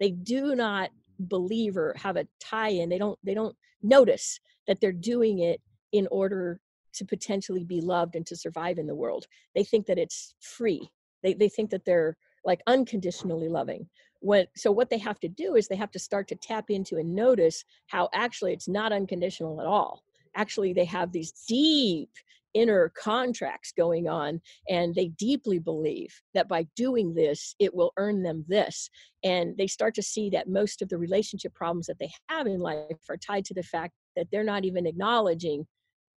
They 0.00 0.10
do 0.10 0.54
not 0.54 0.90
believe 1.28 1.76
or 1.76 1.94
have 1.96 2.16
a 2.16 2.26
tie 2.40 2.68
in 2.68 2.88
they 2.88 2.98
don't 2.98 3.18
they 3.22 3.34
don't 3.34 3.56
notice 3.82 4.40
that 4.66 4.80
they're 4.80 4.92
doing 4.92 5.40
it 5.40 5.60
in 5.92 6.08
order 6.10 6.60
to 6.94 7.04
potentially 7.04 7.64
be 7.64 7.80
loved 7.80 8.16
and 8.16 8.26
to 8.26 8.36
survive 8.36 8.78
in 8.78 8.86
the 8.86 8.94
world. 8.94 9.26
They 9.54 9.64
think 9.64 9.86
that 9.86 9.98
it's 9.98 10.34
free. 10.40 10.90
They, 11.22 11.34
they 11.34 11.48
think 11.48 11.70
that 11.70 11.84
they're 11.84 12.16
like 12.44 12.60
unconditionally 12.66 13.48
loving. 13.48 13.88
What 14.20 14.48
so 14.56 14.70
what 14.72 14.90
they 14.90 14.98
have 14.98 15.20
to 15.20 15.28
do 15.28 15.54
is 15.54 15.68
they 15.68 15.76
have 15.76 15.90
to 15.92 15.98
start 15.98 16.28
to 16.28 16.36
tap 16.36 16.70
into 16.70 16.96
and 16.96 17.14
notice 17.14 17.64
how 17.88 18.08
actually 18.14 18.52
it's 18.52 18.68
not 18.68 18.92
unconditional 18.92 19.60
at 19.60 19.66
all 19.66 20.02
actually 20.34 20.72
they 20.72 20.84
have 20.84 21.12
these 21.12 21.32
deep 21.48 22.10
inner 22.54 22.92
contracts 22.96 23.72
going 23.76 24.08
on 24.08 24.40
and 24.68 24.94
they 24.94 25.08
deeply 25.18 25.58
believe 25.58 26.14
that 26.34 26.48
by 26.48 26.64
doing 26.76 27.12
this 27.12 27.56
it 27.58 27.74
will 27.74 27.92
earn 27.96 28.22
them 28.22 28.44
this. 28.48 28.88
And 29.24 29.56
they 29.56 29.66
start 29.66 29.94
to 29.96 30.02
see 30.02 30.30
that 30.30 30.48
most 30.48 30.80
of 30.80 30.88
the 30.88 30.98
relationship 30.98 31.52
problems 31.54 31.86
that 31.86 31.98
they 31.98 32.10
have 32.28 32.46
in 32.46 32.60
life 32.60 32.98
are 33.10 33.16
tied 33.16 33.44
to 33.46 33.54
the 33.54 33.62
fact 33.62 33.92
that 34.16 34.28
they're 34.30 34.44
not 34.44 34.64
even 34.64 34.86
acknowledging 34.86 35.66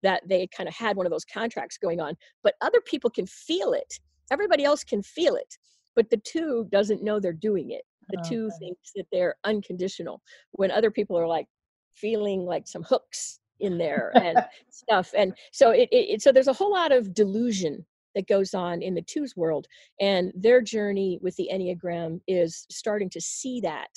that 0.04 0.22
they 0.30 0.48
kind 0.56 0.70
of 0.70 0.76
had 0.76 0.96
one 0.96 1.08
of 1.08 1.12
those 1.12 1.26
contracts 1.26 1.80
going 1.80 2.00
on 2.00 2.16
but 2.44 2.54
other 2.62 2.82
people 2.82 3.10
can 3.10 3.26
feel 3.26 3.74
it. 3.74 4.00
Everybody 4.32 4.64
else 4.64 4.84
can 4.84 5.02
feel 5.02 5.36
it 5.36 5.58
but 5.98 6.12
the 6.12 6.18
two 6.18 6.68
doesn't 6.72 7.04
know 7.04 7.20
they're 7.20 7.34
doing 7.34 7.72
it. 7.72 7.82
The 8.10 8.18
oh, 8.18 8.22
okay. 8.22 8.30
two 8.30 8.52
thinks 8.60 8.92
that 8.96 9.08
they're 9.12 9.36
unconditional 9.44 10.22
when 10.52 10.72
other 10.72 10.92
people 10.92 11.18
are 11.18 11.28
like 11.28 11.48
feeling 11.96 12.46
like 12.46 12.68
some 12.68 12.84
hooks 12.84 13.40
in 13.60 13.78
there 13.78 14.12
and 14.16 14.38
stuff 14.70 15.14
and 15.18 15.34
so 15.52 15.72
it, 15.72 15.90
it, 15.92 16.22
so 16.22 16.32
there's 16.32 16.48
a 16.48 16.54
whole 16.54 16.72
lot 16.72 16.92
of 16.92 17.14
delusion 17.14 17.86
that 18.16 18.28
goes 18.28 18.54
on 18.54 18.82
in 18.82 18.96
the 18.96 19.02
twos 19.02 19.36
world 19.36 19.68
and 20.00 20.32
their 20.36 20.62
journey 20.62 21.20
with 21.22 21.36
the 21.36 21.50
enneagram 21.54 22.20
is 22.28 22.66
starting 22.70 23.10
to 23.10 23.22
see 23.22 23.60
that 23.62 23.90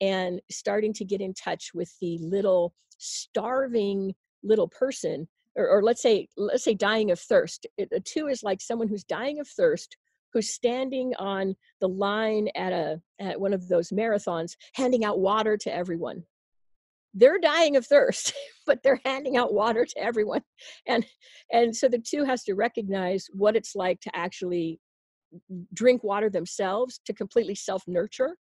and 0.00 0.40
starting 0.50 0.92
to 0.92 1.04
get 1.04 1.20
in 1.20 1.32
touch 1.34 1.70
with 1.74 1.92
the 2.00 2.18
little 2.20 2.74
starving 2.98 4.14
little 4.42 4.68
person 4.68 5.26
or, 5.56 5.68
or 5.68 5.82
let's 5.82 6.02
say 6.02 6.28
let's 6.36 6.64
say 6.64 6.74
dying 6.74 7.10
of 7.10 7.18
thirst. 7.18 7.66
A 7.78 8.00
two 8.00 8.28
is 8.28 8.42
like 8.42 8.60
someone 8.60 8.88
who's 8.88 9.04
dying 9.04 9.40
of 9.40 9.48
thirst 9.48 9.96
who's 10.32 10.52
standing 10.52 11.14
on 11.18 11.56
the 11.80 11.88
line 11.88 12.48
at 12.54 12.72
a 12.72 13.00
at 13.18 13.40
one 13.40 13.52
of 13.52 13.68
those 13.68 13.90
marathons 13.90 14.56
handing 14.74 15.04
out 15.04 15.18
water 15.18 15.56
to 15.56 15.74
everyone 15.74 16.22
they're 17.18 17.38
dying 17.38 17.76
of 17.76 17.86
thirst 17.86 18.32
but 18.66 18.82
they're 18.82 19.00
handing 19.04 19.36
out 19.36 19.54
water 19.54 19.84
to 19.84 19.98
everyone. 19.98 20.42
And 20.86 21.04
and 21.52 21.74
so 21.74 21.88
the 21.88 21.98
two 21.98 22.24
has 22.24 22.44
to 22.44 22.54
recognize 22.54 23.26
what 23.32 23.56
it's 23.56 23.74
like 23.74 24.00
to 24.00 24.10
actually 24.14 24.80
drink 25.74 26.04
water 26.04 26.30
themselves 26.30 27.00
to 27.06 27.12
completely 27.12 27.54
self 27.54 27.82
nurture 27.86 28.36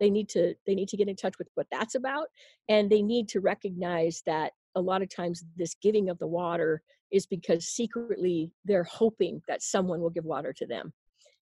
they 0.00 0.08
need 0.08 0.28
to 0.30 0.54
they 0.66 0.74
need 0.74 0.88
to 0.88 0.96
get 0.96 1.08
in 1.08 1.14
touch 1.14 1.34
with 1.38 1.48
what 1.54 1.66
that's 1.70 1.94
about 1.94 2.28
and 2.70 2.88
they 2.88 3.02
need 3.02 3.28
to 3.28 3.40
recognize 3.40 4.22
that 4.24 4.52
a 4.74 4.80
lot 4.80 5.02
of 5.02 5.14
times 5.14 5.44
this 5.56 5.76
giving 5.82 6.08
of 6.08 6.18
the 6.18 6.26
water 6.26 6.82
is 7.10 7.26
because 7.26 7.66
secretly 7.66 8.52
they're 8.64 8.84
hoping 8.84 9.42
that 9.48 9.62
someone 9.62 10.00
will 10.00 10.10
give 10.10 10.24
water 10.24 10.52
to 10.52 10.66
them. 10.66 10.92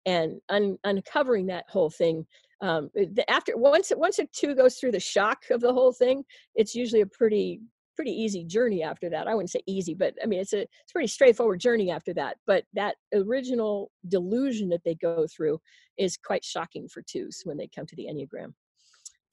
And 0.06 0.42
un- 0.50 0.78
uncovering 0.84 1.48
that 1.48 1.66
whole 1.70 1.90
thing 1.90 2.26
um, 2.64 2.90
after 3.28 3.56
once 3.58 3.92
once 3.96 4.20
a 4.20 4.26
two 4.28 4.56
goes 4.56 4.78
through 4.78 4.94
the 4.94 5.00
shock 5.00 5.44
of 5.52 5.60
the 5.62 5.74
whole 5.74 5.92
thing 5.92 6.24
it's 6.56 6.74
usually 6.74 7.02
a 7.02 7.06
pretty 7.06 7.60
pretty 7.96 8.12
easy 8.12 8.44
journey 8.44 8.82
after 8.82 9.10
that. 9.10 9.28
I 9.28 9.36
wouldn't 9.36 9.52
say 9.52 9.62
easy 9.68 9.94
but 9.94 10.16
i 10.24 10.26
mean 10.26 10.40
it's 10.40 10.54
a 10.54 10.62
it's 10.62 10.92
a 10.92 10.94
pretty 10.94 11.08
straightforward 11.08 11.60
journey 11.60 11.92
after 11.92 12.14
that. 12.16 12.38
But 12.48 12.64
that 12.74 12.96
original 13.14 13.92
delusion 14.08 14.70
that 14.70 14.84
they 14.84 14.96
go 14.96 15.28
through 15.28 15.60
is 15.98 16.18
quite 16.18 16.44
shocking 16.44 16.88
for 16.88 17.04
twos 17.04 17.42
when 17.44 17.58
they 17.58 17.70
come 17.74 17.86
to 17.86 17.96
the 17.96 18.08
enneagram. 18.12 18.54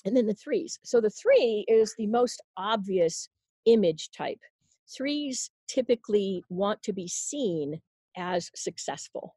And 0.05 0.17
then 0.17 0.27
the 0.27 0.35
threes. 0.35 0.79
So 0.83 1.01
the 1.01 1.11
three 1.11 1.65
is 1.69 1.95
the 1.97 2.07
most 2.07 2.43
obvious 2.57 3.29
image 3.67 4.11
type. 4.17 4.41
Threes 4.97 5.51
typically 5.69 6.43
want 6.49 6.83
to 6.83 6.93
be 6.93 7.07
seen 7.07 7.81
as 8.17 8.51
successful 8.55 9.37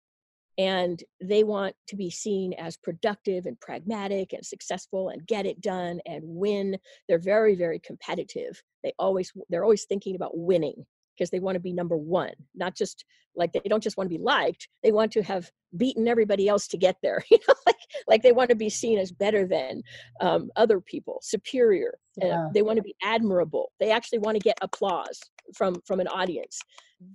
and 0.57 1.03
they 1.21 1.43
want 1.43 1.75
to 1.87 1.95
be 1.95 2.09
seen 2.09 2.53
as 2.53 2.77
productive 2.77 3.45
and 3.45 3.59
pragmatic 3.59 4.33
and 4.33 4.45
successful 4.45 5.09
and 5.09 5.25
get 5.27 5.45
it 5.45 5.61
done 5.61 5.99
and 6.05 6.21
win. 6.23 6.77
They're 7.07 7.19
very 7.19 7.55
very 7.55 7.79
competitive. 7.79 8.61
They 8.83 8.93
always 8.99 9.31
they're 9.49 9.63
always 9.63 9.85
thinking 9.85 10.15
about 10.15 10.37
winning 10.37 10.85
because 11.17 11.29
they 11.29 11.39
want 11.39 11.53
to 11.55 11.59
be 11.59 11.71
number 11.71 11.95
one 11.95 12.33
not 12.55 12.75
just 12.75 13.05
like 13.35 13.53
they 13.53 13.59
don't 13.59 13.83
just 13.83 13.97
want 13.97 14.09
to 14.09 14.17
be 14.17 14.23
liked 14.23 14.67
they 14.81 14.91
want 14.91 15.11
to 15.11 15.21
have 15.21 15.51
beaten 15.77 16.07
everybody 16.07 16.47
else 16.47 16.67
to 16.67 16.75
get 16.75 16.95
there 17.03 17.23
you 17.29 17.37
know 17.47 17.53
like 17.67 17.75
like 18.07 18.23
they 18.23 18.31
want 18.31 18.49
to 18.49 18.55
be 18.55 18.67
seen 18.67 18.97
as 18.97 19.11
better 19.11 19.45
than 19.45 19.83
um, 20.21 20.49
other 20.55 20.81
people 20.81 21.19
superior 21.21 21.99
yeah. 22.17 22.47
they 22.51 22.63
want 22.63 22.77
to 22.77 22.81
be 22.81 22.95
admirable 23.03 23.71
they 23.79 23.91
actually 23.91 24.17
want 24.17 24.33
to 24.33 24.39
get 24.39 24.57
applause 24.63 25.19
from 25.53 25.81
from 25.85 25.99
an 25.99 26.07
audience. 26.07 26.61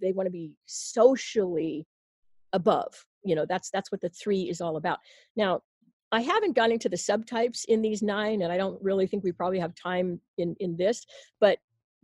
They 0.00 0.12
want 0.12 0.26
to 0.26 0.30
be 0.30 0.52
socially 0.66 1.86
above 2.52 3.04
you 3.24 3.34
know 3.34 3.46
that's 3.48 3.70
that's 3.70 3.90
what 3.92 4.00
the 4.00 4.10
three 4.10 4.42
is 4.42 4.60
all 4.60 4.76
about. 4.76 4.98
Now 5.36 5.62
i 6.10 6.22
haven't 6.22 6.56
gone 6.56 6.72
into 6.72 6.88
the 6.88 6.96
subtypes 6.96 7.66
in 7.66 7.82
these 7.82 8.02
nine 8.02 8.40
and 8.40 8.50
i 8.50 8.56
don't 8.56 8.82
really 8.82 9.06
think 9.06 9.22
we 9.22 9.30
probably 9.30 9.58
have 9.58 9.74
time 9.74 10.18
in 10.38 10.56
in 10.58 10.74
this 10.76 11.04
but 11.38 11.58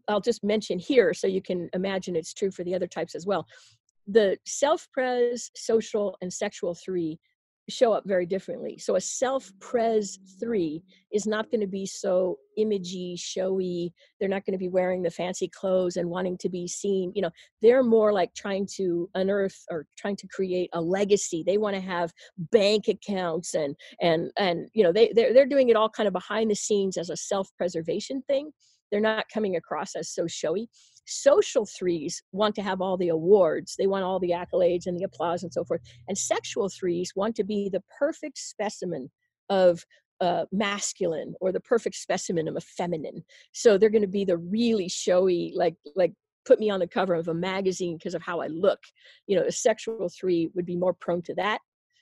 i'll 0.08 0.20
just 0.20 0.44
mention 0.44 0.78
here 0.78 1.14
so 1.14 1.26
you 1.26 1.40
can 1.40 1.68
imagine 1.72 2.14
it's 2.14 2.34
true 2.34 2.50
for 2.50 2.64
the 2.64 2.74
other 2.74 2.86
types 2.86 3.14
as 3.14 3.26
well. 3.26 3.46
The 4.06 4.36
self-pres 4.44 5.50
social 5.56 6.16
and 6.20 6.32
sexual 6.32 6.74
three 6.74 7.18
show 7.68 7.92
up 7.92 8.04
very 8.06 8.26
differently. 8.26 8.78
So 8.78 8.96
a 8.96 9.00
self-pres 9.00 10.18
three 10.38 10.82
is 11.12 11.26
not 11.26 11.50
going 11.50 11.60
to 11.60 11.66
be 11.66 11.86
so 11.86 12.38
imagey, 12.58 13.16
showy. 13.18 13.92
They're 14.18 14.28
not 14.28 14.44
going 14.44 14.52
to 14.52 14.58
be 14.58 14.68
wearing 14.68 15.02
the 15.02 15.10
fancy 15.10 15.48
clothes 15.48 15.96
and 15.96 16.10
wanting 16.10 16.36
to 16.38 16.48
be 16.48 16.68
seen. 16.68 17.12
You 17.14 17.22
know, 17.22 17.30
they're 17.62 17.82
more 17.82 18.12
like 18.12 18.34
trying 18.34 18.68
to 18.76 19.08
unearth 19.14 19.58
or 19.70 19.86
trying 19.96 20.16
to 20.16 20.28
create 20.28 20.70
a 20.72 20.80
legacy. 20.80 21.42
They 21.46 21.58
want 21.58 21.74
to 21.74 21.80
have 21.80 22.12
bank 22.52 22.88
accounts 22.88 23.54
and 23.54 23.74
and 24.00 24.30
and 24.38 24.68
you 24.74 24.84
know 24.84 24.92
they 24.92 25.12
they're, 25.14 25.32
they're 25.32 25.46
doing 25.46 25.68
it 25.68 25.76
all 25.76 25.88
kind 25.88 26.06
of 26.06 26.12
behind 26.12 26.50
the 26.50 26.56
scenes 26.56 26.96
as 26.96 27.10
a 27.10 27.16
self-preservation 27.16 28.22
thing. 28.28 28.50
They're 28.90 29.00
not 29.00 29.26
coming 29.32 29.56
across 29.56 29.96
as 29.96 30.10
so 30.10 30.26
showy 30.26 30.68
social 31.06 31.66
threes 31.66 32.22
want 32.32 32.54
to 32.54 32.62
have 32.62 32.80
all 32.80 32.96
the 32.96 33.08
awards 33.08 33.74
they 33.78 33.86
want 33.86 34.04
all 34.04 34.18
the 34.18 34.30
accolades 34.30 34.86
and 34.86 34.98
the 34.98 35.04
applause 35.04 35.42
and 35.42 35.52
so 35.52 35.64
forth 35.64 35.80
and 36.08 36.16
sexual 36.16 36.68
threes 36.68 37.12
want 37.14 37.34
to 37.36 37.44
be 37.44 37.68
the 37.68 37.82
perfect 37.98 38.38
specimen 38.38 39.10
of 39.50 39.84
uh, 40.20 40.44
masculine 40.52 41.34
or 41.40 41.52
the 41.52 41.60
perfect 41.60 41.96
specimen 41.96 42.48
of 42.48 42.56
a 42.56 42.60
feminine. 42.60 43.24
So 43.52 43.76
they're 43.76 43.90
going 43.90 44.02
to 44.02 44.08
be 44.08 44.24
the 44.24 44.38
really 44.38 44.88
showy 44.88 45.52
like 45.54 45.76
like 45.96 46.12
put 46.46 46.60
me 46.60 46.70
on 46.70 46.80
the 46.80 46.86
cover 46.86 47.14
of 47.14 47.28
a 47.28 47.34
magazine 47.34 47.96
because 47.96 48.14
of 48.14 48.22
how 48.22 48.40
i 48.40 48.46
look. 48.46 48.78
You 49.26 49.36
know 49.36 49.44
a 49.44 49.52
sexual 49.52 50.08
three 50.08 50.50
would 50.54 50.66
be 50.66 50.76
more 50.76 50.94
prone 50.94 51.22
to 51.22 51.34
that. 51.34 51.60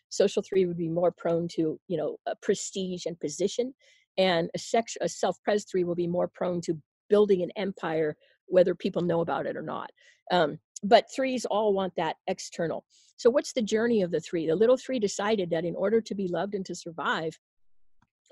Social 0.09 0.43
three 0.43 0.67
would 0.67 0.77
be 0.77 0.89
more 0.89 1.11
prone 1.11 1.49
to 1.57 1.81
you 1.89 1.97
know 1.97 2.17
prestige 2.43 3.07
and 3.07 3.19
position. 3.19 3.75
And 4.19 4.51
a 4.55 4.59
sex 4.59 4.97
a 5.01 5.09
self-pres 5.09 5.65
three 5.71 5.85
will 5.85 5.95
be 5.95 6.07
more 6.07 6.29
prone 6.29 6.61
to 6.63 6.79
building 7.09 7.43
an 7.43 7.51
empire 7.57 8.17
whether 8.53 8.75
people 8.75 9.03
know 9.03 9.21
about 9.21 9.47
it 9.47 9.57
or 9.57 9.63
not. 9.63 9.91
Um, 10.31 10.59
but 10.83 11.07
threes 11.15 11.45
all 11.45 11.73
want 11.73 11.95
that 11.97 12.17
external. 12.27 12.85
So, 13.17 13.31
what's 13.31 13.53
the 13.53 13.63
journey 13.63 14.03
of 14.03 14.11
the 14.11 14.21
three? 14.21 14.47
The 14.47 14.57
little 14.57 14.77
three 14.77 14.99
decided 14.99 15.51
that 15.51 15.65
in 15.65 15.75
order 15.75 16.01
to 16.01 16.15
be 16.15 16.29
loved 16.29 16.55
and 16.55 16.67
to 16.67 16.75
survive, 16.75 17.39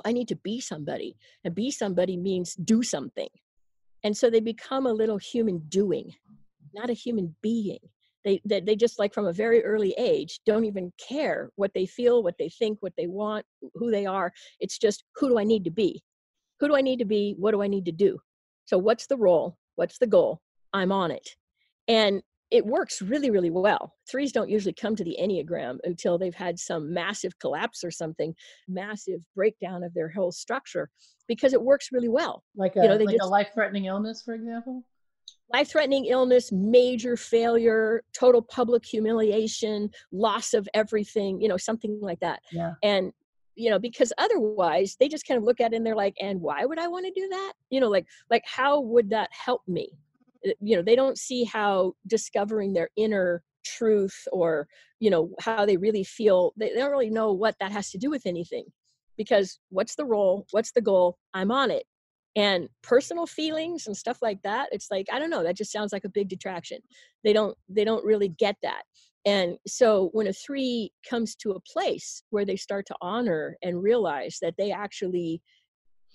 I 0.05 0.13
need 0.13 0.29
to 0.29 0.37
be 0.37 0.61
somebody. 0.61 1.17
And 1.45 1.55
be 1.55 1.71
somebody 1.71 2.17
means 2.17 2.55
do 2.55 2.83
something. 2.83 3.29
And 4.03 4.17
so 4.17 4.31
they 4.31 4.41
become 4.41 4.87
a 4.87 4.93
little 4.93 5.19
human 5.19 5.59
doing, 5.69 6.15
not 6.75 6.91
a 6.91 6.95
human 6.95 7.35
being. 7.43 7.79
They, 8.25 8.41
they, 8.45 8.61
they 8.61 8.77
just 8.77 8.99
like 8.99 9.15
from 9.15 9.27
a 9.27 9.33
very 9.33 9.65
early 9.65 9.95
age 9.97 10.41
don't 10.45 10.65
even 10.65 10.93
care 10.99 11.51
what 11.57 11.73
they 11.75 11.87
feel, 11.87 12.23
what 12.23 12.37
they 12.39 12.51
think, 12.51 12.79
what 12.81 12.93
they 12.97 13.07
want, 13.07 13.47
who 13.75 13.91
they 13.91 14.05
are. 14.05 14.33
It's 14.59 14.79
just 14.79 15.05
who 15.17 15.29
do 15.29 15.39
I 15.39 15.45
need 15.45 15.65
to 15.65 15.71
be? 15.71 16.03
Who 16.61 16.69
do 16.69 16.77
I 16.77 16.83
need 16.83 16.99
to 16.99 17.07
be? 17.07 17.35
What 17.39 17.53
do 17.53 17.63
I 17.63 17.67
need 17.67 17.87
to 17.87 17.93
do? 17.93 18.19
So, 18.67 18.77
what's 18.77 19.07
the 19.07 19.17
role? 19.17 19.57
What's 19.77 19.99
the 19.99 20.07
goal? 20.07 20.41
I'm 20.73 20.93
on 20.93 21.11
it. 21.11 21.29
And 21.89 22.23
it 22.51 22.67
works 22.67 23.01
really, 23.01 23.31
really 23.31 23.51
well. 23.51 23.95
Threes 24.11 24.33
don't 24.33 24.51
usually 24.51 24.73
come 24.73 24.97
to 24.97 25.05
the 25.05 25.17
Enneagram 25.21 25.79
until 25.85 26.19
they've 26.19 26.35
had 26.35 26.59
some 26.59 26.93
massive 26.93 27.39
collapse 27.39 27.85
or 27.85 27.93
something, 27.93 28.35
massive 28.69 29.21
breakdown 29.37 29.85
of 29.85 29.95
their 29.95 30.09
whole 30.09 30.33
structure, 30.33 30.91
because 31.29 31.53
it 31.53 31.63
works 31.63 31.91
really 31.93 32.09
well. 32.09 32.43
Like 32.57 32.75
a, 32.75 32.83
you 32.83 32.89
know, 32.89 32.97
like 32.97 33.17
just, 33.17 33.23
a 33.23 33.27
life-threatening 33.27 33.85
illness, 33.85 34.23
for 34.25 34.35
example? 34.35 34.83
Life-threatening 35.53 36.07
illness, 36.07 36.51
major 36.51 37.17
failure, 37.17 38.03
total 38.13 38.43
public 38.43 38.85
humiliation, 38.85 39.91
loss 40.11 40.53
of 40.53 40.69
everything, 40.75 41.41
you 41.41 41.47
know, 41.47 41.57
something 41.57 42.01
like 42.01 42.19
that. 42.21 42.41
Yeah. 42.51 42.73
And 42.83 43.13
you 43.61 43.69
know 43.69 43.79
because 43.79 44.13
otherwise 44.17 44.97
they 44.99 45.07
just 45.09 45.27
kind 45.27 45.37
of 45.37 45.45
look 45.45 45.61
at 45.61 45.73
it 45.73 45.77
and 45.77 45.87
they're 45.87 45.95
like 45.95 46.17
and 46.21 46.41
why 46.41 46.65
would 46.65 46.79
i 46.79 46.89
want 46.89 47.05
to 47.05 47.13
do 47.21 47.29
that? 47.29 47.53
You 47.69 47.81
know 47.81 47.89
like 47.89 48.07
like 48.31 48.45
how 48.47 48.81
would 48.81 49.11
that 49.11 49.29
help 49.33 49.63
me? 49.69 49.91
Uh, 50.47 50.53
you 50.61 50.75
know 50.75 50.83
they 50.83 50.97
don't 50.97 51.19
see 51.19 51.45
how 51.45 51.93
discovering 52.07 52.73
their 52.73 52.89
inner 52.97 53.43
truth 53.65 54.27
or 54.33 54.67
you 54.99 55.11
know 55.11 55.31
how 55.41 55.67
they 55.67 55.77
really 55.77 56.03
feel 56.03 56.55
they, 56.57 56.71
they 56.71 56.81
don't 56.81 56.91
really 56.91 57.11
know 57.11 57.33
what 57.33 57.55
that 57.61 57.71
has 57.71 57.91
to 57.91 57.99
do 57.99 58.09
with 58.09 58.25
anything 58.25 58.65
because 59.19 59.59
what's 59.69 59.95
the 59.95 60.05
role 60.05 60.47
what's 60.53 60.73
the 60.73 60.81
goal? 60.81 61.19
I'm 61.35 61.51
on 61.51 61.71
it. 61.71 61.85
And 62.37 62.69
personal 62.83 63.27
feelings 63.27 63.87
and 63.89 63.97
stuff 63.97 64.19
like 64.23 64.41
that 64.43 64.69
it's 64.73 64.91
like 64.91 65.09
i 65.13 65.19
don't 65.19 65.31
know 65.31 65.43
that 65.43 65.57
just 65.57 65.73
sounds 65.73 65.93
like 65.93 66.05
a 66.05 66.17
big 66.19 66.29
detraction. 66.29 66.79
They 67.25 67.35
don't 67.35 67.57
they 67.69 67.85
don't 67.85 68.05
really 68.05 68.29
get 68.29 68.57
that 68.63 68.85
and 69.27 69.57
so 69.67 70.09
when 70.13 70.27
a 70.27 70.33
three 70.33 70.93
comes 71.09 71.35
to 71.37 71.53
a 71.53 71.61
place 71.61 72.23
where 72.31 72.45
they 72.45 72.57
start 72.57 72.87
to 72.87 72.97
honor 73.01 73.57
and 73.63 73.83
realize 73.83 74.39
that 74.41 74.55
they 74.57 74.73
actually 74.73 75.43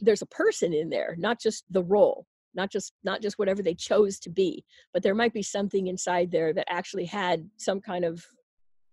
there's 0.01 0.21
a 0.21 0.27
person 0.27 0.73
in 0.73 0.89
there 0.89 1.15
not 1.17 1.39
just 1.39 1.63
the 1.71 1.83
role 1.83 2.25
not 2.53 2.71
just 2.71 2.93
not 3.03 3.21
just 3.21 3.37
whatever 3.37 3.61
they 3.61 3.75
chose 3.75 4.19
to 4.19 4.29
be 4.29 4.63
but 4.93 5.03
there 5.03 5.15
might 5.15 5.33
be 5.33 5.43
something 5.43 5.87
inside 5.87 6.31
there 6.31 6.53
that 6.53 6.65
actually 6.69 7.05
had 7.05 7.47
some 7.57 7.79
kind 7.79 8.05
of 8.05 8.25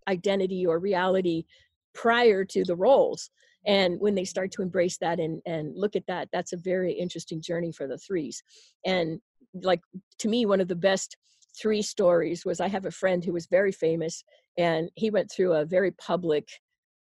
identity 0.08 0.66
or 0.66 0.78
reality 0.78 1.44
prior 1.94 2.44
to 2.44 2.64
the 2.64 2.76
roles. 2.76 3.30
And 3.66 4.00
when 4.00 4.14
they 4.14 4.24
start 4.24 4.50
to 4.52 4.62
embrace 4.62 4.98
that 4.98 5.20
and 5.20 5.40
and 5.46 5.72
look 5.76 5.94
at 5.94 6.06
that 6.08 6.28
that's 6.32 6.52
a 6.52 6.56
very 6.56 6.92
interesting 6.92 7.40
journey 7.40 7.72
for 7.72 7.86
the 7.86 7.98
threes. 7.98 8.42
And 8.84 9.20
like 9.62 9.80
to 10.18 10.28
me 10.28 10.46
one 10.46 10.60
of 10.60 10.68
the 10.68 10.74
best 10.74 11.16
three 11.61 11.82
stories 11.82 12.44
was 12.44 12.61
I 12.61 12.68
have 12.68 12.86
a 12.86 12.90
friend 12.90 13.24
who 13.24 13.32
was 13.32 13.46
very 13.46 13.72
famous 13.72 14.24
and 14.59 14.90
he 14.94 15.11
went 15.11 15.30
through 15.30 15.53
a 15.53 15.64
very 15.64 15.90
public 15.92 16.48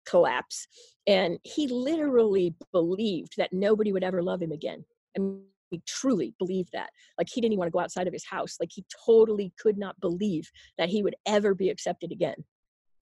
collapse 0.07 0.67
and 1.07 1.39
he 1.45 1.69
literally 1.69 2.55
believed 2.73 3.35
that 3.37 3.53
nobody 3.53 3.93
would 3.93 4.05
ever 4.05 4.23
love 4.23 4.43
him 4.43 4.53
again. 4.53 4.85
And 5.15 5.41
he 5.71 5.81
truly 5.87 6.35
believed 6.39 6.71
that. 6.73 6.91
Like 7.19 7.29
he 7.31 7.41
didn't 7.41 7.53
even 7.53 7.61
want 7.61 7.69
to 7.69 7.73
go 7.73 7.81
outside 7.81 8.07
of 8.07 8.13
his 8.13 8.27
house. 8.27 8.57
Like 8.61 8.71
he 8.73 8.85
totally 9.07 9.53
could 9.59 9.79
not 9.79 10.01
believe 10.01 10.51
that 10.79 10.89
he 10.89 11.03
would 11.03 11.17
ever 11.27 11.55
be 11.55 11.71
accepted 11.71 12.13
again. 12.13 12.45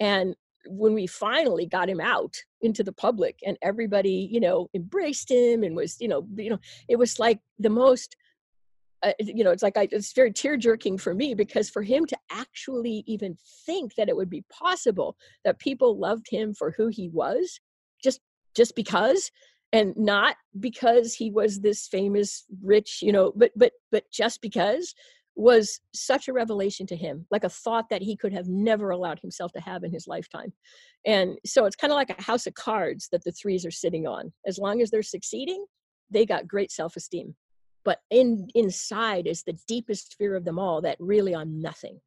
And 0.00 0.34
when 0.66 0.92
we 0.92 1.06
finally 1.06 1.66
got 1.66 1.88
him 1.88 2.00
out 2.00 2.36
into 2.60 2.82
the 2.82 2.92
public 2.92 3.38
and 3.46 3.56
everybody, 3.62 4.28
you 4.30 4.40
know, 4.40 4.68
embraced 4.74 5.30
him 5.30 5.62
and 5.62 5.74
was, 5.74 5.96
you 6.00 6.08
know, 6.08 6.26
you 6.36 6.50
know, 6.50 6.58
it 6.88 6.96
was 6.96 7.18
like 7.18 7.40
the 7.58 7.70
most 7.70 8.16
uh, 9.02 9.12
you 9.20 9.44
know, 9.44 9.50
it's 9.50 9.62
like 9.62 9.76
I, 9.76 9.88
it's 9.90 10.12
very 10.12 10.32
tear 10.32 10.56
jerking 10.56 10.98
for 10.98 11.14
me 11.14 11.34
because 11.34 11.70
for 11.70 11.82
him 11.82 12.04
to 12.06 12.16
actually 12.30 13.04
even 13.06 13.36
think 13.64 13.94
that 13.94 14.08
it 14.08 14.16
would 14.16 14.30
be 14.30 14.44
possible 14.50 15.16
that 15.44 15.58
people 15.58 15.98
loved 15.98 16.26
him 16.28 16.54
for 16.54 16.72
who 16.72 16.88
he 16.88 17.08
was, 17.08 17.60
just 18.02 18.20
just 18.56 18.74
because, 18.74 19.30
and 19.72 19.96
not 19.96 20.36
because 20.58 21.14
he 21.14 21.30
was 21.30 21.60
this 21.60 21.86
famous, 21.86 22.44
rich, 22.62 23.00
you 23.02 23.12
know, 23.12 23.32
but 23.36 23.52
but 23.56 23.72
but 23.92 24.04
just 24.10 24.40
because 24.42 24.94
was 25.36 25.78
such 25.94 26.26
a 26.26 26.32
revelation 26.32 26.84
to 26.84 26.96
him, 26.96 27.24
like 27.30 27.44
a 27.44 27.48
thought 27.48 27.88
that 27.90 28.02
he 28.02 28.16
could 28.16 28.32
have 28.32 28.48
never 28.48 28.90
allowed 28.90 29.20
himself 29.20 29.52
to 29.52 29.60
have 29.60 29.84
in 29.84 29.92
his 29.92 30.08
lifetime. 30.08 30.52
And 31.06 31.38
so 31.46 31.64
it's 31.64 31.76
kind 31.76 31.92
of 31.92 31.96
like 31.96 32.10
a 32.10 32.20
house 32.20 32.48
of 32.48 32.54
cards 32.54 33.08
that 33.12 33.22
the 33.22 33.30
threes 33.30 33.64
are 33.64 33.70
sitting 33.70 34.04
on. 34.08 34.32
As 34.44 34.58
long 34.58 34.82
as 34.82 34.90
they're 34.90 35.04
succeeding, 35.04 35.64
they 36.10 36.26
got 36.26 36.48
great 36.48 36.72
self 36.72 36.96
esteem 36.96 37.36
but 37.88 38.00
in 38.10 38.46
inside 38.54 39.26
is 39.26 39.42
the 39.44 39.58
deepest 39.66 40.14
fear 40.18 40.36
of 40.36 40.44
them 40.44 40.58
all 40.58 40.82
that 40.82 40.98
really 41.00 41.34
i'm 41.34 41.58
nothing. 41.58 41.98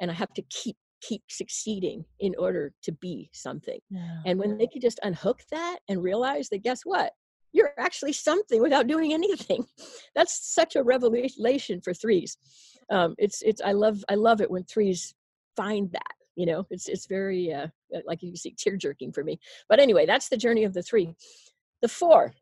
And 0.00 0.10
i 0.10 0.14
have 0.14 0.32
to 0.32 0.42
keep 0.48 0.78
keep 1.02 1.22
succeeding 1.28 2.02
in 2.20 2.34
order 2.38 2.72
to 2.82 2.92
be 2.92 3.28
something. 3.34 3.78
Yeah. 3.90 4.20
and 4.24 4.38
when 4.40 4.56
they 4.56 4.66
could 4.66 4.80
just 4.80 4.98
unhook 5.02 5.42
that 5.50 5.80
and 5.90 6.02
realize 6.02 6.48
that 6.48 6.62
guess 6.62 6.80
what? 6.84 7.12
You're 7.52 7.74
actually 7.78 8.14
something 8.14 8.62
without 8.62 8.86
doing 8.86 9.12
anything. 9.12 9.66
That's 10.14 10.54
such 10.54 10.76
a 10.76 10.82
revelation 10.82 11.82
for 11.82 11.92
threes. 11.92 12.38
Um, 12.88 13.14
it's 13.18 13.42
it's 13.42 13.60
i 13.60 13.72
love 13.72 13.98
i 14.08 14.14
love 14.14 14.40
it 14.40 14.50
when 14.50 14.64
threes 14.64 15.14
find 15.56 15.92
that 15.92 16.14
you 16.36 16.46
know? 16.46 16.66
It's 16.70 16.88
it's 16.88 17.06
very 17.06 17.52
uh, 17.52 17.66
like 18.06 18.22
you 18.22 18.34
see 18.36 18.54
tear 18.56 18.76
jerking 18.78 19.12
for 19.12 19.24
me. 19.24 19.38
But 19.68 19.78
anyway 19.78 20.06
that's 20.06 20.30
the 20.30 20.42
journey 20.44 20.64
of 20.64 20.72
the 20.72 20.82
three. 20.82 21.14
The 21.82 21.88
four 21.88 22.32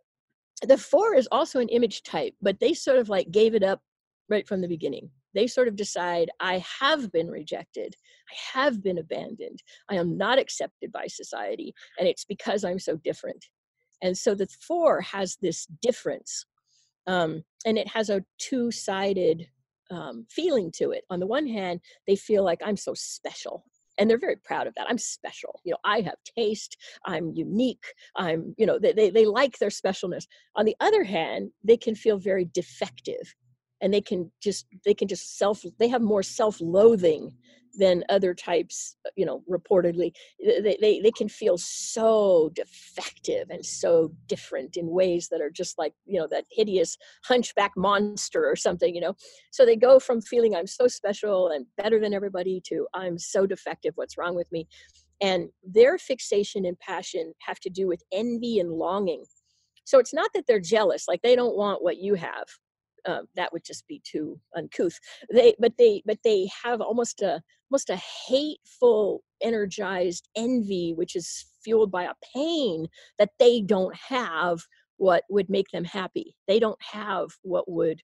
the 0.68 0.78
four 0.78 1.14
is 1.14 1.28
also 1.30 1.60
an 1.60 1.68
image 1.68 2.02
type, 2.02 2.34
but 2.40 2.60
they 2.60 2.74
sort 2.74 2.98
of 2.98 3.08
like 3.08 3.30
gave 3.30 3.54
it 3.54 3.62
up 3.62 3.80
right 4.28 4.46
from 4.46 4.60
the 4.60 4.68
beginning. 4.68 5.10
They 5.34 5.46
sort 5.46 5.68
of 5.68 5.76
decide, 5.76 6.30
I 6.40 6.64
have 6.80 7.10
been 7.10 7.28
rejected. 7.28 7.94
I 8.30 8.58
have 8.58 8.82
been 8.82 8.98
abandoned. 8.98 9.62
I 9.90 9.96
am 9.96 10.16
not 10.16 10.38
accepted 10.38 10.92
by 10.92 11.06
society. 11.08 11.74
And 11.98 12.08
it's 12.08 12.24
because 12.24 12.64
I'm 12.64 12.78
so 12.78 12.96
different. 12.96 13.44
And 14.00 14.16
so 14.16 14.34
the 14.34 14.46
four 14.46 15.00
has 15.00 15.36
this 15.42 15.66
difference. 15.82 16.46
Um, 17.06 17.42
and 17.66 17.76
it 17.76 17.88
has 17.88 18.10
a 18.10 18.24
two 18.38 18.70
sided 18.70 19.48
um, 19.90 20.26
feeling 20.30 20.70
to 20.76 20.92
it. 20.92 21.04
On 21.10 21.20
the 21.20 21.26
one 21.26 21.46
hand, 21.46 21.80
they 22.06 22.16
feel 22.16 22.44
like 22.44 22.60
I'm 22.64 22.76
so 22.76 22.94
special 22.94 23.64
and 23.98 24.08
they're 24.08 24.18
very 24.18 24.36
proud 24.36 24.66
of 24.66 24.74
that. 24.74 24.86
I'm 24.88 24.98
special 24.98 25.60
you 25.64 25.72
know 25.72 25.78
i 25.84 26.00
have 26.00 26.16
taste 26.36 26.76
i'm 27.04 27.32
unique 27.34 27.84
i'm 28.16 28.54
you 28.56 28.66
know 28.66 28.78
they, 28.78 28.92
they, 28.92 29.10
they 29.10 29.26
like 29.26 29.58
their 29.58 29.70
specialness. 29.70 30.24
On 30.56 30.64
the 30.64 30.76
other 30.80 31.04
hand 31.04 31.50
they 31.62 31.76
can 31.76 31.94
feel 31.94 32.18
very 32.18 32.48
defective 32.52 33.34
and 33.80 33.92
they 33.92 34.00
can 34.00 34.30
just 34.42 34.66
they 34.84 34.94
can 34.94 35.08
just 35.08 35.38
self 35.38 35.64
they 35.78 35.88
have 35.88 36.02
more 36.02 36.22
self-loathing 36.22 37.32
than 37.76 38.04
other 38.08 38.34
types 38.34 38.96
uh, 39.06 39.10
you 39.16 39.26
know 39.26 39.42
reportedly. 39.50 40.12
They, 40.44 40.76
they, 40.80 41.00
they 41.00 41.10
can 41.10 41.28
feel 41.28 41.58
so 41.58 42.50
defective 42.54 43.50
and 43.50 43.64
so 43.64 44.12
different 44.26 44.76
in 44.76 44.88
ways 44.88 45.28
that 45.30 45.40
are 45.40 45.50
just 45.50 45.78
like 45.78 45.92
you 46.06 46.20
know 46.20 46.28
that 46.30 46.44
hideous 46.50 46.96
hunchback 47.24 47.72
monster 47.76 48.48
or 48.48 48.56
something 48.56 48.94
you 48.94 49.00
know? 49.00 49.14
So 49.50 49.64
they 49.66 49.76
go 49.76 49.98
from 49.98 50.20
feeling 50.20 50.54
i'm 50.54 50.66
so 50.66 50.88
special 50.88 51.48
and 51.48 51.66
better 51.76 52.00
than 52.00 52.14
everybody 52.14 52.62
to 52.68 52.86
i'm 52.94 53.18
so 53.18 53.46
defective 53.46 53.92
what's 53.96 54.18
wrong 54.18 54.34
with 54.34 54.50
me? 54.52 54.66
And 55.20 55.48
their 55.62 55.96
fixation 55.96 56.66
and 56.66 56.78
passion 56.78 57.32
have 57.40 57.60
to 57.60 57.70
do 57.70 57.86
with 57.86 58.02
envy 58.12 58.58
and 58.58 58.70
longing. 58.72 59.24
So 59.84 59.98
it's 59.98 60.12
not 60.12 60.30
that 60.34 60.46
they're 60.46 60.60
jealous 60.60 61.06
like 61.08 61.22
they 61.22 61.36
don't 61.36 61.56
want 61.56 61.82
what 61.82 61.98
you 61.98 62.14
have 62.14 62.46
uh, 63.06 63.22
that 63.36 63.52
would 63.52 63.64
just 63.64 63.86
be 63.86 64.00
too 64.04 64.38
uncouth. 64.56 64.98
They 65.32 65.54
but 65.58 65.76
they 65.78 66.02
but 66.04 66.18
they 66.24 66.48
have 66.64 66.80
almost 66.80 67.22
a 67.22 67.42
almost 67.70 67.90
a 67.90 68.00
hateful 68.28 69.22
energized 69.42 70.28
envy 70.36 70.92
which 70.94 71.16
is 71.16 71.46
fueled 71.62 71.90
by 71.90 72.04
a 72.04 72.14
pain 72.34 72.86
that 73.18 73.30
they 73.38 73.60
don't 73.60 73.94
have 73.96 74.60
what 74.96 75.24
would 75.28 75.50
make 75.50 75.70
them 75.72 75.84
happy. 75.84 76.36
They 76.46 76.58
don't 76.58 76.80
have 76.82 77.30
what 77.42 77.70
would 77.70 78.00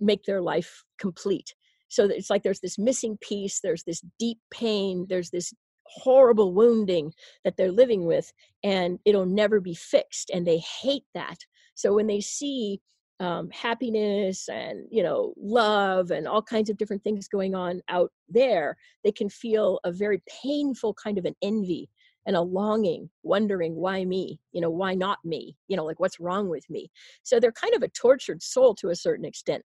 make 0.00 0.24
their 0.24 0.42
life 0.42 0.84
complete. 0.98 1.54
So 1.88 2.04
it's 2.04 2.30
like 2.30 2.42
there's 2.42 2.60
this 2.60 2.78
missing 2.78 3.16
piece 3.20 3.60
there's 3.60 3.84
this 3.84 4.02
deep 4.18 4.38
pain 4.50 5.06
there's 5.08 5.30
this 5.30 5.54
horrible 5.88 6.52
wounding 6.52 7.12
that 7.44 7.56
they're 7.56 7.72
living 7.72 8.06
with 8.06 8.32
and 8.64 8.98
it'll 9.04 9.26
never 9.26 9.60
be 9.60 9.74
fixed 9.74 10.30
and 10.30 10.46
they 10.46 10.58
hate 10.58 11.04
that. 11.14 11.38
So 11.74 11.94
when 11.94 12.06
they 12.06 12.20
see 12.20 12.80
um, 13.18 13.48
happiness 13.50 14.48
and 14.48 14.86
you 14.90 15.02
know 15.02 15.32
love 15.38 16.10
and 16.10 16.28
all 16.28 16.42
kinds 16.42 16.68
of 16.68 16.76
different 16.76 17.02
things 17.02 17.28
going 17.28 17.54
on 17.54 17.80
out 17.88 18.10
there 18.28 18.76
they 19.04 19.12
can 19.12 19.30
feel 19.30 19.80
a 19.84 19.92
very 19.92 20.22
painful 20.42 20.94
kind 20.94 21.16
of 21.16 21.24
an 21.24 21.34
envy 21.42 21.88
and 22.26 22.36
a 22.36 22.40
longing 22.40 23.08
wondering 23.22 23.76
why 23.76 24.04
me? 24.04 24.38
You 24.52 24.60
know 24.60 24.70
why 24.70 24.94
not 24.94 25.18
me? 25.24 25.56
You 25.68 25.76
know 25.76 25.84
like 25.84 26.00
what's 26.00 26.20
wrong 26.20 26.48
with 26.48 26.68
me? 26.68 26.90
So 27.22 27.40
they're 27.40 27.52
kind 27.52 27.74
of 27.74 27.82
a 27.82 27.88
tortured 27.88 28.42
soul 28.42 28.74
to 28.76 28.90
a 28.90 28.96
certain 28.96 29.24
extent. 29.24 29.64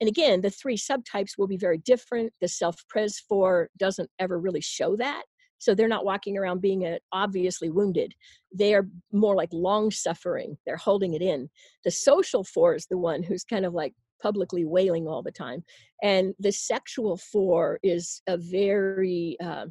And 0.00 0.08
again 0.08 0.40
the 0.40 0.50
three 0.50 0.76
subtypes 0.76 1.32
will 1.38 1.46
be 1.46 1.58
very 1.58 1.78
different. 1.78 2.32
The 2.40 2.48
self-pres 2.48 3.20
4 3.28 3.70
doesn't 3.78 4.10
ever 4.18 4.40
really 4.40 4.62
show 4.62 4.96
that 4.96 5.24
so 5.60 5.74
they're 5.74 5.86
not 5.86 6.04
walking 6.04 6.36
around 6.36 6.60
being 6.60 6.86
a, 6.86 6.98
obviously 7.12 7.70
wounded. 7.70 8.14
They 8.52 8.74
are 8.74 8.88
more 9.12 9.36
like 9.36 9.50
long 9.52 9.90
suffering. 9.90 10.56
They're 10.66 10.76
holding 10.76 11.14
it 11.14 11.22
in. 11.22 11.48
The 11.84 11.90
social 11.90 12.42
four 12.42 12.74
is 12.74 12.86
the 12.86 12.98
one 12.98 13.22
who's 13.22 13.44
kind 13.44 13.64
of 13.64 13.74
like 13.74 13.94
publicly 14.22 14.64
wailing 14.64 15.06
all 15.06 15.22
the 15.22 15.30
time. 15.30 15.62
And 16.02 16.34
the 16.38 16.50
sexual 16.50 17.18
four 17.18 17.78
is 17.82 18.22
a 18.26 18.38
very 18.38 19.36
uh, 19.42 19.66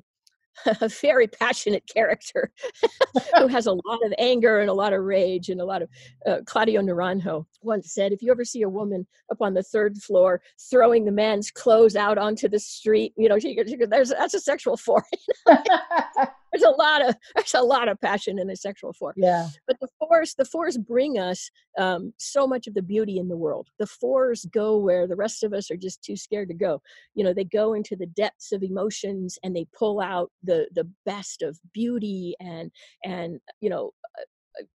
a 0.81 0.87
very 0.87 1.27
passionate 1.27 1.83
character 1.93 2.51
who 3.37 3.47
has 3.47 3.65
a 3.65 3.71
lot 3.71 4.03
of 4.03 4.13
anger 4.17 4.59
and 4.59 4.69
a 4.69 4.73
lot 4.73 4.93
of 4.93 5.03
rage 5.03 5.49
and 5.49 5.61
a 5.61 5.65
lot 5.65 5.81
of 5.81 5.89
uh, 6.25 6.37
claudio 6.45 6.81
naranjo 6.81 7.45
once 7.61 7.93
said 7.93 8.11
if 8.11 8.21
you 8.21 8.31
ever 8.31 8.45
see 8.45 8.61
a 8.61 8.69
woman 8.69 9.05
up 9.31 9.41
on 9.41 9.53
the 9.53 9.63
third 9.63 9.97
floor 9.97 10.41
throwing 10.69 11.05
the 11.05 11.11
man's 11.11 11.51
clothes 11.51 11.95
out 11.95 12.17
onto 12.17 12.47
the 12.47 12.59
street 12.59 13.13
you 13.17 13.29
know 13.29 13.39
she, 13.39 13.57
she, 13.67 13.75
there's 13.85 14.09
that's 14.09 14.33
a 14.33 14.39
sexual 14.39 14.77
force 14.77 15.03
there's 16.51 16.63
a 16.63 16.69
lot 16.69 17.07
of 17.07 17.15
there's 17.35 17.53
a 17.53 17.61
lot 17.61 17.87
of 17.87 17.99
passion 18.01 18.39
in 18.39 18.47
the 18.47 18.55
sexual 18.55 18.93
four 18.93 19.13
yeah. 19.15 19.47
But 19.67 19.77
the 19.79 19.87
fours 19.99 20.35
the 20.37 20.45
fours 20.45 20.77
bring 20.77 21.17
us 21.17 21.49
um, 21.77 22.13
so 22.17 22.47
much 22.47 22.67
of 22.67 22.73
the 22.73 22.81
beauty 22.81 23.17
in 23.17 23.27
the 23.27 23.37
world. 23.37 23.67
The 23.79 23.87
fours 23.87 24.45
go 24.53 24.77
where 24.77 25.07
the 25.07 25.15
rest 25.15 25.43
of 25.43 25.53
us 25.53 25.71
are 25.71 25.77
just 25.77 26.03
too 26.03 26.15
scared 26.15 26.49
to 26.49 26.53
go. 26.53 26.81
You 27.15 27.23
know 27.23 27.33
they 27.33 27.43
go 27.43 27.73
into 27.73 27.95
the 27.95 28.07
depths 28.07 28.51
of 28.51 28.63
emotions 28.63 29.37
and 29.43 29.55
they 29.55 29.65
pull 29.77 29.99
out 29.99 30.31
the 30.43 30.67
the 30.73 30.89
best 31.05 31.41
of 31.41 31.59
beauty 31.73 32.35
and 32.39 32.71
and 33.03 33.39
you 33.61 33.69
know 33.69 33.91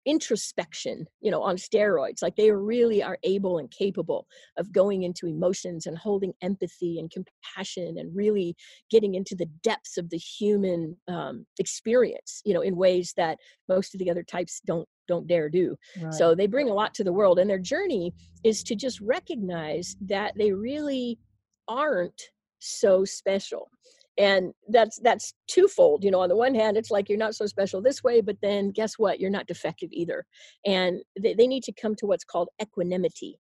introspection 0.06 1.06
you 1.22 1.30
know 1.30 1.42
on 1.42 1.56
steroids 1.56 2.22
like 2.22 2.36
they 2.36 2.52
really 2.52 3.04
are 3.04 3.18
able 3.24 3.58
and 3.58 3.70
capable 3.72 4.26
of 4.58 4.72
going 4.72 5.04
into 5.04 5.28
emotions 5.28 5.86
and 5.86 5.98
holding 5.98 6.34
empathy 6.42 7.00
and 7.00 7.12
compassion 7.12 7.96
and 7.98 8.16
really 8.16 8.56
getting 8.90 9.16
into 9.16 9.36
the 9.36 9.46
depths 9.64 9.98
of 9.98 10.10
the 10.10 10.18
human 10.18 10.96
um, 11.08 11.46
experience 11.60 12.42
you 12.46 12.54
know 12.54 12.62
in 12.62 12.76
ways 12.76 13.14
that 13.18 13.38
most 13.68 13.94
of 13.94 14.00
the 14.00 14.10
other 14.10 14.24
types 14.24 14.62
don't 14.66 14.88
don't 15.08 15.28
dare 15.28 15.50
do 15.50 15.76
right. 16.02 16.14
so 16.14 16.34
they 16.34 16.48
bring 16.48 16.70
a 16.70 16.74
lot 16.74 16.94
to 16.94 17.04
the 17.04 17.14
world 17.14 17.40
and 17.40 17.50
their 17.50 17.60
journey 17.60 18.14
is 18.44 18.64
to 18.64 18.76
just 18.76 19.00
recognize 19.02 19.96
that 20.02 20.34
they 20.38 20.52
really 20.52 21.20
aren't 21.68 22.22
so 22.60 23.06
special 23.06 23.70
and 24.20 24.54
that's 24.68 25.00
that's 25.00 25.34
twofold 25.48 26.04
you 26.04 26.12
know 26.12 26.20
on 26.22 26.30
the 26.30 26.36
one 26.36 26.54
hand 26.54 26.78
it's 26.78 26.92
like 26.92 27.10
you're 27.10 27.18
not 27.18 27.34
so 27.34 27.46
special 27.46 27.82
this 27.82 28.04
way 28.04 28.22
but 28.22 28.38
then 28.42 28.70
guess 28.72 28.98
what? 28.98 29.20
You're 29.20 29.30
not 29.30 29.48
defective 29.48 29.90
either. 29.92 30.26
And 30.66 31.02
they, 31.20 31.34
they 31.34 31.48
need 31.48 31.64
to 31.64 31.74
come 31.74 31.96
to 31.96 32.06
what's 32.06 32.24
called 32.24 32.50
equanimity 32.62 33.40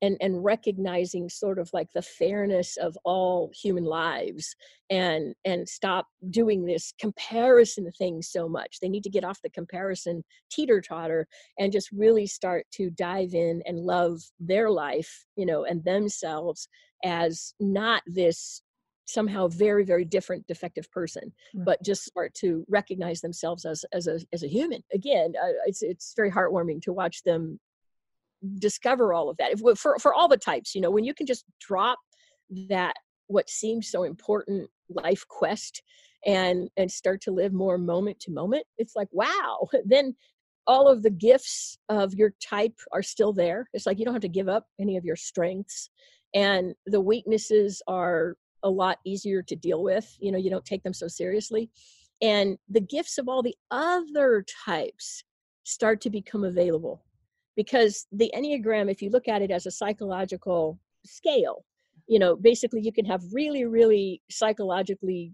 and 0.00 0.16
and 0.20 0.42
recognizing 0.42 1.28
sort 1.28 1.58
of 1.58 1.70
like 1.72 1.88
the 1.94 2.02
fairness 2.02 2.76
of 2.76 2.96
all 3.04 3.52
human 3.54 3.84
lives 3.84 4.56
and 4.90 5.34
and 5.44 5.68
stop 5.68 6.06
doing 6.30 6.64
this 6.64 6.92
comparison 6.98 7.90
thing 7.92 8.22
so 8.22 8.48
much. 8.48 8.78
They 8.80 8.88
need 8.88 9.04
to 9.04 9.10
get 9.10 9.22
off 9.22 9.42
the 9.42 9.50
comparison 9.50 10.24
teeter 10.50 10.80
totter 10.80 11.28
and 11.58 11.72
just 11.72 11.92
really 11.92 12.26
start 12.26 12.66
to 12.72 12.90
dive 12.90 13.34
in 13.34 13.62
and 13.66 13.78
love 13.78 14.18
their 14.40 14.70
life 14.70 15.26
you 15.36 15.46
know 15.46 15.64
and 15.64 15.84
themselves 15.84 16.68
as 17.04 17.54
not 17.60 18.02
this 18.06 18.62
somehow 19.06 19.48
very 19.48 19.84
very 19.84 20.04
different 20.04 20.46
defective 20.46 20.90
person 20.90 21.32
but 21.54 21.82
just 21.82 22.04
start 22.04 22.32
to 22.34 22.64
recognize 22.68 23.20
themselves 23.20 23.64
as 23.64 23.84
as 23.92 24.06
a 24.06 24.20
as 24.32 24.42
a 24.42 24.48
human. 24.48 24.82
Again 24.92 25.32
uh, 25.42 25.52
it's 25.66 25.82
it's 25.82 26.14
very 26.16 26.30
heartwarming 26.30 26.80
to 26.82 26.92
watch 26.92 27.22
them 27.22 27.58
discover 28.58 29.12
all 29.12 29.28
of 29.28 29.36
that. 29.36 29.52
If, 29.52 29.78
for 29.78 29.98
for 29.98 30.14
all 30.14 30.28
the 30.28 30.36
types 30.36 30.74
you 30.74 30.80
know 30.80 30.90
when 30.90 31.04
you 31.04 31.14
can 31.14 31.26
just 31.26 31.44
drop 31.60 31.98
that 32.68 32.94
what 33.26 33.48
seems 33.48 33.90
so 33.90 34.04
important 34.04 34.68
life 34.88 35.26
quest 35.28 35.82
and 36.26 36.68
and 36.76 36.90
start 36.90 37.20
to 37.22 37.32
live 37.32 37.52
more 37.52 37.78
moment 37.78 38.20
to 38.20 38.30
moment 38.30 38.64
it's 38.78 38.94
like 38.94 39.08
wow 39.10 39.66
then 39.84 40.14
all 40.66 40.88
of 40.88 41.02
the 41.02 41.10
gifts 41.10 41.78
of 41.88 42.14
your 42.14 42.32
type 42.40 42.78
are 42.92 43.02
still 43.02 43.32
there. 43.32 43.68
It's 43.72 43.84
like 43.84 43.98
you 43.98 44.04
don't 44.04 44.14
have 44.14 44.22
to 44.22 44.28
give 44.28 44.48
up 44.48 44.66
any 44.80 44.96
of 44.96 45.04
your 45.04 45.16
strengths 45.16 45.90
and 46.34 46.74
the 46.86 47.00
weaknesses 47.00 47.82
are 47.86 48.36
a 48.62 48.70
lot 48.70 48.98
easier 49.04 49.42
to 49.42 49.56
deal 49.56 49.82
with. 49.82 50.16
You 50.20 50.32
know, 50.32 50.38
you 50.38 50.50
don't 50.50 50.64
take 50.64 50.82
them 50.82 50.94
so 50.94 51.08
seriously. 51.08 51.70
And 52.20 52.56
the 52.68 52.80
gifts 52.80 53.18
of 53.18 53.28
all 53.28 53.42
the 53.42 53.56
other 53.70 54.44
types 54.64 55.24
start 55.64 56.00
to 56.02 56.10
become 56.10 56.44
available 56.44 57.04
because 57.56 58.06
the 58.12 58.32
Enneagram, 58.34 58.90
if 58.90 59.02
you 59.02 59.10
look 59.10 59.28
at 59.28 59.42
it 59.42 59.50
as 59.50 59.66
a 59.66 59.70
psychological 59.70 60.78
scale, 61.04 61.64
you 62.08 62.18
know, 62.18 62.36
basically 62.36 62.80
you 62.80 62.92
can 62.92 63.04
have 63.04 63.22
really, 63.32 63.64
really 63.64 64.22
psychologically 64.30 65.32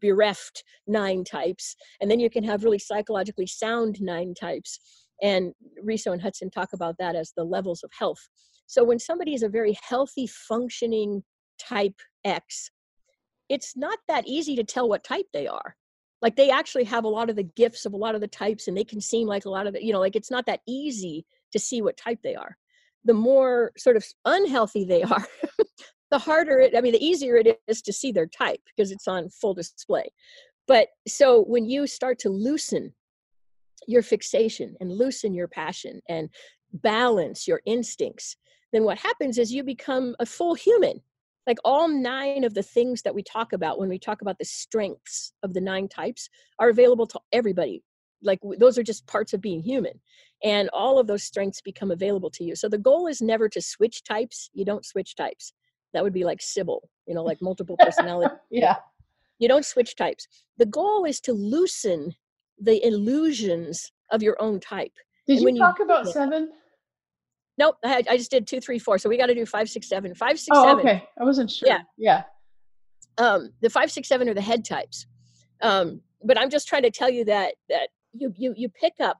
bereft 0.00 0.62
nine 0.86 1.24
types, 1.24 1.74
and 2.00 2.10
then 2.10 2.20
you 2.20 2.30
can 2.30 2.44
have 2.44 2.64
really 2.64 2.78
psychologically 2.78 3.46
sound 3.46 3.98
nine 4.00 4.34
types. 4.34 4.78
And 5.22 5.52
Riso 5.82 6.12
and 6.12 6.22
Hudson 6.22 6.50
talk 6.50 6.70
about 6.72 6.96
that 6.98 7.16
as 7.16 7.32
the 7.36 7.44
levels 7.44 7.82
of 7.82 7.90
health. 7.98 8.20
So 8.66 8.84
when 8.84 8.98
somebody 8.98 9.34
is 9.34 9.42
a 9.42 9.48
very 9.48 9.76
healthy, 9.82 10.26
functioning 10.26 11.22
type 11.58 12.00
X, 12.24 12.70
it's 13.48 13.76
not 13.76 13.98
that 14.08 14.26
easy 14.26 14.56
to 14.56 14.64
tell 14.64 14.88
what 14.88 15.04
type 15.04 15.26
they 15.32 15.46
are. 15.46 15.76
Like 16.20 16.36
they 16.36 16.50
actually 16.50 16.84
have 16.84 17.04
a 17.04 17.08
lot 17.08 17.30
of 17.30 17.36
the 17.36 17.44
gifts 17.44 17.86
of 17.86 17.92
a 17.92 17.96
lot 17.96 18.14
of 18.14 18.20
the 18.20 18.28
types, 18.28 18.68
and 18.68 18.76
they 18.76 18.84
can 18.84 19.00
seem 19.00 19.28
like 19.28 19.44
a 19.44 19.50
lot 19.50 19.66
of 19.66 19.74
the, 19.74 19.84
you 19.84 19.92
know, 19.92 20.00
like 20.00 20.16
it's 20.16 20.30
not 20.30 20.46
that 20.46 20.60
easy 20.66 21.24
to 21.52 21.58
see 21.58 21.80
what 21.80 21.96
type 21.96 22.18
they 22.22 22.34
are. 22.34 22.56
The 23.04 23.14
more 23.14 23.72
sort 23.78 23.96
of 23.96 24.04
unhealthy 24.24 24.84
they 24.84 25.02
are, 25.04 25.26
the 26.10 26.18
harder 26.18 26.58
it, 26.58 26.76
I 26.76 26.80
mean, 26.80 26.92
the 26.92 27.04
easier 27.04 27.36
it 27.36 27.60
is 27.66 27.82
to 27.82 27.92
see 27.92 28.12
their 28.12 28.26
type 28.26 28.60
because 28.64 28.90
it's 28.90 29.08
on 29.08 29.28
full 29.28 29.54
display. 29.54 30.08
But 30.66 30.88
so 31.06 31.44
when 31.44 31.68
you 31.68 31.86
start 31.86 32.18
to 32.20 32.30
loosen 32.30 32.92
your 33.86 34.02
fixation 34.02 34.76
and 34.80 34.92
loosen 34.92 35.34
your 35.34 35.48
passion 35.48 36.00
and 36.08 36.28
balance 36.72 37.46
your 37.46 37.62
instincts, 37.64 38.36
then 38.72 38.84
what 38.84 38.98
happens 38.98 39.38
is 39.38 39.52
you 39.52 39.62
become 39.62 40.14
a 40.18 40.26
full 40.26 40.54
human 40.54 41.00
like 41.48 41.58
all 41.64 41.88
nine 41.88 42.44
of 42.44 42.54
the 42.54 42.62
things 42.62 43.02
that 43.02 43.14
we 43.14 43.22
talk 43.24 43.52
about 43.52 43.80
when 43.80 43.88
we 43.88 43.98
talk 43.98 44.22
about 44.22 44.38
the 44.38 44.44
strengths 44.44 45.32
of 45.42 45.54
the 45.54 45.60
nine 45.60 45.88
types 45.88 46.28
are 46.60 46.68
available 46.68 47.06
to 47.08 47.18
everybody. 47.32 47.82
Like 48.22 48.38
those 48.58 48.78
are 48.78 48.84
just 48.84 49.06
parts 49.08 49.32
of 49.32 49.40
being 49.40 49.62
human 49.62 50.00
and 50.44 50.68
all 50.72 50.98
of 50.98 51.08
those 51.08 51.24
strengths 51.24 51.60
become 51.60 51.90
available 51.90 52.30
to 52.30 52.44
you. 52.44 52.54
So 52.54 52.68
the 52.68 52.78
goal 52.78 53.08
is 53.08 53.20
never 53.20 53.48
to 53.48 53.60
switch 53.60 54.04
types. 54.04 54.50
You 54.54 54.64
don't 54.64 54.86
switch 54.86 55.16
types. 55.16 55.52
That 55.92 56.04
would 56.04 56.12
be 56.12 56.24
like 56.24 56.40
sybil 56.40 56.88
you 57.08 57.14
know 57.14 57.24
like 57.24 57.42
multiple 57.42 57.76
personality 57.80 58.34
yeah. 58.50 58.76
You 59.40 59.48
don't 59.48 59.64
switch 59.64 59.96
types. 59.96 60.26
The 60.58 60.66
goal 60.66 61.04
is 61.04 61.20
to 61.22 61.32
loosen 61.32 62.14
the 62.60 62.84
illusions 62.84 63.92
of 64.10 64.22
your 64.22 64.36
own 64.40 64.58
type 64.58 64.92
did 65.28 65.40
you 65.40 65.56
talk 65.58 65.78
you, 65.78 65.84
about 65.84 66.08
seven 66.08 66.50
Nope, 67.58 67.76
I, 67.84 68.04
I 68.08 68.16
just 68.16 68.30
did 68.30 68.46
two, 68.46 68.60
three, 68.60 68.78
four. 68.78 68.98
So 68.98 69.08
we 69.08 69.18
got 69.18 69.26
to 69.26 69.34
do 69.34 69.44
five, 69.44 69.68
six, 69.68 69.88
seven. 69.88 70.14
Five, 70.14 70.38
six, 70.38 70.56
oh, 70.56 70.64
seven. 70.64 70.80
okay. 70.80 71.04
I 71.20 71.24
wasn't 71.24 71.50
sure. 71.50 71.68
Yeah. 71.68 71.80
Yeah. 71.96 72.22
Um, 73.18 73.50
the 73.60 73.68
five, 73.68 73.90
six, 73.90 74.08
seven 74.08 74.28
are 74.28 74.34
the 74.34 74.40
head 74.40 74.64
types. 74.64 75.06
Um, 75.60 76.00
but 76.22 76.38
I'm 76.38 76.50
just 76.50 76.68
trying 76.68 76.82
to 76.82 76.90
tell 76.90 77.10
you 77.10 77.24
that 77.24 77.54
that 77.68 77.88
you 78.12 78.32
you 78.36 78.54
you 78.56 78.68
pick 78.68 78.94
up 79.00 79.18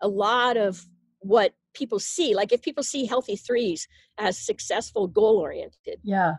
a 0.00 0.08
lot 0.08 0.56
of 0.56 0.84
what 1.20 1.54
people 1.74 2.00
see. 2.00 2.34
Like 2.34 2.52
if 2.52 2.62
people 2.62 2.82
see 2.82 3.06
healthy 3.06 3.36
threes 3.36 3.86
as 4.18 4.38
successful, 4.38 5.06
goal 5.06 5.38
oriented. 5.38 6.00
Yeah. 6.02 6.34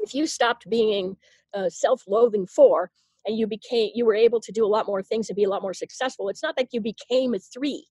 If 0.00 0.14
you 0.14 0.26
stopped 0.26 0.68
being 0.68 1.16
uh, 1.54 1.70
self-loathing 1.70 2.46
four 2.46 2.90
and 3.24 3.36
you 3.36 3.46
became 3.46 3.90
you 3.94 4.04
were 4.04 4.14
able 4.14 4.40
to 4.40 4.52
do 4.52 4.64
a 4.64 4.68
lot 4.68 4.86
more 4.86 5.02
things 5.02 5.30
and 5.30 5.36
be 5.36 5.44
a 5.44 5.48
lot 5.48 5.62
more 5.62 5.74
successful, 5.74 6.28
it's 6.28 6.42
not 6.42 6.56
like 6.56 6.68
you 6.72 6.80
became 6.80 7.34
a 7.34 7.38
three. 7.38 7.86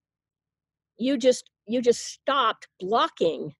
You 0.97 1.17
just 1.17 1.49
you 1.67 1.81
just 1.81 2.05
stopped 2.05 2.67
blocking 2.79 3.53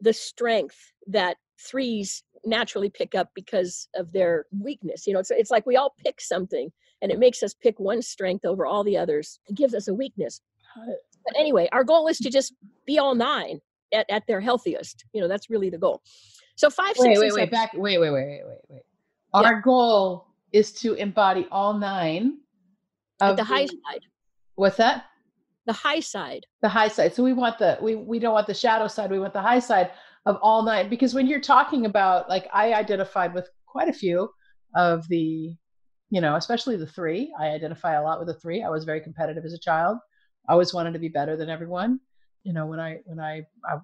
the 0.00 0.12
strength 0.12 0.92
that 1.06 1.36
threes 1.60 2.22
naturally 2.44 2.90
pick 2.90 3.14
up 3.14 3.30
because 3.34 3.88
of 3.94 4.12
their 4.12 4.46
weakness. 4.60 5.06
You 5.06 5.14
know, 5.14 5.20
it's 5.20 5.30
it's 5.30 5.50
like 5.50 5.66
we 5.66 5.76
all 5.76 5.94
pick 6.04 6.20
something 6.20 6.70
and 7.02 7.10
it 7.10 7.18
makes 7.18 7.42
us 7.42 7.54
pick 7.54 7.78
one 7.78 8.02
strength 8.02 8.44
over 8.44 8.66
all 8.66 8.84
the 8.84 8.96
others. 8.96 9.40
It 9.48 9.56
gives 9.56 9.74
us 9.74 9.88
a 9.88 9.94
weakness. 9.94 10.40
But 10.76 11.38
anyway, 11.38 11.68
our 11.72 11.84
goal 11.84 12.08
is 12.08 12.18
to 12.18 12.30
just 12.30 12.54
be 12.86 12.98
all 12.98 13.14
nine 13.14 13.60
at, 13.92 14.06
at 14.10 14.26
their 14.26 14.40
healthiest. 14.40 15.04
You 15.12 15.20
know, 15.20 15.28
that's 15.28 15.48
really 15.48 15.70
the 15.70 15.78
goal. 15.78 16.02
So 16.56 16.70
five, 16.70 16.94
Wait, 16.98 17.16
six, 17.16 17.20
wait, 17.20 17.32
wait, 17.32 17.38
seven- 17.40 17.50
back. 17.50 17.72
Wait, 17.74 17.98
wait, 17.98 18.10
wait, 18.10 18.26
wait, 18.26 18.42
wait, 18.46 18.58
wait. 18.68 18.82
Yeah. 19.34 19.40
Our 19.40 19.60
goal 19.60 20.26
is 20.52 20.72
to 20.72 20.94
embody 20.94 21.46
all 21.50 21.74
nine. 21.74 22.38
at 23.20 23.32
of 23.32 23.36
the 23.36 23.44
high 23.44 23.66
side. 23.66 24.02
What's 24.54 24.76
that? 24.76 25.06
The 25.66 25.72
high 25.72 26.00
side. 26.00 26.46
The 26.62 26.68
high 26.68 26.88
side. 26.88 27.14
So 27.14 27.22
we 27.22 27.32
want 27.32 27.58
the 27.58 27.78
we 27.80 27.94
we 27.94 28.18
don't 28.18 28.34
want 28.34 28.46
the 28.46 28.54
shadow 28.54 28.86
side. 28.86 29.10
We 29.10 29.18
want 29.18 29.32
the 29.32 29.40
high 29.40 29.60
side 29.60 29.90
of 30.26 30.36
all 30.42 30.62
nine 30.62 30.88
because 30.88 31.14
when 31.14 31.26
you're 31.26 31.40
talking 31.40 31.86
about 31.86 32.28
like 32.28 32.48
I 32.52 32.74
identified 32.74 33.34
with 33.34 33.48
quite 33.66 33.88
a 33.88 33.92
few 33.92 34.30
of 34.76 35.06
the, 35.08 35.54
you 36.10 36.20
know, 36.20 36.36
especially 36.36 36.76
the 36.76 36.86
three. 36.86 37.32
I 37.38 37.48
identify 37.48 37.94
a 37.94 38.02
lot 38.02 38.18
with 38.18 38.28
the 38.28 38.40
three. 38.40 38.62
I 38.62 38.68
was 38.68 38.84
very 38.84 39.00
competitive 39.00 39.44
as 39.44 39.52
a 39.52 39.58
child. 39.58 39.98
I 40.48 40.52
always 40.52 40.74
wanted 40.74 40.92
to 40.92 40.98
be 40.98 41.08
better 41.08 41.36
than 41.36 41.48
everyone. 41.48 42.00
You 42.42 42.52
know, 42.52 42.66
when 42.66 42.80
I 42.80 42.98
when 43.04 43.20
I, 43.20 43.42
I 43.68 43.76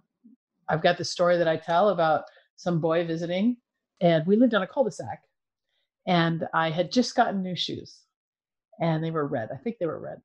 I've 0.68 0.82
got 0.82 0.98
this 0.98 1.10
story 1.10 1.38
that 1.38 1.48
I 1.48 1.56
tell 1.56 1.88
about 1.88 2.24
some 2.56 2.80
boy 2.80 3.06
visiting, 3.06 3.56
and 4.00 4.26
we 4.26 4.36
lived 4.36 4.54
on 4.54 4.62
a 4.62 4.66
cul-de-sac, 4.66 5.20
and 6.06 6.46
I 6.54 6.70
had 6.70 6.92
just 6.92 7.16
gotten 7.16 7.42
new 7.42 7.56
shoes, 7.56 8.00
and 8.80 9.02
they 9.02 9.10
were 9.10 9.26
red. 9.26 9.48
I 9.52 9.56
think 9.56 9.76
they 9.80 9.86
were 9.86 9.98
red. 9.98 10.18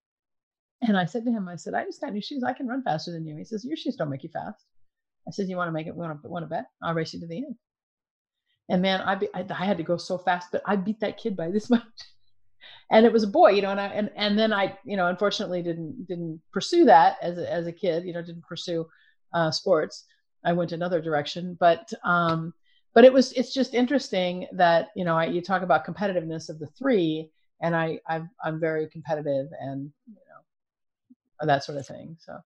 And 0.87 0.97
I 0.97 1.05
said 1.05 1.25
to 1.25 1.31
him, 1.31 1.47
I 1.47 1.55
said, 1.55 1.73
I 1.73 1.83
just 1.83 2.01
got 2.01 2.13
new 2.13 2.21
shoes. 2.21 2.43
I 2.43 2.53
can 2.53 2.67
run 2.67 2.83
faster 2.83 3.11
than 3.11 3.25
you. 3.25 3.35
He 3.35 3.43
says, 3.43 3.65
Your 3.65 3.77
shoes 3.77 3.95
don't 3.95 4.09
make 4.09 4.23
you 4.23 4.29
fast. 4.29 4.65
I 5.27 5.31
said, 5.31 5.49
You 5.49 5.57
want 5.57 5.67
to 5.69 5.71
make 5.71 5.87
it? 5.87 5.95
Want 5.95 6.21
to 6.21 6.29
want 6.29 6.43
to 6.43 6.47
bet? 6.47 6.65
I'll 6.83 6.93
race 6.93 7.13
you 7.13 7.19
to 7.21 7.27
the 7.27 7.37
end. 7.37 7.55
And 8.69 8.81
man, 8.81 9.01
I, 9.01 9.15
be, 9.15 9.27
I 9.33 9.45
I 9.49 9.65
had 9.65 9.77
to 9.77 9.83
go 9.83 9.97
so 9.97 10.17
fast, 10.17 10.49
but 10.51 10.61
I 10.65 10.75
beat 10.75 10.99
that 10.99 11.17
kid 11.17 11.35
by 11.35 11.49
this 11.49 11.69
much. 11.75 11.83
And 12.91 13.05
it 13.05 13.13
was 13.13 13.23
a 13.23 13.27
boy, 13.27 13.51
you 13.51 13.61
know, 13.61 13.71
and 13.71 13.81
I 13.81 13.87
and 13.87 14.09
and 14.15 14.37
then 14.37 14.53
I, 14.53 14.77
you 14.85 14.97
know, 14.97 15.07
unfortunately 15.07 15.61
didn't 15.61 16.07
didn't 16.07 16.41
pursue 16.51 16.85
that 16.85 17.17
as 17.21 17.37
a, 17.37 17.51
as 17.51 17.67
a 17.67 17.71
kid, 17.71 18.05
you 18.05 18.13
know, 18.13 18.21
didn't 18.21 18.45
pursue 18.45 18.87
uh, 19.33 19.51
sports. 19.51 20.05
I 20.43 20.53
went 20.53 20.71
another 20.71 21.01
direction, 21.01 21.57
but 21.59 21.91
um, 22.03 22.53
but 22.93 23.03
it 23.03 23.13
was 23.13 23.31
it's 23.33 23.53
just 23.53 23.73
interesting 23.73 24.47
that 24.53 24.89
you 24.95 25.03
know 25.03 25.15
I, 25.15 25.25
you 25.25 25.41
talk 25.41 25.63
about 25.63 25.85
competitiveness 25.85 26.49
of 26.49 26.59
the 26.59 26.67
three, 26.67 27.31
and 27.61 27.75
I 27.75 27.99
I'm, 28.07 28.29
I'm 28.43 28.59
very 28.59 28.87
competitive 28.87 29.47
and 29.59 29.91
that 31.41 31.63
sort 31.63 31.77
of 31.77 31.87
thing. 31.87 32.17
So 32.19 32.37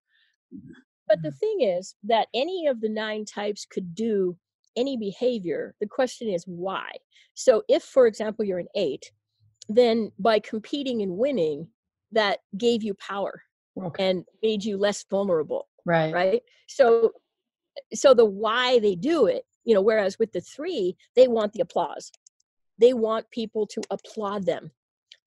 But 1.08 1.22
the 1.22 1.30
mm-hmm. 1.30 1.38
thing 1.38 1.62
is 1.62 1.96
that 2.04 2.28
any 2.34 2.68
of 2.68 2.82
the 2.82 2.90
nine 2.90 3.26
types 3.26 3.66
could 3.66 3.96
do 3.96 4.38
any 4.76 4.98
behavior. 4.98 5.76
The 5.80 5.88
question 5.88 6.30
is 6.30 6.44
why. 6.46 6.92
So 7.34 7.64
if, 7.68 7.84
for 7.84 8.08
example, 8.08 8.46
you're 8.46 8.60
an 8.60 8.68
eight, 8.76 9.12
then 9.68 10.12
by 10.20 10.40
competing 10.40 11.02
and 11.02 11.18
winning, 11.18 11.68
that 12.12 12.40
gave 12.58 12.84
you 12.84 12.94
power 12.96 13.42
okay, 13.78 14.10
and 14.10 14.26
made 14.42 14.64
you 14.64 14.78
less 14.78 15.06
vulnerable. 15.10 15.68
right, 15.86 16.14
right 16.14 16.42
so 16.68 17.12
so 17.94 18.14
the 18.14 18.26
why 18.26 18.80
they 18.80 18.96
do 18.96 19.26
it 19.26 19.44
you 19.66 19.74
know 19.74 19.82
whereas 19.82 20.18
with 20.20 20.32
the 20.32 20.42
three 20.42 20.96
they 21.16 21.28
want 21.28 21.52
the 21.54 21.62
applause 21.62 22.12
they 22.78 22.94
want 22.94 23.30
people 23.32 23.66
to 23.68 23.82
applaud 23.90 24.46
them 24.46 24.72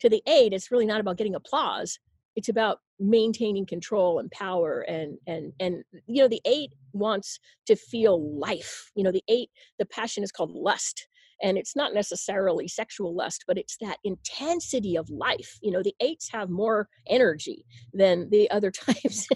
to 0.01 0.09
the 0.09 0.23
eight 0.27 0.53
it's 0.53 0.71
really 0.71 0.87
not 0.87 1.01
about 1.01 1.17
getting 1.17 1.35
applause 1.35 1.99
it's 2.37 2.49
about 2.49 2.79
maintaining 3.03 3.67
control 3.67 4.19
and 4.19 4.31
power 4.31 4.81
and 4.83 5.19
and 5.27 5.53
and 5.61 5.83
you 6.07 6.23
know 6.23 6.29
the 6.29 6.41
eight 6.45 6.73
wants 6.93 7.39
to 7.67 7.75
feel 7.75 8.39
life 8.39 8.91
you 8.95 9.03
know 9.03 9.13
the 9.13 9.25
eight 9.29 9.51
the 9.79 9.87
passion 9.87 10.23
is 10.23 10.31
called 10.31 10.53
lust 10.53 11.07
and 11.43 11.59
it's 11.59 11.75
not 11.75 11.93
necessarily 11.93 12.69
sexual 12.69 13.15
lust 13.15 13.45
but 13.47 13.59
it's 13.59 13.77
that 13.79 13.99
intensity 14.05 14.97
of 14.97 15.11
life 15.11 15.59
you 15.63 15.71
know 15.71 15.83
the 15.83 15.95
eights 16.01 16.29
have 16.31 16.49
more 16.49 16.89
energy 17.09 17.65
than 17.93 18.29
the 18.31 18.51
other 18.51 18.71
types 18.71 19.27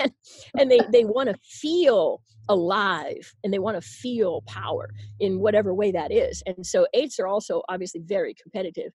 and, 0.00 0.12
and 0.58 0.70
they 0.70 0.80
they 0.92 1.04
want 1.06 1.28
to 1.28 1.36
feel 1.42 2.20
alive 2.50 3.32
and 3.44 3.52
they 3.52 3.58
want 3.58 3.80
to 3.80 3.86
feel 3.86 4.42
power 4.46 4.90
in 5.20 5.38
whatever 5.38 5.74
way 5.74 5.90
that 5.90 6.12
is 6.12 6.42
and 6.46 6.66
so 6.66 6.86
eights 6.94 7.18
are 7.18 7.26
also 7.26 7.62
obviously 7.68 8.00
very 8.04 8.34
competitive 8.34 8.92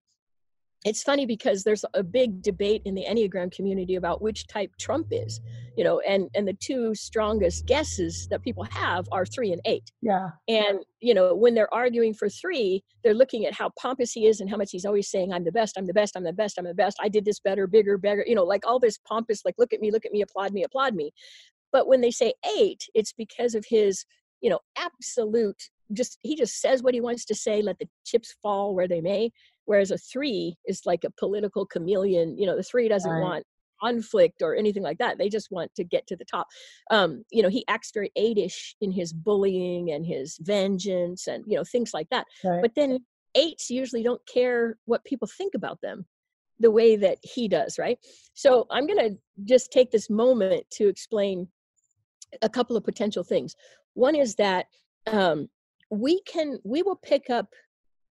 it's 0.86 1.04
funny 1.04 1.26
because 1.26 1.64
there's 1.64 1.86
a 1.94 2.04
big 2.04 2.42
debate 2.42 2.82
in 2.86 2.96
the 2.96 3.06
enneagram 3.10 3.52
community 3.52 3.96
about 3.96 4.22
which 4.22 4.48
type 4.48 4.72
trump 4.80 5.08
is 5.12 5.40
you 5.76 5.84
know 5.84 6.00
and 6.02 6.30
and 6.36 6.48
the 6.48 6.54
two 6.54 6.94
strongest 6.94 7.66
guesses 7.66 8.28
that 8.30 8.42
people 8.42 8.64
have 8.64 9.08
are 9.12 9.26
three 9.26 9.52
and 9.52 9.62
eight. 9.66 9.92
Yeah, 10.02 10.30
and 10.48 10.80
you 11.00 11.14
know 11.14 11.36
when 11.36 11.56
they're 11.56 11.74
arguing 11.74 12.14
for 12.14 12.30
three 12.30 12.84
they're 13.04 13.14
looking 13.14 13.46
at 13.46 13.54
how 13.54 13.72
pompous 13.80 14.12
he 14.12 14.28
is 14.28 14.40
and 14.40 14.50
how 14.50 14.58
much 14.58 14.72
he's 14.72 14.86
always 14.86 15.10
saying 15.10 15.34
i'm 15.34 15.44
the 15.44 15.52
best 15.52 15.78
i'm 15.78 15.86
the 15.86 15.94
best 15.94 16.16
i'm 16.16 16.24
the 16.24 16.34
best 16.34 16.58
i'm 16.58 16.66
the 16.66 16.74
best. 16.74 16.98
I 17.02 17.10
did 17.10 17.26
this 17.26 17.40
better 17.40 17.68
bigger 17.68 17.98
better 17.98 18.24
you 18.28 18.36
know 18.36 18.44
like 18.44 18.66
all 18.66 18.80
this 18.80 18.98
pompous 18.98 19.44
like 19.46 19.56
look 19.58 19.74
at 19.74 19.82
me 19.82 19.92
look 19.92 20.06
at 20.06 20.12
me 20.12 20.22
applaud 20.22 20.54
me 20.54 20.64
applaud 20.64 20.96
me. 20.96 21.12
But 21.72 21.88
when 21.88 22.02
they 22.02 22.12
say 22.12 22.34
eight 22.58 22.88
it's 22.94 23.14
because 23.14 23.56
of 23.56 23.66
his 23.68 24.06
you 24.42 24.50
know 24.50 24.60
absolute 24.78 25.70
just 25.92 26.18
he 26.22 26.36
just 26.36 26.60
says 26.62 26.82
what 26.82 26.94
he 26.94 27.02
wants 27.02 27.26
to 27.26 27.36
say 27.36 27.62
let 27.62 27.78
the 27.80 27.88
chips 28.06 28.36
fall 28.42 28.74
where 28.74 28.88
they 28.88 29.02
may 29.02 29.32
whereas 29.66 29.92
a 29.92 29.98
three 29.98 30.56
is 30.68 30.82
like 30.86 31.04
a 31.04 31.12
political 31.12 31.66
chameleon 31.66 32.38
you 32.38 32.46
know 32.46 32.56
the 32.56 32.64
three 32.64 32.88
doesn't 32.88 33.12
Right. 33.12 33.22
want 33.22 33.44
conflict 33.82 34.42
or 34.42 34.56
anything 34.56 34.84
like 34.84 34.98
that 35.00 35.18
they 35.18 35.28
just 35.28 35.52
want 35.52 35.74
to 35.76 35.84
get 35.84 36.08
to 36.08 36.16
the 36.16 36.24
top 36.26 36.48
um 36.90 37.24
you 37.32 37.42
know 37.44 37.50
he 37.50 37.66
acts 37.68 37.92
very 37.94 38.12
eightish 38.18 38.76
in 38.80 38.92
his 38.92 39.12
bullying 39.12 39.92
and 39.92 40.06
his 40.06 40.38
vengeance 40.42 41.28
and 41.28 41.44
you 41.48 41.58
know 41.58 41.64
things 41.66 41.92
like 41.94 42.08
that 42.10 42.26
right. 42.46 42.62
but 42.62 42.74
then 42.76 43.00
eights 43.36 43.70
usually 43.70 44.02
don't 44.04 44.22
care 44.26 44.78
what 44.86 45.04
people 45.04 45.28
think 45.28 45.54
about 45.54 45.82
them 45.82 46.06
the 46.60 46.72
way 46.72 46.96
that 46.96 47.18
he 47.24 47.48
does 47.50 47.78
right 47.78 47.98
so 48.34 48.66
i'm 48.72 48.88
going 48.88 48.98
to 49.10 49.18
just 49.44 49.72
take 49.72 49.92
this 49.92 50.10
moment 50.10 50.64
to 50.72 50.88
explain 50.88 51.46
a 52.42 52.48
couple 52.50 52.78
of 52.78 52.84
potential 52.86 53.24
things 53.24 53.54
one 53.96 54.16
is 54.16 54.36
that 54.36 54.68
um, 55.08 55.50
we 55.90 56.22
can 56.22 56.60
we 56.64 56.82
will 56.82 56.96
pick 56.96 57.30
up 57.30 57.48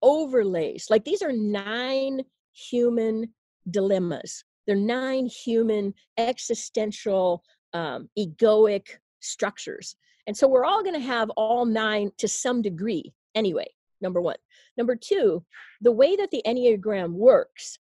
overlays 0.03 0.87
like 0.91 1.05
these 1.05 1.23
are 1.23 1.33
nine 1.33 2.23
human 2.53 3.33
dilemmas. 3.71 4.45
They're 4.67 4.77
nine 4.77 5.27
human 5.27 5.95
existential 6.19 7.43
um, 7.73 8.09
egoic 8.19 8.87
structures. 9.21 9.97
And 10.27 10.37
so 10.37 10.47
we're 10.47 10.65
all 10.65 10.83
going 10.83 11.01
to 11.01 11.07
have 11.07 11.31
all 11.31 11.65
nine 11.65 12.11
to 12.19 12.29
some 12.29 12.63
degree 12.63 13.13
anyway 13.35 13.67
number 14.01 14.21
one. 14.21 14.37
Number 14.77 14.97
two 14.97 15.45
the 15.81 15.93
way 15.93 16.17
that 16.17 16.31
the 16.31 16.43
enneagram 16.47 17.13
works 17.13 17.79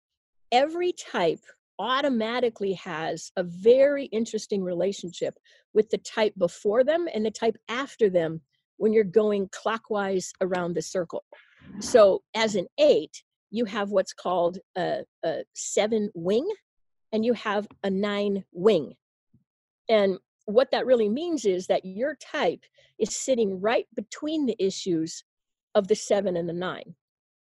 every 0.50 0.92
type 0.92 1.40
automatically 1.78 2.74
has 2.74 3.32
a 3.36 3.42
very 3.42 4.04
interesting 4.06 4.62
relationship 4.62 5.34
with 5.74 5.88
the 5.90 5.98
type 5.98 6.34
before 6.38 6.84
them 6.84 7.08
and 7.12 7.24
the 7.24 7.30
type 7.30 7.56
after 7.68 8.10
them 8.10 8.40
when 8.76 8.92
you're 8.92 9.04
going 9.04 9.48
clockwise 9.52 10.32
around 10.40 10.74
the 10.74 10.82
circle. 10.82 11.24
So, 11.80 12.22
as 12.34 12.54
an 12.54 12.66
eight, 12.78 13.22
you 13.50 13.64
have 13.66 13.90
what's 13.90 14.12
called 14.12 14.58
a, 14.76 15.04
a 15.24 15.44
seven 15.54 16.10
wing 16.14 16.48
and 17.12 17.24
you 17.24 17.34
have 17.34 17.68
a 17.84 17.90
nine 17.90 18.44
wing. 18.52 18.94
And 19.88 20.18
what 20.46 20.70
that 20.70 20.86
really 20.86 21.08
means 21.08 21.44
is 21.44 21.66
that 21.66 21.84
your 21.84 22.16
type 22.16 22.64
is 22.98 23.14
sitting 23.14 23.60
right 23.60 23.86
between 23.94 24.46
the 24.46 24.56
issues 24.58 25.22
of 25.74 25.88
the 25.88 25.94
seven 25.94 26.36
and 26.36 26.48
the 26.48 26.54
nine. 26.54 26.94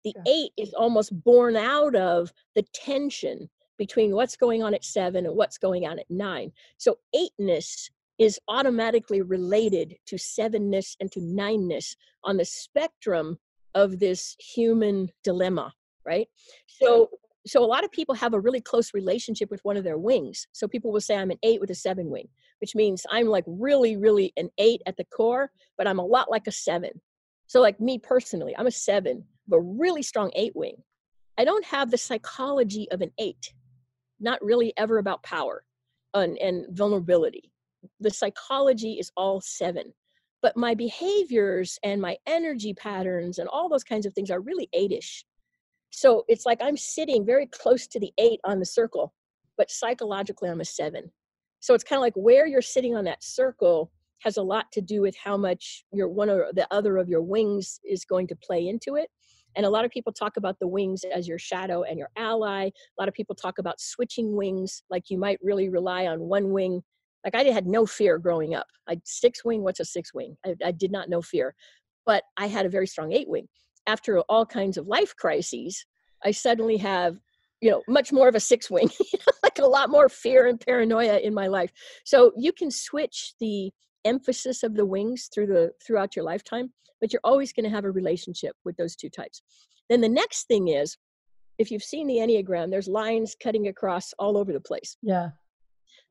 The 0.03 0.13
Yeah. 0.17 0.33
eight 0.33 0.51
is 0.57 0.73
almost 0.73 1.23
born 1.23 1.55
out 1.55 1.95
of 1.95 2.33
the 2.55 2.63
tension 2.73 3.49
between 3.77 4.13
what's 4.13 4.35
going 4.35 4.61
on 4.63 4.73
at 4.73 4.83
seven 4.83 5.25
and 5.25 5.35
what's 5.35 5.57
going 5.57 5.87
on 5.87 5.99
at 5.99 6.09
nine. 6.09 6.51
So, 6.77 6.99
eightness 7.13 7.89
is 8.17 8.39
automatically 8.47 9.21
related 9.21 9.97
to 10.05 10.15
sevenness 10.15 10.95
and 10.99 11.11
to 11.11 11.19
nineness 11.19 11.95
on 12.23 12.37
the 12.37 12.45
spectrum 12.45 13.39
of 13.75 13.99
this 13.99 14.35
human 14.39 15.09
dilemma, 15.23 15.73
right? 16.05 16.27
So, 16.67 17.09
so 17.45 17.63
a 17.63 17.65
lot 17.65 17.83
of 17.83 17.91
people 17.91 18.15
have 18.15 18.33
a 18.33 18.39
really 18.39 18.61
close 18.61 18.93
relationship 18.93 19.49
with 19.49 19.61
one 19.63 19.77
of 19.77 19.83
their 19.83 19.97
wings. 19.97 20.47
So 20.51 20.67
people 20.67 20.91
will 20.91 21.01
say 21.01 21.15
I'm 21.15 21.31
an 21.31 21.39
eight 21.43 21.59
with 21.59 21.71
a 21.71 21.75
seven 21.75 22.09
wing, 22.09 22.27
which 22.59 22.75
means 22.75 23.05
I'm 23.09 23.27
like 23.27 23.43
really, 23.47 23.97
really 23.97 24.33
an 24.37 24.49
eight 24.57 24.81
at 24.85 24.97
the 24.97 25.05
core, 25.05 25.51
but 25.77 25.87
I'm 25.87 25.99
a 25.99 26.05
lot 26.05 26.29
like 26.29 26.47
a 26.47 26.51
seven. 26.51 26.91
So 27.47 27.61
like 27.61 27.79
me 27.79 27.97
personally, 27.97 28.55
I'm 28.57 28.67
a 28.67 28.71
seven, 28.71 29.23
but 29.47 29.59
really 29.59 30.03
strong 30.03 30.31
eight 30.35 30.55
wing. 30.55 30.75
I 31.37 31.45
don't 31.45 31.65
have 31.65 31.89
the 31.89 31.97
psychology 31.97 32.87
of 32.91 33.01
an 33.01 33.11
eight, 33.17 33.53
not 34.19 34.43
really 34.43 34.73
ever 34.77 34.99
about 34.99 35.23
power 35.23 35.63
and, 36.13 36.37
and 36.37 36.65
vulnerability. 36.69 37.51
The 37.99 38.11
psychology 38.11 38.93
is 38.93 39.11
all 39.17 39.41
seven 39.41 39.93
but 40.41 40.57
my 40.57 40.73
behaviors 40.73 41.77
and 41.83 42.01
my 42.01 42.17
energy 42.25 42.73
patterns 42.73 43.37
and 43.37 43.47
all 43.49 43.69
those 43.69 43.83
kinds 43.83 44.05
of 44.05 44.13
things 44.13 44.31
are 44.31 44.41
really 44.41 44.69
eightish 44.75 45.23
so 45.91 46.23
it's 46.27 46.45
like 46.45 46.59
I'm 46.61 46.77
sitting 46.77 47.25
very 47.25 47.45
close 47.47 47.85
to 47.87 47.99
the 47.99 48.11
eight 48.17 48.39
on 48.45 48.59
the 48.59 48.65
circle, 48.65 49.13
but 49.57 49.69
psychologically 49.69 50.49
I'm 50.49 50.61
a 50.61 50.65
seven. 50.65 51.11
So 51.59 51.73
it's 51.73 51.83
kind 51.83 51.97
of 51.97 52.01
like 52.01 52.15
where 52.15 52.47
you're 52.47 52.61
sitting 52.61 52.95
on 52.95 53.03
that 53.05 53.23
circle 53.23 53.91
has 54.19 54.37
a 54.37 54.41
lot 54.41 54.71
to 54.71 54.81
do 54.81 55.01
with 55.01 55.15
how 55.21 55.35
much 55.35 55.83
your 55.91 56.07
one 56.07 56.29
or 56.29 56.47
the 56.53 56.67
other 56.71 56.97
of 56.97 57.09
your 57.09 57.21
wings 57.21 57.79
is 57.83 58.05
going 58.05 58.27
to 58.27 58.35
play 58.35 58.67
into 58.67 58.95
it. 58.95 59.09
And 59.55 59.65
a 59.65 59.69
lot 59.69 59.83
of 59.83 59.91
people 59.91 60.13
talk 60.13 60.37
about 60.37 60.57
the 60.59 60.67
wings 60.67 61.03
as 61.03 61.27
your 61.27 61.37
shadow 61.37 61.83
and 61.83 61.99
your 61.99 62.09
ally. 62.15 62.67
A 62.67 62.71
lot 62.97 63.09
of 63.09 63.13
people 63.13 63.35
talk 63.35 63.57
about 63.57 63.81
switching 63.81 64.35
wings, 64.35 64.81
like 64.89 65.09
you 65.09 65.17
might 65.17 65.39
really 65.43 65.67
rely 65.67 66.05
on 66.07 66.21
one 66.21 66.51
wing. 66.51 66.81
Like 67.23 67.35
I 67.35 67.43
had 67.43 67.67
no 67.67 67.85
fear 67.85 68.17
growing 68.17 68.55
up. 68.55 68.67
I 68.87 68.99
six 69.05 69.45
wing. 69.45 69.61
What's 69.63 69.79
a 69.79 69.85
six 69.85 70.13
wing? 70.13 70.37
I, 70.45 70.55
I 70.65 70.71
did 70.71 70.91
not 70.91 71.09
know 71.09 71.21
fear, 71.21 71.55
but 72.05 72.23
I 72.37 72.47
had 72.47 72.65
a 72.65 72.69
very 72.69 72.87
strong 72.87 73.13
eight 73.13 73.29
wing 73.29 73.47
after 73.87 74.19
all 74.21 74.45
kinds 74.45 74.77
of 74.77 74.87
life 74.87 75.15
crises, 75.15 75.85
I 76.23 76.31
suddenly 76.31 76.77
have, 76.77 77.17
you 77.61 77.71
know, 77.71 77.81
much 77.87 78.11
more 78.11 78.27
of 78.27 78.35
a 78.35 78.39
six 78.39 78.69
wing, 78.69 78.89
like 79.43 79.59
a 79.59 79.65
lot 79.65 79.89
more 79.89 80.09
fear 80.09 80.47
and 80.47 80.59
paranoia 80.59 81.17
in 81.17 81.33
my 81.33 81.47
life. 81.47 81.71
So 82.05 82.31
you 82.37 82.53
can 82.53 82.71
switch 82.71 83.33
the 83.39 83.71
emphasis 84.05 84.63
of 84.63 84.75
the 84.75 84.85
wings 84.85 85.29
through 85.33 85.47
the 85.47 85.71
throughout 85.85 86.15
your 86.15 86.25
lifetime, 86.25 86.71
but 86.99 87.11
you're 87.11 87.21
always 87.23 87.53
going 87.53 87.65
to 87.65 87.69
have 87.69 87.85
a 87.85 87.91
relationship 87.91 88.55
with 88.65 88.77
those 88.77 88.95
two 88.95 89.09
types. 89.09 89.41
Then 89.89 90.01
the 90.01 90.09
next 90.09 90.47
thing 90.47 90.69
is, 90.69 90.97
if 91.57 91.69
you've 91.69 91.83
seen 91.83 92.07
the 92.07 92.15
Enneagram, 92.15 92.71
there's 92.71 92.87
lines 92.87 93.35
cutting 93.41 93.67
across 93.67 94.13
all 94.17 94.37
over 94.37 94.53
the 94.53 94.61
place. 94.61 94.97
Yeah. 95.01 95.29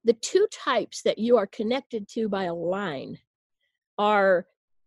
The 0.05 0.15
two 0.15 0.47
types 0.51 1.03
that 1.03 1.19
you 1.19 1.37
are 1.37 1.47
connected 1.47 2.09
to 2.11 2.29
by 2.29 2.45
a 2.45 2.55
line 2.55 3.19
are 3.99 4.47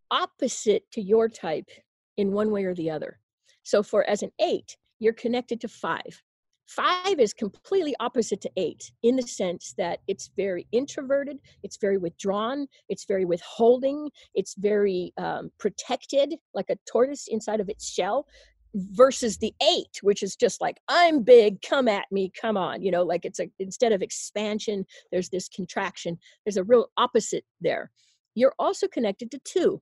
opposite 0.09 0.89
to 0.91 1.01
your 1.01 1.30
type 1.30 1.70
in 2.18 2.32
one 2.32 2.51
way 2.51 2.66
or 2.66 2.74
the 2.74 2.89
other. 2.89 3.20
So 3.64 3.84
for 3.84 4.03
as 4.09 4.24
an 4.24 4.32
eight, 4.39 4.78
you're 4.99 5.14
connected 5.14 5.61
to 5.61 5.68
five. 5.68 6.22
Five 6.68 7.20
is 7.20 7.34
completely 7.34 7.93
opposite 7.99 8.41
to 8.41 8.51
eight 8.57 8.91
in 9.03 9.16
the 9.16 9.22
sense 9.22 9.74
that 9.78 9.99
it's 10.07 10.32
very 10.36 10.66
introverted, 10.72 11.38
it's 11.61 11.78
very 11.78 11.97
withdrawn, 11.97 12.68
it's 12.89 13.05
very 13.05 13.26
withholding, 13.26 14.09
it's 14.34 14.55
very 14.55 15.14
um, 15.18 15.51
protected, 15.59 16.36
like 16.53 16.70
a 16.70 16.78
tortoise 16.89 17.28
inside 17.28 17.59
of 17.59 17.70
its 17.70 17.88
shell, 17.88 18.28
versus 18.76 19.38
the 19.38 19.54
eight, 19.62 20.00
which 20.02 20.24
is 20.24 20.36
just 20.36 20.62
like, 20.62 20.80
I'm 20.88 21.24
big, 21.24 21.62
come 21.62 21.88
at 21.88 22.12
me, 22.12 22.32
come 22.40 22.58
on. 22.58 22.82
You 22.82 22.92
know, 22.92 23.04
like 23.04 23.26
it's 23.26 23.40
a, 23.40 23.50
instead 23.60 23.92
of 23.92 24.02
expansion, 24.02 24.86
there's 25.12 25.30
this 25.30 25.48
contraction. 25.48 26.18
There's 26.46 26.58
a 26.58 26.64
real 26.64 26.88
opposite 26.98 27.46
there. 27.62 27.92
You're 28.36 28.56
also 28.58 28.88
connected 28.88 29.32
to 29.32 29.40
two 29.40 29.82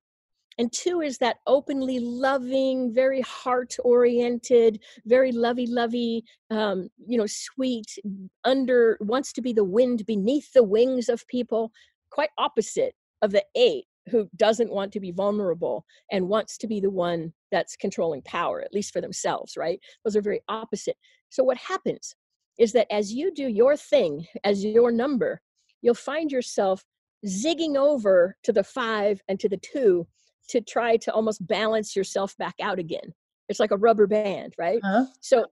and 0.57 0.71
two 0.71 1.01
is 1.01 1.17
that 1.17 1.37
openly 1.47 1.99
loving 1.99 2.93
very 2.93 3.21
heart 3.21 3.75
oriented 3.83 4.79
very 5.05 5.31
lovey 5.31 5.65
lovey 5.67 6.23
um, 6.49 6.89
you 7.07 7.17
know 7.17 7.25
sweet 7.25 7.97
under 8.43 8.97
wants 9.01 9.33
to 9.33 9.41
be 9.41 9.53
the 9.53 9.63
wind 9.63 10.05
beneath 10.05 10.51
the 10.53 10.63
wings 10.63 11.09
of 11.09 11.27
people 11.27 11.71
quite 12.09 12.29
opposite 12.37 12.93
of 13.21 13.31
the 13.31 13.43
eight 13.55 13.85
who 14.09 14.29
doesn't 14.35 14.71
want 14.71 14.91
to 14.91 14.99
be 14.99 15.11
vulnerable 15.11 15.85
and 16.11 16.27
wants 16.27 16.57
to 16.57 16.67
be 16.67 16.79
the 16.79 16.89
one 16.89 17.31
that's 17.51 17.75
controlling 17.75 18.21
power 18.23 18.61
at 18.61 18.73
least 18.73 18.93
for 18.93 19.01
themselves 19.01 19.55
right? 19.57 19.79
Those 20.03 20.15
are 20.15 20.21
very 20.21 20.41
opposite. 20.47 20.97
So 21.29 21.43
what 21.43 21.57
happens 21.57 22.15
is 22.59 22.73
that 22.73 22.91
as 22.91 23.13
you 23.13 23.33
do 23.33 23.47
your 23.47 23.75
thing 23.75 24.25
as 24.43 24.63
your 24.63 24.91
number 24.91 25.41
you'll 25.81 25.93
find 25.95 26.31
yourself 26.31 26.83
zigging 27.25 27.75
over 27.75 28.35
to 28.43 28.51
the 28.51 28.63
five 28.63 29.21
and 29.27 29.39
to 29.39 29.49
the 29.49 29.57
two 29.57 30.07
to 30.49 30.61
try 30.61 30.97
to 30.97 31.13
almost 31.13 31.45
balance 31.47 31.95
yourself 31.95 32.35
back 32.37 32.55
out 32.61 32.79
again. 32.79 33.13
It's 33.47 33.59
like 33.59 33.71
a 33.71 33.77
rubber 33.77 34.07
band 34.07 34.53
right? 34.57 34.79
Huh? 34.83 35.05
so 35.19 35.45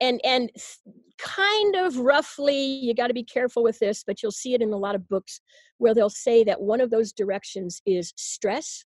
and 0.00 0.20
and 0.24 0.50
kind 1.18 1.76
of 1.76 1.96
roughly 1.98 2.60
you 2.60 2.94
got 2.94 3.06
to 3.06 3.14
be 3.14 3.22
careful 3.22 3.62
with 3.62 3.78
this 3.78 4.02
but 4.06 4.22
you'll 4.22 4.32
see 4.32 4.54
it 4.54 4.62
in 4.62 4.72
a 4.72 4.76
lot 4.76 4.94
of 4.94 5.08
books 5.08 5.40
where 5.78 5.94
they'll 5.94 6.10
say 6.10 6.44
that 6.44 6.60
one 6.60 6.80
of 6.80 6.90
those 6.90 7.12
directions 7.12 7.80
is 7.86 8.12
stress 8.16 8.84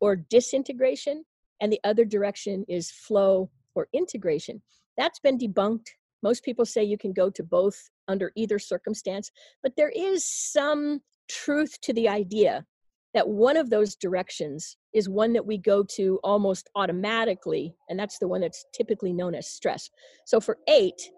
or 0.00 0.16
disintegration 0.16 1.24
and 1.60 1.72
the 1.72 1.80
other 1.84 2.04
direction 2.04 2.64
is 2.68 2.90
flow 2.90 3.50
or 3.74 3.88
integration. 3.92 4.62
That's 4.96 5.20
been 5.20 5.38
debunked. 5.38 5.86
Most 6.22 6.44
people 6.44 6.66
say 6.66 6.84
you 6.84 6.98
can 6.98 7.12
go 7.12 7.30
to 7.30 7.42
both 7.42 7.78
under 8.08 8.32
either 8.36 8.58
circumstance 8.58 9.30
but 9.62 9.72
there 9.76 9.90
is 9.90 10.24
some 10.24 11.00
truth 11.28 11.80
to 11.82 11.92
the 11.92 12.08
idea 12.08 12.66
that 13.14 13.28
one 13.28 13.56
of 13.56 13.70
those 13.70 13.96
directions 13.96 14.76
is 14.92 15.08
one 15.08 15.32
that 15.32 15.46
we 15.46 15.58
go 15.58 15.82
to 15.82 16.20
almost 16.22 16.70
automatically, 16.76 17.74
and 17.88 17.98
that's 17.98 18.18
the 18.18 18.28
one 18.28 18.40
that's 18.40 18.64
typically 18.72 19.12
known 19.12 19.34
as 19.34 19.48
stress. 19.48 19.90
So 20.26 20.40
for 20.40 20.58
eight, 20.68 21.10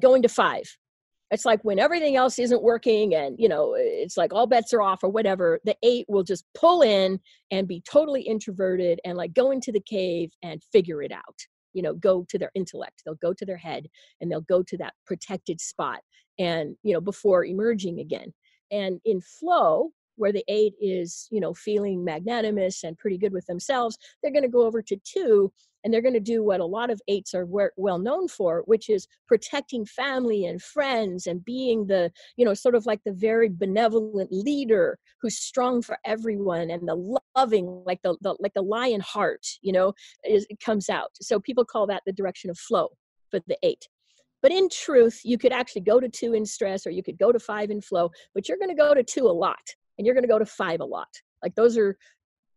going 0.00 0.22
to 0.22 0.28
five, 0.28 0.64
it's 1.32 1.46
like 1.46 1.62
when 1.62 1.78
everything 1.78 2.14
else 2.14 2.38
isn't 2.38 2.62
working 2.62 3.14
and 3.14 3.36
you 3.38 3.48
know 3.48 3.74
it's 3.76 4.16
like 4.16 4.32
all 4.32 4.46
bets 4.46 4.72
are 4.72 4.82
off 4.82 5.02
or 5.02 5.08
whatever 5.08 5.58
the 5.64 5.74
eight 5.82 6.04
will 6.08 6.22
just 6.22 6.44
pull 6.54 6.82
in 6.82 7.18
and 7.50 7.66
be 7.66 7.82
totally 7.90 8.22
introverted 8.22 9.00
and 9.04 9.16
like 9.16 9.32
go 9.32 9.50
into 9.50 9.72
the 9.72 9.80
cave 9.80 10.30
and 10.42 10.62
figure 10.72 11.02
it 11.02 11.10
out. 11.10 11.38
You 11.72 11.82
know 11.82 11.94
go 11.94 12.24
to 12.28 12.38
their 12.38 12.52
intellect. 12.54 13.02
They'll 13.04 13.14
go 13.16 13.32
to 13.32 13.46
their 13.46 13.56
head 13.56 13.86
and 14.20 14.30
they'll 14.30 14.42
go 14.42 14.62
to 14.62 14.76
that 14.76 14.92
protected 15.06 15.60
spot 15.60 16.00
and 16.38 16.76
you 16.82 16.92
know 16.92 17.00
before 17.00 17.44
emerging 17.44 17.98
again. 17.98 18.32
And 18.70 19.00
in 19.04 19.20
flow 19.22 19.90
where 20.16 20.32
the 20.32 20.44
eight 20.48 20.74
is 20.80 21.28
you 21.30 21.40
know 21.40 21.54
feeling 21.54 22.04
magnanimous 22.04 22.84
and 22.84 22.98
pretty 22.98 23.18
good 23.18 23.32
with 23.32 23.46
themselves 23.46 23.98
they're 24.22 24.32
going 24.32 24.42
to 24.42 24.48
go 24.48 24.62
over 24.62 24.82
to 24.82 24.96
two 25.04 25.52
and 25.84 25.92
they're 25.92 26.02
going 26.02 26.14
to 26.14 26.20
do 26.20 26.44
what 26.44 26.60
a 26.60 26.64
lot 26.64 26.90
of 26.90 27.00
eights 27.08 27.34
are 27.34 27.46
well 27.76 27.98
known 27.98 28.28
for 28.28 28.62
which 28.66 28.88
is 28.88 29.08
protecting 29.26 29.84
family 29.84 30.46
and 30.46 30.62
friends 30.62 31.26
and 31.26 31.44
being 31.44 31.86
the 31.86 32.10
you 32.36 32.44
know 32.44 32.54
sort 32.54 32.74
of 32.74 32.86
like 32.86 33.00
the 33.04 33.12
very 33.12 33.48
benevolent 33.48 34.30
leader 34.30 34.98
who's 35.20 35.38
strong 35.38 35.82
for 35.82 35.98
everyone 36.04 36.70
and 36.70 36.88
the 36.88 37.20
loving 37.36 37.82
like 37.86 38.00
the, 38.02 38.16
the 38.20 38.34
like 38.38 38.54
the 38.54 38.62
lion 38.62 39.00
heart 39.00 39.46
you 39.60 39.72
know 39.72 39.92
is, 40.24 40.46
it 40.50 40.60
comes 40.60 40.88
out. 40.88 41.10
So 41.20 41.40
people 41.40 41.64
call 41.64 41.86
that 41.88 42.02
the 42.06 42.12
direction 42.12 42.50
of 42.50 42.58
flow 42.58 42.88
for 43.30 43.40
the 43.46 43.58
eight. 43.62 43.88
But 44.42 44.52
in 44.52 44.68
truth, 44.68 45.20
you 45.24 45.38
could 45.38 45.52
actually 45.52 45.82
go 45.82 46.00
to 46.00 46.08
two 46.08 46.34
in 46.34 46.44
stress 46.44 46.86
or 46.86 46.90
you 46.90 47.02
could 47.02 47.18
go 47.18 47.30
to 47.30 47.38
five 47.38 47.70
in 47.70 47.80
flow, 47.80 48.10
but 48.34 48.48
you're 48.48 48.58
going 48.58 48.70
to 48.70 48.74
go 48.74 48.92
to 48.92 49.04
two 49.04 49.26
a 49.26 49.30
lot 49.30 49.60
and 50.02 50.06
you're 50.08 50.16
going 50.16 50.24
to 50.24 50.28
go 50.28 50.40
to 50.40 50.44
five 50.44 50.80
a 50.80 50.84
lot. 50.84 51.06
Like 51.44 51.54
those 51.54 51.78
are 51.78 51.96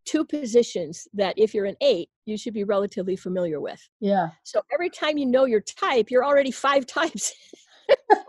two 0.04 0.26
positions 0.26 1.08
that 1.14 1.38
if 1.38 1.54
you're 1.54 1.68
an 1.68 1.76
eight, 1.80 2.10
you 2.26 2.40
should 2.40 2.56
be 2.56 2.64
relatively 2.64 3.16
familiar 3.16 3.62
with. 3.62 3.80
Yeah. 4.00 4.30
So 4.44 4.62
every 4.74 4.90
time 4.90 5.20
you 5.20 5.28
know 5.28 5.46
your 5.46 5.62
type, 5.62 6.10
you're 6.10 6.26
already 6.26 6.50
five 6.50 6.88
types 6.88 7.32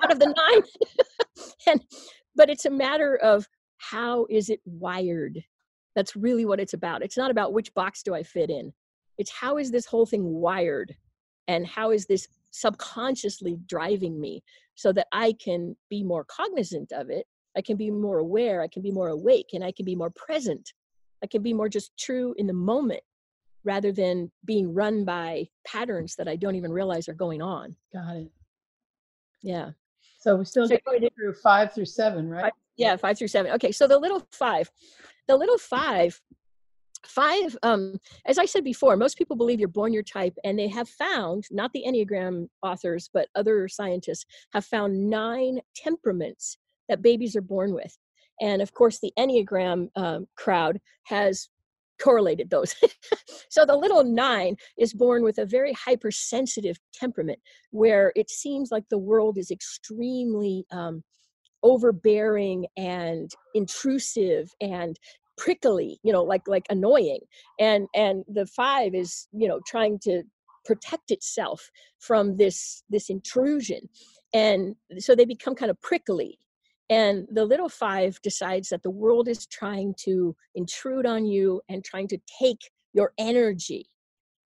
out 0.04 0.12
of 0.12 0.18
the 0.18 0.26
nine. 0.26 1.46
and 1.66 1.80
but 2.34 2.50
it's 2.50 2.66
a 2.66 2.70
matter 2.70 3.16
of 3.16 3.48
how 3.78 4.26
is 4.28 4.50
it 4.50 4.60
wired? 4.66 5.42
That's 5.94 6.14
really 6.14 6.44
what 6.44 6.60
it's 6.60 6.74
about. 6.74 7.02
It's 7.02 7.16
not 7.16 7.30
about 7.30 7.54
which 7.54 7.72
box 7.72 8.02
do 8.02 8.14
I 8.14 8.22
fit 8.22 8.50
in. 8.50 8.70
It's 9.16 9.30
how 9.30 9.56
is 9.56 9.70
this 9.70 9.86
whole 9.86 10.04
thing 10.04 10.26
wired? 10.26 10.94
And 11.48 11.66
how 11.66 11.90
is 11.90 12.04
this 12.04 12.28
subconsciously 12.50 13.56
driving 13.66 14.20
me 14.20 14.42
so 14.74 14.92
that 14.92 15.06
I 15.10 15.32
can 15.42 15.74
be 15.88 16.02
more 16.02 16.26
cognizant 16.28 16.92
of 16.92 17.08
it 17.08 17.26
I 17.56 17.62
can 17.62 17.76
be 17.76 17.90
more 17.90 18.18
aware, 18.18 18.62
I 18.62 18.68
can 18.68 18.82
be 18.82 18.90
more 18.90 19.08
awake, 19.08 19.50
and 19.54 19.64
I 19.64 19.72
can 19.72 19.84
be 19.84 19.96
more 19.96 20.10
present. 20.10 20.72
I 21.22 21.26
can 21.26 21.42
be 21.42 21.54
more 21.54 21.68
just 21.68 21.96
true 21.98 22.34
in 22.36 22.46
the 22.46 22.52
moment 22.52 23.00
rather 23.64 23.90
than 23.90 24.30
being 24.44 24.72
run 24.72 25.04
by 25.04 25.48
patterns 25.66 26.14
that 26.16 26.28
I 26.28 26.36
don't 26.36 26.54
even 26.54 26.70
realize 26.70 27.08
are 27.08 27.14
going 27.14 27.42
on. 27.42 27.74
Got 27.92 28.16
it. 28.16 28.30
Yeah. 29.42 29.70
So 30.18 30.36
we're 30.36 30.44
still 30.44 30.68
so 30.68 30.76
get 30.98 31.14
through 31.14 31.34
five 31.34 31.72
through 31.72 31.86
seven, 31.86 32.28
right? 32.28 32.42
Five, 32.42 32.52
yeah, 32.76 32.96
five 32.96 33.18
through 33.18 33.28
seven. 33.28 33.52
Okay, 33.52 33.72
so 33.72 33.86
the 33.86 33.98
little 33.98 34.26
five, 34.32 34.70
the 35.28 35.36
little 35.36 35.58
five, 35.58 36.20
five. 37.06 37.56
Um, 37.62 37.98
as 38.26 38.38
I 38.38 38.44
said 38.44 38.64
before, 38.64 38.96
most 38.96 39.18
people 39.18 39.36
believe 39.36 39.60
you're 39.60 39.68
born 39.68 39.92
your 39.92 40.02
type, 40.02 40.36
and 40.44 40.58
they 40.58 40.68
have 40.68 40.88
found, 40.88 41.44
not 41.50 41.72
the 41.72 41.84
Enneagram 41.86 42.48
authors, 42.62 43.08
but 43.12 43.28
other 43.34 43.68
scientists 43.68 44.26
have 44.52 44.64
found 44.64 45.08
nine 45.10 45.60
temperaments 45.74 46.58
that 46.88 47.02
babies 47.02 47.36
are 47.36 47.42
born 47.42 47.74
with. 47.74 47.96
And 48.40 48.60
of 48.60 48.72
course, 48.74 48.98
the 49.00 49.12
Enneagram 49.18 49.88
um, 49.96 50.26
crowd 50.36 50.78
has 51.04 51.48
correlated 52.02 52.50
those. 52.50 52.74
so 53.48 53.64
the 53.64 53.76
little 53.76 54.04
nine 54.04 54.56
is 54.78 54.92
born 54.92 55.22
with 55.22 55.38
a 55.38 55.46
very 55.46 55.72
hypersensitive 55.72 56.78
temperament 56.92 57.38
where 57.70 58.12
it 58.14 58.30
seems 58.30 58.70
like 58.70 58.84
the 58.90 58.98
world 58.98 59.38
is 59.38 59.50
extremely 59.50 60.64
um, 60.70 61.02
overbearing 61.62 62.66
and 62.76 63.30
intrusive 63.54 64.50
and 64.60 64.98
prickly 65.36 65.98
you 66.02 66.12
know 66.12 66.22
like 66.22 66.42
like 66.46 66.64
annoying 66.70 67.20
and 67.60 67.86
and 67.94 68.24
the 68.26 68.46
five 68.46 68.94
is 68.94 69.28
you 69.32 69.46
know 69.46 69.60
trying 69.66 69.98
to 69.98 70.22
protect 70.64 71.10
itself 71.10 71.70
from 71.98 72.36
this 72.36 72.82
this 72.88 73.10
intrusion 73.10 73.80
and 74.32 74.74
so 74.98 75.14
they 75.14 75.24
become 75.24 75.54
kind 75.54 75.70
of 75.70 75.80
prickly 75.82 76.38
and 76.88 77.26
the 77.32 77.44
little 77.44 77.68
five 77.68 78.20
decides 78.22 78.68
that 78.68 78.82
the 78.82 78.90
world 78.90 79.28
is 79.28 79.46
trying 79.46 79.94
to 80.04 80.36
intrude 80.54 81.06
on 81.06 81.26
you 81.26 81.60
and 81.68 81.84
trying 81.84 82.08
to 82.08 82.18
take 82.40 82.70
your 82.92 83.12
energy. 83.18 83.86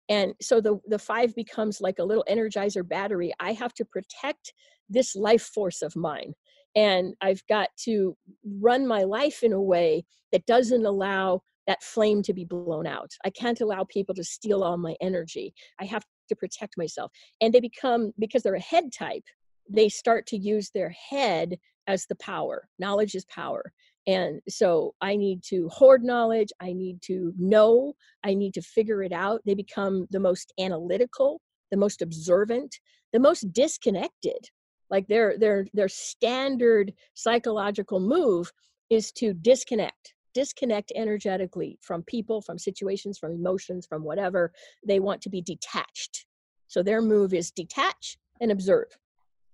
And 0.07 0.33
so 0.41 0.61
the 0.61 0.79
the 0.87 0.99
five 0.99 1.35
becomes 1.35 1.81
like 1.81 1.99
a 1.99 2.03
little 2.03 2.25
energizer 2.29 2.87
battery. 2.87 3.33
I 3.39 3.53
have 3.53 3.73
to 3.75 3.85
protect 3.85 4.53
this 4.89 5.15
life 5.15 5.43
force 5.43 5.81
of 5.81 5.95
mine. 5.95 6.33
And 6.75 7.15
i've 7.21 7.43
got 7.47 7.69
to 7.85 8.15
run 8.59 8.87
my 8.87 9.03
life 9.03 9.43
in 9.43 9.53
a 9.53 9.61
way 9.61 10.05
that 10.31 10.45
doesn't 10.45 10.85
allow 10.85 11.41
that 11.65 11.83
flame 11.83 12.21
to 12.23 12.33
be 12.33 12.45
blown 12.45 12.87
out. 12.87 13.11
I 13.25 13.31
can't 13.31 13.61
allow 13.61 13.83
people 13.83 14.15
to 14.15 14.23
steal 14.23 14.63
all 14.63 14.77
my 14.77 14.95
energy. 15.01 15.53
I 15.79 15.85
have 15.85 16.03
to 16.29 16.35
protect 16.35 16.77
myself. 16.77 17.11
And 17.41 17.53
they 17.53 17.59
become 17.59 18.11
because 18.17 18.43
they're 18.43 18.55
a 18.55 18.59
head 18.59 18.91
type 18.91 19.23
they 19.69 19.87
start 19.87 20.25
to 20.27 20.37
use 20.37 20.71
their 20.71 20.89
head 20.89 21.57
as 21.89 22.05
the 22.05 22.15
power 22.15 22.67
knowledge 22.77 23.15
is 23.15 23.25
power. 23.25 23.63
And 24.07 24.41
so 24.47 24.93
i 25.01 25.15
need 25.15 25.43
to 25.51 25.67
hoard 25.77 26.03
knowledge 26.03 26.51
i 26.61 26.71
need 26.71 26.97
to 27.09 27.33
know 27.37 27.93
i 28.23 28.33
need 28.33 28.53
to 28.53 28.61
figure 28.61 29.01
it 29.03 29.11
out. 29.11 29.41
They 29.45 29.55
become 29.55 30.07
the 30.11 30.23
most 30.29 30.53
analytical 30.57 31.41
the 31.71 31.77
most 31.85 32.01
observant 32.01 32.71
the 33.11 33.19
most 33.19 33.51
disconnected. 33.53 34.41
Like 34.89 35.07
their 35.07 35.37
their 35.37 35.67
their 35.73 35.89
standard 35.89 36.93
psychological 37.13 37.99
move 37.99 38.51
is 38.89 39.11
to 39.13 39.33
disconnect 39.33 40.13
disconnect 40.33 40.91
energetically 40.95 41.77
from 41.81 42.03
people 42.03 42.41
from 42.41 42.57
situations 42.57 43.17
from 43.17 43.33
emotions 43.33 43.85
from 43.87 44.03
whatever. 44.03 44.51
They 44.87 44.99
want 44.99 45.21
to 45.23 45.29
be 45.29 45.41
detached. 45.41 46.25
So 46.67 46.83
their 46.83 47.01
move 47.01 47.33
is 47.33 47.51
detach 47.51 48.17
and 48.39 48.51
observe 48.51 48.89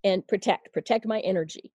and 0.03 0.25
protect 0.27 0.73
protect 0.73 1.05
my 1.05 1.19
energy 1.21 1.71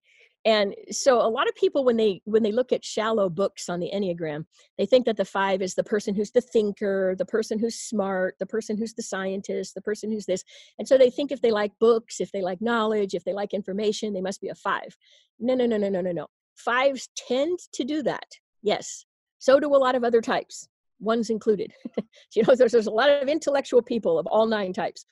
and 0.46 0.74
so 0.90 1.20
a 1.20 1.28
lot 1.28 1.48
of 1.48 1.54
people 1.54 1.84
when 1.84 1.96
they 1.96 2.22
when 2.24 2.42
they 2.42 2.52
look 2.52 2.72
at 2.72 2.84
shallow 2.84 3.28
books 3.28 3.68
on 3.68 3.78
the 3.78 3.90
enneagram 3.94 4.46
they 4.78 4.86
think 4.86 5.04
that 5.04 5.18
the 5.18 5.24
five 5.24 5.60
is 5.60 5.74
the 5.74 5.84
person 5.84 6.14
who's 6.14 6.30
the 6.30 6.40
thinker 6.40 7.14
the 7.18 7.26
person 7.26 7.58
who's 7.58 7.76
smart 7.76 8.36
the 8.38 8.46
person 8.46 8.76
who's 8.78 8.94
the 8.94 9.02
scientist 9.02 9.74
the 9.74 9.82
person 9.82 10.10
who's 10.10 10.26
this. 10.26 10.42
And 10.78 10.88
so 10.88 10.96
they 10.96 11.10
think 11.10 11.30
if 11.30 11.42
they 11.42 11.50
like 11.50 11.72
books 11.78 12.20
if 12.20 12.32
they 12.32 12.42
like 12.42 12.60
knowledge 12.62 13.14
if 13.14 13.24
they 13.24 13.34
like 13.34 13.52
information 13.52 14.14
they 14.14 14.22
must 14.22 14.40
be 14.40 14.48
a 14.48 14.54
five. 14.54 14.96
No 15.38 15.54
no 15.54 15.66
no 15.66 15.76
no 15.76 15.88
no 15.90 16.00
no 16.00 16.12
no. 16.12 16.26
Fives 16.56 17.08
tend 17.16 17.58
to 17.72 17.84
do 17.84 18.02
that 18.04 18.26
yes. 18.62 19.04
So 19.38 19.60
do 19.60 19.74
a 19.74 19.76
lot 19.76 19.94
of 19.94 20.04
other 20.04 20.22
types 20.22 20.68
ones 21.00 21.30
included. 21.30 21.72
You 22.34 22.44
know 22.46 22.54
there's, 22.54 22.72
there's 22.72 22.86
a 22.86 22.92
lot 22.92 23.10
of 23.10 23.28
intellectual 23.28 23.82
people 23.82 24.18
of 24.18 24.26
all 24.26 24.46
nine 24.46 24.72
types. 24.72 25.04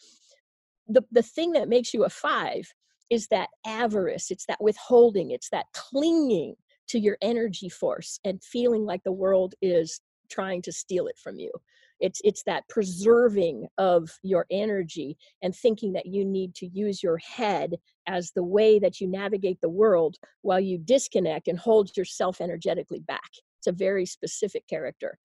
The, 0.87 1.03
the 1.11 1.23
thing 1.23 1.53
that 1.53 1.69
makes 1.69 1.93
you 1.93 2.05
a 2.05 2.09
five 2.09 2.73
is 3.11 3.27
that 3.29 3.49
avarice, 3.67 4.31
it's 4.31 4.47
that 4.47 4.61
withholding, 4.61 5.31
it's 5.31 5.51
that 5.51 5.67
clinging 5.75 6.55
to 6.89 6.99
your 6.99 7.19
energy 7.23 7.69
force 7.69 8.19
and 8.25 8.43
feeling 8.43 8.85
like 8.85 9.03
the 9.05 9.13
world 9.13 9.55
is 9.63 10.01
trying 10.31 10.63
to 10.63 10.73
steal 10.73 11.07
it 11.07 11.17
from 11.23 11.39
you. 11.39 11.51
It's 12.01 12.21
it's 12.23 12.45
that 12.45 12.69
preserving 12.69 13.67
of 13.77 14.09
your 14.23 14.47
energy 14.51 15.17
and 15.43 15.55
thinking 15.55 15.93
that 15.95 16.07
you 16.07 16.25
need 16.25 16.55
to 16.57 16.67
use 16.67 17.03
your 17.03 17.19
head 17.19 17.75
as 18.07 18.31
the 18.31 18.43
way 18.43 18.79
that 18.79 19.01
you 19.01 19.09
navigate 19.09 19.61
the 19.61 19.69
world 19.69 20.17
while 20.43 20.61
you 20.61 20.79
disconnect 20.79 21.49
and 21.49 21.59
hold 21.59 21.97
yourself 21.97 22.41
energetically 22.41 23.01
back. 23.01 23.31
It's 23.59 23.67
a 23.67 23.73
very 23.73 24.07
specific 24.07 24.67
character. 24.69 25.19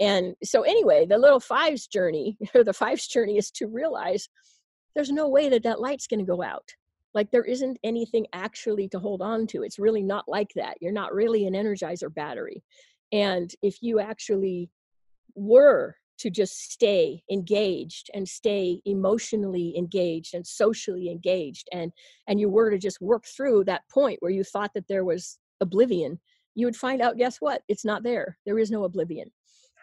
And 0.00 0.34
so 0.42 0.62
anyway, 0.62 1.06
the 1.06 1.18
little 1.18 1.40
fives 1.40 1.86
journey 1.86 2.36
or 2.54 2.64
the 2.64 2.72
fives 2.72 3.06
journey 3.06 3.38
is 3.38 3.50
to 3.52 3.66
realize 3.66 4.28
there's 4.94 5.10
no 5.10 5.28
way 5.28 5.48
that 5.50 5.62
that 5.62 5.80
light's 5.80 6.06
going 6.06 6.20
to 6.20 6.26
go 6.26 6.42
out 6.42 6.72
like 7.16 7.30
there 7.30 7.44
isn't 7.44 7.78
anything 7.82 8.26
actually 8.32 8.88
to 8.88 8.98
hold 9.00 9.22
on 9.22 9.46
to 9.48 9.62
it's 9.62 9.78
really 9.78 10.02
not 10.02 10.28
like 10.28 10.52
that 10.54 10.76
you're 10.80 10.92
not 10.92 11.14
really 11.14 11.46
an 11.46 11.54
energizer 11.54 12.14
battery. 12.14 12.62
And 13.12 13.50
if 13.62 13.82
you 13.82 13.98
actually 13.98 14.70
were 15.34 15.96
to 16.18 16.30
just 16.30 16.72
stay 16.72 17.22
engaged 17.30 18.10
and 18.14 18.28
stay 18.28 18.80
emotionally 18.84 19.76
engaged 19.76 20.34
and 20.34 20.46
socially 20.46 21.10
engaged 21.10 21.68
and 21.72 21.90
and 22.28 22.38
you 22.38 22.48
were 22.48 22.70
to 22.70 22.78
just 22.78 23.00
work 23.00 23.24
through 23.26 23.64
that 23.64 23.82
point 23.92 24.18
where 24.20 24.32
you 24.32 24.44
thought 24.44 24.72
that 24.74 24.88
there 24.88 25.04
was 25.04 25.38
oblivion 25.60 26.20
you 26.56 26.66
would 26.66 26.74
find 26.74 27.00
out 27.00 27.18
guess 27.18 27.36
what? 27.36 27.62
It's 27.68 27.84
not 27.84 28.02
there. 28.02 28.38
There 28.46 28.58
is 28.58 28.70
no 28.70 28.84
oblivion. 28.84 29.30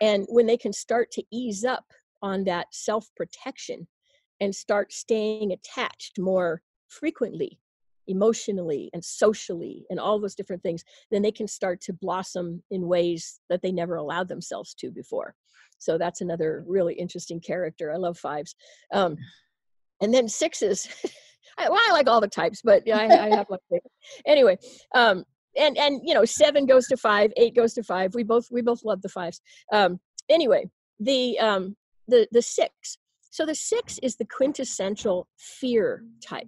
And 0.02 0.26
when 0.28 0.48
they 0.48 0.58
can 0.58 0.74
start 0.74 1.12
to 1.12 1.24
ease 1.32 1.64
up 1.64 1.86
on 2.22 2.44
that 2.46 2.68
self 2.72 3.08
protection 3.16 3.88
and 4.42 4.54
start 4.54 4.92
staying 4.92 5.52
attached 5.52 6.20
more 6.20 6.62
frequently 7.00 7.60
emotionally 8.08 8.90
and 8.94 9.04
socially 9.04 9.86
and 9.90 10.00
all 10.00 10.20
those 10.20 10.36
different 10.36 10.62
things 10.62 10.84
then 11.10 11.22
they 11.22 11.32
can 11.32 11.48
start 11.48 11.80
to 11.82 11.94
blossom 11.94 12.62
in 12.72 12.88
ways 12.88 13.40
that 13.50 13.62
they 13.62 13.72
never 13.72 13.96
allowed 13.96 14.28
themselves 14.28 14.74
to 14.74 14.92
before. 14.92 15.34
So 15.78 15.98
that's 15.98 16.22
another 16.22 16.64
really 16.68 16.94
interesting 16.94 17.40
character. 17.40 17.92
I 17.92 17.98
love 17.98 18.18
fives. 18.18 18.56
Um, 18.94 19.18
and 20.02 20.14
then 20.14 20.28
sixes. 20.28 20.88
I, 21.58 21.70
well, 21.70 21.80
I 21.88 21.92
like 21.92 22.10
all 22.10 22.22
the 22.22 22.28
types 22.28 22.62
but 22.64 22.84
yeah, 22.86 22.98
I, 22.98 23.28
I 23.28 23.36
have 23.36 23.48
favorite. 23.70 23.92
Anyway 24.26 24.58
um, 24.96 25.24
and 25.58 25.78
and 25.78 26.02
you 26.04 26.14
know 26.14 26.26
seven 26.26 26.66
goes 26.66 26.88
to 26.88 26.98
five 26.98 27.32
eight 27.38 27.56
goes 27.56 27.74
to 27.74 27.84
five. 27.84 28.16
We 28.16 28.24
both 28.24 28.48
we 28.52 28.62
both 28.62 28.84
love 28.84 29.02
the 29.02 29.10
fives. 29.10 29.40
Um, 29.72 30.00
anyway 30.30 30.70
the 31.00 31.40
um, 31.40 31.76
the 32.08 32.28
the 32.32 32.42
six. 32.42 32.98
So 33.30 33.46
the 33.46 33.56
six 33.56 34.00
is 34.04 34.16
the 34.16 34.26
quintessential 34.26 35.28
fear 35.38 36.04
type 36.24 36.48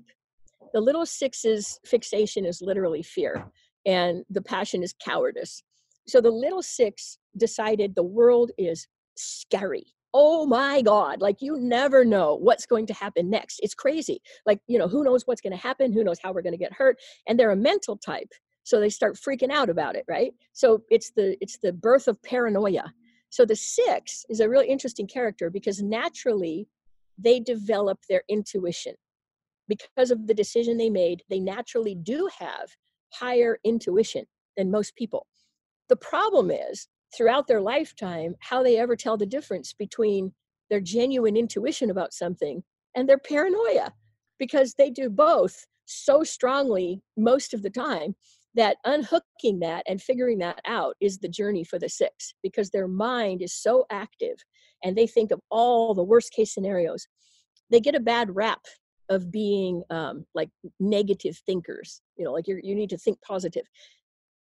the 0.75 0.81
little 0.81 1.05
six's 1.05 1.79
fixation 1.85 2.45
is 2.45 2.61
literally 2.61 3.01
fear, 3.01 3.49
and 3.85 4.25
the 4.29 4.41
passion 4.41 4.83
is 4.83 4.93
cowardice. 5.01 5.63
So 6.05 6.19
the 6.19 6.29
little 6.29 6.61
six 6.61 7.17
decided 7.37 7.95
the 7.95 8.03
world 8.03 8.51
is 8.57 8.85
scary. 9.15 9.85
Oh 10.13 10.45
my 10.45 10.81
God, 10.81 11.21
like 11.21 11.37
you 11.39 11.55
never 11.57 12.03
know 12.03 12.35
what's 12.35 12.65
going 12.65 12.87
to 12.87 12.93
happen 12.93 13.29
next. 13.29 13.61
It's 13.63 13.73
crazy. 13.73 14.21
Like, 14.45 14.59
you 14.67 14.77
know, 14.77 14.89
who 14.89 15.05
knows 15.05 15.23
what's 15.25 15.39
going 15.39 15.55
to 15.55 15.57
happen? 15.57 15.93
Who 15.93 16.03
knows 16.03 16.19
how 16.21 16.33
we're 16.33 16.41
going 16.41 16.51
to 16.51 16.57
get 16.59 16.73
hurt? 16.73 16.97
And 17.25 17.39
they're 17.39 17.51
a 17.51 17.55
mental 17.55 17.95
type. 17.95 18.33
So 18.63 18.81
they 18.81 18.89
start 18.89 19.15
freaking 19.15 19.51
out 19.51 19.69
about 19.69 19.95
it, 19.95 20.03
right? 20.09 20.33
So 20.51 20.83
it's 20.89 21.11
the 21.11 21.37
it's 21.39 21.57
the 21.63 21.71
birth 21.71 22.09
of 22.09 22.21
paranoia. 22.21 22.93
So 23.29 23.45
the 23.45 23.55
six 23.55 24.25
is 24.27 24.41
a 24.41 24.49
really 24.49 24.67
interesting 24.67 25.07
character 25.07 25.49
because 25.49 25.81
naturally 25.81 26.67
they 27.17 27.39
develop 27.39 27.99
their 28.09 28.23
intuition 28.27 28.95
because 29.67 30.11
of 30.11 30.27
the 30.27 30.33
decision 30.33 30.77
they 30.77 30.89
made, 30.89 31.23
they 31.29 31.39
naturally 31.39 31.95
do 31.95 32.29
have 32.37 32.69
higher 33.13 33.57
intuition 33.63 34.25
than 34.57 34.71
most 34.71 34.95
people. 34.95 35.27
The 35.89 35.95
problem 35.95 36.51
is, 36.51 36.87
throughout 37.15 37.47
their 37.47 37.61
lifetime, 37.61 38.35
how 38.39 38.63
they 38.63 38.77
ever 38.77 38.95
tell 38.95 39.17
the 39.17 39.25
difference 39.25 39.73
between 39.73 40.33
their 40.69 40.81
genuine 40.81 41.37
intuition 41.37 41.89
about 41.89 42.13
something 42.13 42.63
and 42.95 43.07
their 43.07 43.19
paranoia, 43.19 43.93
because 44.39 44.73
they 44.73 44.89
do 44.89 45.09
both 45.09 45.65
so 45.85 46.23
strongly 46.23 47.01
most 47.15 47.53
of 47.53 47.61
the 47.61 47.69
time 47.69 48.15
that 48.55 48.77
unhooking 48.85 49.59
that 49.59 49.83
and 49.87 50.01
figuring 50.01 50.39
that 50.39 50.59
out 50.65 50.95
is 51.01 51.19
the 51.19 51.27
journey 51.27 51.63
for 51.63 51.77
the 51.77 51.89
six 51.89 52.33
because 52.41 52.69
their 52.69 52.87
mind 52.87 53.41
is 53.41 53.53
so 53.53 53.85
active 53.91 54.37
and 54.83 54.95
they 54.95 55.05
think 55.05 55.31
of 55.31 55.39
all 55.51 55.93
the 55.93 56.03
worst 56.03 56.31
case 56.31 56.53
scenarios. 56.53 57.07
They 57.69 57.79
get 57.79 57.95
a 57.95 57.99
bad 57.99 58.35
rap 58.35 58.61
of 59.09 59.31
being 59.31 59.83
um, 59.89 60.25
like 60.33 60.49
negative 60.79 61.37
thinkers 61.45 62.01
you 62.17 62.25
know 62.25 62.31
like 62.31 62.47
you 62.47 62.59
you 62.63 62.75
need 62.75 62.89
to 62.89 62.97
think 62.97 63.21
positive. 63.21 63.65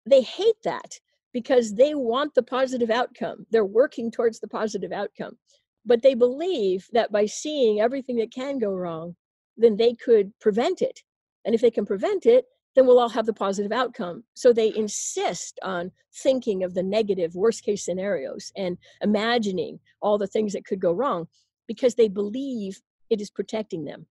They 0.05 0.21
hate 0.21 0.61
that 0.63 0.99
because 1.33 1.73
they 1.73 1.95
want 1.95 2.35
the 2.35 2.43
positive 2.43 2.89
outcome. 2.89 3.45
They're 3.51 3.65
working 3.65 4.11
towards 4.11 4.39
the 4.39 4.47
positive 4.47 4.91
outcome. 4.91 5.37
But 5.85 6.01
they 6.01 6.13
believe 6.13 6.87
that 6.93 7.11
by 7.11 7.25
seeing 7.25 7.81
everything 7.81 8.17
that 8.17 8.33
can 8.33 8.59
go 8.59 8.71
wrong 8.73 9.15
then 9.55 9.77
they 9.77 9.93
could 9.93 10.31
prevent 10.39 10.81
it. 10.81 11.01
And 11.45 11.53
if 11.53 11.61
they 11.61 11.71
can 11.71 11.85
prevent 11.85 12.25
it 12.25 12.45
then 12.75 12.87
we'll 12.87 12.99
all 12.99 13.09
have 13.09 13.27
the 13.27 13.33
positive 13.33 13.71
outcome. 13.71 14.23
So 14.33 14.51
they 14.51 14.75
insist 14.75 15.59
on 15.61 15.91
thinking 16.23 16.63
of 16.63 16.73
the 16.73 16.81
negative 16.81 17.35
worst 17.35 17.63
case 17.63 17.85
scenarios 17.85 18.51
and 18.57 18.77
imagining 19.01 19.79
all 20.01 20.17
the 20.17 20.27
things 20.27 20.53
that 20.53 20.65
could 20.65 20.79
go 20.79 20.91
wrong 20.91 21.27
because 21.67 21.95
they 21.95 22.07
believe 22.07 22.81
it 23.09 23.21
is 23.21 23.29
protecting 23.29 23.85
them 23.85 24.07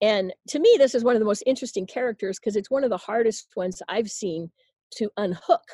and 0.00 0.32
to 0.48 0.58
me, 0.58 0.76
this 0.78 0.94
is 0.94 1.02
one 1.02 1.16
of 1.16 1.20
the 1.20 1.26
most 1.26 1.42
interesting 1.46 1.86
characters 1.86 2.38
because 2.38 2.56
it's 2.56 2.70
one 2.70 2.84
of 2.84 2.90
the 2.90 2.96
hardest 2.96 3.48
ones 3.56 3.82
I've 3.88 4.10
seen 4.10 4.50
to 4.96 5.10
unhook. 5.16 5.64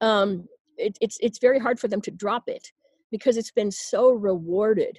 Um, 0.00 0.46
it, 0.76 0.98
it's 1.00 1.16
it's 1.20 1.38
very 1.38 1.58
hard 1.58 1.80
for 1.80 1.88
them 1.88 2.02
to 2.02 2.10
drop 2.10 2.44
it 2.48 2.70
because 3.10 3.36
it's 3.36 3.50
been 3.50 3.70
so 3.70 4.10
rewarded. 4.10 4.98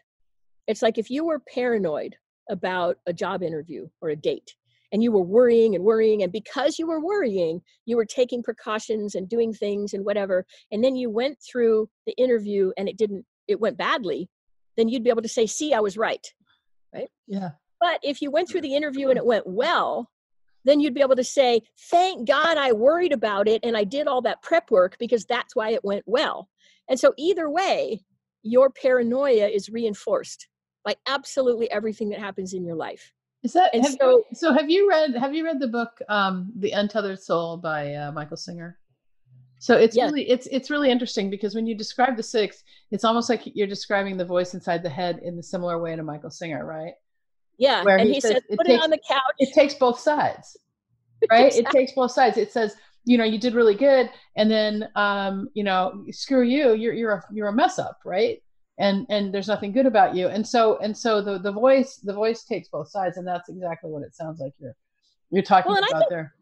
It's 0.66 0.82
like 0.82 0.97
if 0.97 1.10
you 1.10 1.26
were 1.26 1.39
paranoid 1.39 2.16
about 2.49 2.97
a 3.05 3.14
job 3.14 3.43
interview 3.43 3.88
or 4.01 4.10
a 4.10 4.16
date 4.16 4.55
and 4.91 5.03
you 5.03 5.12
were 5.12 5.22
worrying 5.22 5.76
and 5.76 5.84
worrying 5.84 6.24
and 6.24 6.32
because 6.32 6.80
you 6.80 6.88
were 6.88 7.03
worrying 7.03 7.62
you 7.86 7.97
were 7.97 8.05
taking 8.05 8.41
precautions 8.41 9.16
and 9.16 9.28
doing 9.28 9.53
things 9.53 9.93
and 9.93 10.05
whatever 10.05 10.45
and 10.72 10.82
then 10.82 10.95
you 10.95 11.10
went 11.10 11.38
through 11.41 11.89
the 12.05 12.14
interview 12.14 12.72
and 12.78 12.88
it 12.88 12.97
didn't 12.97 13.26
it 13.47 13.60
went 13.60 13.78
badly 13.78 14.30
then 14.78 14.88
you'd 14.88 15.03
be 15.03 15.10
able 15.10 15.22
to 15.22 15.28
say 15.28 15.45
see 15.45 15.74
i 15.74 15.80
was 15.80 15.97
right 15.97 16.26
right 16.93 17.10
yeah 17.28 17.49
but 17.80 17.99
if 18.03 18.21
you 18.21 18.32
went 18.32 18.49
through 18.49 18.61
the 18.61 18.75
interview 18.75 19.09
and 19.09 19.17
it 19.17 19.25
went 19.25 19.45
well 19.45 20.09
then 20.65 20.80
you'd 20.80 20.93
be 20.93 21.01
able 21.01 21.15
to 21.15 21.23
say 21.23 21.61
thank 21.89 22.28
god 22.28 22.57
i 22.57 22.71
worried 22.71 23.13
about 23.13 23.47
it 23.47 23.59
and 23.63 23.78
i 23.78 23.84
did 23.84 24.07
all 24.07 24.21
that 24.21 24.41
prep 24.41 24.69
work 24.71 24.95
because 24.99 25.25
that's 25.25 25.55
why 25.55 25.69
it 25.69 25.84
went 25.84 26.03
well 26.05 26.49
and 26.89 26.99
so 26.99 27.13
either 27.17 27.49
way 27.49 28.01
your 28.43 28.69
paranoia 28.69 29.47
is 29.47 29.69
reinforced 29.69 30.47
by 30.86 30.95
absolutely 31.07 31.69
everything 31.71 32.09
that 32.09 32.19
happens 32.19 32.53
in 32.53 32.63
your 32.63 32.75
life 32.75 33.11
is 33.43 33.53
that 33.53 33.73
have, 33.75 33.95
so? 33.99 34.23
So 34.34 34.53
have 34.53 34.69
you 34.69 34.89
read 34.89 35.15
have 35.15 35.34
you 35.34 35.45
read 35.45 35.59
the 35.59 35.67
book 35.67 36.01
um, 36.09 36.51
"The 36.57 36.71
Untethered 36.71 37.21
Soul" 37.21 37.57
by 37.57 37.93
uh, 37.93 38.11
Michael 38.11 38.38
Singer? 38.38 38.78
So 39.59 39.78
it's 39.78 39.95
yes. 39.95 40.11
really 40.11 40.30
it's 40.30 40.47
it's 40.47 40.69
really 40.69 40.89
interesting 40.89 41.30
because 41.30 41.55
when 41.55 41.65
you 41.65 41.75
describe 41.75 42.17
the 42.17 42.23
six, 42.23 42.63
it's 42.91 43.03
almost 43.03 43.30
like 43.30 43.43
you're 43.45 43.67
describing 43.67 44.17
the 44.17 44.25
voice 44.25 44.53
inside 44.53 44.84
the 44.84 44.89
head 44.89 45.19
in 45.23 45.36
the 45.36 45.43
similar 45.43 45.80
way 45.80 45.95
to 45.95 46.03
Michael 46.03 46.32
Singer, 46.32 46.65
right? 46.65 46.93
Yeah, 47.58 47.84
Where 47.84 47.97
and 47.97 48.08
he, 48.08 48.16
he 48.16 48.22
says, 48.22 48.41
"Put 48.55 48.68
it, 48.68 48.70
takes, 48.70 48.70
it 48.70 48.84
on 48.84 48.89
the 48.89 48.99
couch." 49.08 49.36
It 49.39 49.53
takes 49.53 49.74
both 49.74 49.99
sides, 49.99 50.58
right? 51.32 51.47
exactly. 51.47 51.60
It 51.62 51.72
takes 51.72 51.91
both 51.93 52.12
sides. 52.12 52.38
It 52.38 52.51
says, 52.51 52.76
you 53.03 53.18
know, 53.18 53.24
you 53.24 53.39
did 53.39 53.53
really 53.53 53.76
good, 53.76 54.10
and 54.36 54.51
then, 54.51 54.89
um, 54.95 55.49
you 55.53 55.64
know, 55.64 56.05
screw 56.12 56.43
you, 56.43 56.74
you're 56.74 56.93
you're 56.93 57.14
a 57.14 57.24
you're 57.32 57.47
a 57.47 57.53
mess 57.53 57.80
up, 57.80 57.99
right? 58.05 58.41
and 58.78 59.05
and 59.10 59.34
there's 59.34 59.47
nothing 59.47 59.72
good 59.72 59.86
about 59.86 60.16
you 60.16 60.28
and 60.28 60.45
so 60.45 60.78
and 60.78 60.95
so 60.95 61.22
the 61.22 61.39
the 61.39 61.51
voice 61.51 61.97
the 62.03 62.14
voice 62.14 62.43
takes 62.43 62.70
both 62.70 62.89
sides 62.89 63.18
and 63.18 63.28
that's 63.28 63.49
exactly 63.49 63.89
what 63.89 64.03
it 64.03 64.16
sounds 64.16 64.39
like 64.39 64.53
you're 64.60 64.76
you're 65.32 65.43
talking 65.43 65.72
well, 65.72 65.84
about 65.89 66.05
there 66.10 66.34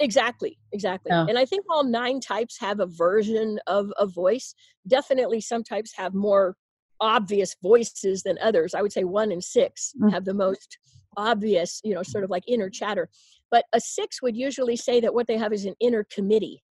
exactly 0.00 0.58
exactly 0.72 1.10
yeah. 1.10 1.26
and 1.28 1.38
i 1.38 1.44
think 1.44 1.64
all 1.70 1.84
nine 1.84 2.20
types 2.20 2.58
have 2.58 2.80
a 2.80 2.86
version 2.86 3.58
of 3.66 3.92
a 3.98 4.06
voice 4.06 4.54
definitely 4.86 5.40
some 5.40 5.62
types 5.62 5.92
have 5.96 6.14
more 6.14 6.56
obvious 7.00 7.56
voices 7.62 8.22
than 8.22 8.38
others. 8.42 8.74
I 8.74 8.82
would 8.82 8.92
say 8.92 9.04
one 9.04 9.32
and 9.32 9.42
6 9.42 9.92
mm-hmm. 9.96 10.08
have 10.10 10.24
the 10.24 10.34
most 10.34 10.78
obvious 11.16 11.80
you 11.82 11.94
know 11.94 12.02
sort 12.02 12.24
of 12.24 12.30
like 12.30 12.44
inner 12.46 12.70
chatter. 12.70 13.08
But 13.50 13.64
a 13.72 13.80
six 13.80 14.20
would 14.22 14.36
usually 14.36 14.76
say 14.76 15.00
that 15.00 15.14
what 15.14 15.26
they 15.26 15.38
have 15.38 15.52
is 15.52 15.64
an 15.64 15.74
inner 15.80 16.04
committee. 16.04 16.62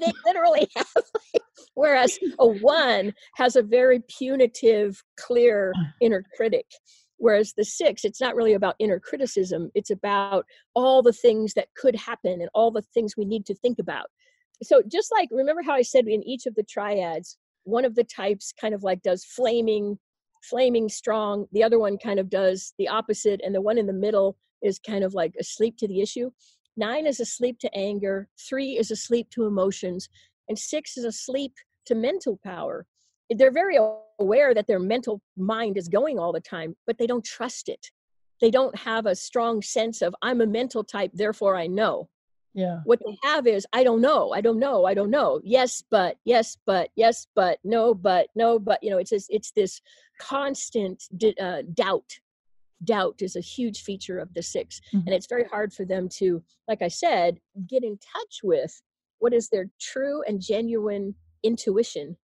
They 0.00 0.12
literally 0.26 0.68
have 0.76 0.86
like, 0.96 1.42
whereas 1.74 2.18
a 2.40 2.46
one 2.46 3.12
has 3.36 3.54
a 3.54 3.62
very 3.62 4.02
punitive 4.18 5.02
clear 5.16 5.72
inner 6.00 6.24
critic 6.36 6.66
whereas 7.18 7.52
the 7.56 7.64
six 7.64 8.04
it's 8.04 8.20
not 8.20 8.34
really 8.34 8.54
about 8.54 8.74
inner 8.80 8.98
criticism. 8.98 9.70
It's 9.76 9.90
about 9.90 10.44
all 10.74 11.02
the 11.02 11.12
things 11.12 11.54
that 11.54 11.68
could 11.76 11.94
happen 11.94 12.40
and 12.40 12.50
all 12.52 12.72
the 12.72 12.82
things 12.82 13.16
we 13.16 13.24
need 13.24 13.46
to 13.46 13.54
think 13.54 13.78
about. 13.78 14.06
So 14.64 14.82
just 14.90 15.12
like 15.12 15.28
remember 15.30 15.62
how 15.62 15.74
i 15.74 15.82
said 15.82 16.06
in 16.06 16.22
each 16.22 16.46
of 16.46 16.54
the 16.54 16.64
triads 16.64 17.38
one 17.64 17.84
of 17.84 17.94
the 17.94 18.04
types 18.04 18.52
kind 18.60 18.74
of 18.74 18.82
like 18.82 19.02
does 19.02 19.24
flaming 19.24 19.98
flaming 20.42 20.88
strong 20.88 21.46
the 21.52 21.62
other 21.62 21.78
one 21.78 21.96
kind 21.96 22.18
of 22.18 22.28
does 22.28 22.74
the 22.78 22.88
opposite 22.88 23.40
and 23.44 23.54
the 23.54 23.60
one 23.60 23.78
in 23.78 23.86
the 23.86 23.92
middle 23.92 24.36
is 24.60 24.78
kind 24.78 25.04
of 25.04 25.14
like 25.14 25.32
asleep 25.38 25.76
to 25.76 25.86
the 25.86 26.00
issue 26.00 26.30
Nine 26.76 27.06
is 27.06 27.20
asleep 27.20 27.58
to 27.60 27.74
anger. 27.74 28.28
Three 28.48 28.78
is 28.78 28.90
asleep 28.90 29.28
to 29.30 29.44
emotions. 29.44 30.08
And 30.48 30.58
six 30.58 30.96
is 30.96 31.04
asleep 31.04 31.52
to 31.86 31.94
mental 31.94 32.38
power. 32.42 32.86
They're 33.30 33.52
very 33.52 33.78
aware 34.18 34.54
that 34.54 34.66
their 34.66 34.78
mental 34.78 35.20
mind 35.36 35.76
is 35.76 35.88
going 35.88 36.18
all 36.18 36.32
the 36.32 36.40
time, 36.40 36.74
but 36.86 36.98
they 36.98 37.06
don't 37.06 37.24
trust 37.24 37.68
it. 37.68 37.90
They 38.40 38.50
don't 38.50 38.76
have 38.76 39.06
a 39.06 39.14
strong 39.14 39.62
sense 39.62 40.02
of, 40.02 40.14
I'm 40.22 40.40
a 40.40 40.46
mental 40.46 40.82
type, 40.82 41.10
therefore 41.14 41.56
I 41.56 41.66
know. 41.66 42.08
Yeah. 42.54 42.80
What 42.84 43.00
they 43.04 43.16
have 43.22 43.46
is, 43.46 43.66
I 43.72 43.82
don't 43.82 44.00
know, 44.00 44.32
I 44.32 44.40
don't 44.40 44.58
know, 44.58 44.84
I 44.84 44.94
don't 44.94 45.10
know. 45.10 45.40
Yes, 45.42 45.82
but, 45.90 46.18
yes, 46.24 46.58
but, 46.66 46.90
yes, 46.96 47.26
but, 47.34 47.58
no, 47.64 47.94
but, 47.94 48.28
no, 48.34 48.58
but, 48.58 48.82
you 48.82 48.90
know, 48.90 48.98
it's 48.98 49.10
this, 49.10 49.26
it's 49.30 49.52
this 49.52 49.80
constant 50.20 51.02
uh, 51.40 51.62
doubt 51.74 52.18
doubt 52.84 53.22
is 53.22 53.36
a 53.36 53.40
huge 53.40 53.82
feature 53.82 54.18
of 54.18 54.34
the 54.34 54.42
6 54.42 54.80
mm-hmm. 54.80 55.06
and 55.06 55.14
it's 55.14 55.28
very 55.28 55.44
hard 55.44 55.72
for 55.72 55.84
them 55.84 56.08
to 56.08 56.42
like 56.66 56.82
i 56.82 56.88
said 56.88 57.38
get 57.68 57.84
in 57.84 57.96
touch 57.98 58.40
with 58.42 58.82
what 59.20 59.32
is 59.32 59.48
their 59.48 59.66
true 59.80 60.20
and 60.26 60.40
genuine 60.40 61.14
intuition 61.44 62.16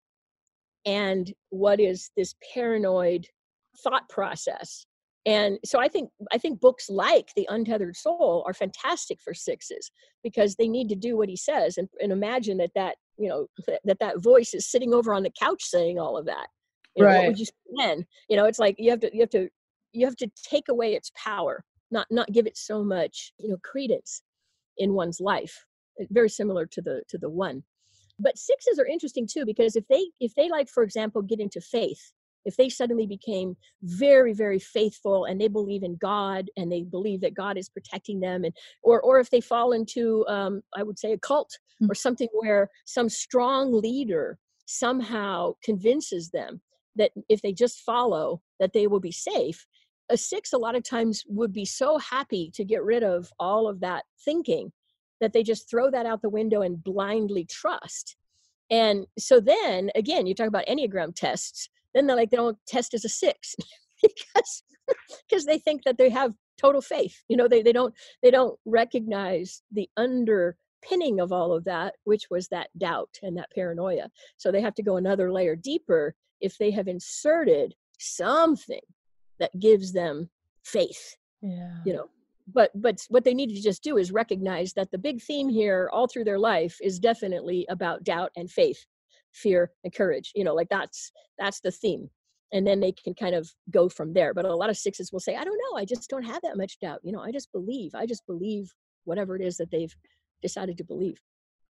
and 0.86 1.34
what 1.50 1.78
is 1.78 2.10
this 2.16 2.34
paranoid 2.54 3.26
thought 3.82 4.08
process 4.08 4.86
and 5.26 5.58
so 5.64 5.78
i 5.78 5.88
think 5.88 6.08
i 6.32 6.38
think 6.38 6.60
books 6.60 6.88
like 6.88 7.30
the 7.36 7.46
untethered 7.50 7.96
soul 7.96 8.42
are 8.46 8.54
fantastic 8.54 9.20
for 9.20 9.34
sixes 9.34 9.90
because 10.22 10.54
they 10.54 10.68
need 10.68 10.88
to 10.88 10.94
do 10.94 11.16
what 11.16 11.28
he 11.28 11.36
says 11.36 11.76
and, 11.76 11.88
and 12.00 12.12
imagine 12.12 12.56
that 12.56 12.70
that 12.74 12.96
you 13.18 13.28
know 13.28 13.46
that 13.84 13.98
that 13.98 14.22
voice 14.22 14.54
is 14.54 14.66
sitting 14.66 14.92
over 14.92 15.14
on 15.14 15.22
the 15.22 15.32
couch 15.38 15.62
saying 15.62 15.98
all 15.98 16.16
of 16.16 16.26
that. 16.26 16.48
You 16.94 17.02
know, 17.02 17.10
right. 17.10 17.18
what 17.18 17.26
would 17.28 17.38
you 17.38 17.46
then? 17.78 18.06
You 18.28 18.36
know 18.36 18.44
it's 18.44 18.58
like 18.58 18.76
you 18.78 18.90
have 18.90 19.00
to 19.00 19.10
you 19.12 19.20
have 19.20 19.30
to 19.30 19.48
you 19.92 20.06
have 20.06 20.16
to 20.16 20.30
take 20.48 20.68
away 20.68 20.94
its 20.94 21.10
power 21.16 21.64
not 21.90 22.06
not 22.10 22.32
give 22.32 22.46
it 22.46 22.56
so 22.56 22.82
much 22.82 23.32
you 23.38 23.48
know 23.48 23.56
credence 23.62 24.22
in 24.78 24.92
one's 24.92 25.20
life 25.20 25.64
eh, 26.00 26.04
very 26.10 26.28
similar 26.28 26.66
to 26.66 26.82
the 26.82 27.02
to 27.08 27.18
the 27.18 27.30
one. 27.30 27.62
But 28.18 28.38
sixes 28.38 28.78
are 28.78 28.86
interesting 28.86 29.28
too 29.30 29.44
because 29.44 29.76
if 29.76 29.86
they 29.88 30.06
if 30.20 30.34
they 30.34 30.48
like 30.48 30.68
for 30.68 30.82
example 30.82 31.22
get 31.22 31.40
into 31.40 31.60
faith 31.60 32.12
if 32.46 32.56
they 32.56 32.70
suddenly 32.70 33.06
became 33.06 33.56
very 33.82 34.32
very 34.32 34.58
faithful 34.58 35.26
and 35.26 35.38
they 35.38 35.48
believe 35.48 35.82
in 35.82 35.96
god 35.96 36.48
and 36.56 36.72
they 36.72 36.82
believe 36.82 37.20
that 37.20 37.34
god 37.34 37.58
is 37.58 37.68
protecting 37.68 38.20
them 38.20 38.44
and 38.44 38.54
or 38.82 39.00
or 39.02 39.20
if 39.20 39.28
they 39.28 39.40
fall 39.40 39.72
into 39.72 40.24
um, 40.28 40.62
i 40.74 40.82
would 40.82 40.98
say 40.98 41.12
a 41.12 41.18
cult 41.18 41.58
mm-hmm. 41.82 41.90
or 41.90 41.94
something 41.94 42.28
where 42.32 42.70
some 42.86 43.08
strong 43.10 43.72
leader 43.72 44.38
somehow 44.64 45.52
convinces 45.62 46.30
them 46.30 46.60
that 46.94 47.10
if 47.28 47.42
they 47.42 47.52
just 47.52 47.80
follow 47.80 48.40
that 48.58 48.72
they 48.72 48.86
will 48.86 49.00
be 49.00 49.12
safe 49.12 49.66
a 50.08 50.16
six 50.16 50.52
a 50.52 50.58
lot 50.58 50.76
of 50.76 50.82
times 50.82 51.24
would 51.28 51.52
be 51.52 51.64
so 51.64 51.98
happy 51.98 52.50
to 52.54 52.64
get 52.64 52.82
rid 52.82 53.02
of 53.02 53.30
all 53.38 53.68
of 53.68 53.80
that 53.80 54.04
thinking 54.24 54.72
that 55.20 55.32
they 55.32 55.42
just 55.42 55.68
throw 55.68 55.90
that 55.90 56.06
out 56.06 56.22
the 56.22 56.28
window 56.28 56.62
and 56.62 56.82
blindly 56.82 57.44
trust 57.44 58.16
and 58.70 59.06
so 59.18 59.40
then 59.40 59.90
again 59.94 60.26
you 60.26 60.34
talk 60.34 60.48
about 60.48 60.66
enneagram 60.66 61.14
tests 61.14 61.68
then 61.96 62.06
they're 62.06 62.16
like 62.16 62.30
they 62.30 62.36
don't 62.36 62.58
test 62.66 62.94
as 62.94 63.04
a 63.04 63.08
six 63.08 63.54
because 64.02 64.62
because 65.28 65.44
they 65.44 65.58
think 65.58 65.82
that 65.84 65.98
they 65.98 66.10
have 66.10 66.32
total 66.58 66.80
faith 66.80 67.22
you 67.28 67.36
know 67.36 67.48
they, 67.48 67.62
they 67.62 67.72
don't 67.72 67.94
they 68.22 68.30
don't 68.30 68.58
recognize 68.64 69.62
the 69.72 69.88
underpinning 69.96 71.20
of 71.20 71.32
all 71.32 71.52
of 71.52 71.64
that 71.64 71.94
which 72.04 72.26
was 72.30 72.48
that 72.48 72.68
doubt 72.78 73.10
and 73.22 73.36
that 73.36 73.50
paranoia. 73.54 74.08
So 74.36 74.50
they 74.50 74.60
have 74.60 74.74
to 74.76 74.82
go 74.82 74.96
another 74.96 75.32
layer 75.32 75.56
deeper 75.56 76.14
if 76.40 76.56
they 76.58 76.70
have 76.70 76.86
inserted 76.86 77.74
something 77.98 78.80
that 79.38 79.58
gives 79.58 79.92
them 79.92 80.30
faith 80.64 81.16
yeah. 81.42 81.78
you 81.84 81.92
know. 81.92 82.06
But 82.52 82.70
but 82.74 83.04
what 83.08 83.24
they 83.24 83.34
need 83.34 83.54
to 83.54 83.60
just 83.60 83.82
do 83.82 83.96
is 83.96 84.12
recognize 84.12 84.72
that 84.74 84.90
the 84.92 84.98
big 84.98 85.20
theme 85.20 85.48
here 85.48 85.90
all 85.92 86.06
through 86.06 86.24
their 86.24 86.38
life 86.38 86.76
is 86.80 87.00
definitely 87.00 87.66
about 87.68 88.04
doubt 88.04 88.30
and 88.36 88.50
faith 88.50 88.86
fear 89.36 89.70
and 89.84 89.94
courage 89.94 90.32
you 90.34 90.44
know 90.44 90.54
like 90.54 90.68
that's 90.68 91.12
that's 91.38 91.60
the 91.60 91.70
theme 91.70 92.08
and 92.52 92.66
then 92.66 92.80
they 92.80 92.92
can 92.92 93.14
kind 93.14 93.34
of 93.34 93.50
go 93.70 93.88
from 93.88 94.12
there 94.12 94.32
but 94.32 94.44
a 94.44 94.54
lot 94.54 94.70
of 94.70 94.76
sixes 94.76 95.12
will 95.12 95.20
say 95.20 95.36
i 95.36 95.44
don't 95.44 95.58
know 95.58 95.78
i 95.78 95.84
just 95.84 96.08
don't 96.08 96.24
have 96.24 96.42
that 96.42 96.56
much 96.56 96.78
doubt 96.80 97.00
you 97.02 97.12
know 97.12 97.20
i 97.20 97.30
just 97.30 97.52
believe 97.52 97.94
i 97.94 98.06
just 98.06 98.26
believe 98.26 98.72
whatever 99.04 99.36
it 99.36 99.42
is 99.42 99.56
that 99.56 99.70
they've 99.70 99.94
decided 100.42 100.76
to 100.76 100.84
believe 100.84 101.20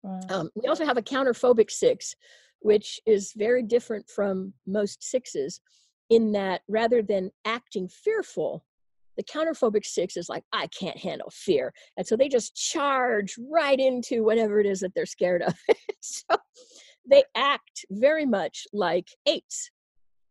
wow. 0.03 0.19
um, 0.29 0.49
we 0.55 0.67
also 0.67 0.85
have 0.85 0.97
a 0.97 1.01
counterphobic 1.01 1.69
six 1.69 2.15
which 2.61 2.99
is 3.05 3.33
very 3.35 3.63
different 3.63 4.07
from 4.09 4.53
most 4.67 5.03
sixes 5.03 5.59
in 6.11 6.33
that 6.33 6.61
rather 6.67 7.01
than 7.01 7.31
acting 7.45 7.87
fearful, 7.87 8.65
the 9.17 9.23
counterphobic 9.23 9.85
six 9.85 10.17
is 10.17 10.29
like, 10.29 10.43
I 10.51 10.67
can't 10.67 10.97
handle 10.97 11.31
fear. 11.31 11.73
And 11.97 12.05
so 12.05 12.15
they 12.15 12.27
just 12.27 12.53
charge 12.55 13.35
right 13.49 13.79
into 13.79 14.23
whatever 14.23 14.59
it 14.59 14.65
is 14.65 14.81
that 14.81 14.93
they're 14.93 15.05
scared 15.05 15.41
of. 15.41 15.53
so 16.01 16.35
they 17.09 17.23
act 17.35 17.85
very 17.89 18.25
much 18.25 18.67
like 18.73 19.07
apes, 19.25 19.71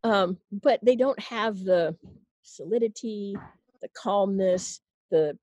um, 0.04 0.38
but 0.50 0.80
they 0.82 0.96
don't 0.96 1.20
have 1.20 1.58
the 1.64 1.96
solidity, 2.42 3.36
the 3.82 3.88
calmness, 3.94 4.80
the 5.10 5.36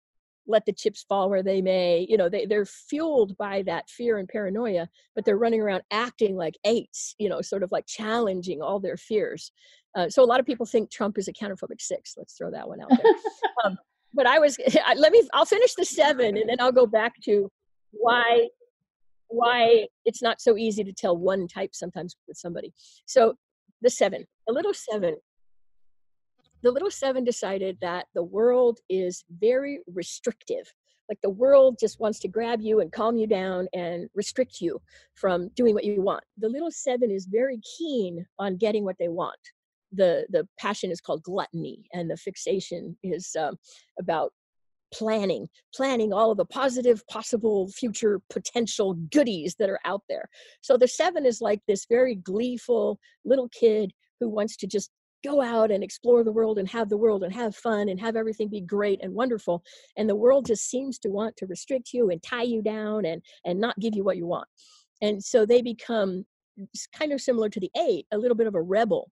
let 0.47 0.65
the 0.65 0.71
chips 0.71 1.03
fall 1.07 1.29
where 1.29 1.43
they 1.43 1.61
may. 1.61 2.05
You 2.09 2.17
know, 2.17 2.29
they, 2.29 2.45
they're 2.45 2.65
fueled 2.65 3.37
by 3.37 3.63
that 3.63 3.89
fear 3.89 4.17
and 4.17 4.27
paranoia, 4.27 4.87
but 5.13 5.25
they're 5.25 5.37
running 5.37 5.61
around 5.61 5.83
acting 5.91 6.35
like 6.35 6.57
apes, 6.63 7.15
you 7.19 7.29
know, 7.29 7.41
sort 7.41 7.63
of 7.63 7.71
like 7.71 7.85
challenging 7.85 8.61
all 8.61 8.79
their 8.79 8.97
fears. 8.97 9.51
Uh, 9.95 10.09
so 10.09 10.23
a 10.23 10.25
lot 10.25 10.39
of 10.39 10.45
people 10.45 10.65
think 10.65 10.89
Trump 10.89 11.17
is 11.17 11.27
a 11.27 11.33
counterphobic 11.33 11.81
six. 11.81 12.13
Let's 12.17 12.33
throw 12.37 12.51
that 12.51 12.67
one 12.67 12.81
out 12.81 12.89
there. 12.89 13.13
um, 13.65 13.77
but 14.13 14.25
I 14.25 14.39
was 14.39 14.57
let 14.95 15.11
me. 15.11 15.27
I'll 15.33 15.45
finish 15.45 15.73
the 15.75 15.85
seven, 15.85 16.37
and 16.37 16.49
then 16.49 16.57
I'll 16.59 16.71
go 16.71 16.85
back 16.85 17.13
to 17.23 17.49
why 17.91 18.47
why 19.29 19.87
it's 20.05 20.21
not 20.21 20.41
so 20.41 20.57
easy 20.57 20.83
to 20.83 20.93
tell 20.93 21.17
one 21.17 21.47
type 21.47 21.71
sometimes 21.73 22.15
with 22.27 22.37
somebody. 22.37 22.73
So 23.05 23.35
the 23.81 23.89
seven, 23.89 24.25
the 24.47 24.53
little 24.53 24.73
seven, 24.73 25.17
the 26.63 26.71
little 26.71 26.91
seven 26.91 27.23
decided 27.23 27.77
that 27.81 28.07
the 28.15 28.23
world 28.23 28.79
is 28.89 29.23
very 29.29 29.79
restrictive. 29.93 30.71
Like 31.09 31.19
the 31.21 31.29
world 31.29 31.77
just 31.79 31.99
wants 31.99 32.19
to 32.19 32.27
grab 32.27 32.61
you 32.61 32.81
and 32.81 32.91
calm 32.91 33.15
you 33.15 33.27
down 33.27 33.67
and 33.73 34.09
restrict 34.15 34.59
you 34.59 34.81
from 35.13 35.49
doing 35.49 35.73
what 35.73 35.85
you 35.85 36.01
want. 36.01 36.23
The 36.37 36.49
little 36.49 36.71
seven 36.71 37.11
is 37.11 37.27
very 37.27 37.59
keen 37.77 38.25
on 38.39 38.57
getting 38.57 38.83
what 38.83 38.97
they 38.99 39.07
want. 39.07 39.39
The 39.93 40.25
the 40.29 40.45
passion 40.59 40.91
is 40.91 40.99
called 40.99 41.23
gluttony, 41.23 41.85
and 41.93 42.09
the 42.09 42.17
fixation 42.17 42.97
is 43.03 43.33
um, 43.39 43.57
about 43.97 44.33
planning, 44.93 45.47
planning 45.75 46.13
all 46.13 46.31
of 46.31 46.37
the 46.37 46.45
positive, 46.45 47.05
possible 47.07 47.69
future 47.69 48.21
potential 48.29 48.93
goodies 49.11 49.55
that 49.59 49.69
are 49.69 49.79
out 49.85 50.03
there. 50.09 50.29
So 50.61 50.77
the 50.77 50.87
seven 50.87 51.25
is 51.25 51.41
like 51.41 51.61
this 51.67 51.85
very 51.89 52.15
gleeful 52.15 52.99
little 53.25 53.49
kid 53.49 53.91
who 54.19 54.29
wants 54.29 54.55
to 54.57 54.67
just 54.67 54.89
go 55.23 55.41
out 55.41 55.71
and 55.71 55.83
explore 55.83 56.23
the 56.23 56.31
world 56.31 56.57
and 56.57 56.69
have 56.69 56.89
the 56.89 56.97
world 56.97 57.23
and 57.23 57.33
have 57.33 57.55
fun 57.55 57.89
and 57.89 57.99
have 57.99 58.15
everything 58.15 58.47
be 58.47 58.61
great 58.61 58.99
and 59.01 59.13
wonderful 59.13 59.63
and 59.97 60.07
the 60.07 60.15
world 60.15 60.45
just 60.45 60.69
seems 60.69 60.99
to 60.99 61.09
want 61.09 61.35
to 61.35 61.47
restrict 61.47 61.89
you 61.91 62.09
and 62.11 62.21
tie 62.21 62.43
you 62.43 62.61
down 62.61 63.03
and 63.03 63.21
and 63.43 63.59
not 63.59 63.77
give 63.79 63.95
you 63.95 64.03
what 64.03 64.17
you 64.17 64.27
want 64.27 64.47
and 65.01 65.23
so 65.23 65.45
they 65.45 65.61
become 65.61 66.23
kind 66.93 67.11
of 67.11 67.19
similar 67.19 67.49
to 67.49 67.59
the 67.59 67.71
eight 67.79 68.05
a 68.11 68.17
little 68.17 68.37
bit 68.37 68.47
of 68.47 68.55
a 68.55 68.61
rebel 68.61 69.09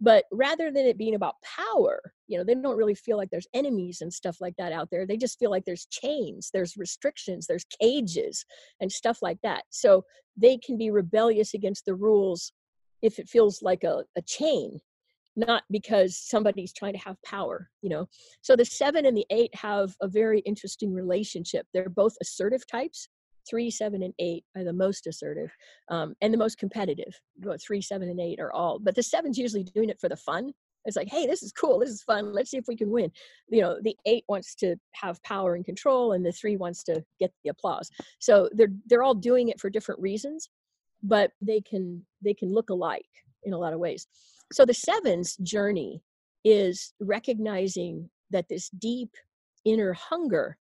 but 0.00 0.24
rather 0.32 0.70
than 0.70 0.86
it 0.86 0.98
being 0.98 1.14
about 1.14 1.34
power 1.42 2.00
you 2.28 2.38
know 2.38 2.44
they 2.44 2.54
don't 2.54 2.76
really 2.76 2.94
feel 2.94 3.16
like 3.16 3.30
there's 3.30 3.46
enemies 3.54 4.00
and 4.00 4.12
stuff 4.12 4.38
like 4.40 4.54
that 4.56 4.72
out 4.72 4.88
there 4.90 5.06
they 5.06 5.16
just 5.16 5.38
feel 5.38 5.50
like 5.50 5.64
there's 5.64 5.86
chains 5.86 6.50
there's 6.52 6.76
restrictions 6.76 7.46
there's 7.46 7.66
cages 7.80 8.44
and 8.80 8.90
stuff 8.90 9.18
like 9.22 9.38
that. 9.42 9.64
So 9.70 10.04
they 10.36 10.58
can 10.58 10.78
be 10.78 10.90
rebellious 10.90 11.54
against 11.54 11.84
the 11.84 11.94
rules 11.94 12.52
if 13.02 13.18
it 13.18 13.28
feels 13.28 13.62
like 13.62 13.84
a, 13.84 14.04
a 14.16 14.22
chain 14.22 14.78
not 15.34 15.62
because 15.70 16.18
somebody's 16.18 16.74
trying 16.74 16.92
to 16.92 16.98
have 16.98 17.16
power 17.24 17.70
you 17.80 17.88
know. 17.88 18.06
So 18.42 18.54
the 18.54 18.64
seven 18.64 19.06
and 19.06 19.16
the 19.16 19.26
eight 19.30 19.54
have 19.54 19.94
a 20.02 20.08
very 20.08 20.40
interesting 20.40 20.92
relationship. 20.92 21.66
They're 21.72 21.88
both 21.88 22.14
assertive 22.20 22.66
types 22.66 23.08
three, 23.48 23.70
seven, 23.70 24.02
and 24.02 24.14
eight 24.18 24.44
are 24.56 24.64
the 24.64 24.72
most 24.72 25.06
assertive 25.06 25.50
um, 25.88 26.14
and 26.20 26.32
the 26.32 26.38
most 26.38 26.58
competitive. 26.58 27.18
Three, 27.60 27.80
seven, 27.80 28.08
and 28.08 28.20
eight 28.20 28.40
are 28.40 28.52
all, 28.52 28.78
but 28.78 28.94
the 28.94 29.02
seven's 29.02 29.38
usually 29.38 29.64
doing 29.64 29.90
it 29.90 30.00
for 30.00 30.08
the 30.08 30.16
fun. 30.16 30.52
It's 30.84 30.96
like, 30.96 31.08
hey, 31.08 31.26
this 31.26 31.42
is 31.42 31.52
cool. 31.52 31.78
This 31.78 31.90
is 31.90 32.02
fun. 32.02 32.32
Let's 32.32 32.50
see 32.50 32.56
if 32.56 32.64
we 32.66 32.76
can 32.76 32.90
win. 32.90 33.12
You 33.48 33.60
know, 33.60 33.78
the 33.80 33.96
eight 34.04 34.24
wants 34.28 34.54
to 34.56 34.76
have 34.92 35.22
power 35.22 35.54
and 35.54 35.64
control, 35.64 36.12
and 36.12 36.24
the 36.26 36.32
three 36.32 36.56
wants 36.56 36.82
to 36.84 37.04
get 37.20 37.32
the 37.44 37.50
applause. 37.50 37.90
So 38.18 38.48
they're 38.52 38.72
they're 38.86 39.02
all 39.02 39.14
doing 39.14 39.48
it 39.48 39.60
for 39.60 39.70
different 39.70 40.00
reasons, 40.00 40.50
but 41.02 41.32
they 41.40 41.60
can 41.60 42.04
they 42.22 42.34
can 42.34 42.52
look 42.52 42.70
alike 42.70 43.06
in 43.44 43.52
a 43.52 43.58
lot 43.58 43.72
of 43.72 43.80
ways. 43.80 44.06
So 44.52 44.64
the 44.64 44.74
seven's 44.74 45.36
journey 45.36 46.02
is 46.44 46.92
recognizing 47.00 48.10
that 48.30 48.48
this 48.48 48.68
deep 48.70 49.10
inner 49.64 49.92
hunger 49.92 50.56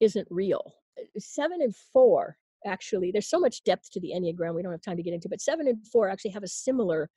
isn't 0.00 0.28
real 0.30 0.74
seven 1.18 1.62
and 1.62 1.74
four 1.92 2.36
actually 2.64 3.10
there's 3.12 3.28
so 3.28 3.38
much 3.38 3.62
depth 3.64 3.90
to 3.90 4.00
the 4.00 4.12
enneagram 4.14 4.54
we 4.54 4.62
don't 4.62 4.72
have 4.72 4.82
time 4.82 4.96
to 4.96 5.02
get 5.02 5.14
into 5.14 5.28
but 5.28 5.40
seven 5.40 5.68
and 5.68 5.86
four 5.86 6.08
actually 6.08 6.30
have 6.30 6.42
a 6.42 6.48
similar 6.48 7.08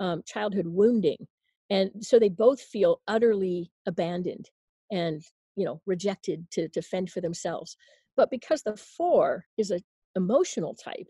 um, 0.00 0.22
childhood 0.26 0.66
wounding 0.66 1.26
and 1.70 1.90
so 2.00 2.18
they 2.18 2.28
both 2.28 2.60
feel 2.60 3.00
utterly 3.08 3.70
abandoned 3.86 4.50
and 4.90 5.22
you 5.56 5.64
know 5.64 5.80
rejected 5.86 6.46
to, 6.50 6.68
to 6.68 6.82
fend 6.82 7.10
for 7.10 7.20
themselves 7.20 7.76
but 8.16 8.30
because 8.30 8.62
the 8.62 8.76
four 8.76 9.44
is 9.58 9.70
an 9.70 9.80
emotional 10.16 10.74
type 10.74 11.08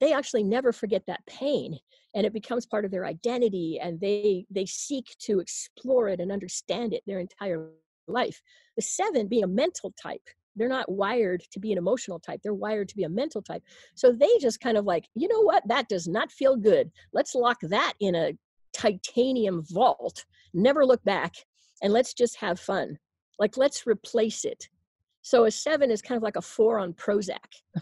they 0.00 0.12
actually 0.12 0.42
never 0.42 0.72
forget 0.72 1.02
that 1.06 1.24
pain 1.26 1.78
and 2.14 2.26
it 2.26 2.32
becomes 2.32 2.66
part 2.66 2.84
of 2.84 2.90
their 2.90 3.06
identity 3.06 3.78
and 3.82 4.00
they 4.00 4.44
they 4.50 4.66
seek 4.66 5.14
to 5.18 5.40
explore 5.40 6.08
it 6.08 6.20
and 6.20 6.30
understand 6.30 6.92
it 6.92 7.02
their 7.06 7.20
entire 7.20 7.70
life. 8.06 8.40
The 8.76 8.82
seven 8.82 9.28
being 9.28 9.44
a 9.44 9.48
mental 9.48 9.92
type 10.00 10.22
they're 10.56 10.68
not 10.68 10.90
wired 10.90 11.42
to 11.50 11.60
be 11.60 11.72
an 11.72 11.78
emotional 11.78 12.18
type 12.18 12.40
they're 12.42 12.54
wired 12.54 12.88
to 12.88 12.96
be 12.96 13.04
a 13.04 13.08
mental 13.08 13.42
type. 13.42 13.62
So 13.94 14.12
they 14.12 14.28
just 14.40 14.60
kind 14.60 14.76
of 14.76 14.84
like 14.84 15.08
you 15.14 15.28
know 15.28 15.40
what? 15.40 15.66
That 15.68 15.88
does 15.88 16.06
not 16.08 16.32
feel 16.32 16.56
good. 16.56 16.90
Let's 17.12 17.34
lock 17.34 17.58
that 17.62 17.94
in 18.00 18.14
a 18.14 18.32
titanium 18.72 19.62
vault. 19.70 20.24
Never 20.52 20.84
look 20.84 21.02
back 21.04 21.34
and 21.82 21.92
let's 21.92 22.14
just 22.14 22.36
have 22.36 22.60
fun. 22.60 22.98
Like 23.38 23.56
let's 23.56 23.86
replace 23.86 24.44
it. 24.44 24.68
So 25.22 25.46
a 25.46 25.50
seven 25.50 25.90
is 25.90 26.02
kind 26.02 26.18
of 26.18 26.22
like 26.22 26.36
a 26.36 26.42
four 26.42 26.78
on 26.78 26.92
prozac. 26.92 27.38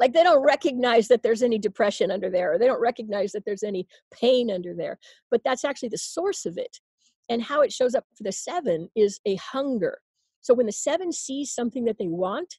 Like 0.00 0.14
they 0.14 0.22
don't 0.22 0.42
recognize 0.42 1.08
that 1.08 1.22
there's 1.22 1.42
any 1.42 1.58
depression 1.58 2.10
under 2.10 2.30
there 2.30 2.54
or 2.54 2.58
they 2.58 2.66
don't 2.66 2.80
recognize 2.80 3.32
that 3.32 3.44
there's 3.44 3.62
any 3.62 3.86
pain 4.10 4.50
under 4.50 4.74
there 4.74 4.98
but 5.30 5.42
that's 5.44 5.64
actually 5.64 5.90
the 5.90 5.98
source 5.98 6.46
of 6.46 6.56
it. 6.56 6.78
And 7.28 7.42
how 7.42 7.60
it 7.60 7.72
shows 7.72 7.94
up 7.94 8.04
for 8.16 8.24
the 8.24 8.32
seven 8.32 8.88
is 8.96 9.20
a 9.26 9.36
hunger 9.36 9.98
so 10.42 10.54
when 10.54 10.66
the 10.66 10.72
seven 10.72 11.12
sees 11.12 11.54
something 11.54 11.84
that 11.84 11.98
they 11.98 12.08
want, 12.08 12.58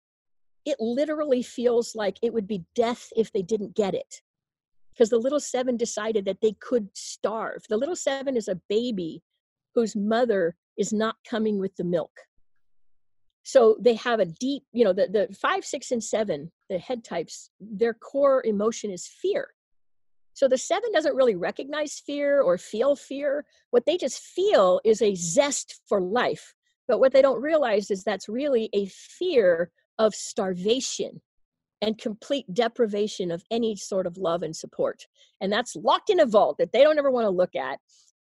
it 0.66 0.78
literally 0.80 1.44
feels 1.44 1.94
like 1.96 2.18
it 2.22 2.34
would 2.34 2.48
be 2.48 2.64
death 2.76 3.10
if 3.16 3.32
they 3.32 3.42
didn't 3.42 3.76
get 3.76 3.94
it. 3.94 4.22
Because 4.94 5.10
the 5.10 5.18
little 5.18 5.40
seven 5.40 5.76
decided 5.76 6.26
that 6.26 6.40
they 6.42 6.56
could 6.62 6.90
starve. 6.94 7.64
The 7.68 7.78
little 7.78 7.96
seven 7.96 8.38
is 8.38 8.48
a 8.48 8.62
baby 8.70 9.22
whose 9.76 9.96
mother 9.96 10.56
is 10.78 10.94
not 10.94 11.16
coming 11.30 11.60
with 11.60 11.76
the 11.76 11.84
milk. 11.84 12.12
So 13.44 13.76
they 13.82 13.96
have 13.96 14.22
a 14.22 14.26
deep, 14.26 14.64
you 14.72 14.86
know, 14.86 14.94
the, 14.94 15.08
the 15.08 15.36
five, 15.36 15.66
six, 15.66 15.92
and 15.92 16.02
seven, 16.02 16.52
the 16.70 16.78
head 16.78 17.04
types, 17.04 17.50
their 17.60 17.94
core 17.94 18.42
emotion 18.46 18.92
is 18.92 19.06
fear. 19.06 19.50
So 20.34 20.48
the 20.48 20.58
seven 20.58 20.92
doesn't 20.94 21.16
really 21.16 21.36
recognize 21.36 22.00
fear 22.00 22.42
or 22.42 22.58
feel 22.58 22.96
fear. 22.96 23.46
What 23.72 23.86
they 23.86 23.98
just 23.98 24.20
feel 24.20 24.80
is 24.86 25.02
a 25.02 25.16
zest 25.16 25.82
for 25.90 26.00
life 26.00 26.56
but 26.88 27.00
what 27.00 27.14
they 27.14 27.22
don't 27.22 27.42
realize 27.42 27.92
is 27.92 28.04
that's 28.04 28.30
really 28.30 28.70
a 28.74 28.86
fear 28.88 29.72
of 30.00 30.14
starvation 30.14 31.22
and 31.82 31.98
complete 31.98 32.46
deprivation 32.54 33.30
of 33.30 33.44
any 33.52 33.76
sort 33.76 34.08
of 34.08 34.18
love 34.18 34.42
and 34.42 34.56
support. 34.56 35.06
And 35.42 35.52
that's 35.52 35.76
locked 35.76 36.10
in 36.10 36.20
a 36.20 36.26
vault 36.26 36.58
that 36.58 36.72
they 36.72 36.82
don't 36.82 36.98
ever 36.98 37.12
want 37.12 37.26
to 37.26 37.30
look 37.30 37.56
at. 37.56 37.80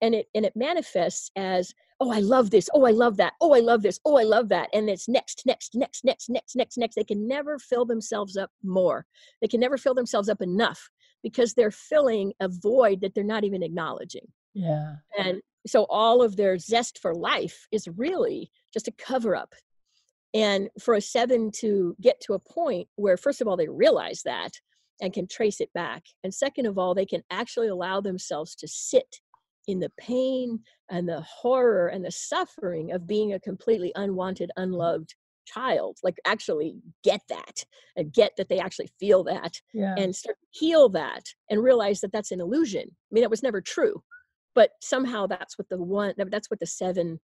And 0.02 0.16
it 0.16 0.28
and 0.34 0.46
it 0.46 0.56
manifests 0.56 1.30
as, 1.36 1.74
oh, 2.00 2.12
I 2.12 2.20
love 2.20 2.50
this, 2.50 2.70
oh, 2.74 2.86
I 2.86 2.92
love 2.92 3.18
that, 3.18 3.34
oh, 3.42 3.54
I 3.54 3.60
love 3.60 3.84
this, 3.84 4.00
oh, 4.06 4.18
I 4.18 4.24
love 4.24 4.50
that. 4.50 4.70
And 4.74 4.90
it's 4.90 5.08
next, 5.08 5.44
next, 5.46 5.76
next, 5.76 6.04
next, 6.04 6.30
next, 6.30 6.56
next, 6.56 6.78
next. 6.78 6.96
They 6.96 7.04
can 7.04 7.28
never 7.28 7.60
fill 7.60 7.86
themselves 7.86 8.38
up 8.38 8.50
more. 8.64 9.06
They 9.42 9.48
can 9.48 9.60
never 9.60 9.78
fill 9.78 9.94
themselves 9.94 10.30
up 10.30 10.42
enough 10.42 10.90
because 11.22 11.54
they're 11.54 11.72
filling 11.72 12.34
a 12.40 12.48
void 12.50 13.02
that 13.02 13.14
they're 13.14 13.24
not 13.24 13.44
even 13.44 13.62
acknowledging. 13.62 14.26
Yeah. 14.54 14.96
And 15.20 15.42
so 15.68 15.86
all 15.90 16.22
of 16.22 16.36
their 16.36 16.58
zest 16.58 17.00
for 17.00 17.14
life 17.14 17.68
is 17.72 17.88
really 17.96 18.52
just 18.74 18.88
a 18.88 18.94
cover 18.94 19.36
up. 19.36 19.54
And 20.34 20.70
for 20.80 20.94
a 20.94 21.02
seven 21.02 21.52
to 21.58 21.96
get 22.02 22.20
to 22.22 22.34
a 22.34 22.40
point 22.40 22.88
where 22.96 23.18
first 23.18 23.42
of 23.42 23.48
all 23.48 23.58
they 23.58 23.68
realize 23.68 24.22
that 24.24 24.52
and 25.02 25.14
can 25.14 25.28
trace 25.28 25.60
it 25.60 25.74
back 25.74 26.04
and 26.24 26.34
second 26.34 26.68
of 26.68 26.78
all 26.78 26.94
they 26.94 27.06
can 27.06 27.24
actually 27.32 27.68
allow 27.68 28.00
themselves 28.00 28.56
to 28.56 28.68
sit 28.68 29.20
in 29.68 29.80
the 29.80 29.92
pain 29.98 30.60
and 30.90 31.08
the 31.08 31.22
horror 31.22 31.88
and 31.88 32.06
the 32.06 32.12
suffering 32.12 32.92
of 32.92 33.08
being 33.08 33.34
a 33.34 33.40
completely 33.40 33.92
unwanted 33.96 34.52
unloved 34.58 35.16
child 35.46 35.98
like 36.04 36.18
actually 36.26 36.76
get 37.04 37.22
that 37.28 37.66
and 37.98 38.14
get 38.14 38.32
that 38.38 38.48
they 38.48 38.60
actually 38.60 38.90
feel 39.00 39.24
that 39.24 39.60
yeah. 39.74 39.96
and 39.98 40.16
start 40.16 40.38
to 40.40 40.60
heal 40.60 40.88
that 40.88 41.24
and 41.50 41.64
realize 41.64 42.00
that 42.00 42.12
that's 42.12 42.32
an 42.32 42.40
illusion. 42.40 42.84
I 42.84 43.10
mean 43.12 43.24
it 43.24 43.30
was 43.30 43.44
never 43.44 43.60
true 43.60 44.02
but 44.56 44.72
somehow 44.82 45.28
that's 45.28 45.58
what 45.58 45.70
the 45.70 45.78
one 45.78 46.14
that's 46.18 46.50
what 46.50 46.60
the 46.60 46.66
seven 46.66 47.20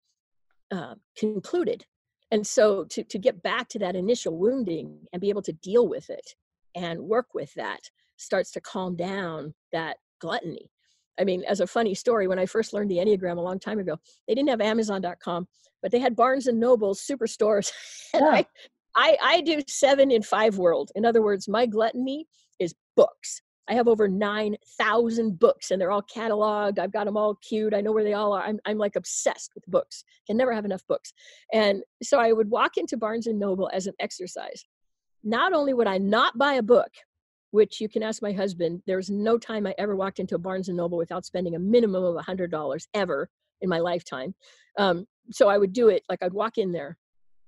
uh, 0.71 0.95
concluded. 1.17 1.85
And 2.31 2.47
so 2.47 2.85
to, 2.85 3.05
to 3.05 3.19
get 3.19 3.43
back 3.43 3.69
to 3.69 3.79
that 3.79 3.95
initial 3.95 4.37
wounding 4.37 4.99
and 5.13 5.21
be 5.21 5.29
able 5.29 5.43
to 5.43 5.53
deal 5.53 5.87
with 5.87 6.11
it 6.11 6.35
and 6.75 7.01
work 7.01 7.27
with 7.35 7.55
that 7.55 7.81
starts 8.17 8.51
to 8.53 8.61
calm 8.61 8.97
down 8.97 9.55
that 9.73 9.99
gluttony. 10.21 10.71
I 11.19 11.25
mean 11.25 11.45
as 11.45 11.61
a 11.61 11.67
funny 11.67 11.95
story 11.95 12.29
when 12.29 12.39
i 12.39 12.45
first 12.45 12.75
learned 12.75 12.91
the 12.91 12.99
enneagram 12.99 13.39
a 13.39 13.41
long 13.41 13.59
time 13.59 13.79
ago 13.79 13.97
they 14.29 14.35
didn't 14.35 14.51
have 14.51 14.61
amazon.com 14.61 15.49
but 15.81 15.91
they 15.91 15.99
had 15.99 16.15
barnes 16.17 16.47
and 16.47 16.61
nobles 16.61 17.01
superstores. 17.01 17.73
And 18.15 18.25
yeah. 18.25 18.31
I, 18.33 18.47
I 18.95 19.17
i 19.23 19.41
do 19.41 19.61
seven 19.69 20.11
in 20.11 20.23
five 20.23 20.59
world. 20.59 20.91
In 20.95 21.05
other 21.05 21.23
words 21.23 21.49
my 21.49 21.67
gluttony 21.67 22.27
is 22.59 22.75
books 22.97 23.41
I 23.69 23.75
have 23.75 23.89
over 23.89 24.07
9,000 24.09 25.39
books 25.39 25.71
and 25.71 25.81
they're 25.81 25.91
all 25.91 26.03
cataloged. 26.03 26.79
I've 26.79 26.93
got 26.93 27.07
them 27.07 27.17
all 27.17 27.37
queued. 27.37 27.75
I 27.75 27.81
know 27.81 27.93
where 27.93 28.05
they 28.05 28.15
all 28.15 28.33
are. 28.33 28.43
I'm, 28.43 28.61
I'm 28.65 28.79
like 28.79 28.97
obsessed 28.97 29.53
with 29.55 29.67
books. 29.67 30.05
Can 30.27 30.37
never 30.37 30.53
have 30.53 30.65
enough 30.65 30.87
books. 30.87 31.13
And 31.53 31.83
so 32.03 32.19
I 32.19 32.33
would 32.33 32.51
walk 32.51 32.77
into 32.77 32.97
Barnes 32.97 33.27
and 33.27 33.39
Noble 33.39 33.69
as 33.73 33.87
an 33.87 33.95
exercise. 33.99 34.65
Not 35.25 35.53
only 35.53 35.75
would 35.75 35.89
I 35.89 35.99
not 35.99 36.39
buy 36.39 36.55
a 36.55 36.63
book, 36.63 36.91
which 37.51 37.81
you 37.81 37.89
can 37.89 38.03
ask 38.03 38.23
my 38.23 38.33
husband, 38.33 38.83
there's 38.87 39.11
no 39.11 39.39
time 39.39 39.67
I 39.67 39.75
ever 39.79 39.97
walked 39.97 40.21
into 40.21 40.37
a 40.37 40.39
Barnes 40.39 40.69
and 40.69 40.77
Noble 40.77 40.99
without 40.99 41.25
spending 41.25 41.57
a 41.57 41.59
minimum 41.59 42.05
of 42.05 42.15
$100 42.25 42.87
ever 42.95 43.29
in 43.61 43.69
my 43.69 43.79
lifetime. 43.79 44.35
Um, 44.79 45.07
so 45.31 45.49
I 45.49 45.59
would 45.59 45.73
do 45.73 45.89
it 45.89 46.05
like 46.09 46.23
I'd 46.23 46.33
walk 46.33 46.59
in 46.59 46.71
there, 46.71 46.99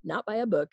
not 0.03 0.27
buy 0.27 0.37
a 0.37 0.47
book, 0.47 0.73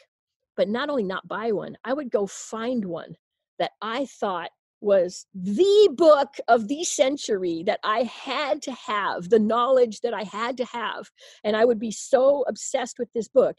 but 0.58 0.70
not 0.70 0.90
only 0.90 1.04
not 1.04 1.28
buy 1.28 1.52
one, 1.52 1.78
I 1.84 1.94
would 1.94 2.10
go 2.10 2.26
find 2.26 2.86
one 2.86 3.16
that 3.60 3.72
I 3.82 4.06
thought 4.06 4.50
was 4.86 5.26
the 5.34 5.90
book 5.98 6.36
of 6.48 6.68
the 6.68 6.84
century 6.84 7.64
that 7.66 7.80
I 7.84 8.03
had 8.03 8.62
to 8.62 8.72
have, 8.72 9.30
the 9.30 9.40
knowledge 9.40 10.02
that 10.02 10.14
I 10.14 10.24
had 10.24 10.56
to 10.57 10.66
have. 10.66 11.10
And 11.44 11.57
I 11.57 11.66
would 11.66 11.80
be 11.80 11.91
so 11.91 12.45
obsessed 12.48 12.99
with 12.99 13.12
this 13.14 13.28
book, 13.28 13.57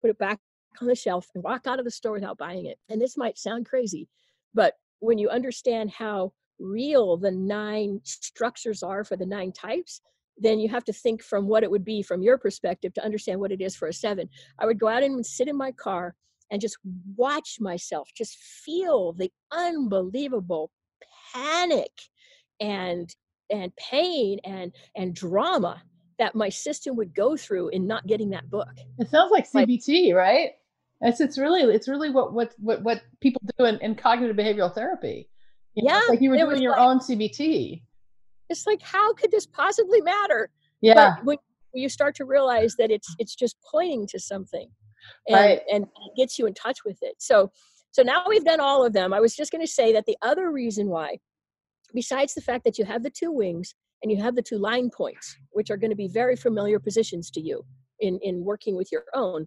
put 0.00 0.10
it 0.10 0.18
back 0.18 0.38
on 0.80 0.86
the 0.86 0.94
shelf 0.94 1.26
and 1.34 1.42
walk 1.42 1.66
out 1.66 1.80
of 1.80 1.84
the 1.84 1.90
store 1.90 2.12
without 2.12 2.38
buying 2.38 2.64
it. 2.64 2.78
And 2.88 3.00
this 3.00 3.16
might 3.18 3.36
sound 3.36 3.66
crazy, 3.66 4.08
but 4.54 4.74
when 5.00 5.18
you 5.18 5.28
understand 5.28 5.90
how 5.90 6.32
real 6.60 7.16
the 7.16 7.32
nine 7.32 8.00
structures 8.04 8.84
are 8.84 9.02
for 9.02 9.16
the 9.16 9.26
nine 9.26 9.50
types, 9.50 10.00
then 10.38 10.60
you 10.60 10.68
have 10.68 10.84
to 10.84 10.92
think 10.92 11.22
from 11.22 11.48
what 11.48 11.64
it 11.64 11.70
would 11.70 11.84
be 11.84 12.02
from 12.02 12.22
your 12.22 12.38
perspective 12.38 12.94
to 12.94 13.04
understand 13.04 13.40
what 13.40 13.52
it 13.52 13.60
is 13.60 13.74
for 13.74 13.88
a 13.88 13.92
seven. 13.92 14.28
I 14.60 14.66
would 14.66 14.78
go 14.78 14.88
out 14.88 15.02
and 15.02 15.26
sit 15.26 15.48
in 15.48 15.56
my 15.56 15.72
car 15.72 16.14
and 16.52 16.60
just 16.60 16.76
watch 17.16 17.56
myself, 17.58 18.10
just 18.14 18.36
feel 18.36 19.14
the 19.14 19.32
unbelievable 19.50 20.70
panic 21.34 21.90
and 22.60 23.12
and 23.50 23.74
pain 23.76 24.38
and 24.44 24.72
and 24.94 25.14
drama 25.14 25.82
that 26.18 26.34
my 26.34 26.50
system 26.50 26.94
would 26.94 27.14
go 27.14 27.36
through 27.36 27.68
in 27.68 27.86
not 27.86 28.06
getting 28.06 28.30
that 28.30 28.48
book. 28.50 28.68
It 28.98 29.08
sounds 29.08 29.32
like 29.32 29.50
CBT, 29.50 30.08
like, 30.08 30.14
right? 30.14 30.50
It's 31.00 31.20
it's 31.20 31.38
really 31.38 31.62
it's 31.74 31.88
really 31.88 32.10
what 32.10 32.34
what 32.34 32.54
what 32.58 32.82
what 32.82 33.02
people 33.20 33.40
do 33.58 33.64
in, 33.64 33.78
in 33.78 33.94
cognitive 33.94 34.36
behavioral 34.36 34.72
therapy. 34.72 35.30
You 35.74 35.84
know, 35.84 35.94
yeah, 35.94 36.02
like 36.10 36.20
you 36.20 36.30
were 36.30 36.36
doing 36.36 36.62
your 36.62 36.72
like, 36.72 36.80
own 36.80 36.98
CBT. 36.98 37.82
It's 38.50 38.66
like 38.66 38.82
how 38.82 39.14
could 39.14 39.30
this 39.30 39.46
possibly 39.46 40.02
matter? 40.02 40.50
Yeah. 40.82 41.16
But 41.16 41.24
when 41.24 41.38
you 41.72 41.88
start 41.88 42.14
to 42.16 42.26
realize 42.26 42.76
that 42.76 42.90
it's 42.90 43.08
it's 43.18 43.34
just 43.34 43.56
pointing 43.70 44.06
to 44.08 44.20
something 44.20 44.68
and, 45.28 45.36
right. 45.36 45.60
and 45.72 45.86
gets 46.16 46.38
you 46.38 46.46
in 46.46 46.54
touch 46.54 46.84
with 46.84 46.98
it. 47.02 47.14
So, 47.18 47.50
so 47.90 48.02
now 48.02 48.24
we've 48.28 48.44
done 48.44 48.60
all 48.60 48.84
of 48.84 48.92
them. 48.92 49.12
I 49.12 49.20
was 49.20 49.34
just 49.34 49.52
going 49.52 49.64
to 49.64 49.70
say 49.70 49.92
that 49.92 50.06
the 50.06 50.16
other 50.22 50.50
reason 50.50 50.88
why, 50.88 51.18
besides 51.94 52.34
the 52.34 52.40
fact 52.40 52.64
that 52.64 52.78
you 52.78 52.84
have 52.84 53.02
the 53.02 53.10
two 53.10 53.32
wings 53.32 53.74
and 54.02 54.10
you 54.10 54.20
have 54.22 54.34
the 54.34 54.42
two 54.42 54.58
line 54.58 54.90
points, 54.90 55.36
which 55.52 55.70
are 55.70 55.76
going 55.76 55.90
to 55.90 55.96
be 55.96 56.08
very 56.08 56.36
familiar 56.36 56.78
positions 56.78 57.30
to 57.30 57.40
you 57.40 57.64
in, 58.00 58.18
in 58.22 58.44
working 58.44 58.76
with 58.76 58.90
your 58.90 59.04
own. 59.14 59.46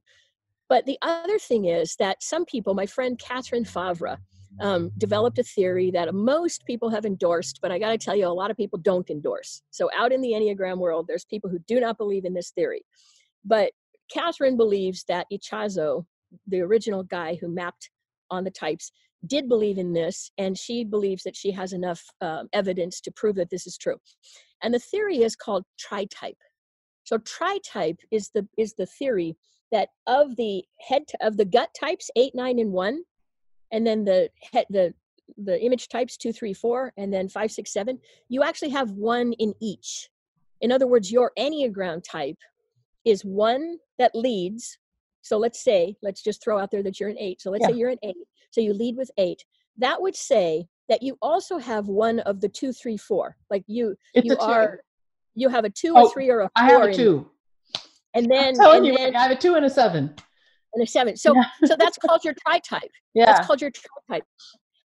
But 0.69 0.85
the 0.85 0.97
other 1.01 1.37
thing 1.37 1.65
is 1.65 1.95
that 1.99 2.23
some 2.23 2.45
people, 2.45 2.73
my 2.73 2.85
friend 2.85 3.19
Katherine 3.19 3.65
Fauvre, 3.65 4.17
um, 4.61 4.91
developed 4.97 5.37
a 5.37 5.43
theory 5.43 5.91
that 5.91 6.13
most 6.13 6.65
people 6.65 6.89
have 6.89 7.05
endorsed, 7.05 7.59
but 7.61 7.71
I 7.71 7.79
got 7.79 7.89
to 7.89 7.97
tell 7.97 8.15
you, 8.15 8.27
a 8.27 8.29
lot 8.29 8.51
of 8.51 8.57
people 8.57 8.79
don't 8.79 9.09
endorse. 9.09 9.61
So, 9.71 9.89
out 9.95 10.13
in 10.13 10.21
the 10.21 10.31
Enneagram 10.31 10.77
world, 10.77 11.07
there's 11.07 11.25
people 11.25 11.49
who 11.49 11.59
do 11.67 11.79
not 11.79 11.97
believe 11.97 12.25
in 12.25 12.33
this 12.33 12.51
theory. 12.51 12.85
But 13.43 13.71
Katherine 14.11 14.57
believes 14.57 15.03
that 15.07 15.27
Ichazo, 15.31 16.05
the 16.47 16.61
original 16.61 17.03
guy 17.03 17.37
who 17.39 17.47
mapped 17.47 17.89
on 18.29 18.43
the 18.43 18.51
types, 18.51 18.91
did 19.27 19.47
believe 19.47 19.77
in 19.77 19.93
this, 19.93 20.31
and 20.37 20.57
she 20.57 20.83
believes 20.83 21.23
that 21.23 21.35
she 21.35 21.51
has 21.51 21.73
enough 21.73 22.03
um, 22.21 22.47
evidence 22.53 23.01
to 23.01 23.11
prove 23.11 23.35
that 23.35 23.49
this 23.49 23.65
is 23.65 23.77
true. 23.77 23.97
And 24.61 24.73
the 24.73 24.79
theory 24.79 25.23
is 25.23 25.35
called 25.35 25.65
tritype. 25.79 26.37
So 27.03 27.17
tritype 27.19 27.99
is 28.11 28.29
the 28.33 28.47
is 28.57 28.73
the 28.73 28.85
theory 28.85 29.35
that 29.71 29.89
of 30.07 30.35
the 30.35 30.63
head 30.79 31.03
of 31.21 31.37
the 31.37 31.45
gut 31.45 31.69
types 31.79 32.09
eight, 32.15 32.33
nine, 32.35 32.59
and 32.59 32.71
one, 32.71 33.03
and 33.71 33.85
then 33.85 34.03
the 34.03 34.29
head 34.53 34.65
the 34.69 34.93
the 35.37 35.59
image 35.63 35.87
types 35.87 36.17
two, 36.17 36.31
three, 36.31 36.53
four, 36.53 36.93
and 36.97 37.11
then 37.11 37.27
five, 37.27 37.51
six, 37.51 37.73
seven. 37.73 37.99
You 38.29 38.43
actually 38.43 38.69
have 38.69 38.91
one 38.91 39.33
in 39.33 39.53
each. 39.59 40.09
In 40.61 40.71
other 40.71 40.87
words, 40.87 41.11
your 41.11 41.31
enneagram 41.37 42.03
type 42.03 42.37
is 43.05 43.23
one 43.23 43.77
that 43.97 44.15
leads. 44.15 44.77
So 45.21 45.37
let's 45.37 45.63
say, 45.63 45.95
let's 46.01 46.21
just 46.21 46.43
throw 46.43 46.59
out 46.59 46.71
there 46.71 46.83
that 46.83 46.99
you're 46.99 47.09
an 47.09 47.17
eight. 47.19 47.41
So 47.41 47.51
let's 47.51 47.61
yeah. 47.63 47.69
say 47.69 47.77
you're 47.77 47.89
an 47.89 47.99
eight. 48.03 48.27
So 48.51 48.61
you 48.61 48.73
lead 48.73 48.97
with 48.97 49.09
eight. 49.17 49.43
That 49.77 50.01
would 50.01 50.15
say 50.15 50.67
that 50.89 51.01
you 51.01 51.17
also 51.21 51.57
have 51.57 51.87
one 51.87 52.19
of 52.21 52.41
the 52.41 52.49
two, 52.49 52.71
three, 52.71 52.97
four. 52.97 53.35
Like 53.49 53.63
you, 53.67 53.95
it's 54.13 54.25
you 54.25 54.37
are, 54.37 54.79
you 55.33 55.49
have 55.49 55.65
a 55.65 55.69
two, 55.69 55.93
oh, 55.95 56.07
a 56.07 56.09
three, 56.11 56.29
or 56.29 56.41
a 56.41 56.43
four. 56.43 56.51
I 56.55 56.71
have 56.71 56.83
a 56.83 56.93
two. 56.93 57.29
And 58.13 58.31
then, 58.31 58.49
I'm 58.49 58.55
telling 58.55 58.77
and 58.77 58.87
you, 58.87 58.97
then, 58.97 59.15
I 59.15 59.23
have 59.23 59.31
a 59.31 59.35
two 59.35 59.55
and 59.55 59.65
a 59.65 59.69
seven. 59.69 60.13
And 60.73 60.83
a 60.83 60.87
seven. 60.87 61.17
So, 61.17 61.35
yeah. 61.35 61.43
so 61.65 61.75
that's 61.77 61.97
called 61.97 62.23
your 62.23 62.33
tri-type. 62.33 62.91
Yeah. 63.13 63.27
That's 63.27 63.47
called 63.47 63.61
your 63.61 63.71
tri-type. 63.71 64.25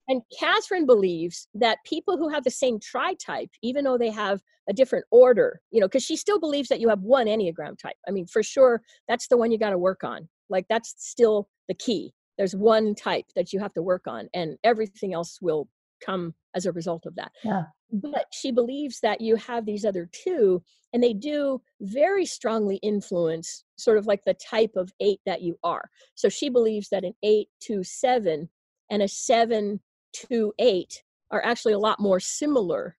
And 0.07 0.21
Katherine 0.37 0.85
believes 0.85 1.47
that 1.53 1.77
people 1.85 2.17
who 2.17 2.29
have 2.29 2.43
the 2.43 2.51
same 2.51 2.79
tri-type, 2.79 3.49
even 3.61 3.83
though 3.83 3.97
they 3.97 4.09
have 4.09 4.41
a 4.69 4.73
different 4.73 5.05
order, 5.11 5.61
you 5.71 5.79
know, 5.79 5.87
because 5.87 6.03
she 6.03 6.15
still 6.15 6.39
believes 6.39 6.69
that 6.69 6.79
you 6.79 6.89
have 6.89 7.01
one 7.01 7.27
Enneagram 7.27 7.77
type. 7.77 7.95
I 8.07 8.11
mean, 8.11 8.25
for 8.25 8.43
sure, 8.43 8.81
that's 9.07 9.27
the 9.27 9.37
one 9.37 9.51
you 9.51 9.57
got 9.57 9.69
to 9.69 9.77
work 9.77 10.03
on. 10.03 10.27
Like 10.49 10.65
that's 10.69 10.95
still 10.97 11.47
the 11.67 11.75
key. 11.75 12.13
There's 12.37 12.55
one 12.55 12.95
type 12.95 13.25
that 13.35 13.53
you 13.53 13.59
have 13.59 13.73
to 13.73 13.81
work 13.81 14.07
on, 14.07 14.27
and 14.33 14.57
everything 14.63 15.13
else 15.13 15.37
will 15.41 15.67
come 16.03 16.33
as 16.55 16.65
a 16.65 16.71
result 16.71 17.05
of 17.05 17.15
that. 17.15 17.31
Yeah. 17.43 17.63
But 17.91 18.25
she 18.33 18.51
believes 18.51 18.99
that 19.01 19.21
you 19.21 19.35
have 19.35 19.65
these 19.65 19.85
other 19.85 20.09
two, 20.11 20.63
and 20.93 21.03
they 21.03 21.13
do 21.13 21.61
very 21.81 22.25
strongly 22.25 22.77
influence 22.77 23.63
sort 23.77 23.97
of 23.97 24.07
like 24.07 24.23
the 24.25 24.33
type 24.33 24.71
of 24.75 24.91
eight 24.99 25.19
that 25.25 25.41
you 25.41 25.57
are. 25.63 25.89
So 26.15 26.29
she 26.29 26.49
believes 26.49 26.89
that 26.89 27.03
an 27.03 27.13
eight 27.23 27.49
to 27.61 27.83
seven 27.83 28.49
and 28.89 29.01
a 29.01 29.07
seven 29.07 29.79
two 30.13 30.53
eight 30.59 31.03
are 31.31 31.43
actually 31.43 31.73
a 31.73 31.79
lot 31.79 31.99
more 31.99 32.19
similar 32.19 32.97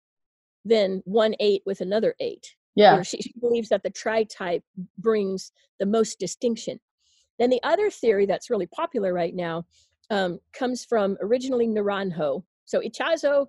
than 0.64 1.02
one 1.04 1.34
eight 1.40 1.62
with 1.66 1.80
another 1.80 2.14
eight. 2.20 2.54
Yeah. 2.74 2.92
You 2.92 2.96
know, 2.98 3.02
she, 3.02 3.18
she 3.18 3.34
believes 3.40 3.68
that 3.68 3.82
the 3.82 3.90
tri 3.90 4.24
type 4.24 4.62
brings 4.98 5.52
the 5.78 5.86
most 5.86 6.18
distinction. 6.18 6.80
Then 7.38 7.50
the 7.50 7.62
other 7.62 7.90
theory 7.90 8.26
that's 8.26 8.50
really 8.50 8.66
popular 8.66 9.12
right 9.12 9.34
now 9.34 9.66
um, 10.10 10.38
comes 10.52 10.84
from 10.84 11.16
originally 11.20 11.66
Naranjo. 11.66 12.44
So 12.64 12.80
Ichazo 12.80 13.46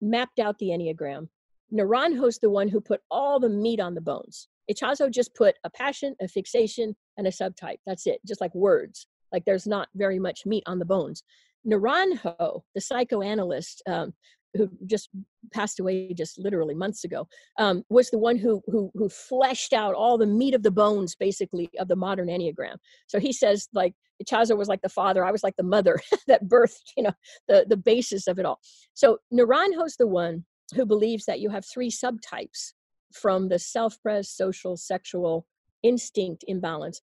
mapped 0.00 0.38
out 0.38 0.58
the 0.58 0.68
Enneagram. 0.68 1.28
Naranjo's 1.72 2.38
the 2.38 2.50
one 2.50 2.68
who 2.68 2.80
put 2.80 3.00
all 3.10 3.40
the 3.40 3.48
meat 3.48 3.80
on 3.80 3.94
the 3.94 4.00
bones. 4.00 4.48
Ichazo 4.70 5.10
just 5.10 5.34
put 5.34 5.56
a 5.64 5.70
passion, 5.70 6.14
a 6.20 6.28
fixation, 6.28 6.94
and 7.16 7.26
a 7.26 7.30
subtype. 7.30 7.78
That's 7.86 8.06
it, 8.06 8.20
just 8.26 8.40
like 8.40 8.54
words. 8.54 9.06
Like 9.32 9.44
there's 9.44 9.66
not 9.66 9.88
very 9.94 10.18
much 10.18 10.44
meat 10.44 10.62
on 10.66 10.78
the 10.78 10.84
bones. 10.84 11.22
Naranjo, 11.66 12.62
the 12.74 12.80
psychoanalyst 12.80 13.82
um, 13.86 14.12
who 14.54 14.70
just 14.86 15.08
passed 15.52 15.80
away 15.80 16.12
just 16.12 16.38
literally 16.38 16.74
months 16.74 17.04
ago, 17.04 17.26
um, 17.58 17.84
was 17.88 18.10
the 18.10 18.18
one 18.18 18.36
who, 18.36 18.62
who 18.66 18.90
who 18.94 19.08
fleshed 19.08 19.72
out 19.72 19.94
all 19.94 20.18
the 20.18 20.26
meat 20.26 20.54
of 20.54 20.62
the 20.62 20.70
bones, 20.70 21.14
basically, 21.14 21.68
of 21.78 21.88
the 21.88 21.96
modern 21.96 22.28
enneagram. 22.28 22.76
So 23.06 23.18
he 23.18 23.32
says, 23.32 23.68
like 23.72 23.94
Ichazo 24.22 24.56
was 24.56 24.68
like 24.68 24.82
the 24.82 24.88
father, 24.88 25.24
I 25.24 25.32
was 25.32 25.42
like 25.42 25.56
the 25.56 25.62
mother 25.62 26.00
that 26.26 26.48
birthed, 26.48 26.92
you 26.96 27.04
know, 27.04 27.14
the 27.48 27.64
the 27.68 27.76
basis 27.76 28.26
of 28.26 28.38
it 28.38 28.46
all. 28.46 28.60
So 28.94 29.18
Naranjo's 29.32 29.96
the 29.96 30.06
one 30.06 30.44
who 30.74 30.86
believes 30.86 31.24
that 31.26 31.40
you 31.40 31.50
have 31.50 31.64
three 31.66 31.90
subtypes 31.90 32.72
from 33.12 33.48
the 33.48 33.58
self-pres, 33.58 34.30
social, 34.30 34.76
sexual 34.76 35.46
instinct 35.82 36.44
imbalance, 36.48 37.00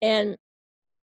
and 0.00 0.36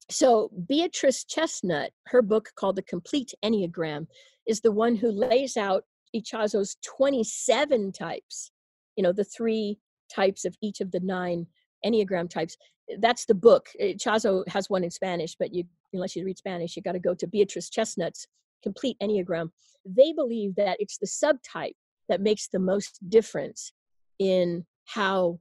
so 0.10 0.52
Beatrice 0.68 1.24
Chestnut, 1.26 1.92
her 2.08 2.22
book 2.22 2.50
called 2.56 2.78
The 2.78 2.84
Complete 2.84 3.34
Enneagram, 3.44 4.08
is 4.48 4.62
the 4.62 4.72
one 4.72 4.96
who 4.96 5.12
lays 5.12 5.58
out 5.58 5.84
Ichazo's 6.16 6.78
27 6.86 7.92
types, 7.92 8.52
you 8.96 9.04
know, 9.04 9.12
the 9.12 9.26
three 9.26 9.78
types 10.14 10.46
of 10.46 10.56
each 10.62 10.80
of 10.80 10.92
the 10.92 11.02
nine 11.02 11.46
Enneagram 11.86 12.30
types. 12.30 12.56
That's 13.00 13.26
the 13.26 13.36
book. 13.36 13.68
Ichazo 13.82 14.48
has 14.48 14.70
one 14.70 14.84
in 14.84 14.92
Spanish, 14.92 15.36
but 15.38 15.54
you 15.54 15.66
unless 15.94 16.16
you 16.16 16.26
read 16.26 16.38
Spanish, 16.38 16.76
you 16.76 16.82
got 16.82 16.94
to 16.94 17.00
go 17.00 17.14
to 17.14 17.28
Beatrice 17.28 17.70
Chestnut's 17.70 18.28
Complete 18.64 18.98
Enneagram. 19.02 19.50
They 19.86 20.14
believe 20.14 20.56
that 20.56 20.78
it's 20.80 20.98
the 20.98 21.08
subtype 21.08 21.76
that 22.10 22.22
makes 22.22 22.48
the 22.48 22.60
most 22.60 23.00
difference 23.10 23.74
in 24.20 24.66
how 24.86 25.40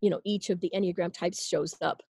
you 0.00 0.10
know 0.10 0.20
each 0.24 0.50
of 0.50 0.60
the 0.60 0.70
enneagram 0.74 1.12
types 1.12 1.46
shows 1.46 1.74
up 1.82 2.00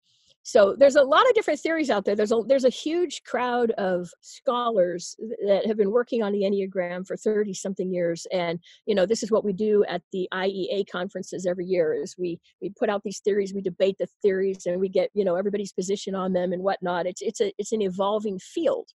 so 0.46 0.76
there's 0.78 0.94
a 0.94 1.02
lot 1.02 1.26
of 1.26 1.34
different 1.34 1.58
theories 1.58 1.88
out 1.88 2.04
there. 2.04 2.14
There's 2.14 2.30
a 2.30 2.42
there's 2.46 2.66
a 2.66 2.70
huge 2.70 3.22
crowd 3.22 3.70
of 3.72 4.10
scholars 4.20 5.16
that 5.46 5.66
have 5.66 5.78
been 5.78 5.90
working 5.90 6.22
on 6.22 6.32
the 6.32 6.42
enneagram 6.42 7.06
for 7.06 7.16
30 7.16 7.54
something 7.54 7.90
years 7.90 8.26
and 8.30 8.58
you 8.84 8.94
know 8.94 9.06
this 9.06 9.22
is 9.22 9.30
what 9.30 9.42
we 9.44 9.54
do 9.54 9.84
at 9.88 10.02
the 10.12 10.28
iea 10.34 10.84
conferences 10.86 11.46
every 11.46 11.64
year 11.64 11.94
is 11.94 12.14
we 12.18 12.38
we 12.60 12.70
put 12.78 12.90
out 12.90 13.02
these 13.02 13.20
theories 13.20 13.54
we 13.54 13.62
debate 13.62 13.96
the 13.98 14.06
theories 14.20 14.66
and 14.66 14.78
we 14.78 14.88
get 14.90 15.08
you 15.14 15.24
know 15.24 15.34
everybody's 15.34 15.72
position 15.72 16.14
on 16.14 16.34
them 16.34 16.52
and 16.52 16.62
whatnot. 16.62 17.06
It's 17.06 17.22
it's 17.22 17.40
a 17.40 17.50
it's 17.56 17.72
an 17.72 17.80
evolving 17.80 18.38
field. 18.38 18.90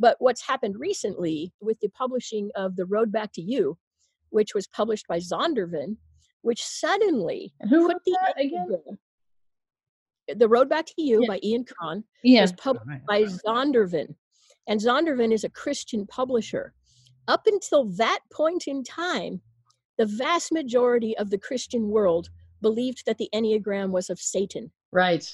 But 0.00 0.16
what's 0.18 0.44
happened 0.48 0.74
recently 0.80 1.52
with 1.60 1.78
the 1.78 1.90
publishing 1.90 2.50
of 2.56 2.74
the 2.74 2.86
road 2.86 3.12
back 3.12 3.30
to 3.34 3.42
you 3.42 3.78
which 4.30 4.52
was 4.52 4.66
published 4.66 5.06
by 5.06 5.18
zondervan 5.18 5.96
which 6.40 6.60
suddenly 6.64 7.54
who 7.70 7.86
put 7.86 7.98
the 8.04 8.18
again 8.36 8.98
the 10.28 10.48
Road 10.48 10.68
Back 10.68 10.86
to 10.86 10.94
You 10.98 11.22
yeah. 11.22 11.28
by 11.28 11.40
Ian 11.42 11.64
Cron 11.64 12.04
yeah. 12.22 12.42
was 12.42 12.52
published 12.52 12.86
right. 12.86 13.06
by 13.06 13.22
Zondervan. 13.24 14.14
And 14.68 14.80
Zondervan 14.80 15.32
is 15.32 15.44
a 15.44 15.50
Christian 15.50 16.06
publisher. 16.06 16.72
Up 17.28 17.42
until 17.46 17.84
that 17.96 18.20
point 18.32 18.64
in 18.66 18.84
time, 18.84 19.40
the 19.98 20.06
vast 20.06 20.52
majority 20.52 21.16
of 21.18 21.30
the 21.30 21.38
Christian 21.38 21.88
world 21.88 22.30
believed 22.60 23.04
that 23.06 23.18
the 23.18 23.28
Enneagram 23.34 23.90
was 23.90 24.10
of 24.10 24.18
Satan. 24.18 24.70
Right. 24.92 25.28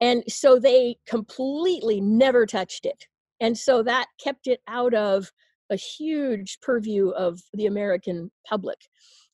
And 0.00 0.24
so 0.28 0.58
they 0.58 0.96
completely 1.06 2.00
never 2.00 2.46
touched 2.46 2.86
it. 2.86 3.06
and 3.40 3.56
so 3.56 3.82
that 3.82 4.06
kept 4.22 4.46
it 4.46 4.60
out 4.66 4.94
of 4.94 5.30
a 5.70 5.76
huge 5.76 6.58
purview 6.62 7.10
of 7.10 7.40
the 7.54 7.66
american 7.66 8.30
public 8.46 8.78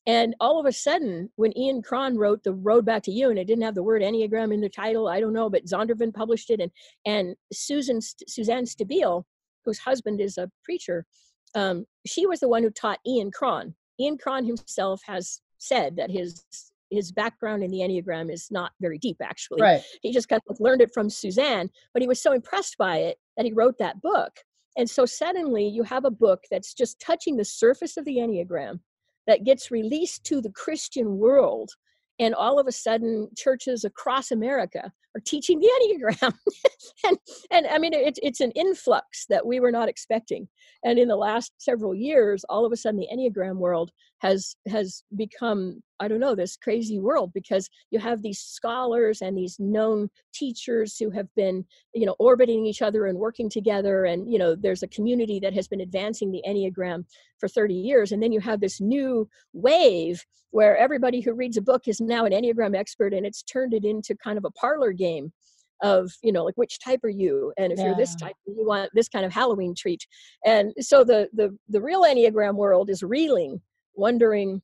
and 0.06 0.34
all 0.40 0.58
of 0.58 0.66
a 0.66 0.72
sudden, 0.72 1.30
when 1.36 1.56
Ian 1.56 1.80
Cron 1.80 2.16
wrote 2.16 2.42
The 2.42 2.54
Road 2.54 2.84
Back 2.84 3.04
to 3.04 3.12
You, 3.12 3.30
and 3.30 3.38
it 3.38 3.46
didn't 3.46 3.62
have 3.62 3.76
the 3.76 3.82
word 3.82 4.02
Enneagram 4.02 4.52
in 4.52 4.60
the 4.60 4.68
title, 4.68 5.06
I 5.06 5.20
don't 5.20 5.32
know, 5.32 5.48
but 5.48 5.66
Zondervan 5.66 6.12
published 6.12 6.50
it, 6.50 6.60
and 6.60 6.70
and 7.06 7.36
Susan 7.52 8.00
Suzanne 8.00 8.64
Stabile, 8.64 9.24
whose 9.64 9.78
husband 9.78 10.20
is 10.20 10.38
a 10.38 10.50
preacher, 10.64 11.06
um, 11.54 11.86
she 12.04 12.26
was 12.26 12.40
the 12.40 12.48
one 12.48 12.62
who 12.62 12.70
taught 12.70 12.98
Ian 13.06 13.30
Cron. 13.30 13.74
Ian 14.00 14.18
Cron 14.18 14.44
himself 14.44 15.00
has 15.06 15.40
said 15.58 15.96
that 15.96 16.10
his 16.10 16.44
his 16.90 17.12
background 17.12 17.62
in 17.62 17.70
the 17.70 17.78
Enneagram 17.78 18.30
is 18.30 18.50
not 18.50 18.72
very 18.80 18.98
deep, 18.98 19.16
actually. 19.22 19.62
Right. 19.62 19.82
He 20.02 20.12
just 20.12 20.28
kind 20.28 20.42
of 20.50 20.60
learned 20.60 20.82
it 20.82 20.92
from 20.92 21.08
Suzanne, 21.08 21.70
but 21.94 22.02
he 22.02 22.08
was 22.08 22.20
so 22.20 22.32
impressed 22.32 22.76
by 22.76 22.98
it 22.98 23.18
that 23.36 23.46
he 23.46 23.52
wrote 23.52 23.78
that 23.78 24.02
book. 24.02 24.32
And 24.76 24.88
so 24.88 25.06
suddenly 25.06 25.66
you 25.66 25.84
have 25.84 26.04
a 26.04 26.10
book 26.10 26.44
that's 26.50 26.74
just 26.74 27.00
touching 27.00 27.36
the 27.36 27.44
surface 27.44 27.96
of 27.96 28.04
the 28.04 28.16
Enneagram 28.16 28.80
that 29.26 29.44
gets 29.44 29.70
released 29.70 30.24
to 30.24 30.40
the 30.40 30.50
Christian 30.50 31.18
world. 31.18 31.70
And 32.18 32.34
all 32.34 32.58
of 32.58 32.66
a 32.66 32.72
sudden, 32.72 33.28
churches 33.36 33.84
across 33.84 34.30
America 34.30 34.92
are 35.14 35.20
teaching 35.24 35.60
the 35.60 35.68
Enneagram. 35.68 36.34
and, 37.04 37.16
and 37.50 37.66
I 37.66 37.78
mean, 37.78 37.92
it, 37.92 38.18
it's 38.22 38.40
an 38.40 38.52
influx 38.52 39.26
that 39.28 39.46
we 39.46 39.60
were 39.60 39.72
not 39.72 39.88
expecting. 39.88 40.48
And 40.84 40.98
in 40.98 41.08
the 41.08 41.16
last 41.16 41.52
several 41.58 41.94
years, 41.94 42.44
all 42.48 42.64
of 42.64 42.72
a 42.72 42.76
sudden, 42.76 43.00
the 43.00 43.08
Enneagram 43.12 43.56
world 43.56 43.90
has 44.18 44.54
has 44.68 45.02
become 45.16 45.82
i 45.98 46.06
don't 46.06 46.20
know 46.20 46.36
this 46.36 46.56
crazy 46.56 47.00
world 47.00 47.32
because 47.34 47.68
you 47.90 47.98
have 47.98 48.22
these 48.22 48.38
scholars 48.38 49.20
and 49.20 49.36
these 49.36 49.56
known 49.58 50.08
teachers 50.32 50.96
who 50.96 51.10
have 51.10 51.26
been 51.34 51.64
you 51.92 52.06
know 52.06 52.14
orbiting 52.20 52.64
each 52.64 52.82
other 52.82 53.06
and 53.06 53.18
working 53.18 53.48
together. 53.48 54.04
And 54.04 54.30
you 54.30 54.38
know 54.38 54.54
there's 54.54 54.82
a 54.82 54.88
community 54.88 55.40
that 55.40 55.54
has 55.54 55.68
been 55.68 55.80
advancing 55.80 56.30
the 56.30 56.42
enneagram 56.48 57.04
for 57.38 57.48
30 57.48 57.74
years. 57.74 58.12
And 58.12 58.22
then 58.22 58.32
you 58.32 58.40
have 58.40 58.60
this 58.60 58.80
new 58.80 59.28
wave 59.52 60.24
where 60.50 60.76
everybody 60.76 61.20
who 61.20 61.32
reads 61.32 61.56
a 61.56 61.62
book 61.62 61.88
is 61.88 62.00
now 62.00 62.24
an 62.24 62.32
enneagram 62.32 62.76
expert 62.76 63.12
and 63.14 63.26
it's 63.26 63.42
turned 63.42 63.74
it 63.74 63.84
into 63.84 64.14
kind 64.16 64.38
of 64.38 64.44
a 64.44 64.50
parlor 64.50 64.92
game 64.92 65.32
of 65.80 66.12
you 66.22 66.32
know 66.32 66.44
like 66.44 66.54
which 66.56 66.78
type 66.78 67.00
are 67.02 67.08
you 67.08 67.52
and 67.58 67.72
if 67.72 67.78
yeah. 67.78 67.86
you're 67.86 67.96
this 67.96 68.14
type 68.14 68.34
you 68.46 68.64
want 68.64 68.88
this 68.94 69.08
kind 69.08 69.24
of 69.24 69.32
halloween 69.32 69.74
treat 69.76 70.06
and 70.46 70.72
so 70.78 71.02
the 71.02 71.28
the 71.32 71.56
the 71.68 71.80
real 71.80 72.02
enneagram 72.02 72.54
world 72.54 72.88
is 72.88 73.02
reeling 73.02 73.60
wondering, 73.94 74.62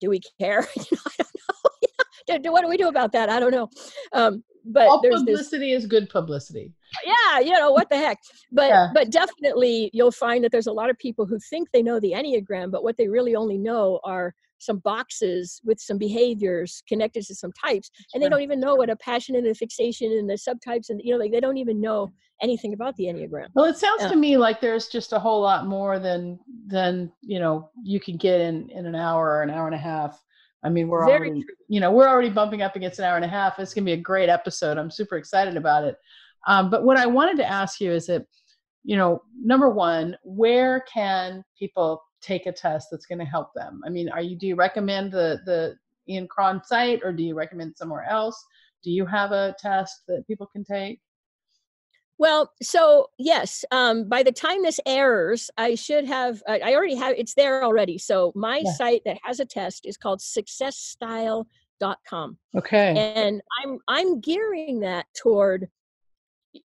do 0.00 0.10
we 0.10 0.20
care? 0.40 0.66
you 0.76 0.84
know, 0.92 0.98
I 1.20 1.24
don't 2.26 2.44
know. 2.44 2.52
what 2.52 2.62
do 2.62 2.68
we 2.68 2.76
do 2.76 2.88
about 2.88 3.12
that? 3.12 3.28
I 3.28 3.40
don't 3.40 3.52
know. 3.52 3.68
Um, 4.12 4.44
but 4.66 4.88
all 4.88 5.02
publicity 5.02 5.72
this, 5.72 5.82
is 5.82 5.86
good 5.86 6.08
publicity. 6.08 6.72
Yeah, 7.04 7.40
you 7.40 7.52
know 7.52 7.70
what 7.70 7.90
the 7.90 7.98
heck. 7.98 8.18
But 8.50 8.68
yeah. 8.68 8.88
but 8.94 9.10
definitely 9.10 9.90
you'll 9.92 10.10
find 10.10 10.42
that 10.42 10.52
there's 10.52 10.68
a 10.68 10.72
lot 10.72 10.88
of 10.88 10.98
people 10.98 11.26
who 11.26 11.38
think 11.50 11.68
they 11.70 11.82
know 11.82 12.00
the 12.00 12.12
enneagram, 12.12 12.70
but 12.70 12.82
what 12.82 12.96
they 12.96 13.08
really 13.08 13.36
only 13.36 13.58
know 13.58 14.00
are 14.04 14.34
some 14.58 14.78
boxes 14.78 15.60
with 15.64 15.80
some 15.80 15.98
behaviors 15.98 16.82
connected 16.88 17.24
to 17.24 17.34
some 17.34 17.52
types 17.52 17.90
and 18.12 18.22
they 18.22 18.28
don't 18.28 18.40
even 18.40 18.60
know 18.60 18.74
what 18.74 18.90
a 18.90 18.96
passion 18.96 19.36
and 19.36 19.46
a 19.46 19.54
fixation 19.54 20.10
and 20.12 20.28
the 20.28 20.34
subtypes 20.34 20.90
and 20.90 21.00
you 21.04 21.12
know 21.12 21.18
like 21.18 21.32
they 21.32 21.40
don't 21.40 21.56
even 21.56 21.80
know 21.80 22.10
anything 22.42 22.72
about 22.72 22.96
the 22.96 23.04
enneagram. 23.04 23.46
Well 23.54 23.66
it 23.66 23.76
sounds 23.76 24.06
to 24.06 24.16
me 24.16 24.36
like 24.36 24.60
there's 24.60 24.88
just 24.88 25.12
a 25.12 25.18
whole 25.18 25.40
lot 25.40 25.66
more 25.66 25.98
than 25.98 26.38
than 26.66 27.12
you 27.20 27.38
know 27.38 27.70
you 27.82 28.00
can 28.00 28.16
get 28.16 28.40
in 28.40 28.70
in 28.70 28.86
an 28.86 28.94
hour 28.94 29.28
or 29.28 29.42
an 29.42 29.50
hour 29.50 29.66
and 29.66 29.74
a 29.74 29.78
half. 29.78 30.22
I 30.62 30.70
mean 30.70 30.88
we're 30.88 31.04
Very 31.04 31.18
already 31.18 31.42
true. 31.42 31.54
you 31.68 31.80
know 31.80 31.92
we're 31.92 32.08
already 32.08 32.30
bumping 32.30 32.62
up 32.62 32.76
against 32.76 32.98
an 32.98 33.04
hour 33.04 33.16
and 33.16 33.24
a 33.24 33.28
half. 33.28 33.58
It's 33.58 33.74
going 33.74 33.84
to 33.84 33.88
be 33.88 33.98
a 33.98 34.02
great 34.02 34.28
episode. 34.28 34.78
I'm 34.78 34.90
super 34.90 35.16
excited 35.16 35.56
about 35.56 35.84
it. 35.84 35.96
Um, 36.46 36.68
but 36.68 36.84
what 36.84 36.98
i 36.98 37.06
wanted 37.06 37.38
to 37.38 37.46
ask 37.46 37.80
you 37.80 37.90
is 37.90 38.06
that 38.06 38.26
you 38.82 38.96
know 38.96 39.22
number 39.42 39.70
one 39.70 40.16
where 40.24 40.84
can 40.92 41.42
people 41.58 42.02
take 42.24 42.46
a 42.46 42.52
test 42.52 42.88
that's 42.90 43.06
going 43.06 43.18
to 43.18 43.24
help 43.24 43.52
them? 43.54 43.82
I 43.86 43.90
mean, 43.90 44.08
are 44.08 44.22
you 44.22 44.36
do 44.36 44.46
you 44.46 44.56
recommend 44.56 45.12
the 45.12 45.40
the 45.44 45.76
Ian 46.08 46.28
Cron 46.28 46.62
site 46.64 47.00
or 47.04 47.12
do 47.12 47.22
you 47.22 47.34
recommend 47.34 47.76
somewhere 47.76 48.06
else? 48.08 48.42
Do 48.82 48.90
you 48.90 49.04
have 49.06 49.32
a 49.32 49.54
test 49.58 50.02
that 50.08 50.26
people 50.26 50.46
can 50.46 50.64
take? 50.64 51.00
Well, 52.18 52.52
so 52.62 53.08
yes, 53.18 53.64
um, 53.70 54.08
by 54.08 54.22
the 54.22 54.32
time 54.32 54.62
this 54.62 54.80
airs, 54.86 55.50
I 55.58 55.74
should 55.74 56.06
have, 56.06 56.42
I, 56.46 56.60
I 56.60 56.74
already 56.74 56.94
have, 56.94 57.14
it's 57.16 57.34
there 57.34 57.64
already. 57.64 57.98
So 57.98 58.30
my 58.36 58.62
yeah. 58.64 58.72
site 58.72 59.02
that 59.04 59.18
has 59.24 59.40
a 59.40 59.44
test 59.44 59.84
is 59.84 59.96
called 59.96 60.20
successstyle.com. 60.20 62.38
Okay. 62.56 62.94
And 62.96 63.42
I'm, 63.62 63.78
I'm 63.88 64.20
gearing 64.20 64.78
that 64.80 65.06
toward, 65.16 65.68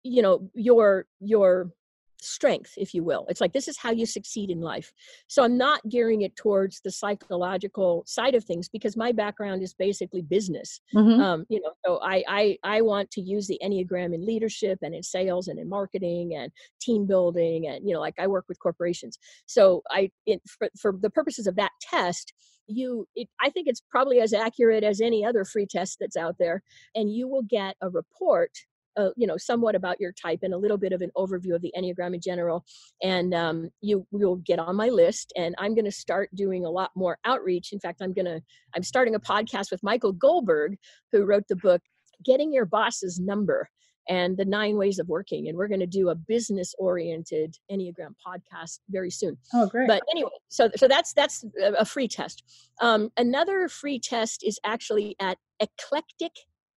you 0.03 0.21
know, 0.21 0.51
your, 0.53 1.07
your 1.19 1.71
strength, 2.21 2.73
if 2.77 2.93
you 2.93 3.03
will. 3.03 3.25
It's 3.29 3.41
like 3.41 3.53
this 3.53 3.67
is 3.67 3.77
how 3.77 3.91
you 3.91 4.05
succeed 4.05 4.49
in 4.49 4.61
life. 4.61 4.91
So 5.27 5.43
I'm 5.43 5.57
not 5.57 5.87
gearing 5.89 6.21
it 6.21 6.35
towards 6.35 6.81
the 6.81 6.91
psychological 6.91 8.03
side 8.05 8.35
of 8.35 8.43
things 8.43 8.69
because 8.69 8.97
my 8.97 9.11
background 9.11 9.63
is 9.63 9.73
basically 9.73 10.21
business. 10.21 10.81
Mm-hmm. 10.95 11.21
Um, 11.21 11.45
you 11.49 11.61
know, 11.61 11.71
so 11.85 11.99
I, 12.03 12.23
I 12.27 12.57
I 12.63 12.81
want 12.81 13.11
to 13.11 13.21
use 13.21 13.47
the 13.47 13.59
enneagram 13.63 14.13
in 14.13 14.25
leadership 14.25 14.79
and 14.81 14.93
in 14.93 15.03
sales 15.03 15.47
and 15.47 15.59
in 15.59 15.69
marketing 15.69 16.35
and 16.35 16.51
team 16.81 17.05
building 17.05 17.67
and 17.67 17.87
you 17.87 17.93
know, 17.93 17.99
like 17.99 18.15
I 18.19 18.27
work 18.27 18.45
with 18.47 18.59
corporations. 18.59 19.17
So 19.45 19.81
I 19.89 20.11
it, 20.25 20.41
for, 20.47 20.69
for 20.79 20.93
the 20.99 21.09
purposes 21.09 21.47
of 21.47 21.55
that 21.55 21.71
test, 21.81 22.33
you 22.69 23.07
it, 23.15 23.27
i 23.41 23.49
think 23.49 23.67
it's 23.67 23.81
probably 23.89 24.21
as 24.21 24.31
accurate 24.31 24.83
as 24.83 25.01
any 25.01 25.25
other 25.25 25.43
free 25.43 25.65
test 25.65 25.97
that's 25.99 26.15
out 26.15 26.35
there 26.37 26.61
and 26.95 27.11
you 27.11 27.27
will 27.27 27.41
get 27.41 27.75
a 27.81 27.89
report 27.89 28.51
uh, 28.99 29.09
you 29.15 29.25
know 29.25 29.37
somewhat 29.37 29.75
about 29.75 29.99
your 29.99 30.11
type 30.11 30.39
and 30.43 30.53
a 30.53 30.57
little 30.57 30.77
bit 30.77 30.91
of 30.91 31.01
an 31.01 31.11
overview 31.15 31.55
of 31.55 31.61
the 31.61 31.73
enneagram 31.77 32.13
in 32.13 32.21
general 32.21 32.65
and 33.01 33.33
um, 33.33 33.69
you 33.81 34.05
will 34.11 34.37
get 34.37 34.59
on 34.59 34.75
my 34.75 34.89
list 34.89 35.31
and 35.37 35.55
i'm 35.57 35.73
going 35.73 35.85
to 35.85 35.91
start 35.91 36.29
doing 36.35 36.65
a 36.65 36.69
lot 36.69 36.91
more 36.95 37.17
outreach. 37.25 37.71
In 37.71 37.79
fact 37.79 38.01
i'm 38.01 38.13
going 38.13 38.25
to 38.25 38.41
i'm 38.75 38.83
starting 38.83 39.15
a 39.15 39.19
podcast 39.19 39.71
with 39.71 39.81
michael 39.83 40.11
goldberg 40.11 40.77
who 41.11 41.25
wrote 41.25 41.47
the 41.47 41.55
book 41.55 41.81
getting 42.25 42.51
your 42.51 42.65
boss's 42.65 43.19
number 43.19 43.69
and 44.09 44.35
the 44.37 44.45
nine 44.45 44.75
ways 44.75 44.97
of 44.97 45.07
working 45.07 45.47
and 45.47 45.57
we're 45.57 45.67
going 45.67 45.79
to 45.79 45.85
do 45.85 46.09
a 46.09 46.15
business 46.15 46.73
oriented 46.79 47.55
enneagram 47.71 48.13
podcast 48.25 48.79
very 48.89 49.11
soon. 49.11 49.37
Oh 49.53 49.67
great. 49.67 49.87
But 49.87 50.01
anyway 50.11 50.31
so 50.49 50.69
so 50.75 50.87
that's 50.87 51.13
that's 51.13 51.45
a 51.77 51.85
free 51.85 52.07
test. 52.07 52.43
Um, 52.81 53.11
another 53.17 53.69
free 53.69 53.99
test 53.99 54.43
is 54.43 54.59
actually 54.65 55.15
at 55.19 55.37
eclectic 55.59 56.31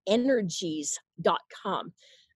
energies.com. 0.07 1.93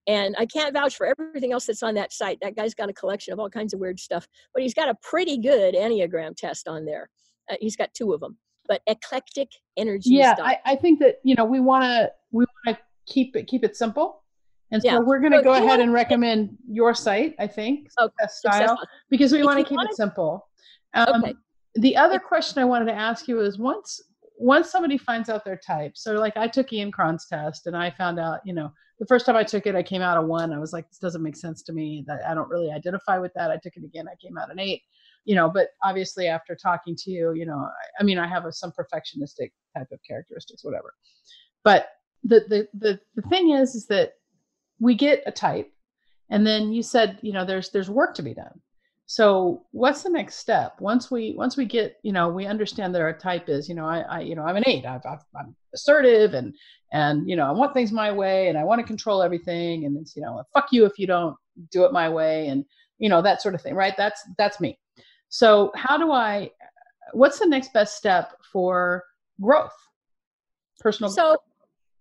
And 0.07 0.35
I 0.37 0.45
can't 0.45 0.73
vouch 0.73 0.95
for 0.95 1.07
everything 1.07 1.51
else 1.51 1.65
that's 1.65 1.81
on 1.81 1.95
that 1.95 2.13
site. 2.13 2.37
That 2.41 2.55
guy's 2.55 2.75
got 2.75 2.89
a 2.89 2.93
collection 2.93 3.33
of 3.33 3.39
all 3.39 3.49
kinds 3.49 3.73
of 3.73 3.79
weird 3.79 3.99
stuff, 3.99 4.27
but 4.53 4.61
he's 4.61 4.73
got 4.73 4.89
a 4.89 4.95
pretty 5.01 5.37
good 5.37 5.73
Enneagram 5.73 6.35
test 6.35 6.67
on 6.67 6.85
there. 6.85 7.09
Uh, 7.49 7.55
he's 7.59 7.75
got 7.75 7.93
two 7.93 8.13
of 8.13 8.19
them. 8.19 8.37
But 8.67 8.81
eclectic 8.87 9.49
energies. 9.77 10.13
Yeah, 10.13 10.35
I, 10.39 10.57
I, 10.65 10.75
think 10.75 10.99
that 10.99 11.19
you 11.23 11.35
know 11.35 11.45
we 11.45 11.59
want 11.59 11.83
to 11.83 12.11
we 12.31 12.45
want 12.65 12.75
to 12.75 12.83
keep 13.05 13.35
it 13.35 13.45
keep 13.45 13.63
it 13.63 13.75
simple, 13.77 14.23
and 14.71 14.81
so 14.81 14.87
yeah. 14.87 14.97
we're 14.97 15.19
going 15.19 15.33
to 15.33 15.37
so 15.37 15.43
go 15.43 15.53
ahead 15.53 15.79
and 15.79 15.93
recommend 15.93 16.57
your 16.67 16.95
site. 16.95 17.35
I 17.37 17.45
think 17.45 17.89
okay. 18.01 18.25
style 18.27 18.79
because 19.11 19.31
we 19.31 19.43
want 19.43 19.59
to 19.59 19.65
keep 19.65 19.77
it 19.79 19.95
simple. 19.95 20.47
Um, 20.95 21.23
okay. 21.23 21.35
The 21.75 21.95
other 21.95 22.17
question 22.17 22.59
I 22.59 22.65
wanted 22.65 22.85
to 22.85 22.93
ask 22.93 23.27
you 23.27 23.39
is 23.41 23.59
once 23.59 24.01
once 24.37 24.69
somebody 24.69 24.97
finds 24.97 25.29
out 25.29 25.45
their 25.45 25.57
type, 25.57 25.93
so 25.95 26.13
like 26.13 26.37
I 26.37 26.47
took 26.47 26.71
Ian 26.73 26.91
Cron's 26.91 27.27
test 27.27 27.67
and 27.67 27.75
I 27.75 27.91
found 27.91 28.19
out, 28.19 28.39
you 28.45 28.53
know, 28.53 28.71
the 28.99 29.05
first 29.05 29.25
time 29.25 29.35
I 29.35 29.43
took 29.43 29.65
it, 29.65 29.75
I 29.75 29.83
came 29.83 30.01
out 30.01 30.17
a 30.17 30.21
one. 30.21 30.53
I 30.53 30.59
was 30.59 30.73
like, 30.73 30.87
this 30.89 30.99
doesn't 30.99 31.23
make 31.23 31.35
sense 31.35 31.61
to 31.63 31.73
me. 31.73 32.03
That 32.07 32.21
I 32.25 32.33
don't 32.33 32.49
really 32.49 32.71
identify 32.71 33.17
with 33.17 33.33
that. 33.35 33.51
I 33.51 33.57
took 33.57 33.75
it 33.75 33.83
again, 33.83 34.07
I 34.07 34.15
came 34.25 34.37
out 34.37 34.51
an 34.51 34.59
eight. 34.59 34.81
You 35.25 35.33
know, 35.35 35.49
but 35.49 35.69
obviously 35.83 36.27
after 36.27 36.55
talking 36.55 36.95
to 36.97 37.11
you, 37.11 37.33
you 37.33 37.47
know, 37.47 37.57
I, 37.57 38.01
I 38.01 38.03
mean, 38.03 38.19
I 38.19 38.27
have 38.27 38.45
a, 38.45 38.51
some 38.51 38.71
perfectionistic 38.71 39.51
type 39.75 39.87
of 39.91 39.99
characteristics, 40.07 40.63
whatever. 40.63 40.93
But 41.63 41.89
the, 42.23 42.41
the 42.47 42.67
the 42.77 42.99
the 43.15 43.27
thing 43.29 43.51
is, 43.51 43.73
is 43.73 43.87
that 43.87 44.13
we 44.79 44.93
get 44.93 45.23
a 45.25 45.31
type, 45.31 45.71
and 46.29 46.45
then 46.45 46.71
you 46.73 46.83
said, 46.83 47.17
you 47.21 47.33
know, 47.33 47.43
there's 47.43 47.71
there's 47.71 47.89
work 47.89 48.13
to 48.15 48.21
be 48.21 48.33
done 48.33 48.61
so 49.07 49.65
what's 49.71 50.01
the 50.01 50.09
next 50.09 50.35
step? 50.35 50.79
Once 50.79 51.11
we 51.11 51.33
once 51.37 51.57
we 51.57 51.65
get 51.65 51.97
you 52.01 52.11
know 52.11 52.29
we 52.29 52.45
understand 52.45 52.93
that 52.95 53.01
our 53.01 53.17
type 53.17 53.49
is 53.49 53.69
you 53.69 53.75
know 53.75 53.85
i, 53.85 53.99
I 53.99 54.19
you 54.21 54.35
know 54.35 54.43
i'm 54.43 54.55
an 54.55 54.63
eight. 54.65 54.85
I 54.85 54.99
am 55.39 55.55
assertive 55.73 56.33
and 56.33 56.53
and 56.91 57.29
you 57.29 57.35
know 57.35 57.45
i 57.45 57.51
want 57.51 57.73
things 57.73 57.91
my 57.91 58.11
way 58.11 58.47
and 58.47 58.57
i 58.57 58.63
want 58.63 58.79
to 58.79 58.87
control 58.87 59.21
everything 59.21 59.85
and 59.85 59.97
it's 59.97 60.15
you 60.15 60.21
know 60.23 60.41
fuck 60.53 60.67
you 60.71 60.85
if 60.85 60.97
you 60.97 61.05
don't 61.05 61.35
do 61.71 61.85
it 61.85 61.93
my 61.93 62.09
way 62.09 62.47
and 62.47 62.65
you 62.97 63.09
know 63.09 63.21
that 63.21 63.41
sort 63.41 63.55
of 63.55 63.61
thing 63.61 63.75
right? 63.75 63.95
That's 63.97 64.21
that's 64.37 64.59
me. 64.59 64.79
So 65.29 65.71
how 65.75 65.97
do 65.97 66.11
i 66.11 66.49
what's 67.13 67.39
the 67.39 67.45
next 67.45 67.73
best 67.73 67.97
step 67.97 68.33
for 68.51 69.03
growth? 69.41 69.75
Personal 70.79 71.09
so 71.09 71.23
growth? 71.29 71.39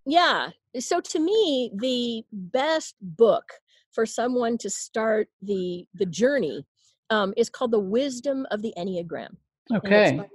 yeah 0.07 0.51
so 0.79 1.01
to 1.01 1.19
me 1.19 1.71
the 1.77 2.25
best 2.33 2.97
book 3.01 3.45
for 3.93 4.07
someone 4.07 4.59
to 4.59 4.71
start 4.71 5.29
the 5.43 5.87
the 5.95 6.07
journey 6.07 6.67
um, 7.11 7.33
is 7.37 7.51
called 7.51 7.73
The 7.73 7.81
Wisdom 7.81 8.47
of 8.51 8.63
the 8.63 8.73
Enneagram. 8.77 9.37
Okay. 9.73 10.17
By 10.17 10.27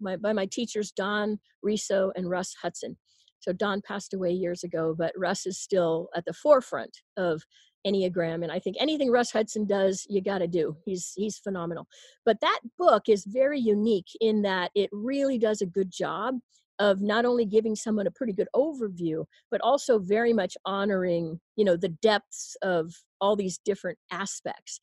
my, 0.00 0.16
by 0.16 0.32
my 0.32 0.46
teachers, 0.46 0.92
Don 0.92 1.38
Riso 1.62 2.12
and 2.16 2.30
Russ 2.30 2.54
Hudson. 2.60 2.96
So 3.40 3.52
Don 3.52 3.80
passed 3.82 4.14
away 4.14 4.30
years 4.32 4.64
ago, 4.64 4.94
but 4.96 5.12
Russ 5.16 5.46
is 5.46 5.58
still 5.60 6.08
at 6.14 6.24
the 6.24 6.32
forefront 6.32 6.96
of 7.16 7.42
enneagram 7.86 8.42
and 8.42 8.50
i 8.50 8.58
think 8.58 8.76
anything 8.80 9.10
russ 9.10 9.30
hudson 9.30 9.64
does 9.64 10.04
you 10.08 10.20
got 10.20 10.38
to 10.38 10.48
do 10.48 10.76
he's 10.84 11.12
he's 11.16 11.38
phenomenal 11.38 11.86
but 12.26 12.36
that 12.40 12.58
book 12.76 13.04
is 13.08 13.24
very 13.24 13.58
unique 13.58 14.08
in 14.20 14.42
that 14.42 14.70
it 14.74 14.90
really 14.92 15.38
does 15.38 15.62
a 15.62 15.66
good 15.66 15.90
job 15.90 16.34
of 16.80 17.00
not 17.00 17.24
only 17.24 17.44
giving 17.44 17.74
someone 17.74 18.06
a 18.06 18.10
pretty 18.10 18.32
good 18.32 18.48
overview 18.54 19.24
but 19.50 19.60
also 19.60 19.98
very 19.98 20.32
much 20.32 20.56
honoring 20.64 21.38
you 21.56 21.64
know 21.64 21.76
the 21.76 21.88
depths 22.02 22.56
of 22.62 22.92
all 23.20 23.36
these 23.36 23.58
different 23.64 23.98
aspects 24.10 24.80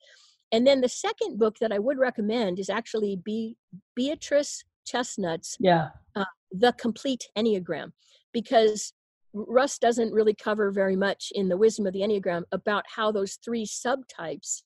and 0.52 0.66
then 0.66 0.82
the 0.82 0.90
second 0.90 1.38
book 1.38 1.58
that 1.60 1.72
i 1.72 1.80
would 1.80 1.98
recommend 1.98 2.60
is 2.60 2.70
actually 2.70 3.16
be 3.16 3.56
beatrice 3.96 4.64
chestnut's 4.86 5.58
yeah 5.60 5.90
uh, 6.16 6.26
the 6.52 6.74
complete 6.74 7.30
enneagram 7.38 7.92
because 8.34 8.94
russ 9.34 9.78
doesn't 9.78 10.14
really 10.14 10.34
cover 10.34 10.72
very 10.72 10.96
much 10.96 11.32
in 11.36 11.50
the 11.50 11.58
wisdom 11.58 11.86
of 11.86 11.94
the 11.94 12.02
enneagram 12.02 12.44
about 12.52 12.84
how 12.88 13.12
those 13.12 13.38
three 13.44 13.66
subtypes 13.66 14.62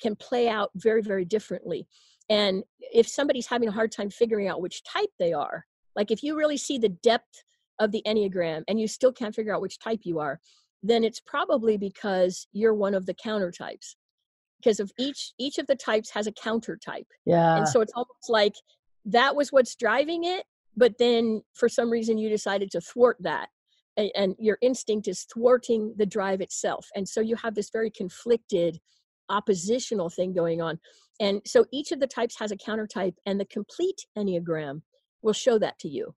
can 0.00 0.16
play 0.16 0.48
out 0.48 0.70
very 0.74 1.02
very 1.02 1.24
differently 1.24 1.86
and 2.30 2.64
if 2.80 3.06
somebody's 3.06 3.46
having 3.46 3.68
a 3.68 3.72
hard 3.72 3.92
time 3.92 4.10
figuring 4.10 4.48
out 4.48 4.60
which 4.60 4.82
type 4.84 5.10
they 5.18 5.32
are 5.32 5.64
like 5.96 6.10
if 6.10 6.22
you 6.22 6.36
really 6.36 6.56
see 6.56 6.78
the 6.78 6.88
depth 6.88 7.44
of 7.78 7.92
the 7.92 8.02
Enneagram 8.06 8.62
and 8.68 8.80
you 8.80 8.88
still 8.88 9.12
can't 9.12 9.34
figure 9.34 9.54
out 9.54 9.60
which 9.60 9.78
type 9.78 10.00
you 10.04 10.18
are, 10.18 10.40
then 10.82 11.04
it's 11.04 11.20
probably 11.20 11.76
because 11.76 12.46
you're 12.52 12.74
one 12.74 12.94
of 12.94 13.06
the 13.06 13.14
counter 13.14 13.50
types. 13.50 13.96
Because 14.64 14.80
of 14.80 14.90
each 14.98 15.32
each 15.38 15.58
of 15.58 15.66
the 15.66 15.76
types 15.76 16.10
has 16.10 16.26
a 16.26 16.32
counter 16.32 16.78
type. 16.82 17.06
Yeah. 17.26 17.56
And 17.56 17.68
so 17.68 17.80
it's 17.82 17.92
almost 17.94 18.30
like 18.30 18.54
that 19.04 19.36
was 19.36 19.52
what's 19.52 19.74
driving 19.74 20.24
it, 20.24 20.44
but 20.76 20.96
then 20.98 21.42
for 21.52 21.68
some 21.68 21.90
reason 21.90 22.16
you 22.16 22.30
decided 22.30 22.70
to 22.70 22.80
thwart 22.80 23.18
that. 23.20 23.48
And, 23.96 24.10
and 24.16 24.34
your 24.38 24.58
instinct 24.62 25.06
is 25.06 25.26
thwarting 25.32 25.94
the 25.96 26.06
drive 26.06 26.40
itself. 26.40 26.88
And 26.96 27.08
so 27.08 27.20
you 27.20 27.36
have 27.36 27.54
this 27.54 27.70
very 27.70 27.90
conflicted 27.90 28.80
oppositional 29.28 30.10
thing 30.10 30.32
going 30.32 30.60
on. 30.60 30.80
And 31.20 31.40
so 31.46 31.64
each 31.72 31.92
of 31.92 32.00
the 32.00 32.06
types 32.06 32.36
has 32.38 32.50
a 32.50 32.56
counter 32.56 32.86
type, 32.86 33.14
and 33.24 33.38
the 33.38 33.44
complete 33.44 34.06
Enneagram 34.18 34.82
will 35.22 35.32
show 35.32 35.58
that 35.58 35.78
to 35.80 35.88
you. 35.88 36.14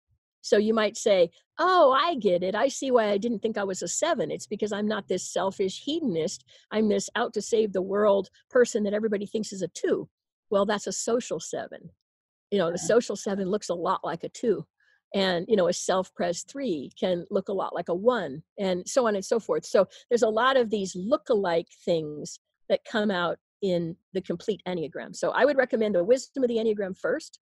So 0.48 0.58
you 0.58 0.74
might 0.74 0.98
say, 0.98 1.30
Oh, 1.60 1.92
I 1.92 2.16
get 2.16 2.44
it. 2.44 2.56
I 2.56 2.68
see 2.68 2.92
why 2.92 3.10
I 3.10 3.18
didn't 3.18 3.40
think 3.40 3.58
I 3.58 3.64
was 3.64 3.82
a 3.82 3.88
seven. 3.88 4.30
It's 4.30 4.46
because 4.46 4.72
I'm 4.72 4.88
not 4.88 5.08
this 5.08 5.28
selfish 5.28 5.82
hedonist. 5.84 6.46
I'm 6.72 6.88
this 6.88 7.10
out 7.16 7.34
to 7.34 7.42
save 7.42 7.74
the 7.74 7.82
world 7.82 8.30
person 8.50 8.84
that 8.84 8.94
everybody 8.94 9.26
thinks 9.26 9.52
is 9.52 9.64
a 9.64 9.68
two. 9.70 10.08
Well, 10.50 10.66
that's 10.66 10.88
a 10.88 10.92
social 10.92 11.40
seven. 11.40 11.90
You 12.52 12.60
know, 12.60 12.72
the 12.72 12.78
social 12.78 13.16
seven 13.16 13.50
looks 13.50 13.70
a 13.70 13.74
lot 13.74 14.02
like 14.04 14.24
a 14.24 14.30
two. 14.30 14.66
And, 15.16 15.46
you 15.48 15.56
know, 15.56 15.68
a 15.68 15.74
self 15.74 16.14
pres 16.14 16.44
three 16.44 16.92
can 17.00 17.26
look 17.32 17.50
a 17.50 17.54
lot 17.54 17.74
like 17.74 17.90
a 17.90 17.96
one, 17.96 18.44
and 18.60 18.88
so 18.88 19.08
on 19.08 19.16
and 19.16 19.26
so 19.26 19.40
forth. 19.40 19.66
So 19.66 19.88
there's 20.10 20.22
a 20.22 20.30
lot 20.30 20.58
of 20.58 20.70
these 20.70 20.96
look-alike 20.96 21.68
things 21.86 22.40
that 22.70 22.86
come 22.86 23.10
out 23.10 23.38
in 23.62 23.96
the 24.14 24.22
complete 24.22 24.62
Enneagram. 24.68 25.16
So 25.16 25.32
I 25.32 25.46
would 25.46 25.58
recommend 25.58 25.96
the 25.96 26.04
wisdom 26.04 26.44
of 26.44 26.50
the 26.50 26.58
Enneagram 26.58 26.96
first 26.98 27.40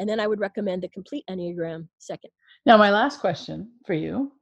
and 0.00 0.08
then 0.08 0.18
I 0.18 0.26
would 0.26 0.40
recommend 0.40 0.82
the 0.82 0.88
complete 0.88 1.24
Enneagram 1.28 1.86
second. 1.98 2.30
Now, 2.64 2.78
my 2.78 2.90
last 2.90 3.20
question 3.20 3.70
for 3.86 3.92
you 3.92 4.32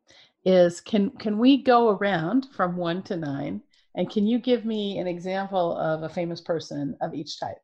is 0.44 0.80
can 0.80 1.10
can 1.18 1.36
we 1.36 1.62
go 1.62 1.90
around 1.90 2.46
from 2.54 2.76
1 2.76 3.02
to 3.02 3.16
9 3.16 3.60
and 3.96 4.10
can 4.10 4.26
you 4.26 4.38
give 4.38 4.64
me 4.64 4.98
an 4.98 5.08
example 5.08 5.76
of 5.76 6.04
a 6.04 6.08
famous 6.08 6.40
person 6.40 6.96
of 7.00 7.12
each 7.12 7.40
type? 7.40 7.56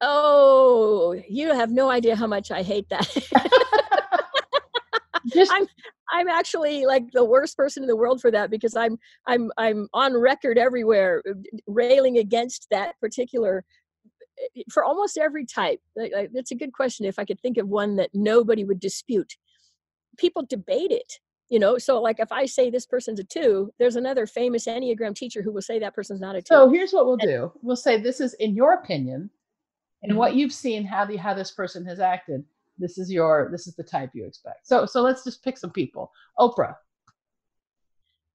Oh, 0.00 1.14
you 1.28 1.52
have 1.52 1.70
no 1.70 1.90
idea 1.90 2.16
how 2.16 2.26
much 2.26 2.50
I 2.50 2.62
hate 2.62 2.88
that. 2.88 3.06
Just, 5.32 5.52
I'm 5.52 5.66
I'm 6.10 6.28
actually 6.28 6.86
like 6.86 7.10
the 7.12 7.24
worst 7.24 7.56
person 7.56 7.82
in 7.82 7.88
the 7.88 7.96
world 7.96 8.22
for 8.22 8.30
that 8.30 8.50
because 8.50 8.74
I'm 8.74 8.98
I'm 9.26 9.52
I'm 9.58 9.88
on 9.92 10.14
record 10.14 10.56
everywhere 10.56 11.22
uh, 11.28 11.34
railing 11.66 12.18
against 12.18 12.68
that 12.70 12.98
particular 13.00 13.64
for 14.70 14.84
almost 14.84 15.18
every 15.18 15.44
type 15.44 15.80
that's 16.32 16.50
a 16.50 16.56
good 16.56 16.72
question 16.72 17.06
if 17.06 17.18
i 17.18 17.24
could 17.24 17.40
think 17.40 17.58
of 17.58 17.68
one 17.68 17.96
that 17.96 18.10
nobody 18.14 18.64
would 18.64 18.80
dispute. 18.80 19.36
People 20.18 20.46
debate 20.48 20.92
it 20.92 21.18
you 21.48 21.58
know 21.58 21.78
so 21.78 22.00
like 22.00 22.18
if 22.18 22.32
i 22.32 22.44
say 22.44 22.70
this 22.70 22.86
person's 22.86 23.20
a 23.20 23.24
two 23.24 23.72
there's 23.78 23.96
another 23.96 24.26
famous 24.26 24.66
enneagram 24.66 25.14
teacher 25.14 25.42
who 25.42 25.52
will 25.52 25.62
say 25.62 25.78
that 25.78 25.94
person's 25.94 26.20
not 26.20 26.34
a 26.34 26.40
two. 26.40 26.54
So 26.54 26.70
here's 26.70 26.92
what 26.92 27.06
we'll 27.06 27.16
do. 27.16 27.52
We'll 27.62 27.76
say 27.76 28.00
this 28.00 28.20
is 28.20 28.34
in 28.34 28.54
your 28.54 28.74
opinion 28.74 29.30
and 30.02 30.16
what 30.16 30.30
mm-hmm. 30.30 30.38
you've 30.40 30.52
seen 30.52 30.84
how 30.84 31.04
the 31.04 31.16
how 31.16 31.34
this 31.34 31.50
person 31.50 31.84
has 31.86 32.00
acted 32.00 32.44
this 32.78 32.98
is 32.98 33.10
your 33.10 33.48
this 33.52 33.66
is 33.66 33.74
the 33.76 33.82
type 33.82 34.10
you 34.14 34.26
expect. 34.26 34.66
So 34.66 34.86
so 34.86 35.02
let's 35.02 35.24
just 35.24 35.42
pick 35.44 35.58
some 35.58 35.70
people. 35.70 36.10
Oprah. 36.38 36.74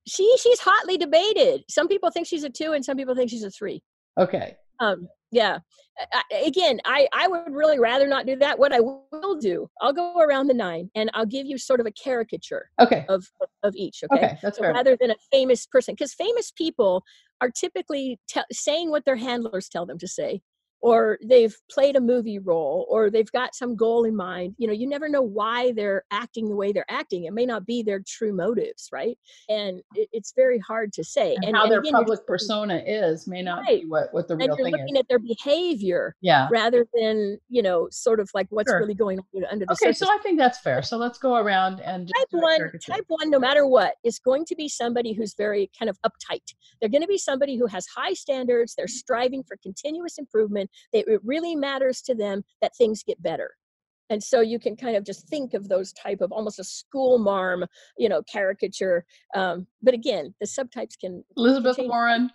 She 0.07 0.35
she's 0.41 0.59
hotly 0.59 0.97
debated. 0.97 1.63
Some 1.69 1.87
people 1.87 2.11
think 2.11 2.27
she's 2.27 2.43
a 2.43 2.49
two 2.49 2.73
and 2.73 2.83
some 2.83 2.97
people 2.97 3.15
think 3.15 3.29
she's 3.29 3.43
a 3.43 3.51
three. 3.51 3.83
Okay 4.17 4.57
um 4.81 5.07
yeah 5.31 5.59
I, 6.13 6.43
again 6.45 6.81
i 6.83 7.07
i 7.13 7.27
would 7.27 7.53
really 7.53 7.79
rather 7.79 8.07
not 8.07 8.25
do 8.25 8.35
that. 8.37 8.59
What 8.59 8.73
i 8.73 8.79
will 8.79 9.37
do 9.39 9.69
i'll 9.81 9.93
go 9.93 10.19
around 10.19 10.47
the 10.47 10.53
nine 10.53 10.89
and 10.95 11.09
i'll 11.13 11.25
give 11.25 11.45
you 11.45 11.57
sort 11.57 11.79
of 11.79 11.85
a 11.85 11.91
caricature 11.91 12.69
okay. 12.81 13.05
of 13.07 13.25
of 13.63 13.73
each 13.75 14.03
okay, 14.11 14.25
okay 14.25 14.39
that's 14.41 14.57
so 14.57 14.63
fair. 14.63 14.73
rather 14.73 14.97
than 14.99 15.11
a 15.11 15.15
famous 15.31 15.65
person 15.65 15.93
because 15.93 16.13
famous 16.13 16.51
people 16.51 17.03
are 17.39 17.49
typically 17.49 18.19
te- 18.27 18.41
saying 18.51 18.89
what 18.89 19.05
their 19.05 19.15
handlers 19.15 19.69
tell 19.69 19.85
them 19.85 19.97
to 19.99 20.07
say 20.07 20.41
or 20.81 21.17
they've 21.23 21.55
played 21.69 21.95
a 21.95 22.01
movie 22.01 22.39
role 22.39 22.85
or 22.89 23.09
they've 23.09 23.31
got 23.31 23.55
some 23.55 23.75
goal 23.75 24.03
in 24.03 24.15
mind 24.15 24.55
you 24.57 24.67
know 24.67 24.73
you 24.73 24.87
never 24.87 25.07
know 25.09 25.21
why 25.21 25.71
they're 25.73 26.03
acting 26.11 26.49
the 26.49 26.55
way 26.55 26.71
they're 26.71 26.85
acting. 26.89 27.25
It 27.25 27.33
may 27.33 27.45
not 27.45 27.65
be 27.65 27.83
their 27.83 28.01
true 28.05 28.33
motives 28.33 28.89
right? 28.91 29.17
And 29.49 29.81
it, 29.95 30.09
it's 30.11 30.33
very 30.35 30.59
hard 30.59 30.93
to 30.93 31.03
say. 31.03 31.35
And, 31.35 31.45
and 31.45 31.55
how 31.55 31.63
and 31.63 31.71
their 31.71 31.79
again, 31.79 31.93
public 31.93 32.25
persona 32.25 32.81
is 32.85 33.27
may 33.27 33.41
not 33.41 33.61
right. 33.61 33.81
be 33.81 33.87
what, 33.87 34.13
what 34.13 34.27
the 34.27 34.35
real 34.35 34.49
and 34.49 34.57
you're 34.57 34.65
thing 34.65 34.73
looking 34.73 34.95
is. 34.95 34.99
at 34.99 35.07
their 35.07 35.19
behavior 35.19 36.15
yeah. 36.21 36.47
rather 36.51 36.85
than 36.93 37.37
you 37.49 37.61
know 37.61 37.87
sort 37.91 38.19
of 38.19 38.29
like 38.33 38.47
what's 38.49 38.69
sure. 38.69 38.79
really 38.79 38.93
going 38.93 39.19
on 39.19 39.45
under 39.51 39.65
the 39.65 39.73
okay 39.73 39.85
surface. 39.85 39.99
so 39.99 40.07
i 40.07 40.17
think 40.21 40.37
that's 40.37 40.59
fair. 40.59 40.81
So 40.81 40.97
let's 40.97 41.17
go 41.17 41.35
around 41.35 41.79
and 41.81 42.07
type 42.07 42.27
one 42.31 42.71
type 42.85 43.05
one 43.07 43.29
no 43.29 43.39
matter 43.39 43.67
what 43.67 43.95
is 44.03 44.19
going 44.19 44.45
to 44.45 44.55
be 44.55 44.67
somebody 44.67 45.13
who's 45.13 45.35
very 45.35 45.69
kind 45.77 45.89
of 45.89 45.97
uptight. 46.05 46.41
They're 46.79 46.89
going 46.89 47.01
to 47.01 47.07
be 47.07 47.17
somebody 47.17 47.57
who 47.57 47.67
has 47.67 47.85
high 47.95 48.13
standards. 48.13 48.73
They're 48.75 48.87
striving 48.87 49.43
for 49.43 49.57
continuous 49.61 50.17
improvement 50.17 50.70
they, 50.93 50.99
it 51.07 51.21
really 51.23 51.55
matters 51.55 52.01
to 52.03 52.15
them 52.15 52.43
that 52.61 52.75
things 52.75 53.03
get 53.03 53.21
better 53.21 53.51
and 54.11 54.21
so 54.21 54.41
you 54.41 54.59
can 54.59 54.75
kind 54.75 54.97
of 54.97 55.05
just 55.05 55.27
think 55.29 55.53
of 55.53 55.69
those 55.69 55.93
type 55.93 56.19
of 56.19 56.31
almost 56.31 56.59
a 56.59 56.63
school 56.63 57.17
marm 57.17 57.65
you 57.97 58.09
know 58.09 58.21
caricature 58.23 59.05
um, 59.35 59.65
but 59.81 59.93
again 59.93 60.33
the 60.39 60.47
subtypes 60.47 60.99
can 60.99 61.23
elizabeth 61.37 61.77
can 61.77 61.87
warren 61.87 62.29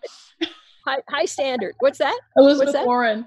high, 0.86 1.02
high 1.08 1.24
standard 1.24 1.74
what's 1.78 1.98
that 1.98 2.18
elizabeth 2.36 2.66
what's 2.66 2.78
that? 2.78 2.86
warren 2.86 3.26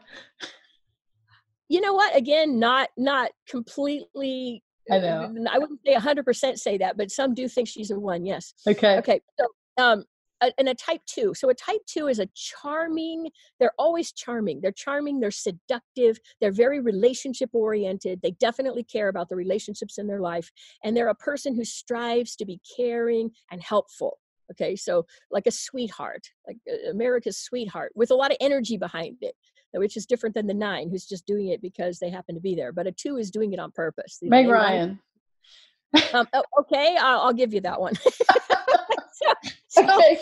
you 1.69 1.79
know 1.79 1.93
what 1.93 2.15
again 2.15 2.59
not 2.59 2.89
not 2.97 3.31
completely 3.47 4.61
I 4.91 4.97
know. 4.97 5.35
I 5.51 5.59
wouldn't 5.59 5.81
say 5.85 5.93
100% 5.93 6.57
say 6.57 6.79
that, 6.79 6.97
but 6.97 7.11
some 7.11 7.35
do 7.35 7.47
think 7.47 7.67
she's 7.67 7.91
a 7.91 7.99
one. 7.99 8.25
Yes. 8.25 8.55
Okay. 8.67 8.97
Okay. 8.97 9.21
So, 9.39 9.83
um, 9.83 10.03
a, 10.41 10.51
and 10.57 10.69
a 10.69 10.75
type 10.75 11.01
two. 11.05 11.33
So 11.33 11.49
a 11.49 11.53
type 11.53 11.81
two 11.85 12.07
is 12.07 12.19
a 12.19 12.27
charming, 12.35 13.29
they're 13.59 13.73
always 13.77 14.11
charming. 14.11 14.61
They're 14.61 14.71
charming, 14.71 15.19
they're 15.19 15.31
seductive, 15.31 16.19
they're 16.39 16.51
very 16.51 16.79
relationship 16.79 17.49
oriented. 17.53 18.19
They 18.21 18.31
definitely 18.31 18.83
care 18.83 19.09
about 19.09 19.29
the 19.29 19.35
relationships 19.35 19.97
in 19.97 20.07
their 20.07 20.21
life. 20.21 20.51
And 20.83 20.95
they're 20.95 21.09
a 21.09 21.15
person 21.15 21.55
who 21.55 21.65
strives 21.65 22.35
to 22.37 22.45
be 22.45 22.59
caring 22.77 23.31
and 23.51 23.61
helpful. 23.61 24.17
Okay, 24.51 24.75
so 24.75 25.05
like 25.29 25.45
a 25.45 25.51
sweetheart, 25.51 26.27
like 26.47 26.57
uh, 26.67 26.89
America's 26.89 27.37
sweetheart, 27.37 27.91
with 27.95 28.09
a 28.09 28.15
lot 28.15 28.31
of 28.31 28.37
energy 28.41 28.77
behind 28.77 29.17
it, 29.21 29.35
which 29.73 29.95
is 29.95 30.07
different 30.07 30.33
than 30.33 30.47
the 30.47 30.53
nine, 30.55 30.89
who's 30.89 31.05
just 31.05 31.27
doing 31.27 31.49
it 31.49 31.61
because 31.61 31.99
they 31.99 32.09
happen 32.09 32.33
to 32.33 32.41
be 32.41 32.55
there. 32.55 32.71
But 32.71 32.87
a 32.87 32.91
two 32.91 33.17
is 33.17 33.29
doing 33.29 33.53
it 33.53 33.59
on 33.59 33.71
purpose. 33.71 34.17
Meg 34.23 34.47
Ryan. 34.47 34.99
um, 36.13 36.27
oh, 36.33 36.43
okay, 36.59 36.97
I'll, 36.99 37.21
I'll, 37.21 37.33
give 37.33 37.53
you 37.53 37.61
that 37.61 37.79
one. 37.79 37.95
so, 37.95 39.33
okay. 39.77 40.19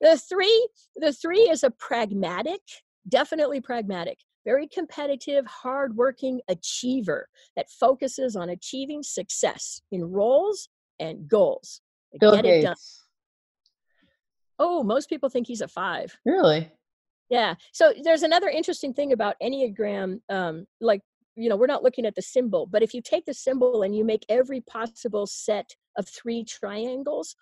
the 0.00 0.18
three, 0.18 0.68
the 0.96 1.12
three 1.12 1.42
is 1.42 1.62
a 1.62 1.70
pragmatic, 1.70 2.60
definitely 3.08 3.60
pragmatic, 3.60 4.18
very 4.44 4.66
competitive, 4.66 5.46
hardworking 5.46 6.40
achiever 6.48 7.28
that 7.56 7.70
focuses 7.70 8.36
on 8.36 8.50
achieving 8.50 9.02
success 9.02 9.82
in 9.90 10.04
roles 10.04 10.68
and 10.98 11.28
goals. 11.28 11.80
Bill 12.20 12.34
Get 12.36 12.44
Gates. 12.44 12.64
it 12.64 12.66
done. 12.66 12.76
Oh, 14.58 14.82
most 14.82 15.08
people 15.08 15.28
think 15.28 15.46
he's 15.46 15.60
a 15.60 15.68
five. 15.68 16.16
Really? 16.24 16.70
Yeah. 17.30 17.54
So 17.72 17.92
there's 18.02 18.22
another 18.22 18.48
interesting 18.48 18.92
thing 18.92 19.12
about 19.12 19.36
Enneagram, 19.42 20.20
um, 20.28 20.66
like 20.80 21.00
you 21.36 21.48
know 21.48 21.56
we're 21.56 21.66
not 21.66 21.82
looking 21.82 22.04
at 22.06 22.14
the 22.14 22.22
symbol 22.22 22.66
but 22.66 22.82
if 22.82 22.92
you 22.94 23.00
take 23.00 23.24
the 23.24 23.34
symbol 23.34 23.82
and 23.82 23.96
you 23.96 24.04
make 24.04 24.24
every 24.28 24.60
possible 24.60 25.26
set 25.26 25.74
of 25.96 26.08
three 26.08 26.44
triangles 26.44 27.36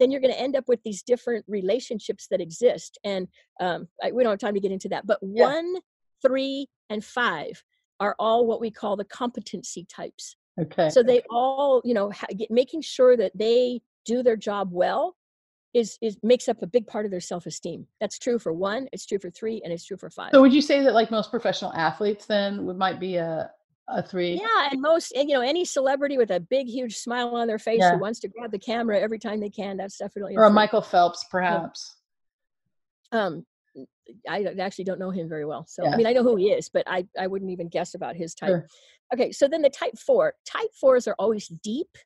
then 0.00 0.10
you're 0.10 0.20
going 0.20 0.32
to 0.32 0.40
end 0.40 0.56
up 0.56 0.64
with 0.68 0.82
these 0.82 1.02
different 1.02 1.44
relationships 1.48 2.26
that 2.30 2.40
exist. 2.40 2.98
And 3.04 3.28
um, 3.60 3.88
I, 4.02 4.12
we 4.12 4.22
don't 4.22 4.32
have 4.32 4.38
time 4.38 4.54
to 4.54 4.60
get 4.60 4.72
into 4.72 4.88
that. 4.88 5.06
But 5.06 5.18
yeah. 5.22 5.44
one, 5.44 5.74
three, 6.20 6.68
and 6.90 7.04
five 7.04 7.62
are 8.00 8.16
all 8.18 8.46
what 8.46 8.60
we 8.60 8.70
call 8.70 8.96
the 8.96 9.04
competency 9.04 9.86
types. 9.88 10.36
Okay. 10.60 10.90
So 10.90 11.02
they 11.02 11.22
all, 11.30 11.80
you 11.84 11.94
know, 11.94 12.10
ha- 12.10 12.26
get, 12.36 12.50
making 12.50 12.82
sure 12.82 13.16
that 13.16 13.32
they 13.36 13.80
do 14.04 14.22
their 14.22 14.36
job 14.36 14.70
well 14.72 15.16
is 15.72 15.98
is 16.00 16.16
makes 16.22 16.48
up 16.48 16.62
a 16.62 16.66
big 16.66 16.86
part 16.86 17.04
of 17.04 17.10
their 17.10 17.20
self-esteem. 17.20 17.86
That's 18.00 18.18
true 18.18 18.38
for 18.38 18.52
one, 18.52 18.88
it's 18.92 19.06
true 19.06 19.18
for 19.18 19.30
three, 19.30 19.60
and 19.64 19.72
it's 19.72 19.84
true 19.84 19.96
for 19.96 20.08
five. 20.08 20.30
So 20.32 20.40
would 20.40 20.52
you 20.52 20.60
say 20.60 20.82
that 20.84 20.94
like 20.94 21.10
most 21.10 21.30
professional 21.30 21.72
athletes 21.72 22.26
then 22.26 22.64
would 22.66 22.78
might 22.78 23.00
be 23.00 23.16
a 23.16 23.50
a 23.88 24.02
three? 24.02 24.34
Yeah, 24.34 24.68
and 24.70 24.80
most 24.80 25.12
and, 25.12 25.28
you 25.28 25.34
know 25.34 25.42
any 25.42 25.64
celebrity 25.64 26.16
with 26.18 26.30
a 26.30 26.40
big 26.40 26.66
huge 26.68 26.96
smile 26.96 27.34
on 27.36 27.46
their 27.46 27.58
face 27.58 27.80
Yeah. 27.80 27.92
who 27.92 27.98
wants 27.98 28.20
to 28.20 28.28
grab 28.28 28.50
the 28.50 28.58
camera 28.58 28.98
every 28.98 29.18
time 29.18 29.40
they 29.40 29.50
can, 29.50 29.76
that's 29.76 29.98
definitely 29.98 30.36
Or 30.36 30.44
a. 30.44 30.50
Michael 30.50 30.80
Phelps, 30.82 31.24
perhaps. 31.30 31.96
Um, 33.12 33.44
I 34.28 34.44
actually 34.60 34.84
don't 34.84 34.98
know 34.98 35.10
him 35.10 35.28
very 35.28 35.44
well, 35.44 35.66
so 35.68 35.84
Yeah. 35.84 35.90
I 35.90 35.96
mean 35.96 36.06
I 36.06 36.12
know 36.12 36.22
who 36.22 36.36
he 36.36 36.50
is, 36.50 36.68
but 36.68 36.84
I 36.86 37.06
I 37.18 37.26
wouldn't 37.26 37.50
even 37.50 37.68
guess 37.68 37.94
about 37.94 38.16
his 38.16 38.34
type. 38.34 38.48
Sure. 38.48 38.66
Okay, 39.12 39.32
so 39.32 39.46
then 39.48 39.62
the 39.62 39.70
type 39.70 39.98
four. 39.98 40.34
Type 40.46 40.72
fours 40.80 41.06
are 41.06 41.14
always 41.18 41.48
deep, 41.48 41.98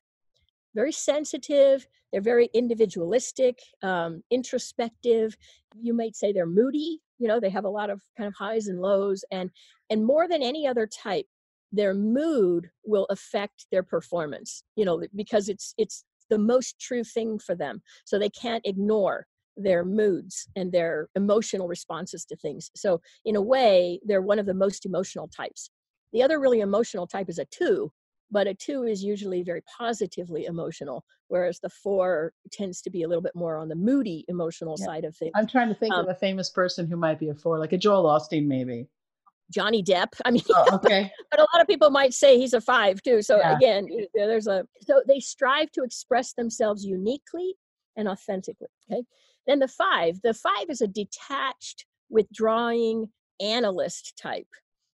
very 0.75 0.91
sensitive. 0.91 1.87
They're 2.11 2.21
very 2.21 2.49
individualistic, 2.53 3.59
um, 3.83 4.23
introspective. 4.31 5.37
You 5.79 5.93
might 5.93 6.15
say 6.15 6.31
they're 6.33 6.45
moody. 6.45 6.99
You 7.19 7.27
know, 7.27 7.39
they 7.39 7.49
have 7.49 7.65
a 7.65 7.69
lot 7.69 7.89
of 7.89 8.01
kind 8.17 8.27
of 8.27 8.33
highs 8.37 8.67
and 8.67 8.81
lows, 8.81 9.23
and 9.31 9.49
and 9.89 10.05
more 10.05 10.27
than 10.27 10.41
any 10.43 10.67
other 10.67 10.87
type, 10.87 11.27
their 11.71 11.93
mood 11.93 12.69
will 12.83 13.05
affect 13.09 13.67
their 13.71 13.83
performance. 13.83 14.63
You 14.75 14.85
know, 14.85 15.03
because 15.15 15.49
it's 15.49 15.73
it's 15.77 16.03
the 16.29 16.37
most 16.39 16.79
true 16.79 17.03
thing 17.03 17.39
for 17.39 17.55
them, 17.55 17.81
so 18.05 18.17
they 18.19 18.29
can't 18.29 18.65
ignore 18.65 19.25
their 19.57 19.83
moods 19.83 20.47
and 20.55 20.71
their 20.71 21.09
emotional 21.15 21.67
responses 21.67 22.23
to 22.25 22.35
things. 22.35 22.71
So 22.75 23.01
in 23.25 23.35
a 23.35 23.41
way, 23.41 23.99
they're 24.05 24.21
one 24.21 24.39
of 24.39 24.45
the 24.45 24.53
most 24.53 24.85
emotional 24.85 25.27
types. 25.27 25.69
The 26.13 26.23
other 26.23 26.39
really 26.39 26.61
emotional 26.61 27.07
type 27.07 27.29
is 27.29 27.39
a 27.39 27.45
two, 27.45 27.91
but 28.31 28.47
a 28.47 28.53
two 28.53 28.83
is 28.83 29.03
usually 29.03 29.43
very 29.43 29.61
positively 29.77 30.45
emotional, 30.45 31.03
whereas 31.27 31.59
the 31.59 31.69
four 31.69 32.31
tends 32.51 32.81
to 32.83 32.89
be 32.89 33.03
a 33.03 33.07
little 33.07 33.21
bit 33.21 33.35
more 33.35 33.57
on 33.57 33.67
the 33.67 33.75
moody 33.75 34.23
emotional 34.29 34.77
Yeah. 34.79 34.85
side 34.85 35.03
of 35.03 35.15
things. 35.17 35.33
I'm 35.35 35.47
trying 35.47 35.67
to 35.69 35.75
think 35.75 35.93
Um, 35.93 36.05
of 36.05 36.09
a 36.09 36.15
famous 36.15 36.49
person 36.49 36.87
who 36.87 36.95
might 36.95 37.19
be 37.19 37.27
a 37.29 37.35
four, 37.35 37.59
like 37.59 37.73
a 37.73 37.77
Joel 37.77 38.05
Osteen, 38.05 38.45
maybe. 38.47 38.87
Johnny 39.51 39.83
Depp. 39.83 40.13
I 40.25 40.31
mean, 40.31 40.43
Oh, 40.53 40.65
okay. 40.75 41.11
but 41.31 41.39
a 41.39 41.47
lot 41.53 41.61
of 41.61 41.67
people 41.67 41.89
might 41.89 42.13
say 42.13 42.37
he's 42.37 42.53
a 42.53 42.61
five 42.61 43.01
too. 43.01 43.21
So 43.21 43.37
Yeah. 43.37 43.55
again, 43.55 43.87
there's 44.13 44.47
a 44.47 44.65
so 44.81 45.01
they 45.07 45.19
strive 45.19 45.71
to 45.73 45.83
express 45.83 46.33
themselves 46.33 46.83
uniquely 46.85 47.55
and 47.97 48.07
authentically. 48.07 48.67
Okay. 48.91 49.03
Then 49.47 49.59
the 49.59 49.67
five, 49.67 50.19
the 50.23 50.33
five 50.33 50.65
is 50.69 50.81
a 50.81 50.87
detached, 50.87 51.85
withdrawing 52.09 53.09
analyst 53.41 54.17
type. 54.21 54.47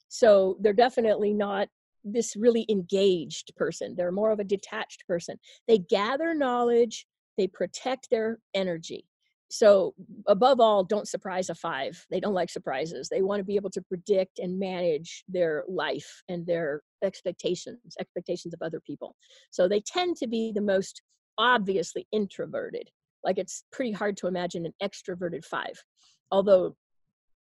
So 0.09 0.57
they're 0.61 0.73
definitely 0.73 1.33
not 1.33 1.69
this 2.03 2.35
really 2.35 2.65
engaged 2.69 3.53
person. 3.55 3.95
They're 3.95 4.11
more 4.11 4.31
of 4.31 4.39
a 4.39 4.43
detached 4.43 5.07
person. 5.07 5.39
They 5.67 5.79
gather 5.79 6.33
knowledge, 6.33 7.07
they 7.37 7.47
protect 7.47 8.09
their 8.11 8.39
energy. 8.53 9.05
So, 9.53 9.93
above 10.25 10.59
all, 10.59 10.83
don't 10.83 11.07
surprise 11.07 11.51
a 11.51 11.53
five. 11.53 12.07
They 12.09 12.19
don't 12.19 12.33
like 12.33 12.49
surprises. 12.49 13.07
They 13.07 13.21
want 13.21 13.39
to 13.39 13.43
be 13.43 13.55
able 13.55 13.69
to 13.69 13.83
predict 13.83 14.39
and 14.39 14.57
manage 14.57 15.23
their 15.27 15.63
life 15.67 16.23
and 16.27 16.43
their 16.43 16.81
expectations, 17.03 17.77
expectations 17.99 18.55
of 18.55 18.63
other 18.63 18.79
people. 18.79 19.15
So, 19.51 19.67
they 19.67 19.79
tend 19.79 20.17
to 20.17 20.27
be 20.27 20.51
the 20.55 20.61
most 20.61 21.03
obviously 21.37 22.07
introverted. 22.11 22.89
Like, 23.23 23.37
it's 23.37 23.63
pretty 23.71 23.91
hard 23.91 24.17
to 24.17 24.27
imagine 24.27 24.65
an 24.65 24.73
extroverted 24.81 25.45
five. 25.45 25.83
Although, 26.31 26.75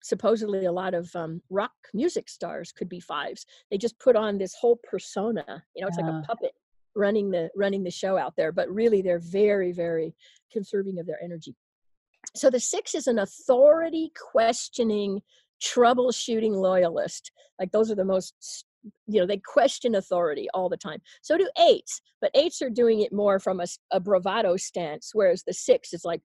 supposedly, 0.02 0.66
a 0.66 0.72
lot 0.72 0.92
of 0.92 1.08
um, 1.16 1.40
rock 1.48 1.72
music 1.94 2.28
stars 2.28 2.72
could 2.72 2.90
be 2.90 3.00
fives. 3.00 3.46
They 3.70 3.78
just 3.78 3.98
put 3.98 4.16
on 4.16 4.36
this 4.36 4.54
whole 4.60 4.78
persona. 4.84 5.64
You 5.74 5.80
know, 5.80 5.88
it's 5.88 5.96
like 5.96 6.12
a 6.12 6.22
puppet 6.26 6.52
running 6.94 7.30
the 7.30 7.48
running 7.56 7.82
the 7.82 7.90
show 7.90 8.18
out 8.18 8.34
there 8.36 8.52
but 8.52 8.68
really 8.68 9.00
they're 9.00 9.18
very 9.18 9.72
very 9.72 10.14
conserving 10.52 10.98
of 10.98 11.06
their 11.06 11.16
energy 11.24 11.56
so 12.34 12.50
the 12.50 12.60
six 12.60 12.94
is 12.94 13.06
an 13.06 13.18
authority 13.18 14.10
questioning 14.32 15.20
troubleshooting 15.62 16.54
loyalist. 16.54 17.30
Like 17.58 17.72
those 17.72 17.90
are 17.90 17.94
the 17.94 18.04
most 18.04 18.64
you 19.06 19.20
know 19.20 19.26
they 19.26 19.36
question 19.36 19.94
authority 19.94 20.48
all 20.54 20.68
the 20.68 20.76
time. 20.76 20.98
So 21.22 21.38
do 21.38 21.48
eights 21.68 22.00
but 22.20 22.32
eights 22.34 22.60
are 22.62 22.70
doing 22.70 23.00
it 23.00 23.12
more 23.12 23.38
from 23.38 23.60
a 23.92 24.00
bravado 24.00 24.56
stance 24.56 25.10
whereas 25.12 25.44
the 25.44 25.52
six 25.52 25.92
is 25.92 26.04
like 26.04 26.20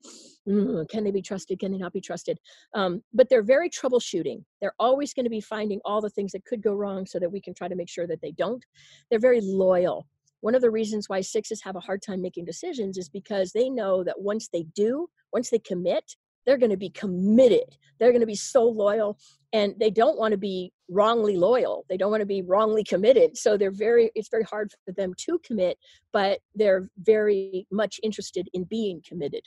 "Mm, 0.47 0.89
can 0.89 1.03
they 1.03 1.11
be 1.11 1.21
trusted? 1.21 1.59
Can 1.59 1.71
they 1.71 1.77
not 1.77 1.93
be 1.93 2.01
trusted? 2.01 2.39
Um, 2.73 3.03
but 3.13 3.29
they're 3.29 3.43
very 3.43 3.69
troubleshooting. 3.69 4.43
They're 4.59 4.73
always 4.79 5.13
going 5.13 5.25
to 5.25 5.29
be 5.29 5.41
finding 5.41 5.79
all 5.85 6.01
the 6.01 6.09
things 6.09 6.31
that 6.31 6.45
could 6.45 6.63
go 6.63 6.73
wrong 6.73 7.05
so 7.05 7.19
that 7.19 7.31
we 7.31 7.41
can 7.41 7.53
try 7.53 7.67
to 7.67 7.75
make 7.75 7.89
sure 7.89 8.07
that 8.07 8.21
they 8.21 8.31
don't. 8.31 8.65
They're 9.09 9.19
very 9.19 9.41
loyal 9.41 10.07
one 10.47 10.55
of 10.55 10.61
the 10.61 10.71
reasons 10.71 11.09
why 11.09 11.19
sixes 11.19 11.61
have 11.61 11.75
a 11.75 11.81
hard 11.81 12.01
time 12.01 12.21
making 12.21 12.45
decisions 12.45 12.97
is 12.97 13.09
because 13.09 13.51
they 13.51 13.69
know 13.69 14.01
that 14.01 14.21
once 14.21 14.47
they 14.47 14.63
do, 14.77 15.05
once 15.33 15.49
they 15.49 15.59
commit, 15.59 16.05
they're 16.45 16.57
going 16.57 16.71
to 16.71 16.77
be 16.77 16.89
committed. 16.89 17.75
They're 17.99 18.13
going 18.13 18.21
to 18.21 18.25
be 18.25 18.33
so 18.33 18.63
loyal 18.63 19.19
and 19.51 19.75
they 19.77 19.89
don't 19.89 20.17
want 20.17 20.31
to 20.31 20.37
be 20.37 20.71
wrongly 20.89 21.35
loyal. 21.35 21.85
They 21.89 21.97
don't 21.97 22.11
want 22.11 22.21
to 22.21 22.25
be 22.25 22.43
wrongly 22.43 22.85
committed. 22.85 23.35
So 23.35 23.57
they're 23.57 23.71
very, 23.71 24.09
it's 24.15 24.29
very 24.29 24.45
hard 24.45 24.71
for 24.85 24.93
them 24.93 25.13
to 25.25 25.37
commit, 25.39 25.77
but 26.13 26.39
they're 26.55 26.89
very 26.97 27.67
much 27.69 27.99
interested 28.01 28.47
in 28.53 28.63
being 28.63 29.01
committed. 29.05 29.41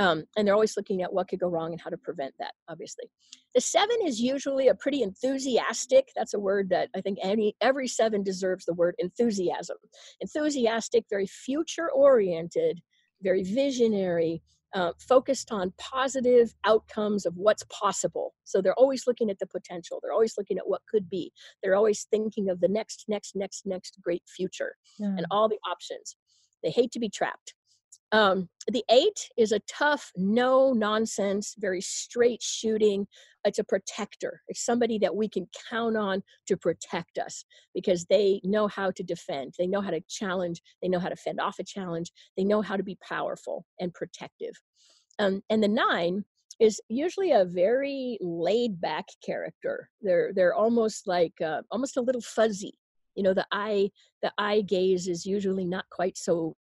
Um, 0.00 0.24
and 0.34 0.46
they're 0.46 0.54
always 0.54 0.78
looking 0.78 1.02
at 1.02 1.12
what 1.12 1.28
could 1.28 1.40
go 1.40 1.48
wrong 1.48 1.72
and 1.72 1.80
how 1.80 1.90
to 1.90 1.98
prevent 1.98 2.32
that, 2.38 2.52
obviously. 2.68 3.04
The 3.54 3.60
seven 3.60 3.96
is 4.04 4.18
usually 4.18 4.68
a 4.68 4.74
pretty 4.74 5.02
enthusiastic, 5.02 6.08
that's 6.16 6.32
a 6.32 6.40
word 6.40 6.70
that 6.70 6.88
I 6.96 7.02
think 7.02 7.18
any 7.22 7.54
every 7.60 7.86
seven 7.86 8.22
deserves 8.22 8.64
the 8.64 8.72
word 8.72 8.94
enthusiasm 8.98 9.76
enthusiastic, 10.20 11.04
very 11.10 11.26
future 11.26 11.90
oriented, 11.90 12.80
very 13.20 13.42
visionary, 13.42 14.42
uh, 14.74 14.92
focused 15.06 15.52
on 15.52 15.74
positive 15.76 16.54
outcomes 16.64 17.26
of 17.26 17.34
what's 17.36 17.64
possible. 17.64 18.32
So 18.44 18.62
they're 18.62 18.78
always 18.78 19.06
looking 19.06 19.28
at 19.28 19.38
the 19.38 19.46
potential. 19.46 19.98
They're 20.02 20.12
always 20.12 20.34
looking 20.38 20.56
at 20.56 20.68
what 20.68 20.80
could 20.88 21.10
be. 21.10 21.32
They're 21.62 21.74
always 21.74 22.06
thinking 22.10 22.48
of 22.48 22.60
the 22.60 22.68
next, 22.68 23.04
next, 23.08 23.36
next, 23.36 23.66
next 23.66 23.98
great 24.00 24.22
future 24.26 24.76
Yeah. 24.98 25.08
and 25.16 25.26
all 25.30 25.48
the 25.48 25.58
options. 25.68 26.16
They 26.62 26.70
hate 26.70 26.92
to 26.92 27.00
be 27.00 27.10
trapped. 27.10 27.54
Um, 28.12 28.48
the 28.68 28.84
eight 28.90 29.28
is 29.36 29.52
a 29.52 29.60
tough, 29.60 30.10
no 30.16 30.72
nonsense, 30.72 31.54
very 31.58 31.80
straight 31.80 32.42
shooting. 32.42 33.06
It's 33.44 33.58
a 33.58 33.64
protector. 33.64 34.42
It's 34.48 34.64
somebody 34.64 34.98
that 34.98 35.14
we 35.14 35.28
can 35.28 35.48
count 35.70 35.96
on 35.96 36.22
to 36.48 36.56
protect 36.56 37.18
us 37.18 37.44
because 37.74 38.04
they 38.06 38.40
know 38.42 38.66
how 38.68 38.90
to 38.90 39.02
defend. 39.02 39.54
They 39.58 39.66
know 39.66 39.80
how 39.80 39.90
to 39.90 40.02
challenge. 40.08 40.60
They 40.82 40.88
know 40.88 40.98
how 40.98 41.08
to 41.08 41.16
fend 41.16 41.40
off 41.40 41.58
a 41.58 41.64
challenge. 41.64 42.10
They 42.36 42.44
know 42.44 42.62
how 42.62 42.76
to 42.76 42.82
be 42.82 42.98
powerful 43.08 43.64
and 43.78 43.94
protective. 43.94 44.54
Um, 45.18 45.42
and 45.48 45.62
the 45.62 45.68
nine 45.68 46.24
is 46.58 46.80
usually 46.88 47.32
a 47.32 47.44
very 47.44 48.18
laid 48.20 48.80
back 48.80 49.06
character. 49.24 49.88
They're 50.02 50.32
they're 50.34 50.54
almost 50.54 51.06
like 51.06 51.34
uh, 51.40 51.62
almost 51.70 51.96
a 51.96 52.02
little 52.02 52.20
fuzzy. 52.20 52.74
You 53.14 53.22
know, 53.22 53.34
the 53.34 53.46
eye 53.50 53.90
the 54.22 54.32
eye 54.36 54.60
gaze 54.60 55.08
is 55.08 55.24
usually 55.24 55.64
not 55.64 55.86
quite 55.90 56.18
so 56.18 56.54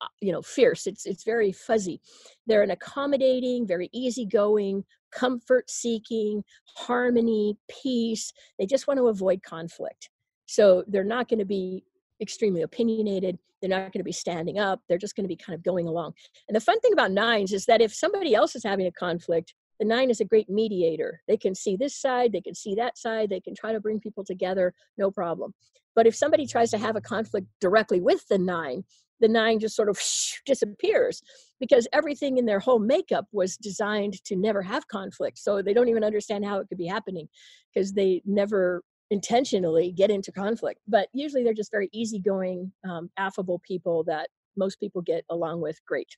Uh, 0.00 0.06
you 0.20 0.32
know 0.32 0.42
fierce. 0.42 0.86
It's 0.86 1.06
it's 1.06 1.24
very 1.24 1.52
fuzzy. 1.52 2.00
They're 2.46 2.62
an 2.62 2.70
accommodating 2.70 3.66
very 3.66 3.88
easygoing 3.92 4.84
comfort 5.12 5.70
seeking 5.70 6.42
harmony 6.76 7.56
peace. 7.70 8.32
They 8.58 8.66
just 8.66 8.86
want 8.86 8.98
to 8.98 9.08
avoid 9.08 9.42
conflict. 9.42 10.10
So 10.46 10.84
they're 10.86 11.04
not 11.04 11.28
going 11.28 11.38
to 11.38 11.46
be 11.46 11.84
extremely 12.20 12.62
opinionated. 12.62 13.38
They're 13.60 13.70
not 13.70 13.92
going 13.92 14.00
to 14.00 14.04
be 14.04 14.12
standing 14.12 14.58
up. 14.58 14.80
They're 14.88 14.98
just 14.98 15.16
going 15.16 15.24
to 15.24 15.28
be 15.28 15.36
kind 15.36 15.54
of 15.54 15.64
going 15.64 15.88
along. 15.88 16.12
And 16.48 16.54
the 16.54 16.60
fun 16.60 16.78
thing 16.80 16.92
about 16.92 17.10
nines 17.10 17.52
is 17.52 17.64
that 17.66 17.80
if 17.80 17.94
somebody 17.94 18.34
else 18.34 18.54
is 18.54 18.64
having 18.64 18.86
a 18.86 18.92
conflict 18.92 19.54
the 19.78 19.84
nine 19.84 20.10
is 20.10 20.20
a 20.20 20.24
great 20.24 20.48
mediator. 20.48 21.20
They 21.28 21.36
can 21.36 21.54
see 21.54 21.76
this 21.76 21.94
side 22.00 22.32
they 22.32 22.40
can 22.40 22.54
see 22.54 22.74
that 22.76 22.98
side 22.98 23.30
they 23.30 23.40
can 23.40 23.54
try 23.54 23.72
to 23.72 23.80
bring 23.80 24.00
people 24.00 24.24
together 24.24 24.72
no 24.96 25.10
problem. 25.10 25.52
But 25.94 26.06
if 26.06 26.14
somebody 26.14 26.46
tries 26.46 26.70
to 26.70 26.78
have 26.78 26.96
a 26.96 27.00
conflict 27.00 27.46
directly 27.60 28.00
with 28.00 28.26
the 28.28 28.38
nine 28.38 28.84
the 29.20 29.28
nine 29.28 29.58
just 29.58 29.76
sort 29.76 29.88
of 29.88 30.00
disappears 30.44 31.22
because 31.60 31.88
everything 31.92 32.38
in 32.38 32.46
their 32.46 32.60
whole 32.60 32.78
makeup 32.78 33.26
was 33.32 33.56
designed 33.56 34.22
to 34.24 34.36
never 34.36 34.62
have 34.62 34.88
conflict. 34.88 35.38
So 35.38 35.62
they 35.62 35.72
don't 35.72 35.88
even 35.88 36.04
understand 36.04 36.44
how 36.44 36.58
it 36.58 36.68
could 36.68 36.78
be 36.78 36.86
happening 36.86 37.28
because 37.74 37.92
they 37.92 38.22
never 38.24 38.82
intentionally 39.10 39.92
get 39.92 40.10
into 40.10 40.32
conflict. 40.32 40.80
But 40.86 41.08
usually 41.12 41.44
they're 41.44 41.54
just 41.54 41.70
very 41.70 41.88
easygoing, 41.92 42.72
um, 42.88 43.10
affable 43.16 43.60
people 43.66 44.04
that 44.04 44.28
most 44.56 44.80
people 44.80 45.02
get 45.02 45.24
along 45.30 45.60
with 45.60 45.78
great. 45.86 46.16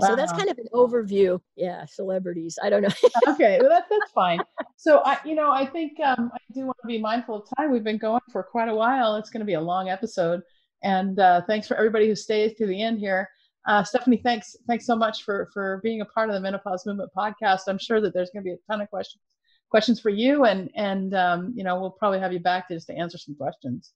So 0.00 0.16
that's 0.16 0.32
kind 0.32 0.48
of 0.48 0.58
an 0.58 0.66
overview. 0.72 1.40
Yeah, 1.56 1.84
celebrities. 1.86 2.58
I 2.62 2.70
don't 2.70 2.82
know. 2.82 2.88
okay, 3.28 3.58
well 3.60 3.68
that, 3.68 3.84
that's 3.90 4.12
fine. 4.12 4.40
So 4.76 5.02
I, 5.04 5.18
you 5.26 5.34
know, 5.34 5.50
I 5.50 5.66
think 5.66 6.00
um, 6.02 6.30
I 6.32 6.38
do 6.54 6.64
want 6.64 6.78
to 6.80 6.86
be 6.86 6.98
mindful 6.98 7.42
of 7.42 7.48
time. 7.58 7.70
We've 7.70 7.84
been 7.84 7.98
going 7.98 8.22
for 8.32 8.42
quite 8.42 8.70
a 8.70 8.74
while. 8.74 9.16
It's 9.16 9.28
going 9.28 9.40
to 9.40 9.46
be 9.46 9.52
a 9.52 9.60
long 9.60 9.90
episode, 9.90 10.40
and 10.82 11.18
uh, 11.18 11.42
thanks 11.46 11.66
for 11.66 11.76
everybody 11.76 12.06
who 12.06 12.14
stays 12.14 12.54
to 12.54 12.66
the 12.66 12.82
end 12.82 12.98
here. 12.98 13.28
Uh, 13.68 13.84
Stephanie, 13.84 14.20
thanks, 14.24 14.56
thanks 14.66 14.86
so 14.86 14.96
much 14.96 15.22
for 15.22 15.48
for 15.52 15.80
being 15.82 16.00
a 16.00 16.06
part 16.06 16.30
of 16.30 16.34
the 16.34 16.40
Menopause 16.40 16.86
Movement 16.86 17.10
podcast. 17.16 17.62
I'm 17.68 17.78
sure 17.78 18.00
that 18.00 18.14
there's 18.14 18.30
going 18.30 18.42
to 18.44 18.48
be 18.48 18.54
a 18.54 18.72
ton 18.72 18.80
of 18.80 18.88
questions 18.88 19.22
questions 19.70 20.00
for 20.00 20.10
you, 20.10 20.44
and 20.44 20.70
and 20.74 21.14
um, 21.14 21.52
you 21.56 21.64
know 21.64 21.80
we'll 21.80 21.90
probably 21.90 22.18
have 22.18 22.32
you 22.32 22.40
back 22.40 22.68
just 22.68 22.88
to 22.88 22.94
answer 22.94 23.18
some 23.18 23.34
questions. 23.36 23.92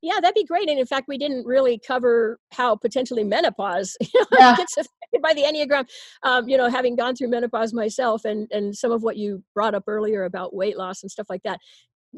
Yeah, 0.00 0.20
that'd 0.20 0.34
be 0.34 0.44
great. 0.44 0.68
And 0.68 0.78
in 0.78 0.86
fact, 0.86 1.08
we 1.08 1.18
didn't 1.18 1.44
really 1.44 1.76
cover 1.84 2.38
how 2.52 2.76
potentially 2.76 3.24
menopause 3.24 3.96
you 4.00 4.08
know, 4.14 4.26
yeah. 4.38 4.56
gets 4.56 4.76
affected 4.76 5.22
by 5.22 5.34
the 5.34 5.42
Enneagram. 5.42 5.88
Um, 6.22 6.48
you 6.48 6.56
know, 6.56 6.68
having 6.68 6.94
gone 6.94 7.16
through 7.16 7.30
menopause 7.30 7.72
myself 7.72 8.24
and, 8.24 8.46
and 8.52 8.76
some 8.76 8.92
of 8.92 9.02
what 9.02 9.16
you 9.16 9.42
brought 9.54 9.74
up 9.74 9.84
earlier 9.88 10.22
about 10.22 10.54
weight 10.54 10.78
loss 10.78 11.02
and 11.02 11.10
stuff 11.10 11.26
like 11.28 11.42
that. 11.42 11.58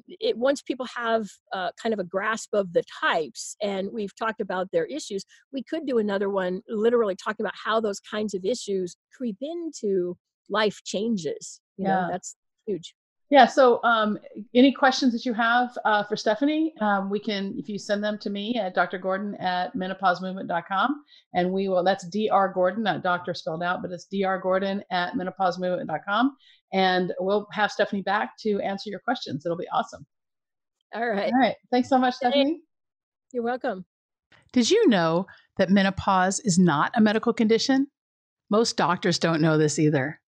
It, 0.09 0.36
once 0.36 0.62
people 0.62 0.86
have 0.94 1.27
uh, 1.52 1.70
kind 1.81 1.93
of 1.93 1.98
a 1.98 2.05
grasp 2.05 2.55
of 2.55 2.72
the 2.72 2.82
types 3.01 3.56
and 3.62 3.89
we've 3.93 4.14
talked 4.16 4.40
about 4.40 4.68
their 4.72 4.86
issues, 4.86 5.24
we 5.52 5.62
could 5.62 5.86
do 5.86 5.98
another 5.98 6.31
one 6.31 6.62
literally 6.68 7.16
talking 7.16 7.44
about 7.44 7.55
how 7.62 7.81
those 7.81 8.01
kinds 8.01 8.35
of 8.35 8.44
issues 8.44 8.97
creep 9.16 9.36
into 9.40 10.16
life 10.48 10.81
changes. 10.85 11.60
You 11.77 11.86
yeah. 11.86 11.94
know, 12.02 12.09
that's 12.10 12.36
huge. 12.66 12.94
Yeah. 13.31 13.47
So, 13.47 13.81
um, 13.85 14.18
any 14.56 14.72
questions 14.72 15.12
that 15.12 15.24
you 15.24 15.32
have 15.35 15.70
uh, 15.85 16.02
for 16.02 16.16
Stephanie, 16.16 16.74
um, 16.81 17.09
we 17.09 17.20
can, 17.20 17.55
if 17.56 17.68
you 17.68 17.78
send 17.78 18.02
them 18.02 18.18
to 18.18 18.28
me 18.28 18.56
at 18.56 18.74
Dr. 18.74 18.98
Gordon 18.98 19.36
at 19.36 19.72
menopausemovement.com, 19.77 21.05
and 21.35 21.52
we 21.52 21.68
will, 21.68 21.85
that's 21.85 22.05
Dr. 22.09 22.52
Gordon, 22.52 22.82
not 22.82 23.05
doctor 23.05 23.32
spelled 23.32 23.62
out, 23.62 23.82
but 23.82 23.93
it's 23.93 24.06
Dr. 24.06 24.40
Gordon 24.43 24.82
at 24.90 25.14
menopausemovement.com. 25.14 26.36
And 26.72 27.12
we'll 27.18 27.47
have 27.52 27.70
Stephanie 27.70 28.02
back 28.02 28.36
to 28.40 28.60
answer 28.60 28.90
your 28.90 29.01
questions. 29.01 29.44
It'll 29.44 29.56
be 29.56 29.68
awesome. 29.72 30.06
All 30.94 31.09
right. 31.09 31.32
All 31.32 31.38
right. 31.38 31.56
Thanks 31.70 31.88
so 31.88 31.98
much, 31.98 32.14
Stephanie. 32.14 32.60
You're 33.32 33.44
welcome. 33.44 33.84
Did 34.52 34.70
you 34.70 34.88
know 34.88 35.26
that 35.59 35.70
menopause 35.70 36.40
is 36.40 36.59
not 36.59 36.92
a 36.94 37.01
medical 37.01 37.32
condition? 37.32 37.86
Most 38.51 38.76
doctors 38.76 39.18
don't 39.18 39.40
know 39.40 39.59
this 39.59 39.78
either. 39.78 40.20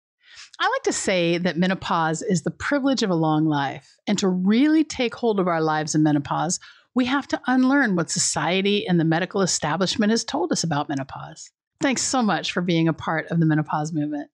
I 0.59 0.65
like 0.65 0.83
to 0.83 0.93
say 0.93 1.39
that 1.39 1.57
menopause 1.57 2.21
is 2.21 2.43
the 2.43 2.51
privilege 2.51 3.01
of 3.01 3.09
a 3.09 3.15
long 3.15 3.45
life. 3.45 3.95
And 4.05 4.17
to 4.19 4.27
really 4.27 4.83
take 4.83 5.15
hold 5.15 5.39
of 5.39 5.47
our 5.47 5.61
lives 5.61 5.95
in 5.95 6.03
menopause, 6.03 6.59
we 6.93 7.05
have 7.05 7.27
to 7.29 7.41
unlearn 7.47 7.95
what 7.95 8.11
society 8.11 8.85
and 8.87 8.99
the 8.99 9.05
medical 9.05 9.41
establishment 9.41 10.11
has 10.11 10.23
told 10.23 10.51
us 10.51 10.63
about 10.63 10.89
menopause. 10.89 11.49
Thanks 11.81 12.03
so 12.03 12.21
much 12.21 12.51
for 12.51 12.61
being 12.61 12.87
a 12.87 12.93
part 12.93 13.31
of 13.31 13.39
the 13.39 13.45
menopause 13.45 13.91
movement. 13.91 14.29